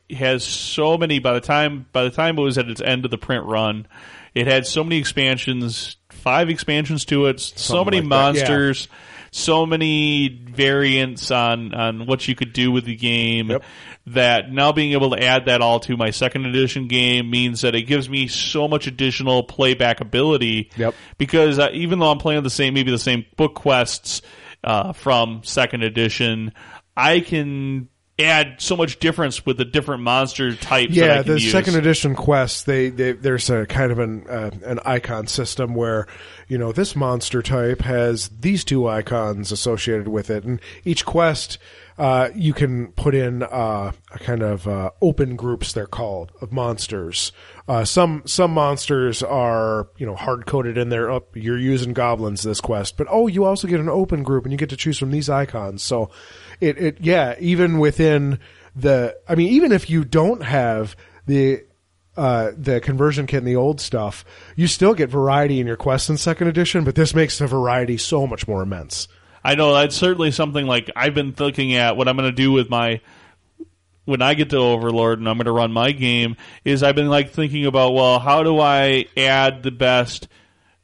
has 0.09 0.43
so 0.43 0.97
many 0.97 1.19
by 1.19 1.33
the 1.33 1.41
time 1.41 1.85
by 1.91 2.03
the 2.03 2.09
time 2.09 2.37
it 2.37 2.41
was 2.41 2.57
at 2.57 2.69
its 2.69 2.81
end 2.81 3.05
of 3.05 3.11
the 3.11 3.17
print 3.17 3.45
run, 3.45 3.87
it 4.33 4.47
had 4.47 4.65
so 4.65 4.83
many 4.83 4.97
expansions, 4.97 5.97
five 6.09 6.49
expansions 6.49 7.05
to 7.05 7.25
it, 7.25 7.39
so 7.39 7.83
many 7.83 8.01
like 8.01 8.09
that, 8.35 8.35
yeah. 8.35 8.95
So 9.31 9.65
many 9.65 10.29
variants 10.29 11.31
on 11.31 11.73
on 11.73 12.05
what 12.05 12.27
you 12.27 12.35
could 12.35 12.53
do 12.53 12.71
with 12.71 12.85
the 12.85 12.95
game. 12.95 13.49
Yep. 13.49 13.63
That 14.07 14.51
now 14.51 14.71
being 14.71 14.93
able 14.93 15.09
to 15.11 15.21
add 15.21 15.45
that 15.47 15.61
all 15.61 15.81
to 15.81 15.97
my 15.97 16.11
second 16.11 16.45
edition 16.45 16.87
game 16.87 17.29
means 17.29 17.61
that 17.61 17.75
it 17.75 17.83
gives 17.83 18.09
me 18.09 18.27
so 18.29 18.67
much 18.67 18.87
additional 18.87 19.43
playback 19.43 19.99
ability 19.99 20.71
Yep. 20.77 20.95
because 21.17 21.59
uh, 21.59 21.69
even 21.73 21.99
though 21.99 22.09
I'm 22.09 22.17
playing 22.17 22.43
the 22.43 22.49
same, 22.49 22.73
maybe 22.73 22.89
the 22.91 22.97
same 22.97 23.25
book 23.35 23.53
quests 23.55 24.21
uh, 24.63 24.93
from 24.93 25.41
second 25.43 25.83
edition, 25.83 26.53
I 26.95 27.19
can 27.19 27.89
add 28.19 28.55
so 28.59 28.75
much 28.75 28.99
difference 28.99 29.45
with 29.45 29.57
the 29.57 29.65
different 29.65 30.01
monster 30.01 30.55
types. 30.55 30.95
that 30.95 31.11
I 31.11 31.15
Yeah, 31.15 31.21
the 31.21 31.39
use. 31.39 31.51
second 31.51 31.75
edition 31.75 32.15
quests, 32.15 32.63
they, 32.63 32.89
they 32.89 33.11
there's 33.11 33.49
a 33.49 33.65
kind 33.65 33.91
of 33.91 33.99
an 33.99 34.27
uh, 34.27 34.51
an 34.63 34.79
icon 34.85 35.27
system 35.27 35.75
where 35.75 36.07
you 36.47 36.57
know 36.57 36.71
this 36.71 36.95
monster 36.95 37.41
type 37.41 37.81
has 37.81 38.29
these 38.29 38.63
two 38.63 38.87
icons 38.87 39.51
associated 39.51 40.07
with 40.07 40.29
it, 40.29 40.43
and 40.43 40.59
each 40.83 41.05
quest 41.05 41.57
uh, 41.97 42.29
you 42.35 42.53
can 42.53 42.91
put 42.93 43.15
in 43.15 43.41
uh, 43.43 43.91
a 44.11 44.19
kind 44.19 44.43
of 44.43 44.67
uh, 44.67 44.91
open 45.01 45.35
groups 45.35 45.73
they're 45.73 45.87
called 45.87 46.31
of 46.41 46.51
monsters. 46.51 47.31
Uh, 47.67 47.83
some 47.83 48.21
some 48.25 48.51
monsters 48.51 49.23
are 49.23 49.89
you 49.97 50.05
know 50.05 50.15
hard 50.15 50.45
coded 50.45 50.77
in 50.77 50.89
there. 50.89 51.11
Up, 51.11 51.35
you're 51.35 51.57
using 51.57 51.93
goblins 51.93 52.43
this 52.43 52.61
quest, 52.61 52.97
but 52.97 53.07
oh, 53.09 53.27
you 53.27 53.45
also 53.45 53.67
get 53.67 53.79
an 53.79 53.89
open 53.89 54.23
group, 54.23 54.43
and 54.45 54.51
you 54.51 54.57
get 54.57 54.69
to 54.69 54.77
choose 54.77 54.97
from 54.97 55.11
these 55.11 55.29
icons. 55.29 55.81
So, 55.83 56.09
it 56.59 56.77
it 56.77 56.97
yeah, 57.01 57.35
even 57.39 57.79
within 57.79 58.39
the, 58.75 59.17
I 59.27 59.35
mean, 59.35 59.49
even 59.49 59.71
if 59.71 59.89
you 59.89 60.03
don't 60.03 60.43
have 60.43 60.95
the 61.25 61.63
uh, 62.15 62.51
the 62.57 62.81
conversion 62.81 63.27
kit 63.27 63.39
and 63.39 63.47
the 63.47 63.55
old 63.55 63.79
stuff, 63.79 64.25
you 64.55 64.67
still 64.67 64.93
get 64.93 65.09
variety 65.09 65.59
in 65.59 65.67
your 65.67 65.77
quests 65.77 66.09
in 66.09 66.17
second 66.17 66.47
edition. 66.47 66.83
But 66.83 66.95
this 66.95 67.13
makes 67.13 67.37
the 67.37 67.47
variety 67.47 67.97
so 67.97 68.25
much 68.25 68.47
more 68.47 68.63
immense. 68.63 69.07
I 69.43 69.55
know 69.55 69.73
that's 69.73 69.95
certainly 69.95 70.31
something 70.31 70.65
like 70.65 70.89
I've 70.95 71.13
been 71.13 71.33
looking 71.37 71.75
at 71.75 71.95
what 71.95 72.07
I'm 72.07 72.17
going 72.17 72.29
to 72.29 72.35
do 72.35 72.51
with 72.51 72.69
my 72.69 73.01
when 74.05 74.21
I 74.21 74.33
get 74.33 74.49
to 74.51 74.57
Overlord 74.57 75.19
and 75.19 75.29
I'm 75.29 75.37
going 75.37 75.45
to 75.45 75.51
run 75.51 75.71
my 75.71 75.91
game 75.91 76.37
is 76.63 76.81
I've 76.81 76.95
been 76.95 77.09
like 77.09 77.31
thinking 77.31 77.65
about 77.65 77.93
well 77.93 78.19
how 78.19 78.43
do 78.43 78.59
I 78.59 79.05
add 79.15 79.63
the 79.63 79.71
best 79.71 80.27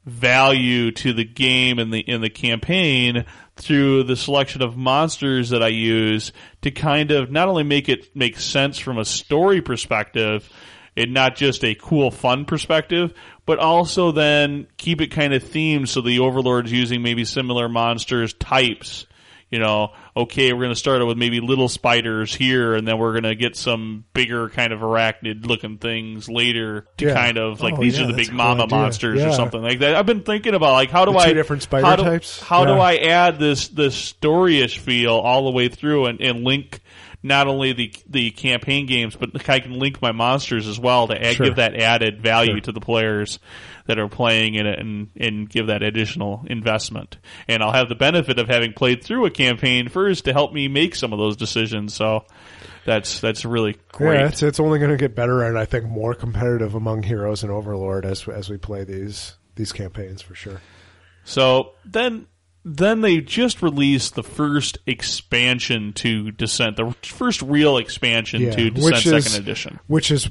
value 0.06 0.92
to 0.92 1.14
the 1.14 1.24
game 1.24 1.80
and 1.80 1.92
the 1.92 2.00
in 2.00 2.22
the 2.22 2.30
campaign 2.30 3.26
through 3.56 4.04
the 4.04 4.16
selection 4.16 4.62
of 4.62 4.76
monsters 4.76 5.50
that 5.50 5.62
I 5.62 5.68
use 5.68 6.32
to 6.62 6.72
kind 6.72 7.12
of 7.12 7.32
not 7.32 7.48
only 7.48 7.64
make 7.64 7.88
it 7.88 8.16
make 8.16 8.40
sense 8.40 8.80
from 8.80 8.98
a 8.98 9.06
story 9.06 9.62
perspective 9.62 10.50
and 10.96 11.14
not 11.14 11.36
just 11.36 11.64
a 11.64 11.76
cool 11.76 12.12
fun 12.12 12.46
perspective, 12.46 13.14
but 13.46 13.60
also 13.60 14.12
then 14.12 14.68
keep 14.78 15.02
it 15.02 15.08
kind 15.08 15.34
of 15.34 15.44
themed 15.44 15.88
so 15.88 16.02
the 16.02 16.20
overlord's 16.20 16.72
using 16.72 17.02
maybe 17.02 17.26
similar 17.26 17.68
monsters 17.70 18.34
types. 18.34 19.06
You 19.50 19.60
know, 19.60 19.94
okay, 20.16 20.54
we're 20.54 20.60
going 20.62 20.70
to 20.72 20.76
start 20.76 21.02
out 21.02 21.08
with 21.08 21.18
maybe 21.18 21.40
little 21.40 21.68
spiders 21.68 22.34
here, 22.36 22.76
and 22.76 22.88
then 22.88 22.98
we're 23.00 23.14
going 23.14 23.24
to 23.24 23.34
get 23.36 23.56
some 23.56 24.06
bigger 24.14 24.50
kind 24.50 24.72
of 24.72 24.80
arachnid 24.82 25.46
looking 25.48 25.78
things 25.80 26.30
later 26.30 26.86
to 26.98 27.06
Yeah. 27.06 27.14
kind 27.16 27.38
of 27.38 27.62
like 27.62 27.74
Oh, 27.74 27.82
these 27.82 27.98
yeah, 27.98 28.04
are 28.04 28.08
the 28.08 28.14
big 28.14 28.28
cool 28.28 28.38
mama 28.38 28.64
idea. 28.64 28.78
monsters 28.78 29.22
or 29.24 29.32
something 29.34 29.62
like 29.62 29.80
that. 29.80 29.96
I've 29.96 30.06
been 30.06 30.22
thinking 30.22 30.54
about 30.54 30.74
like 30.74 30.92
how 30.92 31.06
do 31.06 31.18
I 31.18 31.34
different 31.34 31.64
spider 31.64 31.86
how 31.86 31.96
do, 31.96 32.04
types? 32.04 32.40
How 32.42 32.64
do 32.66 32.74
I 32.74 32.98
add 32.98 33.40
this 33.40 33.70
this 33.70 33.96
storyish 34.14 34.78
feel 34.78 35.14
all 35.14 35.46
the 35.46 35.52
way 35.52 35.68
through 35.70 36.06
and, 36.06 36.22
and 36.22 36.44
link 36.44 36.82
not 37.24 37.48
only 37.48 37.72
the 37.74 37.94
the 38.08 38.30
campaign 38.32 38.86
games, 38.86 39.16
but 39.16 39.50
I 39.50 39.60
can 39.60 39.80
link 39.80 40.02
my 40.02 40.12
monsters 40.12 40.68
as 40.68 40.78
well 40.78 41.08
to 41.08 41.16
add, 41.20 41.36
Sure. 41.38 41.46
give 41.48 41.56
that 41.56 41.76
added 41.76 42.22
value 42.22 42.54
Sure. 42.56 42.62
to 42.62 42.72
the 42.74 42.82
players 42.82 43.40
that 43.88 43.98
are 43.98 44.08
playing 44.10 44.56
in 44.56 44.66
it 44.68 44.80
and, 44.80 45.10
and 45.18 45.50
give 45.50 45.68
that 45.68 45.84
additional 45.84 46.44
investment. 46.48 47.18
And 47.48 47.62
I'll 47.64 47.74
have 47.74 47.90
the 47.90 47.96
benefit 47.96 48.40
of 48.40 48.48
having 48.48 48.74
played 48.74 49.04
through 49.04 49.26
a 49.26 49.32
campaign 49.32 49.90
first 49.90 50.26
to 50.26 50.34
help 50.34 50.54
me 50.54 50.68
make 50.68 50.96
some 50.96 51.12
of 51.14 51.20
those 51.20 51.36
decisions. 51.36 51.94
So 51.94 52.26
that's 52.86 53.20
that's 53.22 53.46
really 53.46 53.78
great. 53.92 54.20
Yeah, 54.20 54.28
it's 54.28 54.44
it's 54.44 54.60
only 54.60 54.80
going 54.80 54.92
to 54.92 54.98
get 54.98 55.16
better 55.16 55.44
and 55.44 55.58
I 55.58 55.66
think 55.66 55.86
more 55.86 56.14
competitive 56.14 56.76
among 56.76 57.04
heroes 57.04 57.44
and 57.44 57.52
Overlord 57.52 58.06
as 58.06 58.28
as 58.28 58.50
we 58.50 58.58
play 58.58 58.84
these 58.84 59.36
these 59.56 59.72
campaigns 59.72 60.22
for 60.22 60.36
sure. 60.36 60.60
So 61.24 61.72
then 61.86 62.28
then 62.66 63.02
they 63.02 63.20
just 63.22 63.62
released 63.62 64.16
the 64.16 64.24
first 64.24 64.78
expansion 64.88 65.94
to 65.94 66.32
Descent, 66.32 66.78
the 66.78 66.96
first 67.04 67.42
real 67.42 67.78
expansion 67.78 68.42
Yeah, 68.42 68.52
to 68.52 68.70
Descent 68.70 68.84
which 68.96 69.06
is- 69.06 69.26
Second 69.26 69.44
Edition. 69.44 69.80
Which 69.88 70.12
is 70.12 70.30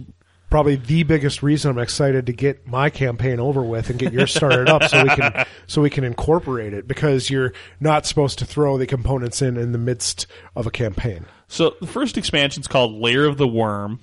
probably 0.50 0.76
the 0.76 1.02
biggest 1.02 1.42
reason 1.42 1.70
I'm 1.70 1.78
excited 1.78 2.26
to 2.26 2.32
get 2.34 2.66
my 2.66 2.90
campaign 2.90 3.40
over 3.40 3.62
with 3.62 3.88
and 3.88 3.98
get 3.98 4.12
yours 4.12 4.34
started 4.34 4.68
up 4.68 4.84
so 4.84 5.02
we 5.02 5.09
can 5.09 5.46
so 5.66 5.80
we 5.80 5.88
can 5.88 6.04
incorporate 6.04 6.74
it 6.74 6.86
because 6.86 7.30
you're 7.30 7.54
not 7.80 8.04
supposed 8.04 8.38
to 8.40 8.44
throw 8.44 8.76
the 8.76 8.86
components 8.86 9.40
in 9.40 9.56
in 9.56 9.72
the 9.72 9.78
midst 9.78 10.26
of 10.54 10.66
a 10.66 10.70
campaign. 10.70 11.24
So 11.48 11.74
the 11.80 11.86
first 11.86 12.18
expansion 12.18 12.60
is 12.60 12.68
called 12.68 12.92
Lair 12.92 13.24
of 13.24 13.38
the 13.38 13.46
Wyrm. 13.46 13.98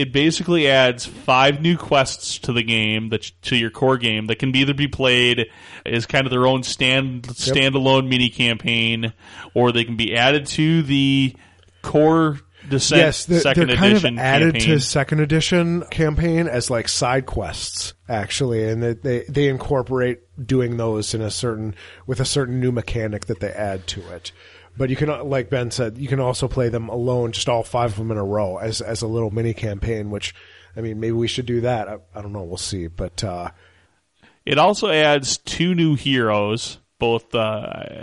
It 0.00 0.12
basically 0.12 0.68
adds 0.68 1.04
five 1.04 1.60
new 1.60 1.76
quests 1.76 2.38
to 2.40 2.52
the 2.52 2.62
game 2.62 3.10
that 3.10 3.30
to 3.42 3.56
your 3.56 3.70
core 3.70 3.98
game 3.98 4.26
that 4.28 4.38
can 4.38 4.54
either 4.56 4.74
be 4.74 4.88
played 4.88 5.50
as 5.84 6.06
kind 6.06 6.26
of 6.26 6.30
their 6.30 6.46
own 6.46 6.62
stand 6.62 7.24
standalone 7.24 8.08
mini 8.08 8.30
campaign, 8.30 9.12
or 9.54 9.72
they 9.72 9.84
can 9.84 9.96
be 9.96 10.16
added 10.16 10.46
to 10.46 10.82
the 10.82 11.36
core 11.82 12.40
Descent 12.68 13.00
yes, 13.00 13.24
they're, 13.24 13.40
Second 13.40 13.68
they're 13.68 13.76
kind 13.76 13.96
of 13.96 14.04
added 14.18 14.54
campaign. 14.54 14.78
to 14.78 14.80
second 14.80 15.20
edition 15.20 15.82
campaign 15.90 16.46
as 16.46 16.70
like 16.70 16.88
side 16.88 17.26
quests 17.26 17.94
actually, 18.08 18.68
and 18.68 18.82
they, 18.82 18.92
they 18.92 19.24
they 19.28 19.48
incorporate 19.48 20.20
doing 20.46 20.76
those 20.76 21.14
in 21.14 21.22
a 21.22 21.30
certain 21.30 21.74
with 22.06 22.20
a 22.20 22.24
certain 22.24 22.60
new 22.60 22.70
mechanic 22.70 23.26
that 23.26 23.40
they 23.40 23.50
add 23.50 23.86
to 23.88 24.00
it. 24.12 24.32
But 24.80 24.88
you 24.88 24.96
can, 24.96 25.28
like 25.28 25.50
Ben 25.50 25.70
said, 25.70 25.98
you 25.98 26.08
can 26.08 26.20
also 26.20 26.48
play 26.48 26.70
them 26.70 26.88
alone, 26.88 27.32
just 27.32 27.50
all 27.50 27.62
five 27.62 27.90
of 27.90 27.98
them 27.98 28.10
in 28.10 28.16
a 28.16 28.24
row 28.24 28.56
as 28.56 28.80
as 28.80 29.02
a 29.02 29.06
little 29.06 29.30
mini 29.30 29.52
campaign. 29.52 30.08
Which, 30.08 30.34
I 30.74 30.80
mean, 30.80 30.98
maybe 31.00 31.12
we 31.12 31.28
should 31.28 31.44
do 31.44 31.60
that. 31.60 31.86
I, 31.86 31.98
I 32.14 32.22
don't 32.22 32.32
know. 32.32 32.44
We'll 32.44 32.56
see. 32.56 32.86
But 32.86 33.22
uh, 33.22 33.50
It 34.46 34.56
also 34.56 34.88
adds 34.88 35.36
two 35.36 35.74
new 35.74 35.96
heroes. 35.96 36.78
Both, 36.98 37.34
uh, 37.34 37.38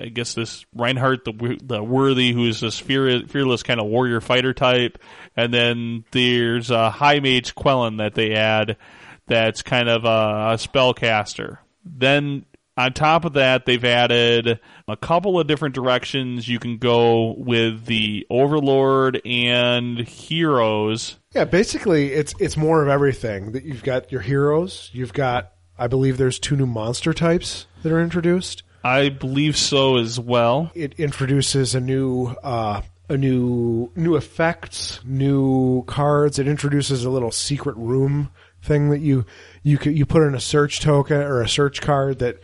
I 0.03 0.11
guess, 0.13 0.35
this 0.35 0.67
Reynhart, 0.75 1.25
the 1.25 1.59
the 1.63 1.83
worthy, 1.83 2.31
who 2.31 2.45
is 2.45 2.59
this 2.59 2.79
fear, 2.79 3.23
fearless 3.27 3.63
kind 3.63 3.79
of 3.79 3.87
warrior 3.87 4.21
fighter 4.21 4.53
type, 4.53 4.99
and 5.35 5.51
then 5.51 6.03
there's 6.11 6.69
a 6.69 6.91
high 6.91 7.19
mage 7.19 7.55
Quellen 7.55 7.97
that 7.97 8.13
they 8.13 8.33
add, 8.33 8.77
that's 9.25 9.63
kind 9.63 9.89
of 9.89 10.05
a, 10.05 10.53
a 10.53 10.57
spellcaster. 10.57 11.57
Then 11.85 12.45
on 12.77 12.93
top 12.93 13.25
of 13.25 13.33
that, 13.33 13.65
they've 13.65 13.83
added 13.83 14.59
a 14.87 14.95
couple 14.95 15.39
of 15.39 15.47
different 15.47 15.73
directions 15.73 16.47
you 16.47 16.59
can 16.59 16.77
go 16.77 17.33
with 17.37 17.85
the 17.85 18.25
Overlord 18.29 19.19
and 19.25 19.97
Heroes. 19.99 21.17
Yeah, 21.33 21.45
basically, 21.45 22.13
it's 22.13 22.33
it's 22.39 22.55
more 22.55 22.83
of 22.83 22.87
everything. 22.87 23.53
That 23.53 23.63
you've 23.63 23.83
got 23.83 24.11
your 24.11 24.21
heroes. 24.21 24.91
You've 24.93 25.13
got, 25.13 25.53
I 25.77 25.87
believe, 25.87 26.17
there's 26.17 26.39
two 26.39 26.55
new 26.55 26.67
monster 26.67 27.13
types 27.13 27.65
that 27.81 27.91
are 27.91 28.01
introduced. 28.01 28.63
I 28.83 29.09
believe 29.09 29.57
so 29.57 29.97
as 29.97 30.19
well. 30.19 30.71
It 30.75 30.99
introduces 30.99 31.75
a 31.75 31.81
new, 31.81 32.27
uh, 32.43 32.81
a 33.09 33.17
new, 33.17 33.91
new 33.95 34.15
effects, 34.15 34.99
new 35.03 35.83
cards. 35.83 36.39
It 36.39 36.47
introduces 36.47 37.03
a 37.03 37.09
little 37.09 37.31
secret 37.31 37.75
room 37.75 38.29
thing 38.61 38.89
that 38.89 38.99
you 38.99 39.25
you 39.63 39.77
you 39.83 40.05
put 40.05 40.23
in 40.23 40.35
a 40.35 40.39
search 40.39 40.81
token 40.81 41.17
or 41.17 41.41
a 41.41 41.49
search 41.49 41.81
card 41.81 42.19
that 42.19 42.39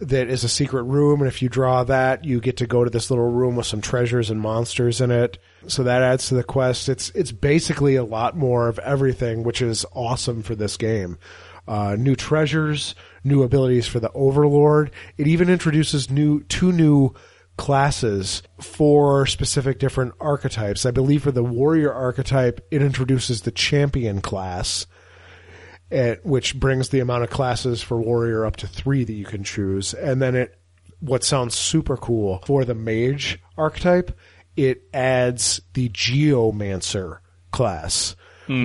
that 0.00 0.28
is 0.28 0.44
a 0.44 0.48
secret 0.48 0.82
room, 0.82 1.20
and 1.20 1.28
if 1.28 1.40
you 1.40 1.48
draw 1.48 1.82
that, 1.84 2.24
you 2.24 2.40
get 2.40 2.58
to 2.58 2.66
go 2.66 2.84
to 2.84 2.90
this 2.90 3.10
little 3.10 3.30
room 3.30 3.56
with 3.56 3.66
some 3.66 3.80
treasures 3.80 4.28
and 4.28 4.40
monsters 4.40 5.00
in 5.00 5.10
it. 5.10 5.38
So 5.66 5.82
that 5.84 6.02
adds 6.02 6.28
to 6.28 6.34
the 6.34 6.44
quest. 6.44 6.88
It's 6.88 7.10
it's 7.10 7.32
basically 7.32 7.96
a 7.96 8.04
lot 8.04 8.36
more 8.36 8.68
of 8.68 8.78
everything, 8.80 9.44
which 9.44 9.62
is 9.62 9.86
awesome 9.94 10.42
for 10.42 10.54
this 10.54 10.76
game. 10.76 11.18
Uh, 11.66 11.96
new 11.98 12.16
treasures, 12.16 12.94
new 13.24 13.42
abilities 13.42 13.86
for 13.86 14.00
the 14.00 14.12
Overlord. 14.12 14.90
It 15.16 15.26
even 15.26 15.48
introduces 15.48 16.10
new 16.10 16.42
two 16.44 16.72
new 16.72 17.14
classes 17.56 18.42
for 18.60 19.26
specific 19.26 19.78
different 19.78 20.12
archetypes. 20.20 20.84
I 20.84 20.90
believe 20.90 21.22
for 21.22 21.32
the 21.32 21.44
warrior 21.44 21.92
archetype, 21.92 22.66
it 22.70 22.82
introduces 22.82 23.42
the 23.42 23.50
champion 23.50 24.20
class, 24.20 24.86
which 26.24 26.58
brings 26.58 26.88
the 26.88 27.00
amount 27.00 27.24
of 27.24 27.30
classes 27.30 27.82
for 27.82 28.00
warrior 28.00 28.46
up 28.46 28.56
to 28.56 28.66
three 28.66 29.04
that 29.04 29.12
you 29.12 29.24
can 29.24 29.44
choose. 29.44 29.94
And 29.94 30.22
then 30.22 30.34
it, 30.34 30.58
what 31.00 31.24
sounds 31.24 31.54
super 31.54 31.96
cool 31.96 32.42
for 32.46 32.64
the 32.64 32.74
mage 32.74 33.38
archetype, 33.58 34.16
it 34.56 34.82
adds 34.94 35.60
the 35.74 35.88
geomancer 35.90 37.18
class. 37.50 38.16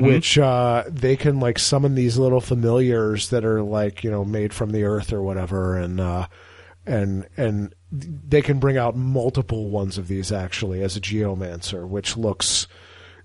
Which 0.01 0.39
uh, 0.39 0.85
they 0.87 1.15
can 1.15 1.39
like 1.39 1.59
summon 1.59 1.93
these 1.95 2.17
little 2.17 2.41
familiars 2.41 3.29
that 3.29 3.45
are 3.45 3.61
like 3.61 4.03
you 4.03 4.09
know 4.09 4.25
made 4.25 4.51
from 4.51 4.71
the 4.71 4.85
earth 4.85 5.13
or 5.13 5.21
whatever, 5.21 5.77
and 5.77 5.99
uh, 5.99 6.27
and 6.85 7.27
and 7.37 7.75
they 7.91 8.41
can 8.41 8.59
bring 8.59 8.77
out 8.77 8.95
multiple 8.95 9.69
ones 9.69 9.99
of 9.99 10.07
these 10.07 10.31
actually 10.31 10.81
as 10.81 10.97
a 10.97 11.01
geomancer, 11.01 11.87
which 11.87 12.17
looks 12.17 12.67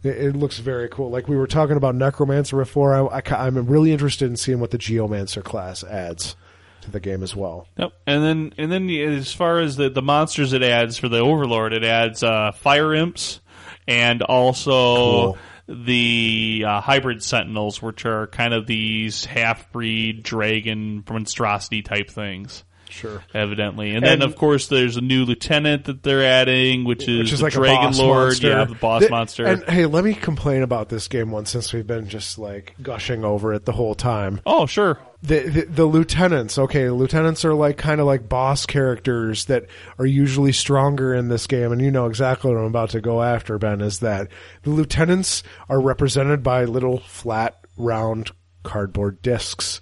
it, 0.03 0.17
it 0.17 0.37
looks 0.37 0.59
very 0.59 0.89
cool. 0.89 1.11
Like 1.11 1.29
we 1.29 1.37
were 1.37 1.47
talking 1.47 1.77
about 1.77 1.95
necromancer 1.95 2.57
before, 2.57 2.95
I, 2.95 3.23
I, 3.31 3.47
am 3.47 3.67
really 3.67 3.93
interested 3.93 4.29
in 4.29 4.37
seeing 4.37 4.61
what 4.61 4.71
the 4.71 4.79
geomancer 4.79 5.43
class 5.43 5.85
adds 5.85 6.37
to 6.83 6.91
the 6.91 7.01
game 7.01 7.23
as 7.23 7.35
well. 7.35 7.69
Yep. 7.79 7.93
And 8.07 8.25
then 8.25 8.55
and 8.59 8.73
then 8.73 8.91
as 8.91 9.33
far 9.33 9.61
as 9.61 9.77
the 9.77 9.89
the 9.89 10.03
monsters 10.03 10.53
it 10.53 10.63
adds 10.63 10.99
for 10.99 11.09
the 11.09 11.19
Overlord, 11.21 11.73
it 11.73 11.85
adds 11.85 12.23
uh, 12.23 12.53
fire 12.53 12.95
imps 12.95 13.41
and 13.87 14.23
also 14.23 15.35
Cool. 15.35 15.39
the 15.69 16.65
uh, 16.67 16.81
hybrid 16.81 17.23
sentinels, 17.23 17.81
which 17.81 18.05
are 18.05 18.27
kind 18.29 18.55
of 18.55 18.67
these 18.67 19.25
half 19.25 19.71
breed 19.73 20.23
dragon 20.23 21.05
monstrosity 21.09 21.83
type 21.83 22.11
things. 22.11 22.65
Sure. 22.93 23.25
Evidently, 23.35 23.95
and, 23.95 24.05
then 24.05 24.23
of 24.23 24.37
course 24.37 24.69
there's 24.69 24.97
a 24.97 25.01
new 25.01 25.25
lieutenant 25.25 25.87
that 25.87 26.03
they're 26.03 26.25
adding, 26.25 26.85
which 26.85 27.09
is, 27.09 27.19
Which 27.19 27.33
is 27.33 27.39
the 27.41 27.47
like 27.47 27.53
Dragon 27.55 27.85
a 27.85 27.89
boss 27.89 27.99
Lord, 27.99 28.27
monster. 28.29 28.49
yeah, 28.49 28.65
the 28.65 28.75
boss 28.75 29.01
Th- 29.01 29.11
monster. 29.11 29.47
And 29.47 29.65
hey, 29.65 29.87
let 29.87 30.05
me 30.05 30.15
complain 30.15 30.63
about 30.63 30.89
this 30.89 31.09
game 31.09 31.31
once 31.31 31.51
since 31.51 31.73
we've 31.73 31.87
been 31.87 32.09
just 32.09 32.39
like 32.39 32.75
gushing 32.83 33.25
over 33.25 33.53
it 33.55 33.65
the 33.65 33.73
whole 33.73 33.95
time. 33.95 34.41
oh, 34.47 34.67
sure, 34.67 34.99
the, 35.23 35.41
the 35.41 35.65
the 35.67 35.85
lieutenants 35.85 36.59
okay 36.59 36.91
lieutenants 36.91 37.45
are 37.45 37.55
like 37.55 37.77
kind 37.77 38.01
of 38.01 38.07
like 38.07 38.29
boss 38.29 38.67
characters 38.67 39.45
that 39.45 39.67
are 39.99 40.07
usually 40.07 40.51
stronger 40.53 41.15
in 41.15 41.29
this 41.29 41.47
game 41.47 41.71
and 41.71 41.81
you 41.81 41.93
know 41.93 42.07
exactly 42.07 42.51
what 42.51 42.59
i'm 42.59 42.67
about 42.67 42.91
to 42.91 43.01
go 43.01 43.23
after 43.23 43.57
ben 43.57 43.81
is 43.81 44.01
that 44.01 44.27
the 44.65 44.71
lieutenants 44.71 45.45
are 45.69 45.81
represented 45.81 46.43
by 46.43 46.65
little 46.65 46.99
flat 46.99 47.57
round 47.77 48.33
cardboard 48.65 49.23
discs 49.23 49.81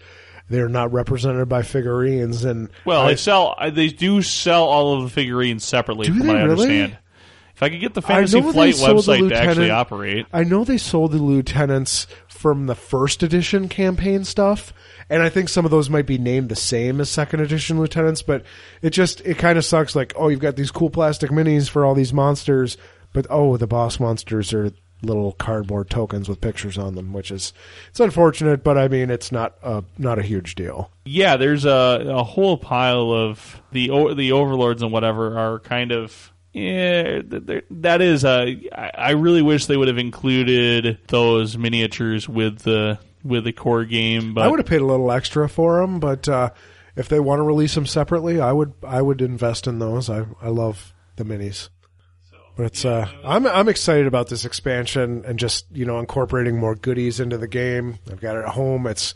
they're 0.51 0.68
not 0.68 0.93
represented 0.93 1.48
by 1.48 1.62
figurines 1.62 2.44
and 2.44 2.68
Well, 2.85 3.02
I- 3.02 3.12
they 3.12 3.16
sell. 3.16 3.55
uh, 3.56 3.70
They 3.70 3.89
do 3.89 4.20
sell 4.20 4.64
all 4.64 4.94
of 4.98 5.05
the 5.05 5.09
figurines 5.09 5.64
separately, 5.64 6.06
Do 6.09 6.12
from 6.12 6.20
they 6.22 6.27
what 6.28 6.36
I 6.36 6.43
really? 6.43 6.51
understand. 6.82 6.97
If 7.56 7.62
I 7.62 7.68
could 7.68 7.81
get 7.81 7.93
the 7.94 8.01
Fantasy 8.02 8.40
Flight 8.40 8.74
website 8.74 9.28
to 9.28 9.35
actually 9.36 9.70
operate, 9.70 10.27
I 10.32 10.44
know 10.44 10.64
they 10.64 10.78
sold 10.78 11.12
the 11.12 11.18
lieutenants 11.18 12.06
from 12.27 12.66
the 12.66 12.74
first 12.74 13.22
edition 13.22 13.68
campaign 13.68 14.24
stuff, 14.24 14.72
and 15.10 15.22
I 15.22 15.28
think 15.28 15.51
some 15.51 15.66
of 15.66 15.70
those 15.70 15.90
might 15.90 16.06
be 16.06 16.16
named 16.16 16.48
the 16.48 16.56
same 16.56 17.02
as 17.02 17.10
second 17.10 17.40
edition 17.40 17.78
lieutenants, 17.78 18.22
but 18.22 18.44
it 18.81 18.90
just 18.90 19.20
it 19.27 19.36
kind 19.36 19.59
of 19.59 19.64
sucks. 19.66 19.94
Like, 19.94 20.14
oh, 20.16 20.28
you've 20.28 20.40
got 20.40 20.56
these 20.56 20.70
cool 20.70 20.89
plastic 20.89 21.31
minis 21.31 21.68
for 21.68 21.85
all 21.85 21.94
these 21.94 22.14
monsters, 22.14 22.78
but 23.12 23.27
oh, 23.28 23.59
the 23.59 23.66
boss 23.66 24.01
monsters 24.01 24.55
are 24.55 24.72
little 25.02 25.32
cardboard 25.32 25.89
tokens 25.90 26.28
with 26.28 26.40
pictures 26.40 26.77
on 26.77 26.94
them, 26.94 27.12
which 27.12 27.31
is 27.31 27.52
it's 27.89 28.01
unfortunate, 28.01 28.62
but 28.62 28.77
I 28.77 28.89
mean 28.89 29.10
it's 29.10 29.32
not 29.32 29.55
a 29.62 29.85
not 29.98 30.18
a 30.18 30.22
huge 30.22 30.55
deal. 30.55 30.90
yeah, 31.05 31.36
there's 31.36 31.64
a, 31.64 32.05
a 32.09 32.22
whole 32.22 32.56
pile 32.59 33.10
of 33.12 33.62
the 33.72 33.89
the 34.14 34.32
overlords 34.32 34.82
and 34.82 34.93
whatever 34.93 35.39
are 35.39 35.59
kind 35.60 35.93
of. 35.93 36.32
Yeah, 36.52 37.22
th- 37.22 37.47
th- 37.47 37.64
that 37.70 38.02
is. 38.02 38.24
Uh, 38.24 38.47
I 38.72 38.90
I 38.94 39.10
really 39.12 39.40
wish 39.43 39.66
they 39.66 39.77
would 39.77 39.89
have 39.89 39.98
included 39.98 40.98
those 41.06 41.56
miniatures 41.56 42.28
with 42.28 42.59
the 42.60 42.98
with 43.22 43.44
the 43.44 43.52
core 43.52 43.85
game. 43.85 44.35
But 44.35 44.44
I 44.44 44.48
would 44.48 44.59
have 44.59 44.66
paid 44.66 44.81
a 44.81 44.86
little 44.86 45.12
extra 45.12 45.48
for 45.48 45.81
them, 45.81 46.01
but 46.01 46.28
uh, 46.28 46.51
if 46.97 47.09
they 47.09 47.20
want 47.20 47.39
to 47.39 47.44
release 47.44 47.74
them 47.74 47.86
separately, 47.86 48.40
I 48.40 48.52
would 48.52 48.72
I 48.82 49.01
would 49.01 49.22
invest 49.22 49.66
in 49.66 49.78
those. 49.78 50.10
I 50.10 50.27
I 50.43 50.48
love 50.48 50.93
the 51.16 51.24
minis. 51.24 51.68
But 52.61 52.66
it's 52.66 52.85
uh, 52.85 53.09
I'm 53.24 53.47
I'm 53.47 53.70
excited 53.70 54.07
about 54.07 54.28
this 54.28 54.45
expansion 54.45 55.24
and 55.27 55.39
just 55.39 55.65
you 55.73 55.87
know 55.87 55.99
incorporating 55.99 56.59
more 56.59 56.74
goodies 56.74 57.19
into 57.19 57.39
the 57.39 57.49
game. 57.49 57.99
I've 58.11 58.20
got 58.20 58.37
it 58.37 58.41
at 58.41 58.51
home. 58.51 58.87
It's 58.87 59.15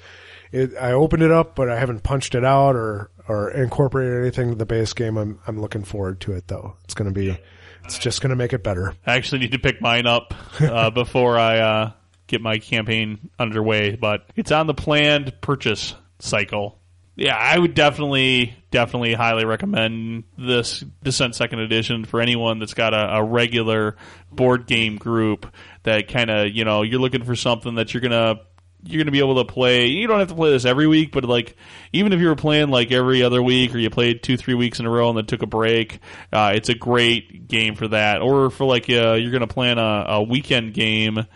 it, 0.50 0.74
I 0.80 0.92
opened 0.92 1.22
it 1.22 1.30
up, 1.30 1.54
but 1.54 1.68
I 1.68 1.78
haven't 1.78 2.04
punched 2.04 2.34
it 2.34 2.42
out 2.42 2.74
or 2.74 3.10
or 3.28 3.50
incorporated 3.50 4.22
anything 4.22 4.48
to 4.48 4.54
the 4.54 4.64
base 4.64 4.94
game. 4.94 5.18
I'm 5.18 5.40
I'm 5.46 5.60
looking 5.60 5.84
forward 5.84 6.22
to 6.22 6.32
it 6.32 6.48
though. 6.48 6.74
It's 6.84 6.94
going 6.94 7.12
to 7.12 7.12
be 7.12 7.38
it's 7.84 7.98
just 7.98 8.22
going 8.22 8.30
to 8.30 8.36
make 8.36 8.54
it 8.54 8.64
better. 8.64 8.94
I 9.06 9.16
actually 9.16 9.40
need 9.40 9.52
to 9.52 9.58
pick 9.58 9.78
mine 9.82 10.06
up 10.06 10.32
uh, 10.58 10.88
before 10.94 11.38
I 11.38 11.58
uh, 11.58 11.92
get 12.26 12.40
my 12.40 12.56
campaign 12.60 13.28
underway, 13.38 13.94
but 13.94 14.24
it's 14.36 14.52
on 14.52 14.68
the 14.68 14.72
planned 14.72 15.34
purchase 15.42 15.94
cycle. 16.18 16.78
Yeah, 17.16 17.36
I 17.36 17.56
would 17.56 17.74
definitely, 17.74 18.56
definitely 18.72 19.14
highly 19.14 19.44
recommend 19.44 20.24
this 20.36 20.80
Descent 21.02 21.36
Second 21.36 21.60
Edition 21.60 22.04
for 22.04 22.20
anyone 22.20 22.58
that's 22.58 22.74
got 22.74 22.92
a, 22.92 23.16
a 23.18 23.22
regular 23.22 23.96
board 24.32 24.66
game 24.66 24.96
group 24.96 25.46
that 25.84 26.08
kind 26.08 26.28
of, 26.28 26.50
you 26.50 26.64
know, 26.64 26.82
you're 26.82 27.00
looking 27.00 27.22
for 27.22 27.36
something 27.36 27.76
that 27.76 27.94
you're 27.94 28.00
gonna 28.00 28.40
you're 28.82 29.02
gonna 29.02 29.12
be 29.12 29.20
able 29.20 29.36
to 29.36 29.50
play. 29.50 29.86
You 29.86 30.06
don't 30.08 30.18
have 30.18 30.28
to 30.28 30.34
play 30.34 30.50
this 30.50 30.64
every 30.64 30.88
week, 30.88 31.12
but 31.12 31.24
like 31.24 31.56
even 31.92 32.12
if 32.12 32.20
you 32.20 32.26
were 32.26 32.36
playing 32.36 32.68
like 32.68 32.90
every 32.90 33.22
other 33.22 33.42
week 33.42 33.74
or 33.74 33.78
you 33.78 33.90
played 33.90 34.22
two, 34.22 34.36
three 34.36 34.54
weeks 34.54 34.80
in 34.80 34.86
a 34.86 34.90
row 34.90 35.08
and 35.08 35.16
then 35.16 35.26
took 35.26 35.42
a 35.42 35.46
break, 35.46 36.00
uh, 36.32 36.52
it's 36.54 36.68
a 36.68 36.74
great 36.74 37.46
game 37.46 37.76
for 37.76 37.88
that. 37.88 38.22
Or 38.22 38.50
for 38.50 38.64
like 38.64 38.90
uh, 38.90 39.12
you're 39.14 39.30
gonna 39.30 39.46
plan 39.46 39.78
a, 39.78 40.04
a 40.08 40.22
weekend 40.22 40.74
game 40.74 41.26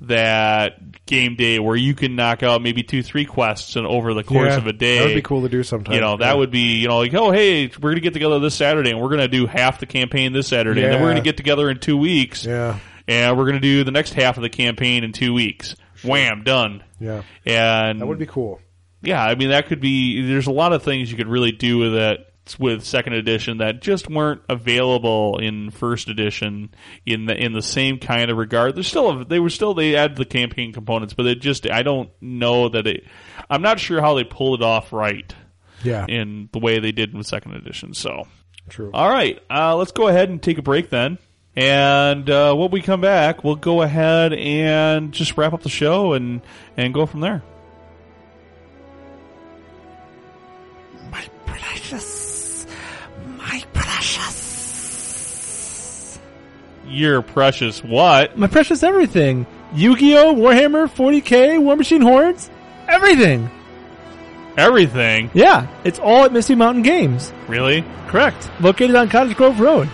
that 0.00 1.04
game 1.06 1.36
day 1.36 1.58
where 1.58 1.76
you 1.76 1.94
can 1.94 2.16
knock 2.16 2.42
out 2.42 2.60
maybe 2.62 2.82
two, 2.82 3.02
three 3.02 3.24
quests 3.24 3.76
and 3.76 3.86
over 3.86 4.12
the 4.12 4.22
course 4.22 4.50
Yeah, 4.50 4.56
of 4.58 4.66
a 4.66 4.72
day. 4.72 4.98
That 4.98 5.04
would 5.06 5.14
be 5.14 5.22
cool 5.22 5.42
to 5.42 5.48
do 5.48 5.62
sometime. 5.62 5.94
You 5.94 6.00
know, 6.00 6.16
that 6.18 6.32
Yeah. 6.32 6.34
would 6.34 6.50
be, 6.50 6.76
you 6.80 6.88
know, 6.88 6.98
like, 6.98 7.14
oh, 7.14 7.30
hey, 7.30 7.68
we're 7.68 7.90
going 7.90 7.94
to 7.96 8.00
get 8.02 8.12
together 8.12 8.38
this 8.38 8.54
Saturday 8.54 8.90
and 8.90 9.00
we're 9.00 9.08
going 9.08 9.20
to 9.20 9.28
do 9.28 9.46
half 9.46 9.80
the 9.80 9.86
campaign 9.86 10.32
this 10.32 10.48
Saturday. 10.48 10.82
And 10.84 10.92
then 10.92 11.00
we're 11.00 11.08
going 11.08 11.16
to 11.16 11.22
get 11.22 11.36
together 11.38 11.70
in 11.70 11.78
two 11.78 11.96
weeks 11.96 12.44
Yeah. 12.44 12.78
and 13.08 13.38
we're 13.38 13.44
going 13.44 13.54
to 13.56 13.60
do 13.60 13.84
the 13.84 13.90
next 13.90 14.12
half 14.12 14.36
of 14.36 14.42
the 14.42 14.50
campaign 14.50 15.02
in 15.02 15.12
two 15.12 15.32
weeks. 15.32 15.76
Wham, 16.04 16.42
done. 16.44 16.84
Yeah. 17.00 17.22
And 17.46 18.00
That 18.00 18.06
would 18.06 18.18
be 18.18 18.26
cool. 18.26 18.60
yeah, 19.02 19.24
I 19.24 19.34
mean, 19.34 19.48
that 19.48 19.66
could 19.66 19.80
be, 19.80 20.20
there's 20.28 20.46
a 20.46 20.52
lot 20.52 20.74
of 20.74 20.82
things 20.82 21.10
you 21.10 21.16
could 21.16 21.28
really 21.28 21.52
do 21.52 21.78
with 21.78 21.94
it 21.94 22.20
with 22.58 22.84
second 22.84 23.14
edition 23.14 23.58
that 23.58 23.82
just 23.82 24.08
weren't 24.08 24.40
available 24.48 25.38
in 25.38 25.70
first 25.70 26.08
edition 26.08 26.70
in 27.04 27.26
the 27.26 27.34
in 27.36 27.52
the 27.52 27.62
same 27.62 27.98
kind 27.98 28.30
of 28.30 28.36
regard. 28.36 28.74
There's 28.76 28.86
still 28.86 29.10
a, 29.22 29.24
they 29.24 29.40
were 29.40 29.50
still 29.50 29.74
they 29.74 29.96
added 29.96 30.16
the 30.16 30.24
campaign 30.24 30.72
components, 30.72 31.12
but 31.14 31.26
it 31.26 31.40
just 31.40 31.68
I 31.68 31.82
don't 31.82 32.10
know 32.20 32.68
that 32.68 32.86
it. 32.86 33.04
I'm 33.50 33.62
not 33.62 33.80
sure 33.80 34.00
how 34.00 34.14
they 34.14 34.24
pulled 34.24 34.60
it 34.60 34.64
off 34.64 34.92
right 34.92 35.34
Yeah. 35.82 36.06
in 36.08 36.48
the 36.52 36.58
way 36.60 36.78
they 36.78 36.92
did 36.92 37.14
with 37.14 37.26
second 37.26 37.54
edition. 37.54 37.94
So, 37.94 38.28
True. 38.68 38.90
all 38.94 39.08
right, 39.08 39.38
uh, 39.50 39.74
let's 39.76 39.92
go 39.92 40.08
ahead 40.08 40.28
and 40.28 40.42
take 40.42 40.58
a 40.58 40.62
break 40.62 40.88
then. 40.90 41.18
And 41.58 42.28
uh, 42.28 42.54
when 42.54 42.70
we 42.70 42.82
come 42.82 43.00
back, 43.00 43.42
we'll 43.42 43.56
go 43.56 43.80
ahead 43.82 44.34
and 44.34 45.10
just 45.12 45.36
wrap 45.38 45.52
up 45.54 45.62
the 45.62 45.68
show 45.70 46.12
and 46.12 46.42
and 46.76 46.92
go 46.94 47.06
from 47.06 47.20
there. 47.20 47.42
My 51.10 51.24
precious, 51.46 52.04
You're 56.88 57.22
precious. 57.22 57.82
What? 57.82 58.38
My 58.38 58.46
precious 58.46 58.82
everything. 58.82 59.46
Yu-Gi-Oh, 59.74 60.34
Warhammer, 60.34 60.88
40k, 60.88 61.60
War 61.60 61.76
Machine 61.76 62.02
Hordes, 62.02 62.50
everything. 62.88 63.50
Everything? 64.56 65.30
Yeah, 65.34 65.66
it's 65.84 65.98
all 65.98 66.24
at 66.24 66.32
Misty 66.32 66.54
Mountain 66.54 66.82
Games. 66.82 67.32
Really? 67.48 67.84
Correct. 68.06 68.50
Located 68.60 68.94
on 68.94 69.08
Cottage 69.08 69.36
Grove 69.36 69.60
Road. 69.60 69.88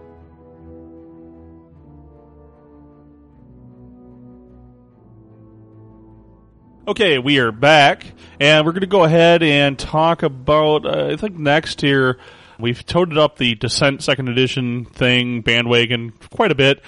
Okay, 6.89 7.19
we 7.19 7.37
are 7.37 7.51
back, 7.51 8.03
and 8.39 8.65
we're 8.65 8.71
going 8.71 8.81
to 8.81 8.87
go 8.87 9.03
ahead 9.03 9.43
and 9.43 9.77
talk 9.77 10.23
about. 10.23 10.87
Uh, 10.87 11.09
I 11.11 11.17
think 11.17 11.37
next 11.37 11.81
here, 11.81 12.17
we've 12.59 12.85
toted 12.85 13.17
up 13.17 13.37
the 13.37 13.55
Descent 13.55 14.03
Second 14.03 14.29
Edition 14.29 14.85
thing 14.85 15.41
bandwagon 15.41 16.13
quite 16.31 16.51
a 16.51 16.55
bit. 16.55 16.81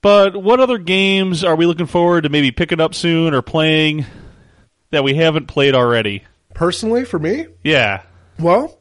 But 0.00 0.40
what 0.40 0.60
other 0.60 0.78
games 0.78 1.42
are 1.42 1.56
we 1.56 1.66
looking 1.66 1.86
forward 1.86 2.22
to 2.22 2.28
maybe 2.28 2.52
picking 2.52 2.80
up 2.80 2.94
soon 2.94 3.34
or 3.34 3.42
playing 3.42 4.06
that 4.90 5.02
we 5.04 5.14
haven't 5.14 5.46
played 5.46 5.74
already? 5.74 6.24
Personally, 6.54 7.04
for 7.04 7.18
me, 7.18 7.46
Yeah. 7.64 8.02
Well, 8.38 8.78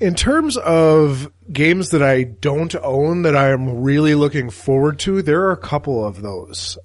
in 0.00 0.14
terms 0.14 0.56
of 0.56 1.30
games 1.52 1.90
that 1.90 2.02
I 2.02 2.24
don't 2.24 2.74
own 2.76 3.22
that 3.22 3.36
I 3.36 3.50
am 3.50 3.82
really 3.82 4.14
looking 4.14 4.50
forward 4.50 4.98
to, 5.00 5.22
there 5.22 5.42
are 5.42 5.52
a 5.52 5.56
couple 5.58 6.04
of 6.04 6.22
those. 6.22 6.78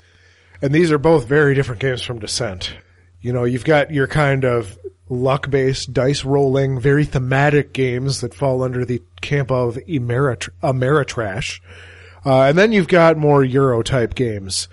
And 0.62 0.74
these 0.74 0.92
are 0.92 0.98
both 0.98 1.28
very 1.28 1.56
different 1.56 1.82
games 1.82 2.02
from 2.02 2.20
Descent. 2.20 2.74
You 3.22 3.32
know, 3.32 3.44
you've 3.44 3.66
got 3.66 3.92
your 3.92 4.08
kind 4.08 4.44
of 4.44 4.78
luck 5.10 5.50
based, 5.50 5.94
dice 5.94 6.24
rolling, 6.24 6.80
very 6.80 7.06
thematic 7.06 7.74
games 7.74 8.22
that 8.22 8.34
fall 8.34 8.64
under 8.64 8.86
the 8.86 9.02
camp 9.22 9.52
of 9.52 9.76
Ameritr- 9.88 10.50
Ameritrash. 10.62 11.60
Uh, 12.26 12.44
and 12.44 12.58
then 12.58 12.72
you've 12.72 12.88
got 12.88 13.18
more 13.18 13.44
Euro 13.44 13.82
type 13.82 14.16
games, 14.16 14.68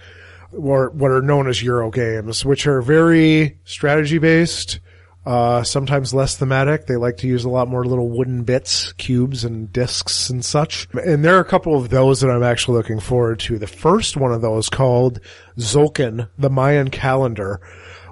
or 0.52 0.90
what 0.90 1.11
are 1.11 1.23
known 1.23 1.47
as 1.47 1.62
Euro 1.62 1.90
games, 1.90 2.44
which 2.44 2.66
are 2.66 2.82
very 2.82 3.59
strategy 3.65 4.19
based, 4.19 4.81
uh, 5.27 5.62
sometimes 5.62 6.12
less 6.12 6.36
thematic. 6.36 6.86
They 6.86 6.97
like 6.97 7.19
to 7.19 7.28
use 7.28 7.44
a 7.44 7.48
lot 7.48 7.69
more 7.69 7.85
little 7.85 8.09
wooden 8.09 8.43
bits, 8.43 8.93
cubes 8.94 9.44
and 9.44 9.73
discs 9.73 10.28
and 10.28 10.44
such. 10.44 10.89
And 10.93 11.24
there 11.24 11.36
are 11.36 11.40
a 11.40 11.44
couple 11.44 11.77
of 11.77 11.90
those 11.90 12.20
that 12.20 12.31
I'm 12.31 12.43
actually 12.43 12.77
looking 12.78 13.01
forward 13.01 13.39
to. 13.40 13.59
The 13.59 13.66
first 13.66 14.16
one 14.16 14.32
of 14.32 14.43
those 14.43 14.69
called 14.69 15.20
Tzolk'in, 15.56 16.28
the 16.36 16.51
Mayan 16.51 16.90
calendar, 16.90 17.61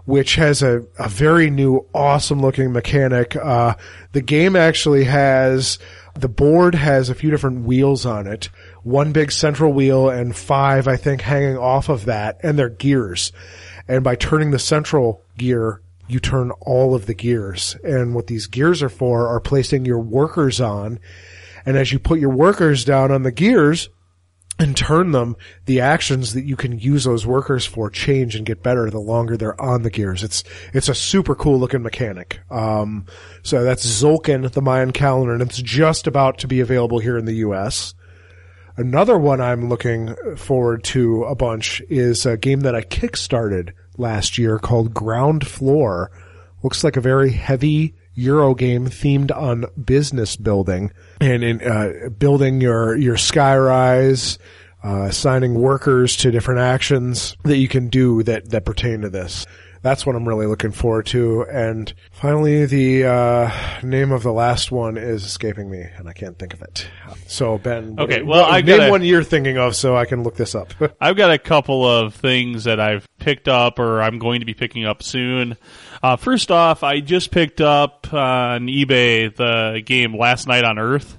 which 0.05 0.35
has 0.35 0.63
a, 0.63 0.85
a 0.99 1.09
very 1.09 1.51
new, 1.51 1.87
awesome 1.95 2.41
looking 2.41 2.73
mechanic. 2.73 3.37
Uh, 3.37 3.75
the 4.13 4.21
game 4.21 4.57
actually 4.57 5.05
has, 5.05 5.79
the 6.15 6.29
board 6.29 6.75
has 6.75 7.09
a 7.09 7.15
few 7.15 7.31
different 7.31 7.65
wheels 7.65 8.05
on 8.05 8.27
it. 8.27 8.49
One 8.83 9.13
big 9.13 9.31
central 9.31 9.73
wheel 9.73 10.09
and 10.11 10.37
five, 10.37 10.89
I 10.89 10.97
think, 10.97 11.21
hanging 11.21 11.57
off 11.57 11.89
of 11.89 12.07
that, 12.07 12.41
and 12.43 12.59
they're 12.59 12.69
gears. 12.69 13.33
And 13.87 14.03
by 14.03 14.17
turning 14.17 14.51
the 14.51 14.59
central 14.59 15.23
gear, 15.39 15.81
you 16.09 16.19
turn 16.19 16.51
all 16.61 16.95
of 16.95 17.07
the 17.07 17.15
gears. 17.15 17.77
And 17.85 18.15
what 18.15 18.27
these 18.27 18.47
gears 18.47 18.83
are 18.83 18.89
for 18.89 19.29
are 19.29 19.41
placing 19.41 19.85
your 19.85 20.01
workers 20.01 20.61
on. 20.61 20.99
And 21.65 21.77
as 21.77 21.93
you 21.93 21.99
put 21.99 22.19
your 22.19 22.31
workers 22.31 22.85
down 22.85 23.13
on 23.13 23.23
the 23.23 23.33
gears, 23.33 23.89
and 24.63 24.77
turn 24.77 25.13
them, 25.13 25.37
the 25.67 25.81
actions 25.81 26.33
that 26.33 26.45
you 26.45 26.57
can 26.57 26.79
use 26.79 27.05
those 27.05 27.27
workers 27.27 27.67
for 27.67 27.91
change 27.91 28.35
and 28.35 28.47
get 28.47 28.63
better 28.63 28.89
the 28.89 28.99
longer 28.99 29.37
they're 29.37 29.61
on 29.61 29.83
the 29.83 29.91
gears. 29.91 30.23
It's 30.23 30.45
it's 30.73 30.89
a 30.89 30.95
super 30.95 31.35
cool 31.35 31.59
looking 31.59 31.83
mechanic. 31.83 32.41
Um, 32.51 33.07
so 33.43 33.65
that's 33.65 33.85
Tzolk'in, 33.85 34.51
the 34.51 34.63
Mayan 34.63 34.93
calendar, 34.93 35.33
and 35.35 35.43
it's 35.43 35.61
just 35.61 36.07
about 36.07 36.39
to 36.39 36.49
be 36.49 36.61
available 36.61 36.99
here 36.99 37.19
in 37.19 37.27
the 37.27 37.35
U.S. 37.35 37.95
Another 38.77 39.19
one 39.19 39.41
I'm 39.41 39.69
looking 39.69 40.15
forward 40.37 40.83
to 40.85 41.25
a 41.25 41.35
bunch 41.35 41.83
is 41.91 42.25
a 42.25 42.39
game 42.39 42.61
that 42.61 42.75
I 42.75 42.81
kickstarted 42.81 43.73
last 43.99 44.39
year 44.39 44.59
called 44.59 44.95
Ground 44.95 45.47
Floor. 45.47 46.11
Looks 46.63 46.83
like 46.83 46.97
a 46.97 47.03
very 47.03 47.33
heavy 47.33 47.95
Euro 48.15 48.55
game 48.55 48.87
themed 48.89 49.35
on 49.35 49.65
business 49.83 50.37
building 50.37 50.93
and 51.21 51.43
in 51.43 51.63
uh, 51.63 52.09
building 52.11 52.61
your 52.61 52.97
your 52.97 53.17
skyrise, 53.17 54.39
uh, 54.85 55.03
assigning 55.05 55.55
workers 55.55 56.17
to 56.19 56.31
different 56.31 56.61
actions 56.61 57.37
that 57.45 57.57
you 57.59 57.69
can 57.69 57.89
do 57.89 58.23
that 58.25 58.51
that 58.51 58.65
pertain 58.65 59.01
to 59.03 59.11
this. 59.11 59.47
That's 59.83 60.07
what 60.07 60.15
I'm 60.15 60.29
really 60.29 60.47
looking 60.47 60.71
forward 60.71 61.07
to. 61.07 61.43
And 61.51 61.93
finally, 62.13 62.67
the 62.67 63.05
uh, 63.05 63.51
name 63.83 64.13
of 64.13 64.23
the 64.23 64.33
last 64.33 64.71
one 64.71 64.97
is 64.97 65.25
escaping 65.25 65.69
me, 65.69 65.81
and 65.97 66.09
I 66.09 66.13
can't 66.13 66.39
think 66.39 66.55
of 66.55 66.63
it. 66.63 66.87
So 67.27 67.59
Ben, 67.59 67.97
Okay, 67.99 68.23
well, 68.23 68.45
I 68.45 68.61
name 68.61 68.79
gotta- 68.79 68.91
one 68.93 69.03
you're 69.03 69.25
thinking 69.25 69.59
of 69.59 69.75
so 69.75 69.97
I 69.97 70.05
can 70.05 70.23
look 70.23 70.37
this 70.37 70.55
up. 70.55 70.73
I've 71.01 71.17
got 71.17 71.33
a 71.33 71.39
couple 71.39 71.85
of 71.85 72.15
things 72.15 72.63
that 72.63 72.79
I've 72.79 73.09
picked 73.19 73.49
up 73.49 73.81
or 73.81 74.01
I'm 74.03 74.21
going 74.21 74.39
to 74.39 74.47
be 74.47 74.55
picking 74.55 74.85
up 74.85 75.03
soon. 75.03 75.57
Uh, 76.03 76.17
first 76.17 76.51
off, 76.51 76.83
I 76.83 76.99
just 76.99 77.31
picked 77.31 77.61
up 77.61 78.13
on 78.13 78.67
eBay 78.67 79.35
the 79.35 79.81
game 79.85 80.17
Last 80.17 80.49
Night 80.49 80.65
on 80.65 80.77
Earth, 80.77 81.17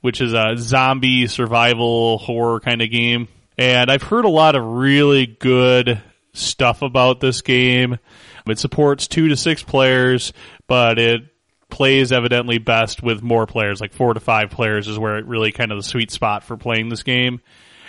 which 0.00 0.20
is 0.20 0.32
a 0.32 0.54
zombie 0.56 1.26
survival 1.26 2.18
horror 2.18 2.60
kind 2.60 2.82
of 2.82 2.90
game. 2.90 3.26
And 3.58 3.90
I've 3.90 4.04
heard 4.04 4.24
a 4.24 4.30
lot 4.30 4.54
of 4.54 4.64
really 4.64 5.26
good 5.26 6.00
stuff 6.34 6.82
about 6.82 7.18
this 7.18 7.40
game. 7.42 7.98
It 8.46 8.60
supports 8.60 9.08
two 9.08 9.28
to 9.28 9.36
six 9.36 9.64
players, 9.64 10.32
but 10.68 11.00
it 11.00 11.22
plays 11.68 12.12
evidently 12.12 12.58
best 12.58 13.02
with 13.02 13.22
more 13.22 13.46
players, 13.46 13.80
like 13.80 13.92
four 13.92 14.14
to 14.14 14.20
five 14.20 14.50
players 14.50 14.86
is 14.86 14.98
where 15.00 15.16
it 15.16 15.26
really 15.26 15.50
kind 15.50 15.72
of 15.72 15.78
the 15.78 15.82
sweet 15.82 16.12
spot 16.12 16.44
for 16.44 16.56
playing 16.56 16.90
this 16.90 17.02
game. 17.02 17.40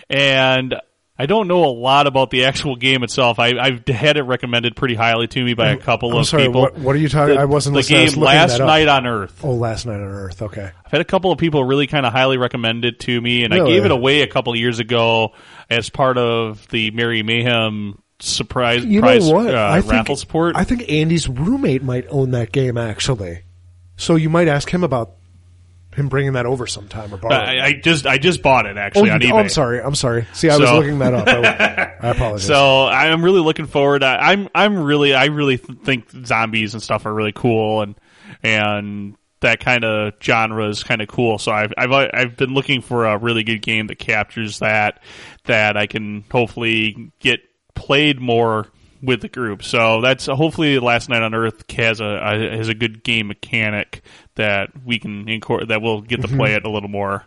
And 0.09 0.75
I 1.19 1.25
don't 1.25 1.47
know 1.47 1.65
a 1.65 1.73
lot 1.73 2.05
about 2.05 2.29
the 2.29 2.45
actual 2.45 2.75
game 2.75 3.03
itself. 3.03 3.39
I, 3.39 3.57
I've 3.57 3.87
had 3.87 4.17
it 4.17 4.23
recommended 4.23 4.75
pretty 4.75 4.93
highly 4.93 5.27
to 5.27 5.43
me 5.43 5.55
by 5.55 5.69
a 5.69 5.77
couple 5.77 6.11
I'm 6.11 6.19
of 6.19 6.27
sorry, 6.27 6.45
people. 6.45 6.61
what, 6.61 6.77
what 6.77 6.95
are 6.95 6.99
you 6.99 7.09
talking? 7.09 7.35
The, 7.35 7.41
I 7.41 7.45
wasn't 7.45 7.73
the 7.73 7.77
listening. 7.79 7.99
I 7.99 8.03
was 8.03 8.13
game 8.13 8.23
Last. 8.23 8.59
Night 8.59 8.87
on 8.87 9.07
Earth. 9.07 9.39
Oh, 9.43 9.55
last 9.55 9.85
night 9.85 9.95
on 9.95 10.01
Earth. 10.01 10.41
Okay. 10.41 10.71
I've 10.85 10.91
had 10.91 11.01
a 11.01 11.05
couple 11.05 11.31
of 11.31 11.39
people 11.39 11.63
really 11.63 11.87
kind 11.87 12.05
of 12.05 12.13
highly 12.13 12.37
recommend 12.37 12.85
it 12.85 12.99
to 13.01 13.21
me, 13.21 13.43
and 13.43 13.53
I 13.53 13.65
gave 13.65 13.83
it 13.85 13.91
away 13.91 14.21
a 14.21 14.27
couple 14.27 14.53
of 14.53 14.59
years 14.59 14.79
ago 14.79 15.33
as 15.69 15.89
part 15.89 16.17
of 16.17 16.67
the 16.69 16.91
Merry 16.91 17.23
Mayhem 17.23 18.01
surprise 18.19 18.83
You 18.85 18.99
prize 19.01 19.27
know 19.27 19.35
what? 19.35 19.53
Uh, 19.53 19.69
I 19.71 19.81
think, 19.81 19.93
raffle 19.93 20.15
support. 20.15 20.55
I 20.55 20.63
think 20.63 20.89
Andy's 20.89 21.27
roommate 21.27 21.83
might 21.83 22.05
own 22.09 22.31
that 22.31 22.51
game 22.51 22.77
actually. 22.77 23.43
So 23.95 24.15
you 24.15 24.29
might 24.29 24.47
ask 24.47 24.69
him 24.69 24.83
about 24.83 25.16
him 25.97 26.09
bringing 26.09 26.33
that 26.33 26.45
over 26.45 26.67
sometime 26.67 27.11
or 27.13 27.17
borrowing. 27.17 27.41
I, 27.41 27.65
I 27.65 27.73
just 27.73 28.05
I 28.05 28.19
just 28.19 28.43
bought 28.43 28.67
it 28.67 28.77
oh, 28.77 28.79
actually 28.79 29.07
you- 29.07 29.13
on 29.13 29.23
oh, 29.23 29.25
eBay. 29.25 29.39
I'm 29.39 29.49
sorry. 29.49 29.81
I'm 29.81 29.95
sorry. 29.95 30.27
See, 30.33 30.49
I 30.49 30.57
was 30.57 30.71
looking 30.71 30.99
that 30.99 31.13
up. 31.13 31.27
I, 31.27 31.95
I 32.07 32.11
apologize. 32.11 32.45
So 32.45 32.85
I'm 32.85 33.23
really 33.23 33.41
looking 33.41 33.65
forward. 33.65 34.03
I, 34.03 34.31
I'm 34.31 34.47
I'm 34.53 34.83
really 34.83 35.13
I 35.13 35.25
really 35.25 35.57
think 35.57 36.09
zombies 36.25 36.73
and 36.73 36.83
stuff 36.83 37.05
are 37.05 37.13
really 37.13 37.33
cool 37.33 37.81
and 37.81 37.95
and 38.43 39.17
that 39.39 39.59
kind 39.59 39.83
of 39.83 40.13
genre 40.21 40.69
is 40.69 40.83
kind 40.83 41.01
of 41.01 41.07
cool. 41.07 41.39
So 41.39 41.51
I've 41.51 41.73
I've 41.77 41.91
I've 41.91 42.37
been 42.37 42.53
looking 42.53 42.81
for 42.81 43.05
a 43.05 43.17
really 43.17 43.43
good 43.43 43.61
game 43.61 43.87
that 43.87 43.97
captures 43.97 44.59
that 44.59 45.01
that 45.45 45.77
I 45.77 45.87
can 45.87 46.25
hopefully 46.31 47.11
get 47.19 47.39
played 47.73 48.19
more 48.19 48.67
with 49.01 49.21
the 49.21 49.29
group. 49.29 49.63
So 49.63 50.01
that's 50.01 50.25
hopefully 50.25 50.79
Last 50.79 51.09
Night 51.09 51.21
on 51.21 51.33
Earth 51.33 51.69
has 51.71 51.99
a, 51.99 52.05
a 52.05 52.57
has 52.57 52.69
a 52.69 52.73
good 52.73 53.03
game 53.03 53.27
mechanic 53.27 54.01
that 54.37 54.69
we 54.85 54.97
can 54.97 55.25
incor- 55.25 55.67
that 55.67 55.81
we'll 55.81 56.01
get 56.01 56.21
to 56.21 56.27
play 56.27 56.53
it 56.53 56.65
a 56.65 56.69
little 56.69 56.89
more. 56.89 57.25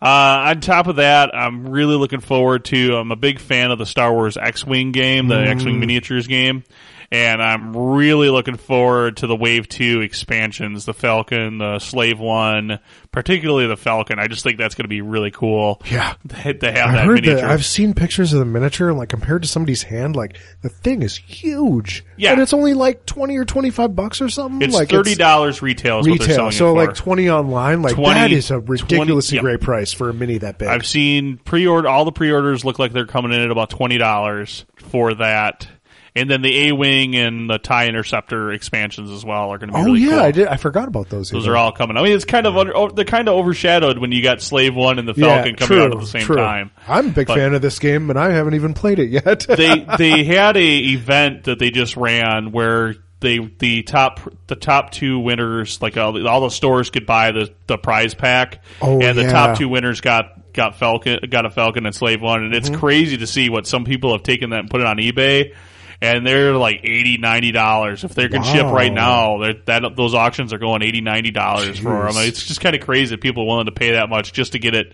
Uh, 0.00 0.50
on 0.50 0.60
top 0.60 0.88
of 0.88 0.96
that, 0.96 1.34
I'm 1.34 1.68
really 1.68 1.94
looking 1.94 2.20
forward 2.20 2.64
to. 2.66 2.96
I'm 2.96 3.12
a 3.12 3.16
big 3.16 3.38
fan 3.38 3.70
of 3.70 3.78
the 3.78 3.86
Star 3.86 4.12
Wars 4.12 4.36
X-wing 4.36 4.90
game, 4.92 5.28
the 5.28 5.38
X-wing 5.38 5.78
miniatures 5.80 6.26
game, 6.26 6.64
and 7.12 7.42
I'm 7.42 7.76
really 7.76 8.30
looking 8.30 8.56
forward 8.56 9.18
to 9.18 9.26
the 9.26 9.36
Wave 9.36 9.68
Two 9.68 10.00
expansions, 10.00 10.86
the 10.86 10.94
Falcon, 10.94 11.58
the 11.58 11.78
Slave 11.78 12.18
One, 12.18 12.78
particularly 13.12 13.66
the 13.66 13.76
Falcon. 13.76 14.18
I 14.18 14.28
just 14.28 14.42
think 14.42 14.56
that's 14.56 14.74
going 14.74 14.84
to 14.84 14.88
be 14.88 15.02
really 15.02 15.30
cool. 15.30 15.82
Yeah. 15.84 16.14
to, 16.28 16.36
have 16.38 16.60
that 16.60 17.06
miniature. 17.06 17.34
that. 17.34 17.44
I've 17.44 17.66
seen 17.66 17.92
pictures 17.92 18.32
of 18.32 18.38
the 18.38 18.46
miniature, 18.46 18.88
and 18.88 18.96
like 18.96 19.10
compared 19.10 19.42
to 19.42 19.48
somebody's 19.48 19.82
hand, 19.82 20.16
like 20.16 20.38
the 20.62 20.70
thing 20.70 21.02
is 21.02 21.14
huge. 21.14 22.02
Yeah. 22.16 22.32
and 22.32 22.40
it's 22.40 22.54
only 22.54 22.72
like 22.72 23.04
twenty 23.04 23.36
or 23.36 23.44
twenty 23.44 23.68
five 23.68 23.94
bucks 23.94 24.22
or 24.22 24.30
something. 24.30 24.62
it's 24.62 24.74
like 24.74 24.88
thirty 24.88 25.14
dollars 25.14 25.60
retail. 25.60 25.98
Is 25.98 26.08
what 26.08 26.18
they're 26.18 26.28
retail. 26.28 26.50
So 26.50 26.72
like 26.72 26.94
twenty 26.94 27.28
online. 27.28 27.82
Like 27.82 27.94
20 27.94 28.14
that 28.14 28.32
is 28.32 28.50
a 28.50 28.58
ridiculously 28.58 29.36
20 29.36 29.36
yeah. 29.36 29.40
great 29.42 29.60
price 29.60 29.92
for 29.92 30.08
a 30.08 30.14
mini 30.14 30.38
that 30.38 30.56
big. 30.56 30.68
I've 30.68 30.86
seen 30.86 31.36
pre-order 31.36 31.88
all 31.88 32.06
the 32.06 32.12
pre-orders 32.12 32.64
look 32.64 32.78
like 32.78 32.92
they're 32.92 33.04
coming 33.04 33.32
in 33.32 33.40
at 33.40 33.50
about 33.50 33.68
twenty 33.68 33.98
dollars 33.98 34.64
for 34.76 35.12
that, 35.14 35.68
and 36.14 36.30
then 36.30 36.42
the 36.42 36.68
A 36.68 36.72
Wing 36.72 37.16
and 37.16 37.48
the 37.48 37.58
Tie 37.58 37.86
Interceptor 37.88 38.52
expansions 38.52 39.10
as 39.10 39.24
well 39.24 39.50
are 39.50 39.58
going 39.58 39.70
to 39.70 39.74
be 39.74 39.80
Oh 39.80 39.84
really 39.84 40.00
yeah, 40.00 40.10
cool. 40.10 40.18
I 40.20 40.30
did. 40.30 40.46
I 40.48 40.56
forgot 40.56 40.88
about 40.88 41.08
those. 41.08 41.30
Those 41.30 41.44
even. 41.44 41.54
are 41.54 41.56
all 41.56 41.72
coming. 41.72 41.96
I 41.96 42.02
mean, 42.02 42.12
it's 42.12 42.24
kind 42.24 42.46
of 42.46 42.56
under, 42.56 42.76
oh, 42.76 42.88
they're 42.88 43.04
kind 43.04 43.28
of 43.28 43.34
overshadowed 43.36 43.98
when 43.98 44.12
you 44.12 44.22
got 44.22 44.42
Slave 44.42 44.74
One 44.74 44.98
and 44.98 45.08
the 45.08 45.14
Falcon 45.14 45.56
coming 45.56 45.66
true, 45.78 45.82
out 45.84 45.92
at 45.92 45.98
the 46.00 46.06
same 46.06 46.22
true. 46.22 46.36
time. 46.36 46.70
I'm 46.86 47.08
a 47.08 47.12
big 47.12 47.26
But- 47.28 47.36
fan 47.36 47.54
of 47.54 47.62
this 47.62 47.78
game, 47.78 48.10
and 48.10 48.18
I 48.18 48.30
haven't 48.32 48.54
even 48.54 48.74
played 48.74 48.98
it 48.98 49.10
yet. 49.10 49.40
they 49.48 49.86
they 49.98 50.24
had 50.24 50.56
a 50.56 50.78
event 50.78 51.44
that 51.44 51.58
they 51.58 51.70
just 51.70 51.96
ran 51.96 52.52
where 52.52 52.96
they 53.20 53.38
the 53.58 53.82
top 53.84 54.20
the 54.48 54.56
top 54.56 54.90
two 54.90 55.18
winners 55.20 55.80
like 55.80 55.96
all 55.96 56.12
the, 56.12 56.26
all 56.28 56.40
the 56.40 56.50
stores 56.50 56.90
could 56.90 57.06
buy 57.06 57.30
the 57.30 57.50
the 57.68 57.78
prize 57.78 58.14
pack 58.14 58.62
Oh, 58.80 59.00
and 59.00 59.16
the 59.16 59.22
yeah. 59.22 59.30
top 59.32 59.56
two 59.58 59.68
winners 59.68 60.00
got 60.00 60.52
got 60.52 60.74
Falcon 60.74 61.20
got 61.30 61.46
a 61.46 61.50
Falcon 61.50 61.86
and 61.86 61.94
Slave 61.94 62.20
One 62.20 62.42
and 62.42 62.52
it's 62.52 62.68
Mm-hmm. 62.68 62.80
crazy 62.80 63.16
to 63.18 63.26
see 63.28 63.48
what 63.48 63.66
some 63.68 63.84
people 63.84 64.10
have 64.10 64.24
taken 64.24 64.50
that 64.50 64.58
and 64.60 64.68
put 64.70 64.80
it 64.80 64.86
on 64.88 64.96
eBay 64.96 65.54
and 66.02 66.26
they're 66.26 66.52
like 66.56 66.80
80 66.84 67.18
90 67.18 67.52
dollars 67.52 68.04
if 68.04 68.14
they 68.14 68.28
can 68.28 68.42
ship 68.42 68.66
right 68.66 68.92
now 68.92 69.38
that 69.66 69.82
those 69.96 70.14
auctions 70.14 70.52
are 70.52 70.58
going 70.58 70.82
80 70.82 71.00
90 71.00 71.30
dollars 71.30 71.78
for 71.78 72.12
them 72.12 72.12
it's 72.26 72.44
just 72.44 72.60
kind 72.60 72.74
of 72.76 72.82
crazy 72.82 73.14
that 73.14 73.22
people 73.22 73.44
are 73.44 73.46
willing 73.46 73.66
to 73.66 73.72
pay 73.72 73.92
that 73.92 74.08
much 74.10 74.32
just 74.32 74.52
to 74.52 74.58
get 74.58 74.74
it 74.74 74.92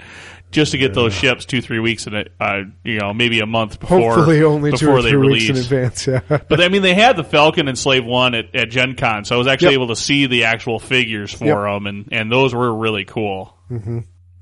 just 0.50 0.72
to 0.72 0.78
get 0.78 0.94
those 0.94 1.12
ships 1.12 1.44
two 1.44 1.60
three 1.60 1.78
weeks 1.78 2.06
in 2.06 2.14
it 2.14 2.32
uh, 2.40 2.60
you 2.84 2.98
know 2.98 3.12
maybe 3.12 3.40
a 3.40 3.46
month 3.46 3.80
before 3.80 4.14
Hopefully, 4.14 4.42
only 4.42 4.72
two 4.72 4.88
or 4.90 5.02
they 5.02 5.10
three 5.10 5.18
release 5.18 5.48
weeks 5.48 5.70
in 5.70 5.78
advance. 5.78 6.06
Yeah. 6.06 6.20
but 6.48 6.60
I 6.62 6.68
mean, 6.68 6.80
they 6.82 6.94
had 6.94 7.16
the 7.16 7.24
Falcon 7.24 7.68
and 7.68 7.78
Slave 7.78 8.04
One 8.06 8.34
at, 8.34 8.54
at 8.54 8.70
Gen 8.70 8.94
Con, 8.96 9.24
so 9.26 9.34
I 9.34 9.38
was 9.38 9.46
actually 9.46 9.72
Yep. 9.72 9.74
able 9.74 9.88
to 9.88 9.96
see 9.96 10.26
the 10.26 10.44
actual 10.44 10.78
figures 10.78 11.32
for 11.34 11.44
Yep. 11.44 11.56
them, 11.82 11.86
and, 11.86 12.08
and 12.12 12.32
those 12.32 12.54
were 12.54 12.74
really 12.74 13.04
cool. 13.04 13.54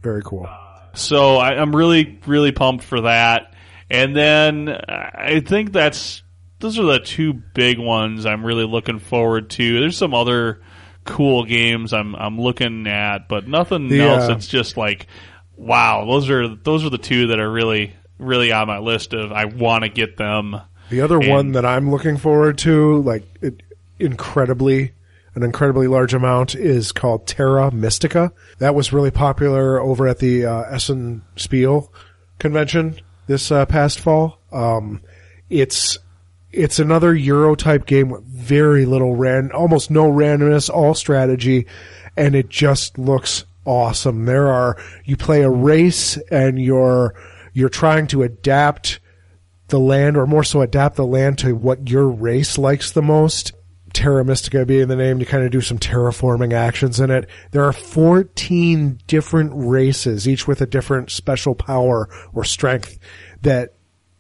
Very 0.03 0.23
cool. 0.23 0.49
So 0.95 1.37
I, 1.37 1.55
I'm 1.61 1.75
really, 1.75 2.21
really 2.27 2.53
pumped 2.53 2.85
for 2.85 3.01
that. 3.03 3.53
And 3.91 4.15
then 4.17 4.69
I 4.69 5.41
think 5.41 5.73
that's 5.73 6.23
those 6.61 6.79
are 6.79 6.85
the 6.85 6.99
two 7.01 7.33
big 7.33 7.79
ones 7.79 8.27
I'm 8.27 8.45
really 8.45 8.67
looking 8.67 8.99
forward 8.99 9.51
to. 9.51 9.81
There's 9.81 9.97
some 9.97 10.15
other 10.15 10.61
cool 11.05 11.45
games 11.45 11.93
I'm 11.93 12.15
I'm 12.17 12.41
looking 12.41 12.87
at, 12.87 13.29
but 13.29 13.47
nothing 13.47 13.93
else. 13.93 14.29
uh, 14.29 14.35
It's 14.35 14.49
just 14.49 14.77
like, 14.77 15.07
wow, 15.57 16.05
those 16.07 16.29
are 16.31 16.49
those 16.49 16.85
are 16.85 16.91
the 16.91 16.99
two 16.99 17.29
that 17.29 17.39
are 17.39 17.51
really, 17.51 17.95
really 18.19 18.53
on 18.53 18.67
my 18.67 18.79
list 18.79 19.13
of 19.15 19.33
I 19.33 19.45
want 19.45 19.85
to 19.85 19.89
get 19.89 20.17
them. 20.17 20.61
The 20.91 21.01
other 21.01 21.19
And- 21.21 21.29
one 21.29 21.53
that 21.53 21.65
I'm 21.67 21.91
looking 21.91 22.17
forward 22.17 22.59
to, 22.59 23.03
like 23.03 23.25
it, 23.43 23.63
incredibly, 23.99 24.93
an 25.35 25.43
incredibly 25.43 25.89
large 25.89 26.15
amount, 26.15 26.55
is 26.55 26.93
called 26.93 27.27
Terra 27.27 27.71
Mystica. 27.73 28.33
That 28.59 28.75
was 28.75 28.93
really 28.93 29.11
popular 29.11 29.81
over 29.81 30.07
at 30.09 30.19
the 30.21 30.47
uh, 30.47 30.63
Essen 30.71 31.23
Spiel 31.37 31.93
convention 32.39 33.01
this 33.27 33.51
uh, 33.51 33.67
past 33.67 33.99
fall. 34.01 34.39
Um, 34.53 35.01
it's 35.51 35.99
it's 36.57 36.79
another 36.79 37.15
Euro 37.15 37.55
type 37.55 37.87
game 37.87 38.09
with 38.09 38.25
very 38.25 38.87
little 38.87 39.15
ran, 39.15 39.53
almost 39.53 39.91
no 39.91 40.11
randomness, 40.11 40.71
all 40.71 40.95
strategy, 40.95 41.67
and 42.17 42.35
it 42.35 42.49
just 42.49 42.99
looks 42.99 43.45
awesome. 43.65 44.25
There 44.25 44.49
are 44.49 44.77
you 45.05 45.17
play 45.17 45.43
a 45.43 45.51
race 45.51 46.17
and 46.31 46.59
you're 46.59 47.15
you're 47.53 47.69
trying 47.69 48.07
to 48.09 48.23
adapt 48.23 49.01
the 49.69 49.81
land, 49.81 50.17
or 50.17 50.27
more 50.27 50.45
so 50.45 50.63
adapt 50.63 50.97
the 50.97 51.07
land 51.07 51.39
to 51.39 51.55
what 51.55 51.91
your 51.91 52.09
race 52.09 52.57
likes 52.57 52.93
the 52.93 53.03
most. 53.03 53.53
Terra 53.93 54.25
Mystica 54.25 54.67
being 54.67 54.89
the 54.89 54.97
name, 54.97 55.21
you 55.21 55.27
kind 55.27 55.45
of 55.45 55.51
do 55.51 55.63
some 55.63 55.79
terraforming 55.79 56.53
actions 56.53 57.01
in 57.01 57.11
it. 57.11 57.29
There 57.53 57.65
are 57.65 57.73
14 57.73 59.01
different 59.07 59.53
races, 59.55 60.29
each 60.29 60.47
with 60.47 60.61
a 60.61 60.67
different 60.67 61.11
special 61.11 61.55
power 61.55 62.09
or 62.35 62.45
strength 62.45 62.99
that 63.41 63.76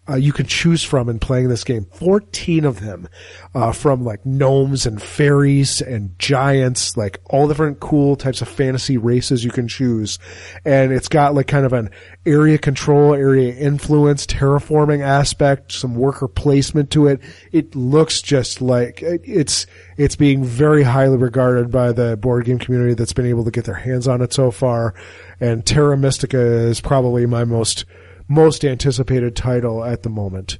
uh, 0.08 0.14
you 0.14 0.32
can 0.32 0.46
choose 0.46 0.82
from 0.82 1.08
in 1.08 1.18
playing 1.18 1.48
this 1.48 1.64
game. 1.64 1.86
14 1.94 2.64
of 2.64 2.80
them, 2.80 3.08
uh, 3.54 3.72
from 3.72 4.04
like 4.04 4.24
gnomes 4.24 4.86
and 4.86 5.02
fairies 5.02 5.80
and 5.80 6.16
giants, 6.18 6.96
like 6.96 7.20
all 7.26 7.48
different 7.48 7.80
cool 7.80 8.14
types 8.14 8.40
of 8.40 8.48
fantasy 8.48 8.96
races 8.96 9.44
you 9.44 9.50
can 9.50 9.66
choose. 9.66 10.18
And 10.64 10.92
it's 10.92 11.08
got 11.08 11.34
like 11.34 11.48
kind 11.48 11.66
of 11.66 11.72
an 11.72 11.90
area 12.24 12.58
control, 12.58 13.14
area 13.14 13.52
influence, 13.54 14.26
terraforming 14.26 15.00
aspect, 15.02 15.72
some 15.72 15.94
worker 15.96 16.28
placement 16.28 16.90
to 16.92 17.08
it. 17.08 17.20
It 17.50 17.74
looks 17.74 18.22
just 18.22 18.60
like 18.60 19.02
it's, 19.02 19.66
it's 19.96 20.16
being 20.16 20.44
very 20.44 20.84
highly 20.84 21.16
regarded 21.16 21.70
by 21.70 21.92
the 21.92 22.16
board 22.16 22.44
game 22.44 22.58
community 22.58 22.94
that's 22.94 23.12
been 23.12 23.26
able 23.26 23.44
to 23.44 23.50
get 23.50 23.64
their 23.64 23.74
hands 23.74 24.06
on 24.06 24.22
it 24.22 24.32
so 24.32 24.50
far. 24.50 24.94
And 25.40 25.66
Terra 25.66 25.96
Mystica 25.96 26.38
is 26.38 26.80
probably 26.80 27.26
my 27.26 27.44
most, 27.44 27.84
most 28.28 28.64
anticipated 28.64 29.36
title 29.36 29.84
at 29.84 30.02
the 30.02 30.08
moment. 30.08 30.58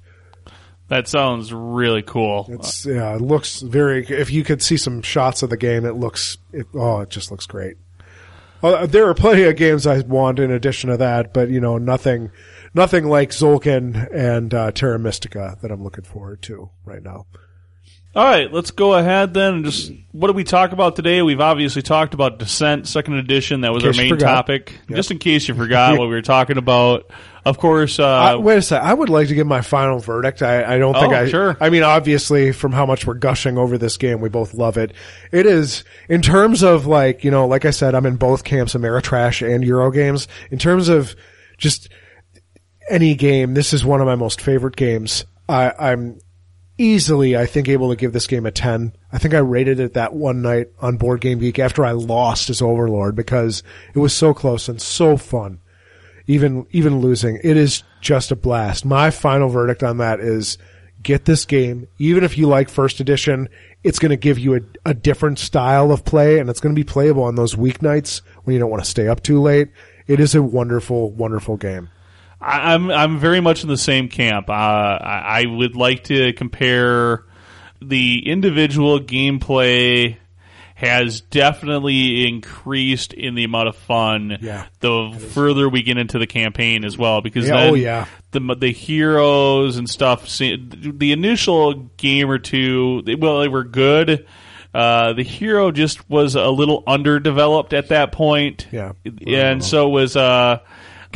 That 0.88 1.08
sounds 1.08 1.52
really 1.52 2.02
cool. 2.02 2.46
It's 2.48 2.86
yeah, 2.86 3.16
it 3.16 3.20
looks 3.20 3.60
very. 3.60 4.06
If 4.06 4.30
you 4.30 4.44
could 4.44 4.62
see 4.62 4.76
some 4.76 5.02
shots 5.02 5.42
of 5.42 5.50
the 5.50 5.56
game, 5.56 5.84
it 5.84 5.94
looks. 5.94 6.38
It, 6.52 6.66
oh, 6.74 7.00
it 7.00 7.10
just 7.10 7.30
looks 7.30 7.46
great. 7.46 7.76
Uh, 8.62 8.86
there 8.86 9.08
are 9.08 9.14
plenty 9.14 9.42
of 9.42 9.56
games 9.56 9.86
I 9.86 10.00
want 10.00 10.38
in 10.38 10.50
addition 10.50 10.90
to 10.90 10.96
that, 10.96 11.34
but 11.34 11.50
you 11.50 11.60
know, 11.60 11.76
nothing, 11.76 12.30
nothing 12.72 13.04
like 13.04 13.30
Tzolk'in 13.30 14.08
and 14.14 14.54
uh, 14.54 14.70
Terra 14.72 14.98
Mystica 14.98 15.58
that 15.60 15.70
I'm 15.70 15.82
looking 15.82 16.04
forward 16.04 16.40
to 16.42 16.70
right 16.84 17.02
now. 17.02 17.26
All 18.16 18.24
right, 18.24 18.50
let's 18.50 18.70
go 18.70 18.94
ahead 18.94 19.34
then 19.34 19.54
and 19.56 19.64
just 19.66 19.92
what 20.12 20.28
did 20.28 20.36
we 20.36 20.44
talk 20.44 20.72
about 20.72 20.96
today? 20.96 21.20
We've 21.20 21.42
obviously 21.42 21.82
talked 21.82 22.14
about 22.14 22.38
Descent 22.38 22.88
Second 22.88 23.16
Edition. 23.16 23.60
That 23.60 23.74
was 23.74 23.84
our 23.84 23.92
main 23.92 24.16
topic. 24.16 24.72
Just 24.88 25.10
in 25.10 25.18
case 25.18 25.46
you 25.48 25.54
forgot 25.54 25.98
what 25.98 26.04
we 26.08 26.14
were 26.14 26.22
talking 26.22 26.56
about. 26.56 27.10
Of 27.44 27.58
course, 27.58 27.98
uh, 28.00 28.06
I, 28.06 28.36
wait 28.36 28.56
a 28.56 28.62
sec. 28.62 28.82
I 28.82 28.94
would 28.94 29.10
like 29.10 29.28
to 29.28 29.34
give 29.34 29.46
my 29.46 29.60
final 29.60 29.98
verdict. 29.98 30.40
I, 30.40 30.76
I 30.76 30.78
don't 30.78 30.94
think 30.94 31.12
Oh, 31.12 31.16
I. 31.16 31.28
sure. 31.28 31.58
I 31.60 31.68
mean, 31.68 31.82
obviously, 31.82 32.52
from 32.52 32.72
how 32.72 32.86
much 32.86 33.06
we're 33.06 33.14
gushing 33.14 33.58
over 33.58 33.76
this 33.76 33.98
game, 33.98 34.22
we 34.22 34.30
both 34.30 34.54
love 34.54 34.78
it. 34.78 34.94
It 35.30 35.44
is 35.44 35.84
in 36.08 36.22
terms 36.22 36.62
of 36.62 36.86
like 36.86 37.22
you 37.22 37.30
know, 37.30 37.46
like 37.46 37.66
I 37.66 37.70
said, 37.70 37.94
I'm 37.94 38.06
in 38.06 38.16
both 38.16 38.44
camps, 38.44 38.72
Ameritrash 38.72 39.46
and 39.46 39.62
Euro 39.62 39.90
games. 39.90 40.26
In 40.50 40.58
terms 40.58 40.88
of 40.88 41.14
just 41.58 41.90
any 42.88 43.14
game, 43.14 43.52
this 43.52 43.74
is 43.74 43.84
one 43.84 44.00
of 44.00 44.06
my 44.06 44.16
most 44.16 44.40
favorite 44.40 44.74
games. 44.74 45.26
I, 45.48 45.72
I'm 45.78 46.18
easily, 46.78 47.36
I 47.36 47.46
think, 47.46 47.68
able 47.68 47.90
to 47.90 47.96
give 47.96 48.12
this 48.12 48.26
game 48.26 48.46
a 48.46 48.50
10. 48.50 48.92
I 49.12 49.18
think 49.18 49.34
I 49.34 49.38
rated 49.38 49.80
it 49.80 49.94
that 49.94 50.14
one 50.14 50.42
night 50.42 50.68
on 50.80 50.96
Board 50.96 51.20
Game 51.20 51.38
Geek 51.38 51.58
after 51.58 51.84
I 51.84 51.92
lost 51.92 52.50
as 52.50 52.62
Overlord 52.62 53.16
because 53.16 53.62
it 53.94 53.98
was 53.98 54.12
so 54.12 54.34
close 54.34 54.68
and 54.68 54.80
so 54.80 55.16
fun. 55.16 55.60
Even, 56.26 56.66
even 56.70 57.00
losing. 57.00 57.38
It 57.44 57.56
is 57.56 57.84
just 58.00 58.32
a 58.32 58.36
blast. 58.36 58.84
My 58.84 59.10
final 59.10 59.48
verdict 59.48 59.82
on 59.82 59.98
that 59.98 60.18
is 60.18 60.58
get 61.02 61.24
this 61.24 61.44
game. 61.44 61.86
Even 61.98 62.24
if 62.24 62.36
you 62.36 62.48
like 62.48 62.68
first 62.68 62.98
edition, 62.98 63.48
it's 63.84 64.00
going 64.00 64.10
to 64.10 64.16
give 64.16 64.38
you 64.38 64.56
a, 64.56 64.60
a 64.84 64.92
different 64.92 65.38
style 65.38 65.92
of 65.92 66.04
play 66.04 66.40
and 66.40 66.50
it's 66.50 66.58
going 66.58 66.74
to 66.74 66.78
be 66.78 66.84
playable 66.84 67.22
on 67.22 67.36
those 67.36 67.54
weeknights 67.54 68.22
when 68.42 68.54
you 68.54 68.60
don't 68.60 68.70
want 68.70 68.82
to 68.82 68.90
stay 68.90 69.06
up 69.06 69.22
too 69.22 69.40
late. 69.40 69.68
It 70.08 70.18
is 70.18 70.34
a 70.34 70.42
wonderful, 70.42 71.12
wonderful 71.12 71.56
game. 71.56 71.90
I, 72.40 72.74
I'm 72.74 72.90
I'm 72.90 73.18
very 73.18 73.40
much 73.40 73.62
in 73.62 73.68
the 73.68 73.76
same 73.78 74.08
camp. 74.08 74.48
Uh, 74.50 74.52
I, 74.52 75.42
I 75.42 75.46
would 75.46 75.76
like 75.76 76.04
to 76.04 76.32
compare 76.32 77.24
the 77.82 78.28
individual 78.28 79.00
gameplay 79.00 80.16
has 80.74 81.22
definitely 81.22 82.28
increased 82.28 83.14
in 83.14 83.34
the 83.34 83.44
amount 83.44 83.66
of 83.68 83.76
fun 83.76 84.36
Yeah, 84.42 84.66
the 84.80 85.16
further 85.32 85.70
we 85.70 85.82
get 85.82 85.96
into 85.96 86.18
the 86.18 86.26
campaign 86.26 86.84
as 86.84 86.98
well 86.98 87.22
because 87.22 87.48
Yeah, 87.48 87.56
then 87.56 87.70
oh, 87.70 87.74
yeah. 87.74 88.04
the 88.32 88.40
the 88.54 88.72
heroes 88.72 89.78
and 89.78 89.88
stuff 89.88 90.26
the 90.38 91.12
initial 91.12 91.72
game 91.96 92.28
or 92.30 92.38
two 92.38 93.02
well 93.18 93.40
they 93.40 93.48
were 93.48 93.64
good 93.64 94.26
uh, 94.74 95.14
the 95.14 95.22
hero 95.22 95.70
just 95.70 96.10
was 96.10 96.34
a 96.34 96.50
little 96.50 96.82
underdeveloped 96.86 97.72
at 97.72 97.88
that 97.88 98.12
point 98.12 98.66
Yeah. 98.70 98.92
and 99.26 99.64
so 99.64 99.88
it 99.88 99.92
was 99.92 100.14
uh, 100.14 100.58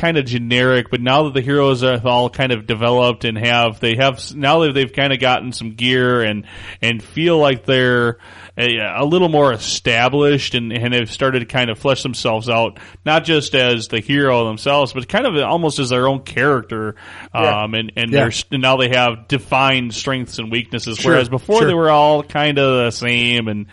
kind 0.01 0.17
of 0.17 0.25
generic. 0.25 0.91
But 0.91 1.01
now 1.01 1.25
that 1.25 1.35
the 1.35 1.41
heroes 1.43 1.83
are 1.85 2.01
all 2.07 2.31
kind 2.31 2.53
of 2.53 2.67
developed 2.67 3.25
and 3.25 3.37
have 3.39 3.81
they 3.81 3.97
have 3.97 4.35
now 4.35 4.61
that 4.61 4.73
they've 4.73 4.93
kind 4.93 5.13
of 5.13 5.21
gotten 5.21 5.53
some 5.53 5.75
gear 5.75 6.23
and 6.23 6.47
and 6.81 7.03
feel 7.03 7.39
like 7.39 7.65
they're 7.65 8.19
a, 8.57 8.79
a 8.79 9.05
little 9.05 9.29
more 9.29 9.53
established 9.53 10.55
and, 10.55 10.73
and 10.73 10.95
have 10.95 11.11
started 11.11 11.41
to 11.41 11.47
kind 11.47 11.71
of 11.71 11.79
flesh 11.79 12.03
themselves 12.03 12.49
out, 12.49 12.79
not 13.05 13.25
just 13.25 13.55
as 13.55 13.89
the 13.89 14.01
hero 14.01 14.47
themselves, 14.47 14.93
but 14.93 15.09
kind 15.09 15.27
of 15.27 15.37
almost 15.37 15.79
as 15.79 15.91
their 15.91 16.09
own 16.09 16.21
character. 16.23 16.97
Yeah. 17.35 17.63
Um, 17.65 17.75
and 17.75 17.93
and, 17.97 18.11
Yeah. 18.11 18.21
they're, 18.29 18.33
and 18.53 18.63
now 18.63 18.77
they 18.77 18.89
have 18.91 19.29
defined 19.29 19.95
strengths 19.95 20.39
and 20.39 20.51
weaknesses, 20.51 20.99
Sure, 20.99 21.13
whereas 21.13 21.29
before 21.29 21.59
sure. 21.61 21.69
they 21.69 21.75
were 21.75 21.91
all 21.91 22.23
kind 22.23 22.59
of 22.59 22.85
the 22.85 22.91
same 22.91 23.49
and 23.49 23.67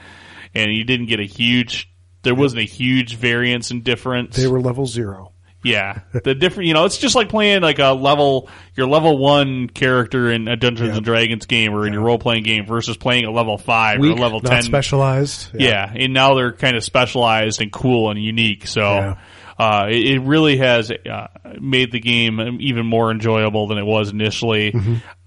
and 0.53 0.73
you 0.73 0.83
didn't 0.83 1.07
get 1.07 1.19
a 1.19 1.25
huge. 1.25 1.89
There 2.23 2.35
wasn't 2.35 2.61
a 2.61 2.65
huge 2.65 3.15
variance 3.15 3.71
in 3.71 3.83
difference. 3.83 4.35
They 4.35 4.47
were 4.47 4.59
level 4.59 4.85
zero. 4.85 5.31
Yeah, 5.67 6.01
the 6.23 6.35
different, 6.35 6.67
you 6.67 6.73
know, 6.73 6.85
it's 6.85 6.97
just 6.97 7.15
like 7.15 7.29
playing 7.29 7.61
like 7.61 7.79
a 7.79 7.91
level, 7.93 8.49
your 8.75 8.87
level 8.87 9.17
one 9.17 9.67
character 9.67 10.31
in 10.31 10.47
a 10.47 10.55
Dungeons 10.55 10.95
and 10.95 11.05
Dragons 11.05 11.45
game 11.45 11.73
or 11.73 11.85
in 11.85 11.93
your 11.93 12.01
role 12.03 12.19
playing 12.19 12.43
game 12.43 12.65
versus 12.65 12.97
playing 12.97 13.25
a 13.25 13.31
level 13.31 13.57
five 13.57 13.99
or 13.99 14.05
a 14.05 14.15
level 14.15 14.41
ten. 14.41 14.63
specialized. 14.63 15.51
Yeah. 15.53 15.91
and 15.93 16.13
now 16.13 16.35
they're 16.35 16.53
kind 16.53 16.75
of 16.75 16.83
specialized 16.83 17.61
and 17.61 17.71
cool 17.71 18.09
and 18.09 18.21
unique. 18.21 18.67
So, 18.67 18.81
Yeah. 18.81 19.17
Uh, 19.59 19.87
it, 19.89 20.05
it 20.05 20.19
really 20.19 20.57
has 20.57 20.91
uh, 20.91 21.27
made 21.59 21.91
the 21.91 21.99
game 21.99 22.59
even 22.61 22.85
more 22.85 23.09
enjoyable 23.09 23.65
than 23.65 23.79
it 23.79 23.85
was 23.85 24.11
initially. 24.11 24.71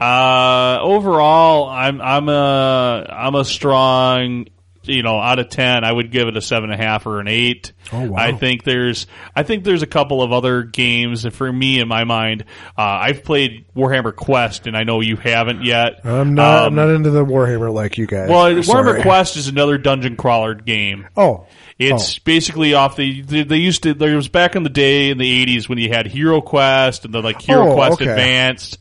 Uh, 0.00 0.78
overall, 0.80 1.68
I'm 1.68 2.00
I'm 2.00 2.28
a 2.28 3.06
I'm 3.10 3.34
a 3.34 3.44
strong 3.44 4.46
you 4.84 5.02
know, 5.02 5.18
out 5.20 5.38
of 5.38 5.48
ten, 5.50 5.84
I 5.84 5.92
would 5.92 6.10
give 6.10 6.28
it 6.28 6.36
a 6.36 6.40
seven 6.40 6.70
and 6.70 6.80
a 6.80 6.82
half 6.84 7.06
or 7.06 7.20
an 7.20 7.28
eight. 7.28 7.72
Oh, 7.92 8.08
wow. 8.10 8.16
I 8.18 8.32
think 8.32 8.64
there's, 8.64 9.06
I 9.36 9.42
think 9.42 9.64
there's 9.64 9.82
a 9.82 9.86
couple 9.86 10.22
of 10.22 10.32
other 10.32 10.62
games 10.62 11.26
for 11.34 11.52
me 11.52 11.80
in 11.80 11.88
my 11.88 12.04
mind. 12.04 12.44
Uh, 12.78 12.82
I've 12.82 13.22
played 13.24 13.66
Warhammer 13.76 14.14
Quest, 14.16 14.66
and 14.66 14.76
I 14.76 14.84
know 14.84 15.00
you 15.00 15.16
haven't 15.16 15.64
yet. 15.64 16.00
I'm 16.04 16.34
not. 16.34 16.60
Um, 16.60 16.66
I'm 16.66 16.74
not 16.76 16.94
into 16.94 17.10
the 17.10 17.24
Warhammer 17.24 17.72
like 17.72 17.98
you 17.98 18.06
guys. 18.06 18.28
Well, 18.30 18.46
I'm 18.46 18.56
Warhammer 18.58 18.64
sorry. 18.64 19.02
Quest 19.02 19.36
is 19.36 19.48
another 19.48 19.76
dungeon 19.78 20.16
crawler 20.16 20.54
game. 20.54 21.06
Oh, 21.16 21.46
It's 21.78 22.18
basically 22.18 22.74
off 22.74 22.96
the 22.96 23.22
they, 23.22 23.42
they 23.44 23.56
used 23.56 23.82
to 23.84 23.94
there 23.94 24.16
was 24.16 24.28
back 24.28 24.56
in 24.56 24.62
the 24.62 24.68
day 24.70 25.10
in 25.10 25.18
the 25.18 25.46
80s 25.46 25.68
when 25.68 25.78
you 25.78 25.88
had 25.88 26.06
Hero 26.06 26.40
Quest 26.40 27.04
and 27.04 27.12
the 27.14 27.20
like 27.22 27.40
Hero 27.42 27.70
Oh, 27.70 27.74
Quest 27.74 28.00
okay. 28.00 28.10
Advanced. 28.10 28.78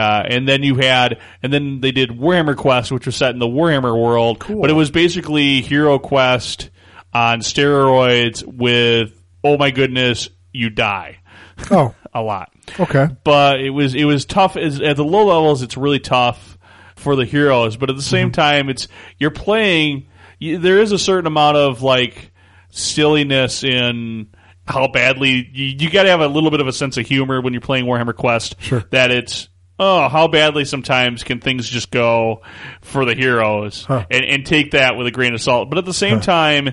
Uh, 0.00 0.22
and 0.28 0.48
then 0.48 0.62
you 0.62 0.76
had, 0.76 1.20
and 1.42 1.52
then 1.52 1.80
they 1.80 1.92
did 1.92 2.10
Warhammer 2.10 2.56
Quest, 2.56 2.90
which 2.90 3.06
was 3.06 3.16
set 3.16 3.30
in 3.34 3.38
the 3.38 3.46
Warhammer 3.46 3.94
world, 3.96 4.42
but 4.48 4.70
it 4.70 4.74
was 4.74 4.90
basically 4.90 5.60
Hero 5.60 5.98
Quest 5.98 6.70
on 7.12 7.40
steroids 7.40 8.42
with, 8.44 9.12
oh 9.44 9.58
my 9.58 9.70
goodness, 9.70 10.28
you 10.52 10.70
die. 10.70 11.18
Oh, 11.70 11.94
a 12.14 12.22
lot. 12.22 12.50
Okay. 12.78 13.08
but 13.22 13.60
it 13.60 13.68
was 13.68 13.94
it 13.94 14.04
was 14.06 14.24
tough. 14.24 14.56
As, 14.56 14.80
at 14.80 14.96
the 14.96 15.04
low 15.04 15.26
levels 15.26 15.60
it's 15.60 15.76
really 15.76 15.98
tough 16.00 16.56
for 16.96 17.14
the 17.16 17.26
heroes. 17.26 17.76
But 17.76 17.90
at 17.90 17.96
the 17.96 18.02
same 18.02 18.32
time 18.32 18.70
it's 18.70 18.88
you're 19.18 19.30
playing 19.30 20.06
you, 20.38 20.56
there 20.56 20.78
is 20.80 20.90
a 20.92 20.98
certain 20.98 21.26
amount 21.26 21.58
of 21.58 21.82
like 21.82 22.32
silliness 22.70 23.62
in 23.62 24.28
how 24.66 24.88
badly 24.88 25.50
you, 25.52 25.66
you 25.66 25.90
got 25.90 26.04
to 26.04 26.08
have 26.08 26.20
a 26.22 26.28
little 26.28 26.50
bit 26.50 26.60
of 26.62 26.66
a 26.66 26.72
sense 26.72 26.96
of 26.96 27.06
humor 27.06 27.42
when 27.42 27.52
you're 27.52 27.60
playing 27.60 27.84
Warhammer 27.84 28.16
Quest 28.16 28.56
Sure. 28.60 28.82
that 28.90 29.10
it's 29.10 29.49
oh 29.80 30.08
how 30.08 30.28
badly 30.28 30.64
sometimes 30.64 31.24
can 31.24 31.40
things 31.40 31.68
just 31.68 31.90
go 31.90 32.42
for 32.82 33.04
the 33.04 33.14
heroes 33.14 33.84
Huh. 33.84 34.06
and, 34.10 34.24
and 34.24 34.46
take 34.46 34.72
that 34.72 34.96
with 34.96 35.08
a 35.08 35.10
grain 35.10 35.34
of 35.34 35.40
salt. 35.40 35.68
But 35.68 35.78
at 35.78 35.84
the 35.84 35.94
same 35.94 36.20
time 36.20 36.68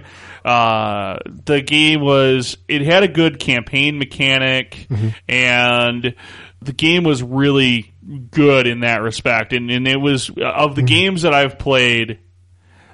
uh, 0.45 1.17
the 1.25 1.61
game 1.61 2.01
was 2.01 2.57
it 2.67 2.81
had 2.81 3.03
a 3.03 3.07
good 3.07 3.39
campaign 3.39 3.97
mechanic 3.97 4.87
mm-hmm. 4.89 5.09
and 5.27 6.13
the 6.61 6.73
game 6.73 7.03
was 7.03 7.23
really 7.23 7.93
good 8.31 8.67
in 8.67 8.81
that 8.81 9.01
respect. 9.01 9.53
And, 9.53 9.69
and 9.71 9.87
it 9.87 9.99
was 9.99 10.29
uh, 10.29 10.43
of 10.43 10.75
the 10.75 10.81
mm-hmm. 10.81 10.87
games 10.87 11.21
that 11.23 11.33
I've 11.33 11.57
played 11.57 12.19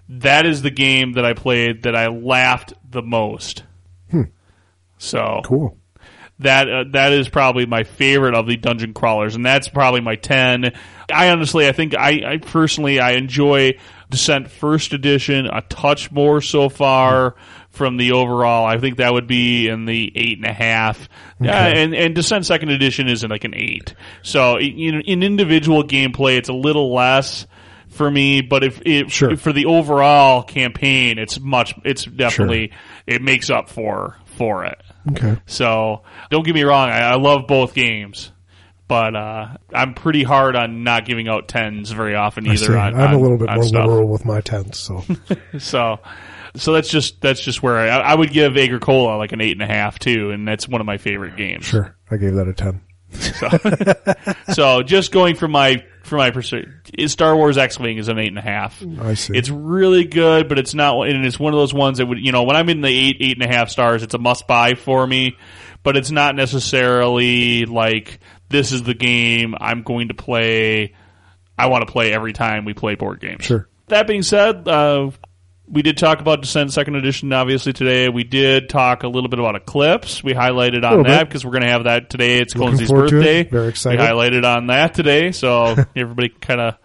that 0.09 0.45
is 0.45 0.61
the 0.61 0.71
game 0.71 1.13
that 1.13 1.25
I 1.25 1.33
played 1.33 1.83
that 1.83 1.95
I 1.95 2.07
laughed 2.07 2.73
the 2.89 3.01
most. 3.01 3.63
Hmm. 4.11 4.23
So 4.97 5.41
Cool. 5.43 5.77
That 6.39 6.69
uh, 6.69 6.83
that 6.91 7.13
is 7.13 7.29
probably 7.29 7.65
my 7.65 7.83
favorite 7.83 8.35
of 8.35 8.47
the 8.47 8.57
dungeon 8.57 8.93
crawlers, 8.93 9.35
and 9.35 9.45
that's 9.45 9.67
probably 9.67 10.01
my 10.01 10.15
ten. 10.15 10.73
I 11.11 11.29
honestly, 11.29 11.67
I 11.67 11.71
think 11.71 11.95
I, 11.95 12.21
I 12.33 12.37
personally 12.37 12.99
I 12.99 13.11
enjoy 13.11 13.77
Descent 14.09 14.49
First 14.49 14.93
Edition 14.93 15.45
a 15.45 15.61
touch 15.61 16.11
more 16.11 16.41
so 16.41 16.69
far 16.69 17.35
from 17.69 17.97
the 17.97 18.11
overall. 18.13 18.65
I 18.65 18.77
think 18.79 18.97
that 18.97 19.13
would 19.13 19.27
be 19.27 19.67
in 19.67 19.85
the 19.85 20.11
eight 20.15 20.37
and 20.37 20.45
a 20.47 20.53
half, 20.53 21.07
uh, 21.41 21.45
and 21.45 21.95
and 21.95 22.15
Descent 22.15 22.45
Second 22.45 22.69
Edition 22.69 23.07
is 23.07 23.23
in 23.23 23.29
like 23.29 23.43
an 23.43 23.53
eight. 23.55 23.93
So 24.23 24.57
in, 24.57 25.01
in 25.01 25.23
individual 25.23 25.83
gameplay, 25.83 26.37
it's 26.37 26.49
a 26.49 26.53
little 26.53 26.93
less. 26.93 27.47
For 27.89 28.09
me, 28.09 28.41
but 28.41 28.63
if, 28.63 28.81
if 28.87 29.11
Sure. 29.11 29.37
for 29.37 29.53
the 29.53 29.67
overall 29.67 30.41
campaign, 30.41 31.19
it's 31.19 31.39
much. 31.39 31.75
It's 31.85 32.03
definitely 32.03 32.71
it 33.05 33.21
makes 33.21 33.51
up 33.51 33.69
for 33.69 34.17
for 34.35 34.65
it. 34.65 34.81
Okay. 35.11 35.37
So 35.45 36.03
don't 36.29 36.45
get 36.45 36.55
me 36.55 36.63
wrong, 36.63 36.89
I, 36.89 36.99
I 37.11 37.15
love 37.15 37.47
both 37.47 37.73
games, 37.73 38.31
but 38.87 39.15
uh, 39.15 39.57
I'm 39.73 39.93
pretty 39.93 40.23
hard 40.23 40.55
on 40.55 40.83
not 40.83 41.05
giving 41.05 41.27
out 41.27 41.47
tens 41.47 41.91
very 41.91 42.15
often 42.15 42.47
I 42.47 42.53
either. 42.53 42.77
On, 42.77 42.95
I'm 42.95 43.13
a 43.13 43.19
little 43.19 43.37
bit 43.37 43.49
more 43.53 43.63
stuff. 43.63 43.87
liberal 43.87 44.07
with 44.07 44.25
my 44.25 44.41
tents, 44.41 44.79
so 44.79 45.03
So, 45.59 45.99
so 46.55 46.73
that's 46.73 46.89
just 46.89 47.19
that's 47.21 47.41
just 47.41 47.61
where 47.63 47.77
I, 47.77 47.99
I 47.99 48.15
would 48.15 48.31
give 48.31 48.55
Agricola 48.57 49.17
like 49.17 49.31
an 49.31 49.41
eight 49.41 49.53
and 49.53 49.61
a 49.61 49.67
half 49.73 49.99
too, 49.99 50.31
and 50.31 50.47
that's 50.47 50.67
one 50.67 50.81
of 50.81 50.87
my 50.87 50.97
favorite 50.97 51.35
games. 51.35 51.65
sure. 51.65 51.95
I 52.11 52.17
gave 52.17 52.35
that 52.35 52.47
a 52.47 52.53
ten. 52.53 52.81
so, 54.47 54.53
So 54.53 54.83
just 54.83 55.11
going 55.11 55.35
from 55.35 55.51
my 55.51 55.83
from 56.03 56.17
my 56.19 56.31
perspective, 56.31 57.09
Star 57.09 57.35
Wars 57.35 57.57
X 57.57 57.79
Wing 57.79 57.97
is 57.97 58.09
an 58.09 58.19
eight 58.19 58.27
and 58.27 58.37
a 58.37 58.41
half. 58.41 58.83
I 58.99 59.13
see. 59.13 59.35
It's 59.35 59.49
really 59.49 60.03
good, 60.03 60.49
but 60.49 60.59
it's 60.59 60.73
not, 60.73 61.07
and 61.07 61.25
it's 61.25 61.39
one 61.39 61.53
of 61.53 61.59
those 61.59 61.73
ones 61.73 61.97
that 61.97 62.05
would, 62.05 62.19
you 62.19 62.31
know, 62.31 62.43
when 62.43 62.55
I'm 62.55 62.69
in 62.69 62.81
the 62.81 62.89
eight, 62.89 63.17
eight 63.21 63.41
and 63.41 63.49
a 63.49 63.53
half 63.53 63.69
stars, 63.69 64.03
it's 64.03 64.13
a 64.13 64.17
must 64.17 64.45
buy 64.45 64.75
for 64.75 65.07
me, 65.07 65.37
but 65.81 65.97
it's 65.97 66.11
not 66.11 66.35
necessarily 66.35 67.65
like, 67.65 68.19
this 68.49 68.71
is 68.71 68.83
the 68.83 68.93
game 68.93 69.55
I'm 69.59 69.83
going 69.83 70.09
to 70.09 70.13
play, 70.13 70.93
I 71.57 71.67
want 71.67 71.87
to 71.87 71.91
play 71.91 72.13
every 72.13 72.33
time 72.33 72.65
we 72.65 72.73
play 72.73 72.95
board 72.95 73.19
games. 73.19 73.45
Sure. 73.45 73.67
That 73.87 74.05
being 74.05 74.23
said, 74.23 74.67
uh, 74.67 75.11
we 75.67 75.81
did 75.81 75.97
talk 75.97 76.19
about 76.19 76.41
Descent 76.41 76.73
Second 76.73 76.95
Edition, 76.95 77.31
obviously 77.33 77.73
today. 77.73 78.09
We 78.09 78.23
did 78.23 78.69
talk 78.69 79.03
a 79.03 79.07
little 79.07 79.29
bit 79.29 79.39
about 79.39 79.55
Eclipse. 79.55 80.23
We 80.23 80.33
highlighted 80.33 80.83
on 80.83 81.03
that 81.03 81.27
because 81.27 81.45
we're 81.45 81.51
going 81.51 81.63
to 81.63 81.69
have 81.71 81.85
that 81.85 82.09
today. 82.09 82.39
It's 82.39 82.53
Colin's 82.53 82.79
to 82.79 82.85
it. 82.85 82.89
birthday. 82.89 83.43
Very 83.43 83.69
excited. 83.69 83.99
We 83.99 84.05
highlighted 84.05 84.43
on 84.45 84.67
that 84.67 84.93
today, 84.93 85.31
so 85.31 85.75
everybody 85.95 86.29
kind 86.29 86.59
of 86.61 86.75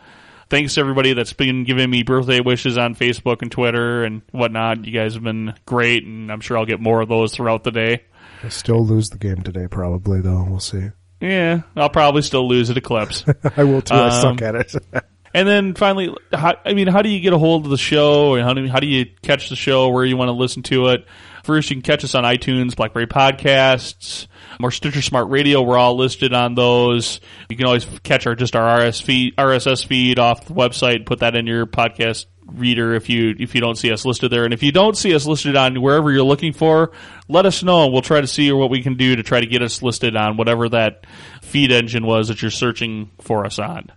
thanks 0.49 0.79
everybody 0.79 1.13
that's 1.13 1.33
been 1.35 1.65
giving 1.65 1.91
me 1.91 2.03
birthday 2.05 2.41
wishes 2.41 2.79
on 2.79 2.95
Facebook 2.95 3.43
and 3.43 3.51
Twitter 3.53 4.05
and 4.05 4.23
whatnot. 4.31 4.85
You 4.85 4.93
guys 4.93 5.15
have 5.15 5.23
been 5.25 5.55
great, 5.67 6.05
and 6.05 6.31
I'm 6.31 6.41
sure 6.41 6.57
I'll 6.57 6.67
get 6.67 6.81
more 6.81 7.01
of 7.01 7.09
those 7.09 7.35
throughout 7.35 7.65
the 7.65 7.73
day. 7.73 8.05
I 8.43 8.49
still 8.49 8.85
lose 8.87 9.11
the 9.11 9.19
game 9.19 9.43
today, 9.43 9.67
probably 9.69 10.21
though. 10.21 10.47
We'll 10.49 10.61
see. 10.61 10.91
Yeah, 11.21 11.63
I'll 11.75 11.91
probably 11.91 12.23
still 12.23 12.49
lose 12.49 12.71
at 12.71 12.77
Eclipse. 12.77 13.25
I 13.57 13.65
will 13.65 13.83
too. 13.83 13.95
I 13.95 14.07
Um, 14.07 14.39
suck 14.39 14.43
at 14.43 14.55
it. 14.55 14.75
And 15.39 15.47
then 15.47 15.75
finally, 15.75 16.13
how, 16.33 16.57
I 16.65 16.75
mean, 16.75 16.89
how 16.89 17.01
do 17.01 17.09
you 17.09 17.21
get 17.21 17.33
a 17.33 17.39
hold 17.39 17.65
of 17.65 17.71
the 17.71 17.79
show, 17.79 18.35
and 18.35 18.43
how 18.43 18.55
do 18.55 18.67
how 18.67 18.81
do 18.81 18.89
you 18.89 19.07
catch 19.23 19.51
the 19.51 19.55
show 19.55 19.89
where 19.91 20.05
you 20.05 20.17
want 20.17 20.31
to 20.31 20.33
listen 20.33 20.65
to 20.65 20.89
it? 20.89 21.07
First, 21.45 21.71
you 21.71 21.77
can 21.77 21.83
catch 21.83 22.03
us 22.03 22.17
on 22.17 22.25
iTunes, 22.25 22.75
BlackBerry 22.75 23.07
Podcasts, 23.07 24.27
or 24.61 24.73
Stitcher 24.73 25.01
Smart 25.01 25.29
Radio. 25.31 25.63
We're 25.63 25.79
all 25.79 25.97
listed 25.97 26.33
on 26.33 26.57
those. 26.57 27.21
You 27.49 27.57
can 27.57 27.67
always 27.67 27.87
catch 28.03 28.27
our 28.27 28.35
just 28.35 28.57
our 28.57 28.85
RS 28.85 29.01
feed, 29.01 29.37
RSS 29.37 29.87
feed 29.87 30.19
off 30.19 30.45
the 30.47 30.55
website. 30.55 31.07
Put 31.07 31.21
that 31.21 31.37
in 31.37 31.47
your 31.47 31.67
podcast 31.67 32.27
reader 32.45 32.95
if 32.95 33.09
you 33.09 33.37
if 33.39 33.55
you 33.55 33.61
don't 33.61 33.79
see 33.79 33.93
us 33.93 34.05
listed 34.05 34.33
there. 34.33 34.45
And 34.45 34.53
if 34.53 34.65
you 34.65 34.73
don't 34.73 34.97
see 34.97 35.15
us 35.15 35.25
listed 35.25 35.55
on 35.55 35.81
wherever 35.81 36.11
you're 36.11 36.25
looking 36.25 36.53
for, 36.53 36.91
let 37.29 37.47
us 37.47 37.63
know. 37.63 37.85
and 37.85 37.93
We'll 37.93 38.03
try 38.03 38.21
to 38.21 38.27
see 38.27 38.51
what 38.51 38.71
we 38.71 38.83
can 38.83 38.97
do 38.97 39.15
to 39.15 39.23
try 39.23 39.39
to 39.39 39.47
get 39.47 39.63
us 39.63 39.85
listed 39.85 40.17
on 40.17 40.37
whatever 40.37 40.69
that 40.71 41.07
feed 41.43 41.71
engine 41.71 42.05
was 42.05 42.27
that 42.27 42.43
you're 42.43 42.51
searching 42.51 43.13
for 43.21 43.47
us 43.47 43.61
on. 43.61 43.93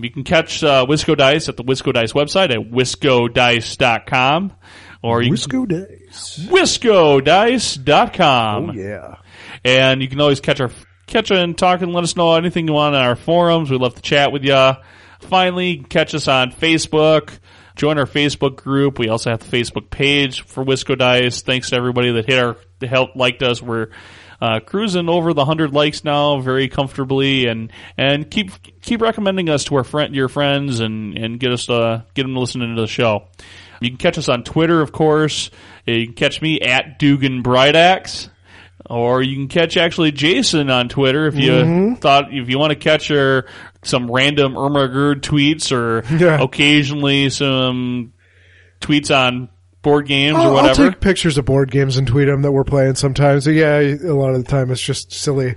You 0.00 0.10
can 0.10 0.24
catch 0.24 0.62
uh, 0.62 0.84
WiscoDice 0.86 1.48
at 1.48 1.56
the 1.56 1.64
WiscoDice 1.64 2.12
website 2.12 2.50
at 2.50 2.70
wiscodice.com 2.70 4.52
or 5.02 5.22
you 5.22 5.32
Wisco 5.32 5.66
days. 5.66 6.46
wiscodice.com. 6.50 8.70
Oh 8.70 8.72
yeah. 8.72 9.16
And 9.64 10.02
you 10.02 10.08
can 10.08 10.20
always 10.20 10.40
catch 10.40 10.60
our 10.60 10.70
catch 11.06 11.30
and 11.30 11.56
talk 11.56 11.82
and 11.82 11.92
let 11.92 12.04
us 12.04 12.16
know 12.16 12.34
anything 12.34 12.66
you 12.66 12.74
want 12.74 12.94
on 12.94 13.02
our 13.02 13.16
forums. 13.16 13.70
We'd 13.70 13.80
love 13.80 13.94
to 13.94 14.02
chat 14.02 14.32
with 14.32 14.44
you. 14.44 14.72
Finally, 15.20 15.84
catch 15.88 16.14
us 16.14 16.28
on 16.28 16.52
Facebook. 16.52 17.30
Join 17.76 17.98
our 17.98 18.06
Facebook 18.06 18.56
group. 18.56 18.98
We 18.98 19.08
also 19.08 19.30
have 19.30 19.40
the 19.40 19.56
Facebook 19.56 19.90
page 19.90 20.42
for 20.42 20.64
WiscoDice. 20.64 21.42
Thanks 21.42 21.70
to 21.70 21.76
everybody 21.76 22.12
that 22.12 22.26
hit 22.26 22.38
our 22.38 22.56
helped 22.82 23.16
liked 23.16 23.42
us. 23.42 23.62
We're 23.62 23.88
uh, 24.40 24.60
cruising 24.60 25.08
over 25.08 25.32
the 25.32 25.44
hundred 25.44 25.72
likes 25.72 26.04
now, 26.04 26.40
very 26.40 26.68
comfortably, 26.68 27.46
and 27.46 27.70
and 27.96 28.30
keep 28.30 28.50
keep 28.82 29.00
recommending 29.00 29.48
us 29.48 29.64
to 29.64 29.76
our 29.76 29.84
friend 29.84 30.14
your 30.14 30.28
friends 30.28 30.80
and 30.80 31.16
and 31.16 31.40
get 31.40 31.52
us 31.52 31.68
uh, 31.70 32.02
get 32.14 32.22
them 32.22 32.36
listening 32.36 32.74
to 32.76 32.82
the 32.82 32.86
show. 32.88 33.24
You 33.80 33.90
can 33.90 33.98
catch 33.98 34.16
us 34.18 34.28
on 34.28 34.42
Twitter, 34.44 34.80
of 34.80 34.92
course. 34.92 35.50
You 35.84 36.06
can 36.06 36.14
catch 36.14 36.40
me 36.40 36.60
at 36.60 36.98
Dugan 36.98 37.42
Brightaxe. 37.42 38.30
Or 38.88 39.20
you 39.20 39.34
can 39.34 39.48
catch 39.48 39.76
actually 39.76 40.12
Jason 40.12 40.70
on 40.70 40.88
Twitter 40.88 41.26
if 41.26 41.34
you 41.34 41.96
thought 41.96 42.32
if 42.32 42.48
you 42.48 42.56
want 42.56 42.70
to 42.70 42.76
catch 42.78 43.08
her 43.08 43.46
some 43.82 44.08
random 44.08 44.56
Irma 44.56 44.86
Gerd 44.86 45.24
tweets 45.24 45.72
or 45.72 46.04
Yeah. 46.14 46.40
occasionally 46.40 47.28
some 47.30 48.12
tweets 48.80 49.10
on 49.12 49.48
board 49.86 50.08
games 50.08 50.36
or 50.36 50.40
I'll, 50.40 50.56
I'll 50.58 50.74
take 50.74 50.98
pictures 50.98 51.38
of 51.38 51.44
board 51.44 51.70
games 51.70 51.96
and 51.96 52.08
tweet 52.08 52.26
them 52.26 52.42
that 52.42 52.50
we're 52.50 52.64
playing 52.64 52.96
sometimes. 52.96 53.46
Yeah, 53.46 53.78
a 53.78 54.12
lot 54.12 54.34
of 54.34 54.44
the 54.44 54.50
time 54.50 54.72
it's 54.72 54.80
just 54.80 55.12
silly, 55.12 55.54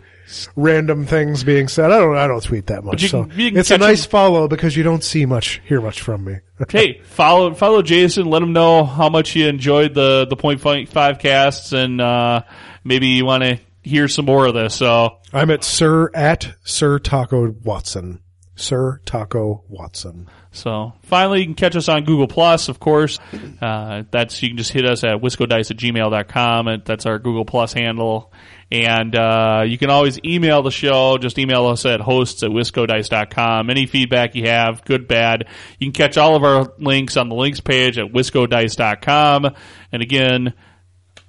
random 0.56 1.08
things 1.08 1.44
being 1.44 1.68
said. 1.68 1.90
I 1.90 1.98
don't, 1.98 2.16
I 2.16 2.28
don't 2.28 2.44
tweet 2.44 2.68
that 2.68 2.84
much. 2.84 3.02
you 3.02 3.08
so 3.08 3.28
you 3.34 3.58
it's 3.58 3.72
a 3.72 3.80
nice 3.80 4.04
them- 4.04 4.12
follow 4.12 4.48
because 4.48 4.78
you 4.78 4.84
don't 4.84 5.04
see 5.04 5.26
much, 5.26 5.62
hear 5.66 5.82
much 5.82 6.02
from 6.02 6.26
me. 6.26 6.36
hey, 6.70 7.02
follow 7.06 7.56
follow 7.56 7.82
Jason. 7.82 8.28
Let 8.28 8.44
him 8.44 8.54
know 8.54 8.84
how 8.84 9.10
much 9.10 9.36
you 9.36 9.48
enjoyed 9.48 9.96
the 9.96 10.28
the 10.30 10.36
point 10.36 10.62
five 10.62 11.18
casts, 11.18 11.74
and 11.74 12.00
uh, 12.00 12.44
maybe 12.84 13.08
you 13.08 13.26
want 13.26 13.42
to 13.42 13.60
hear 13.82 14.08
some 14.08 14.26
more 14.26 14.46
of 14.46 14.54
this. 14.54 14.76
So 14.76 15.18
I'm 15.34 15.50
at 15.50 15.64
Sir 15.64 16.12
at 16.14 16.54
Sir 16.64 17.00
Taco 17.00 17.50
Watson. 17.64 18.22
Sir 18.60 18.99
Taco 19.06 19.64
Watson. 19.69 20.30
So 20.52 20.94
finally, 21.03 21.40
you 21.40 21.45
can 21.45 21.56
catch 21.56 21.76
us 21.76 21.88
on 21.88 22.03
Google 22.03 22.27
Plus, 22.27 22.69
of 22.69 22.80
course. 22.80 23.19
Uh, 23.61 24.03
that's 24.11 24.41
you 24.41 24.49
can 24.49 24.57
just 24.57 24.72
hit 24.72 24.86
us 24.86 25.03
at 25.03 25.22
wiscodice 25.22 25.72
at 25.72 25.77
gmail.com. 25.77 26.81
That's 26.86 27.06
our 27.06 27.19
Google 27.19 27.45
Plus 27.45 27.73
handle. 27.73 28.34
And 28.72 29.15
uh, 29.15 29.64
you 29.65 29.77
can 29.77 29.90
always 29.90 30.19
email 30.23 30.61
the 30.61 30.72
show. 30.72 31.18
Just 31.18 31.40
email 31.40 31.68
us 31.68 31.86
at 31.86 32.02
hosts 32.02 32.44
at 32.44 32.52
wiscodice.com. 32.52 33.69
Any 33.69 33.86
feedback 33.86 34.36
you 34.36 34.48
have, 34.48 34.84
good, 34.86 35.07
bad. 35.07 35.48
You 35.80 35.88
can 35.88 35.94
catch 35.94 36.18
all 36.18 36.36
of 36.36 36.44
our 36.44 36.72
links 36.77 37.18
on 37.18 37.30
the 37.30 37.36
links 37.36 37.61
page 37.61 37.98
at 37.98 38.11
wiscodice.com. 38.11 39.56
And 39.91 40.02
again, 40.02 40.53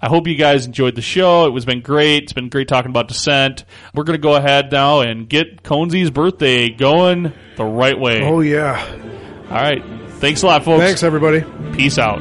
I 0.02 0.08
hope 0.08 0.26
you 0.26 0.34
guys 0.34 0.66
enjoyed 0.66 0.94
the 0.94 1.02
show. 1.02 1.46
It 1.46 1.50
was 1.50 1.64
been 1.64 1.82
great. 1.82 2.24
It's 2.24 2.32
been 2.32 2.48
great 2.48 2.68
talking 2.68 2.90
about 2.90 3.08
Descent. 3.08 3.64
We're 3.94 4.04
going 4.04 4.18
to 4.18 4.22
go 4.22 4.34
ahead 4.34 4.72
now 4.72 5.00
and 5.00 5.28
get 5.28 5.62
Conesy's 5.62 6.10
birthday 6.10 6.70
going 6.70 7.32
the 7.56 7.64
right 7.64 7.98
way. 7.98 8.22
Oh, 8.22 8.40
yeah. 8.40 8.82
All 9.50 9.56
right. 9.56 9.84
Thanks 10.14 10.42
a 10.42 10.46
lot, 10.46 10.64
folks. 10.64 10.82
Thanks, 10.82 11.02
everybody. 11.02 11.44
Peace 11.76 11.98
out. 11.98 12.20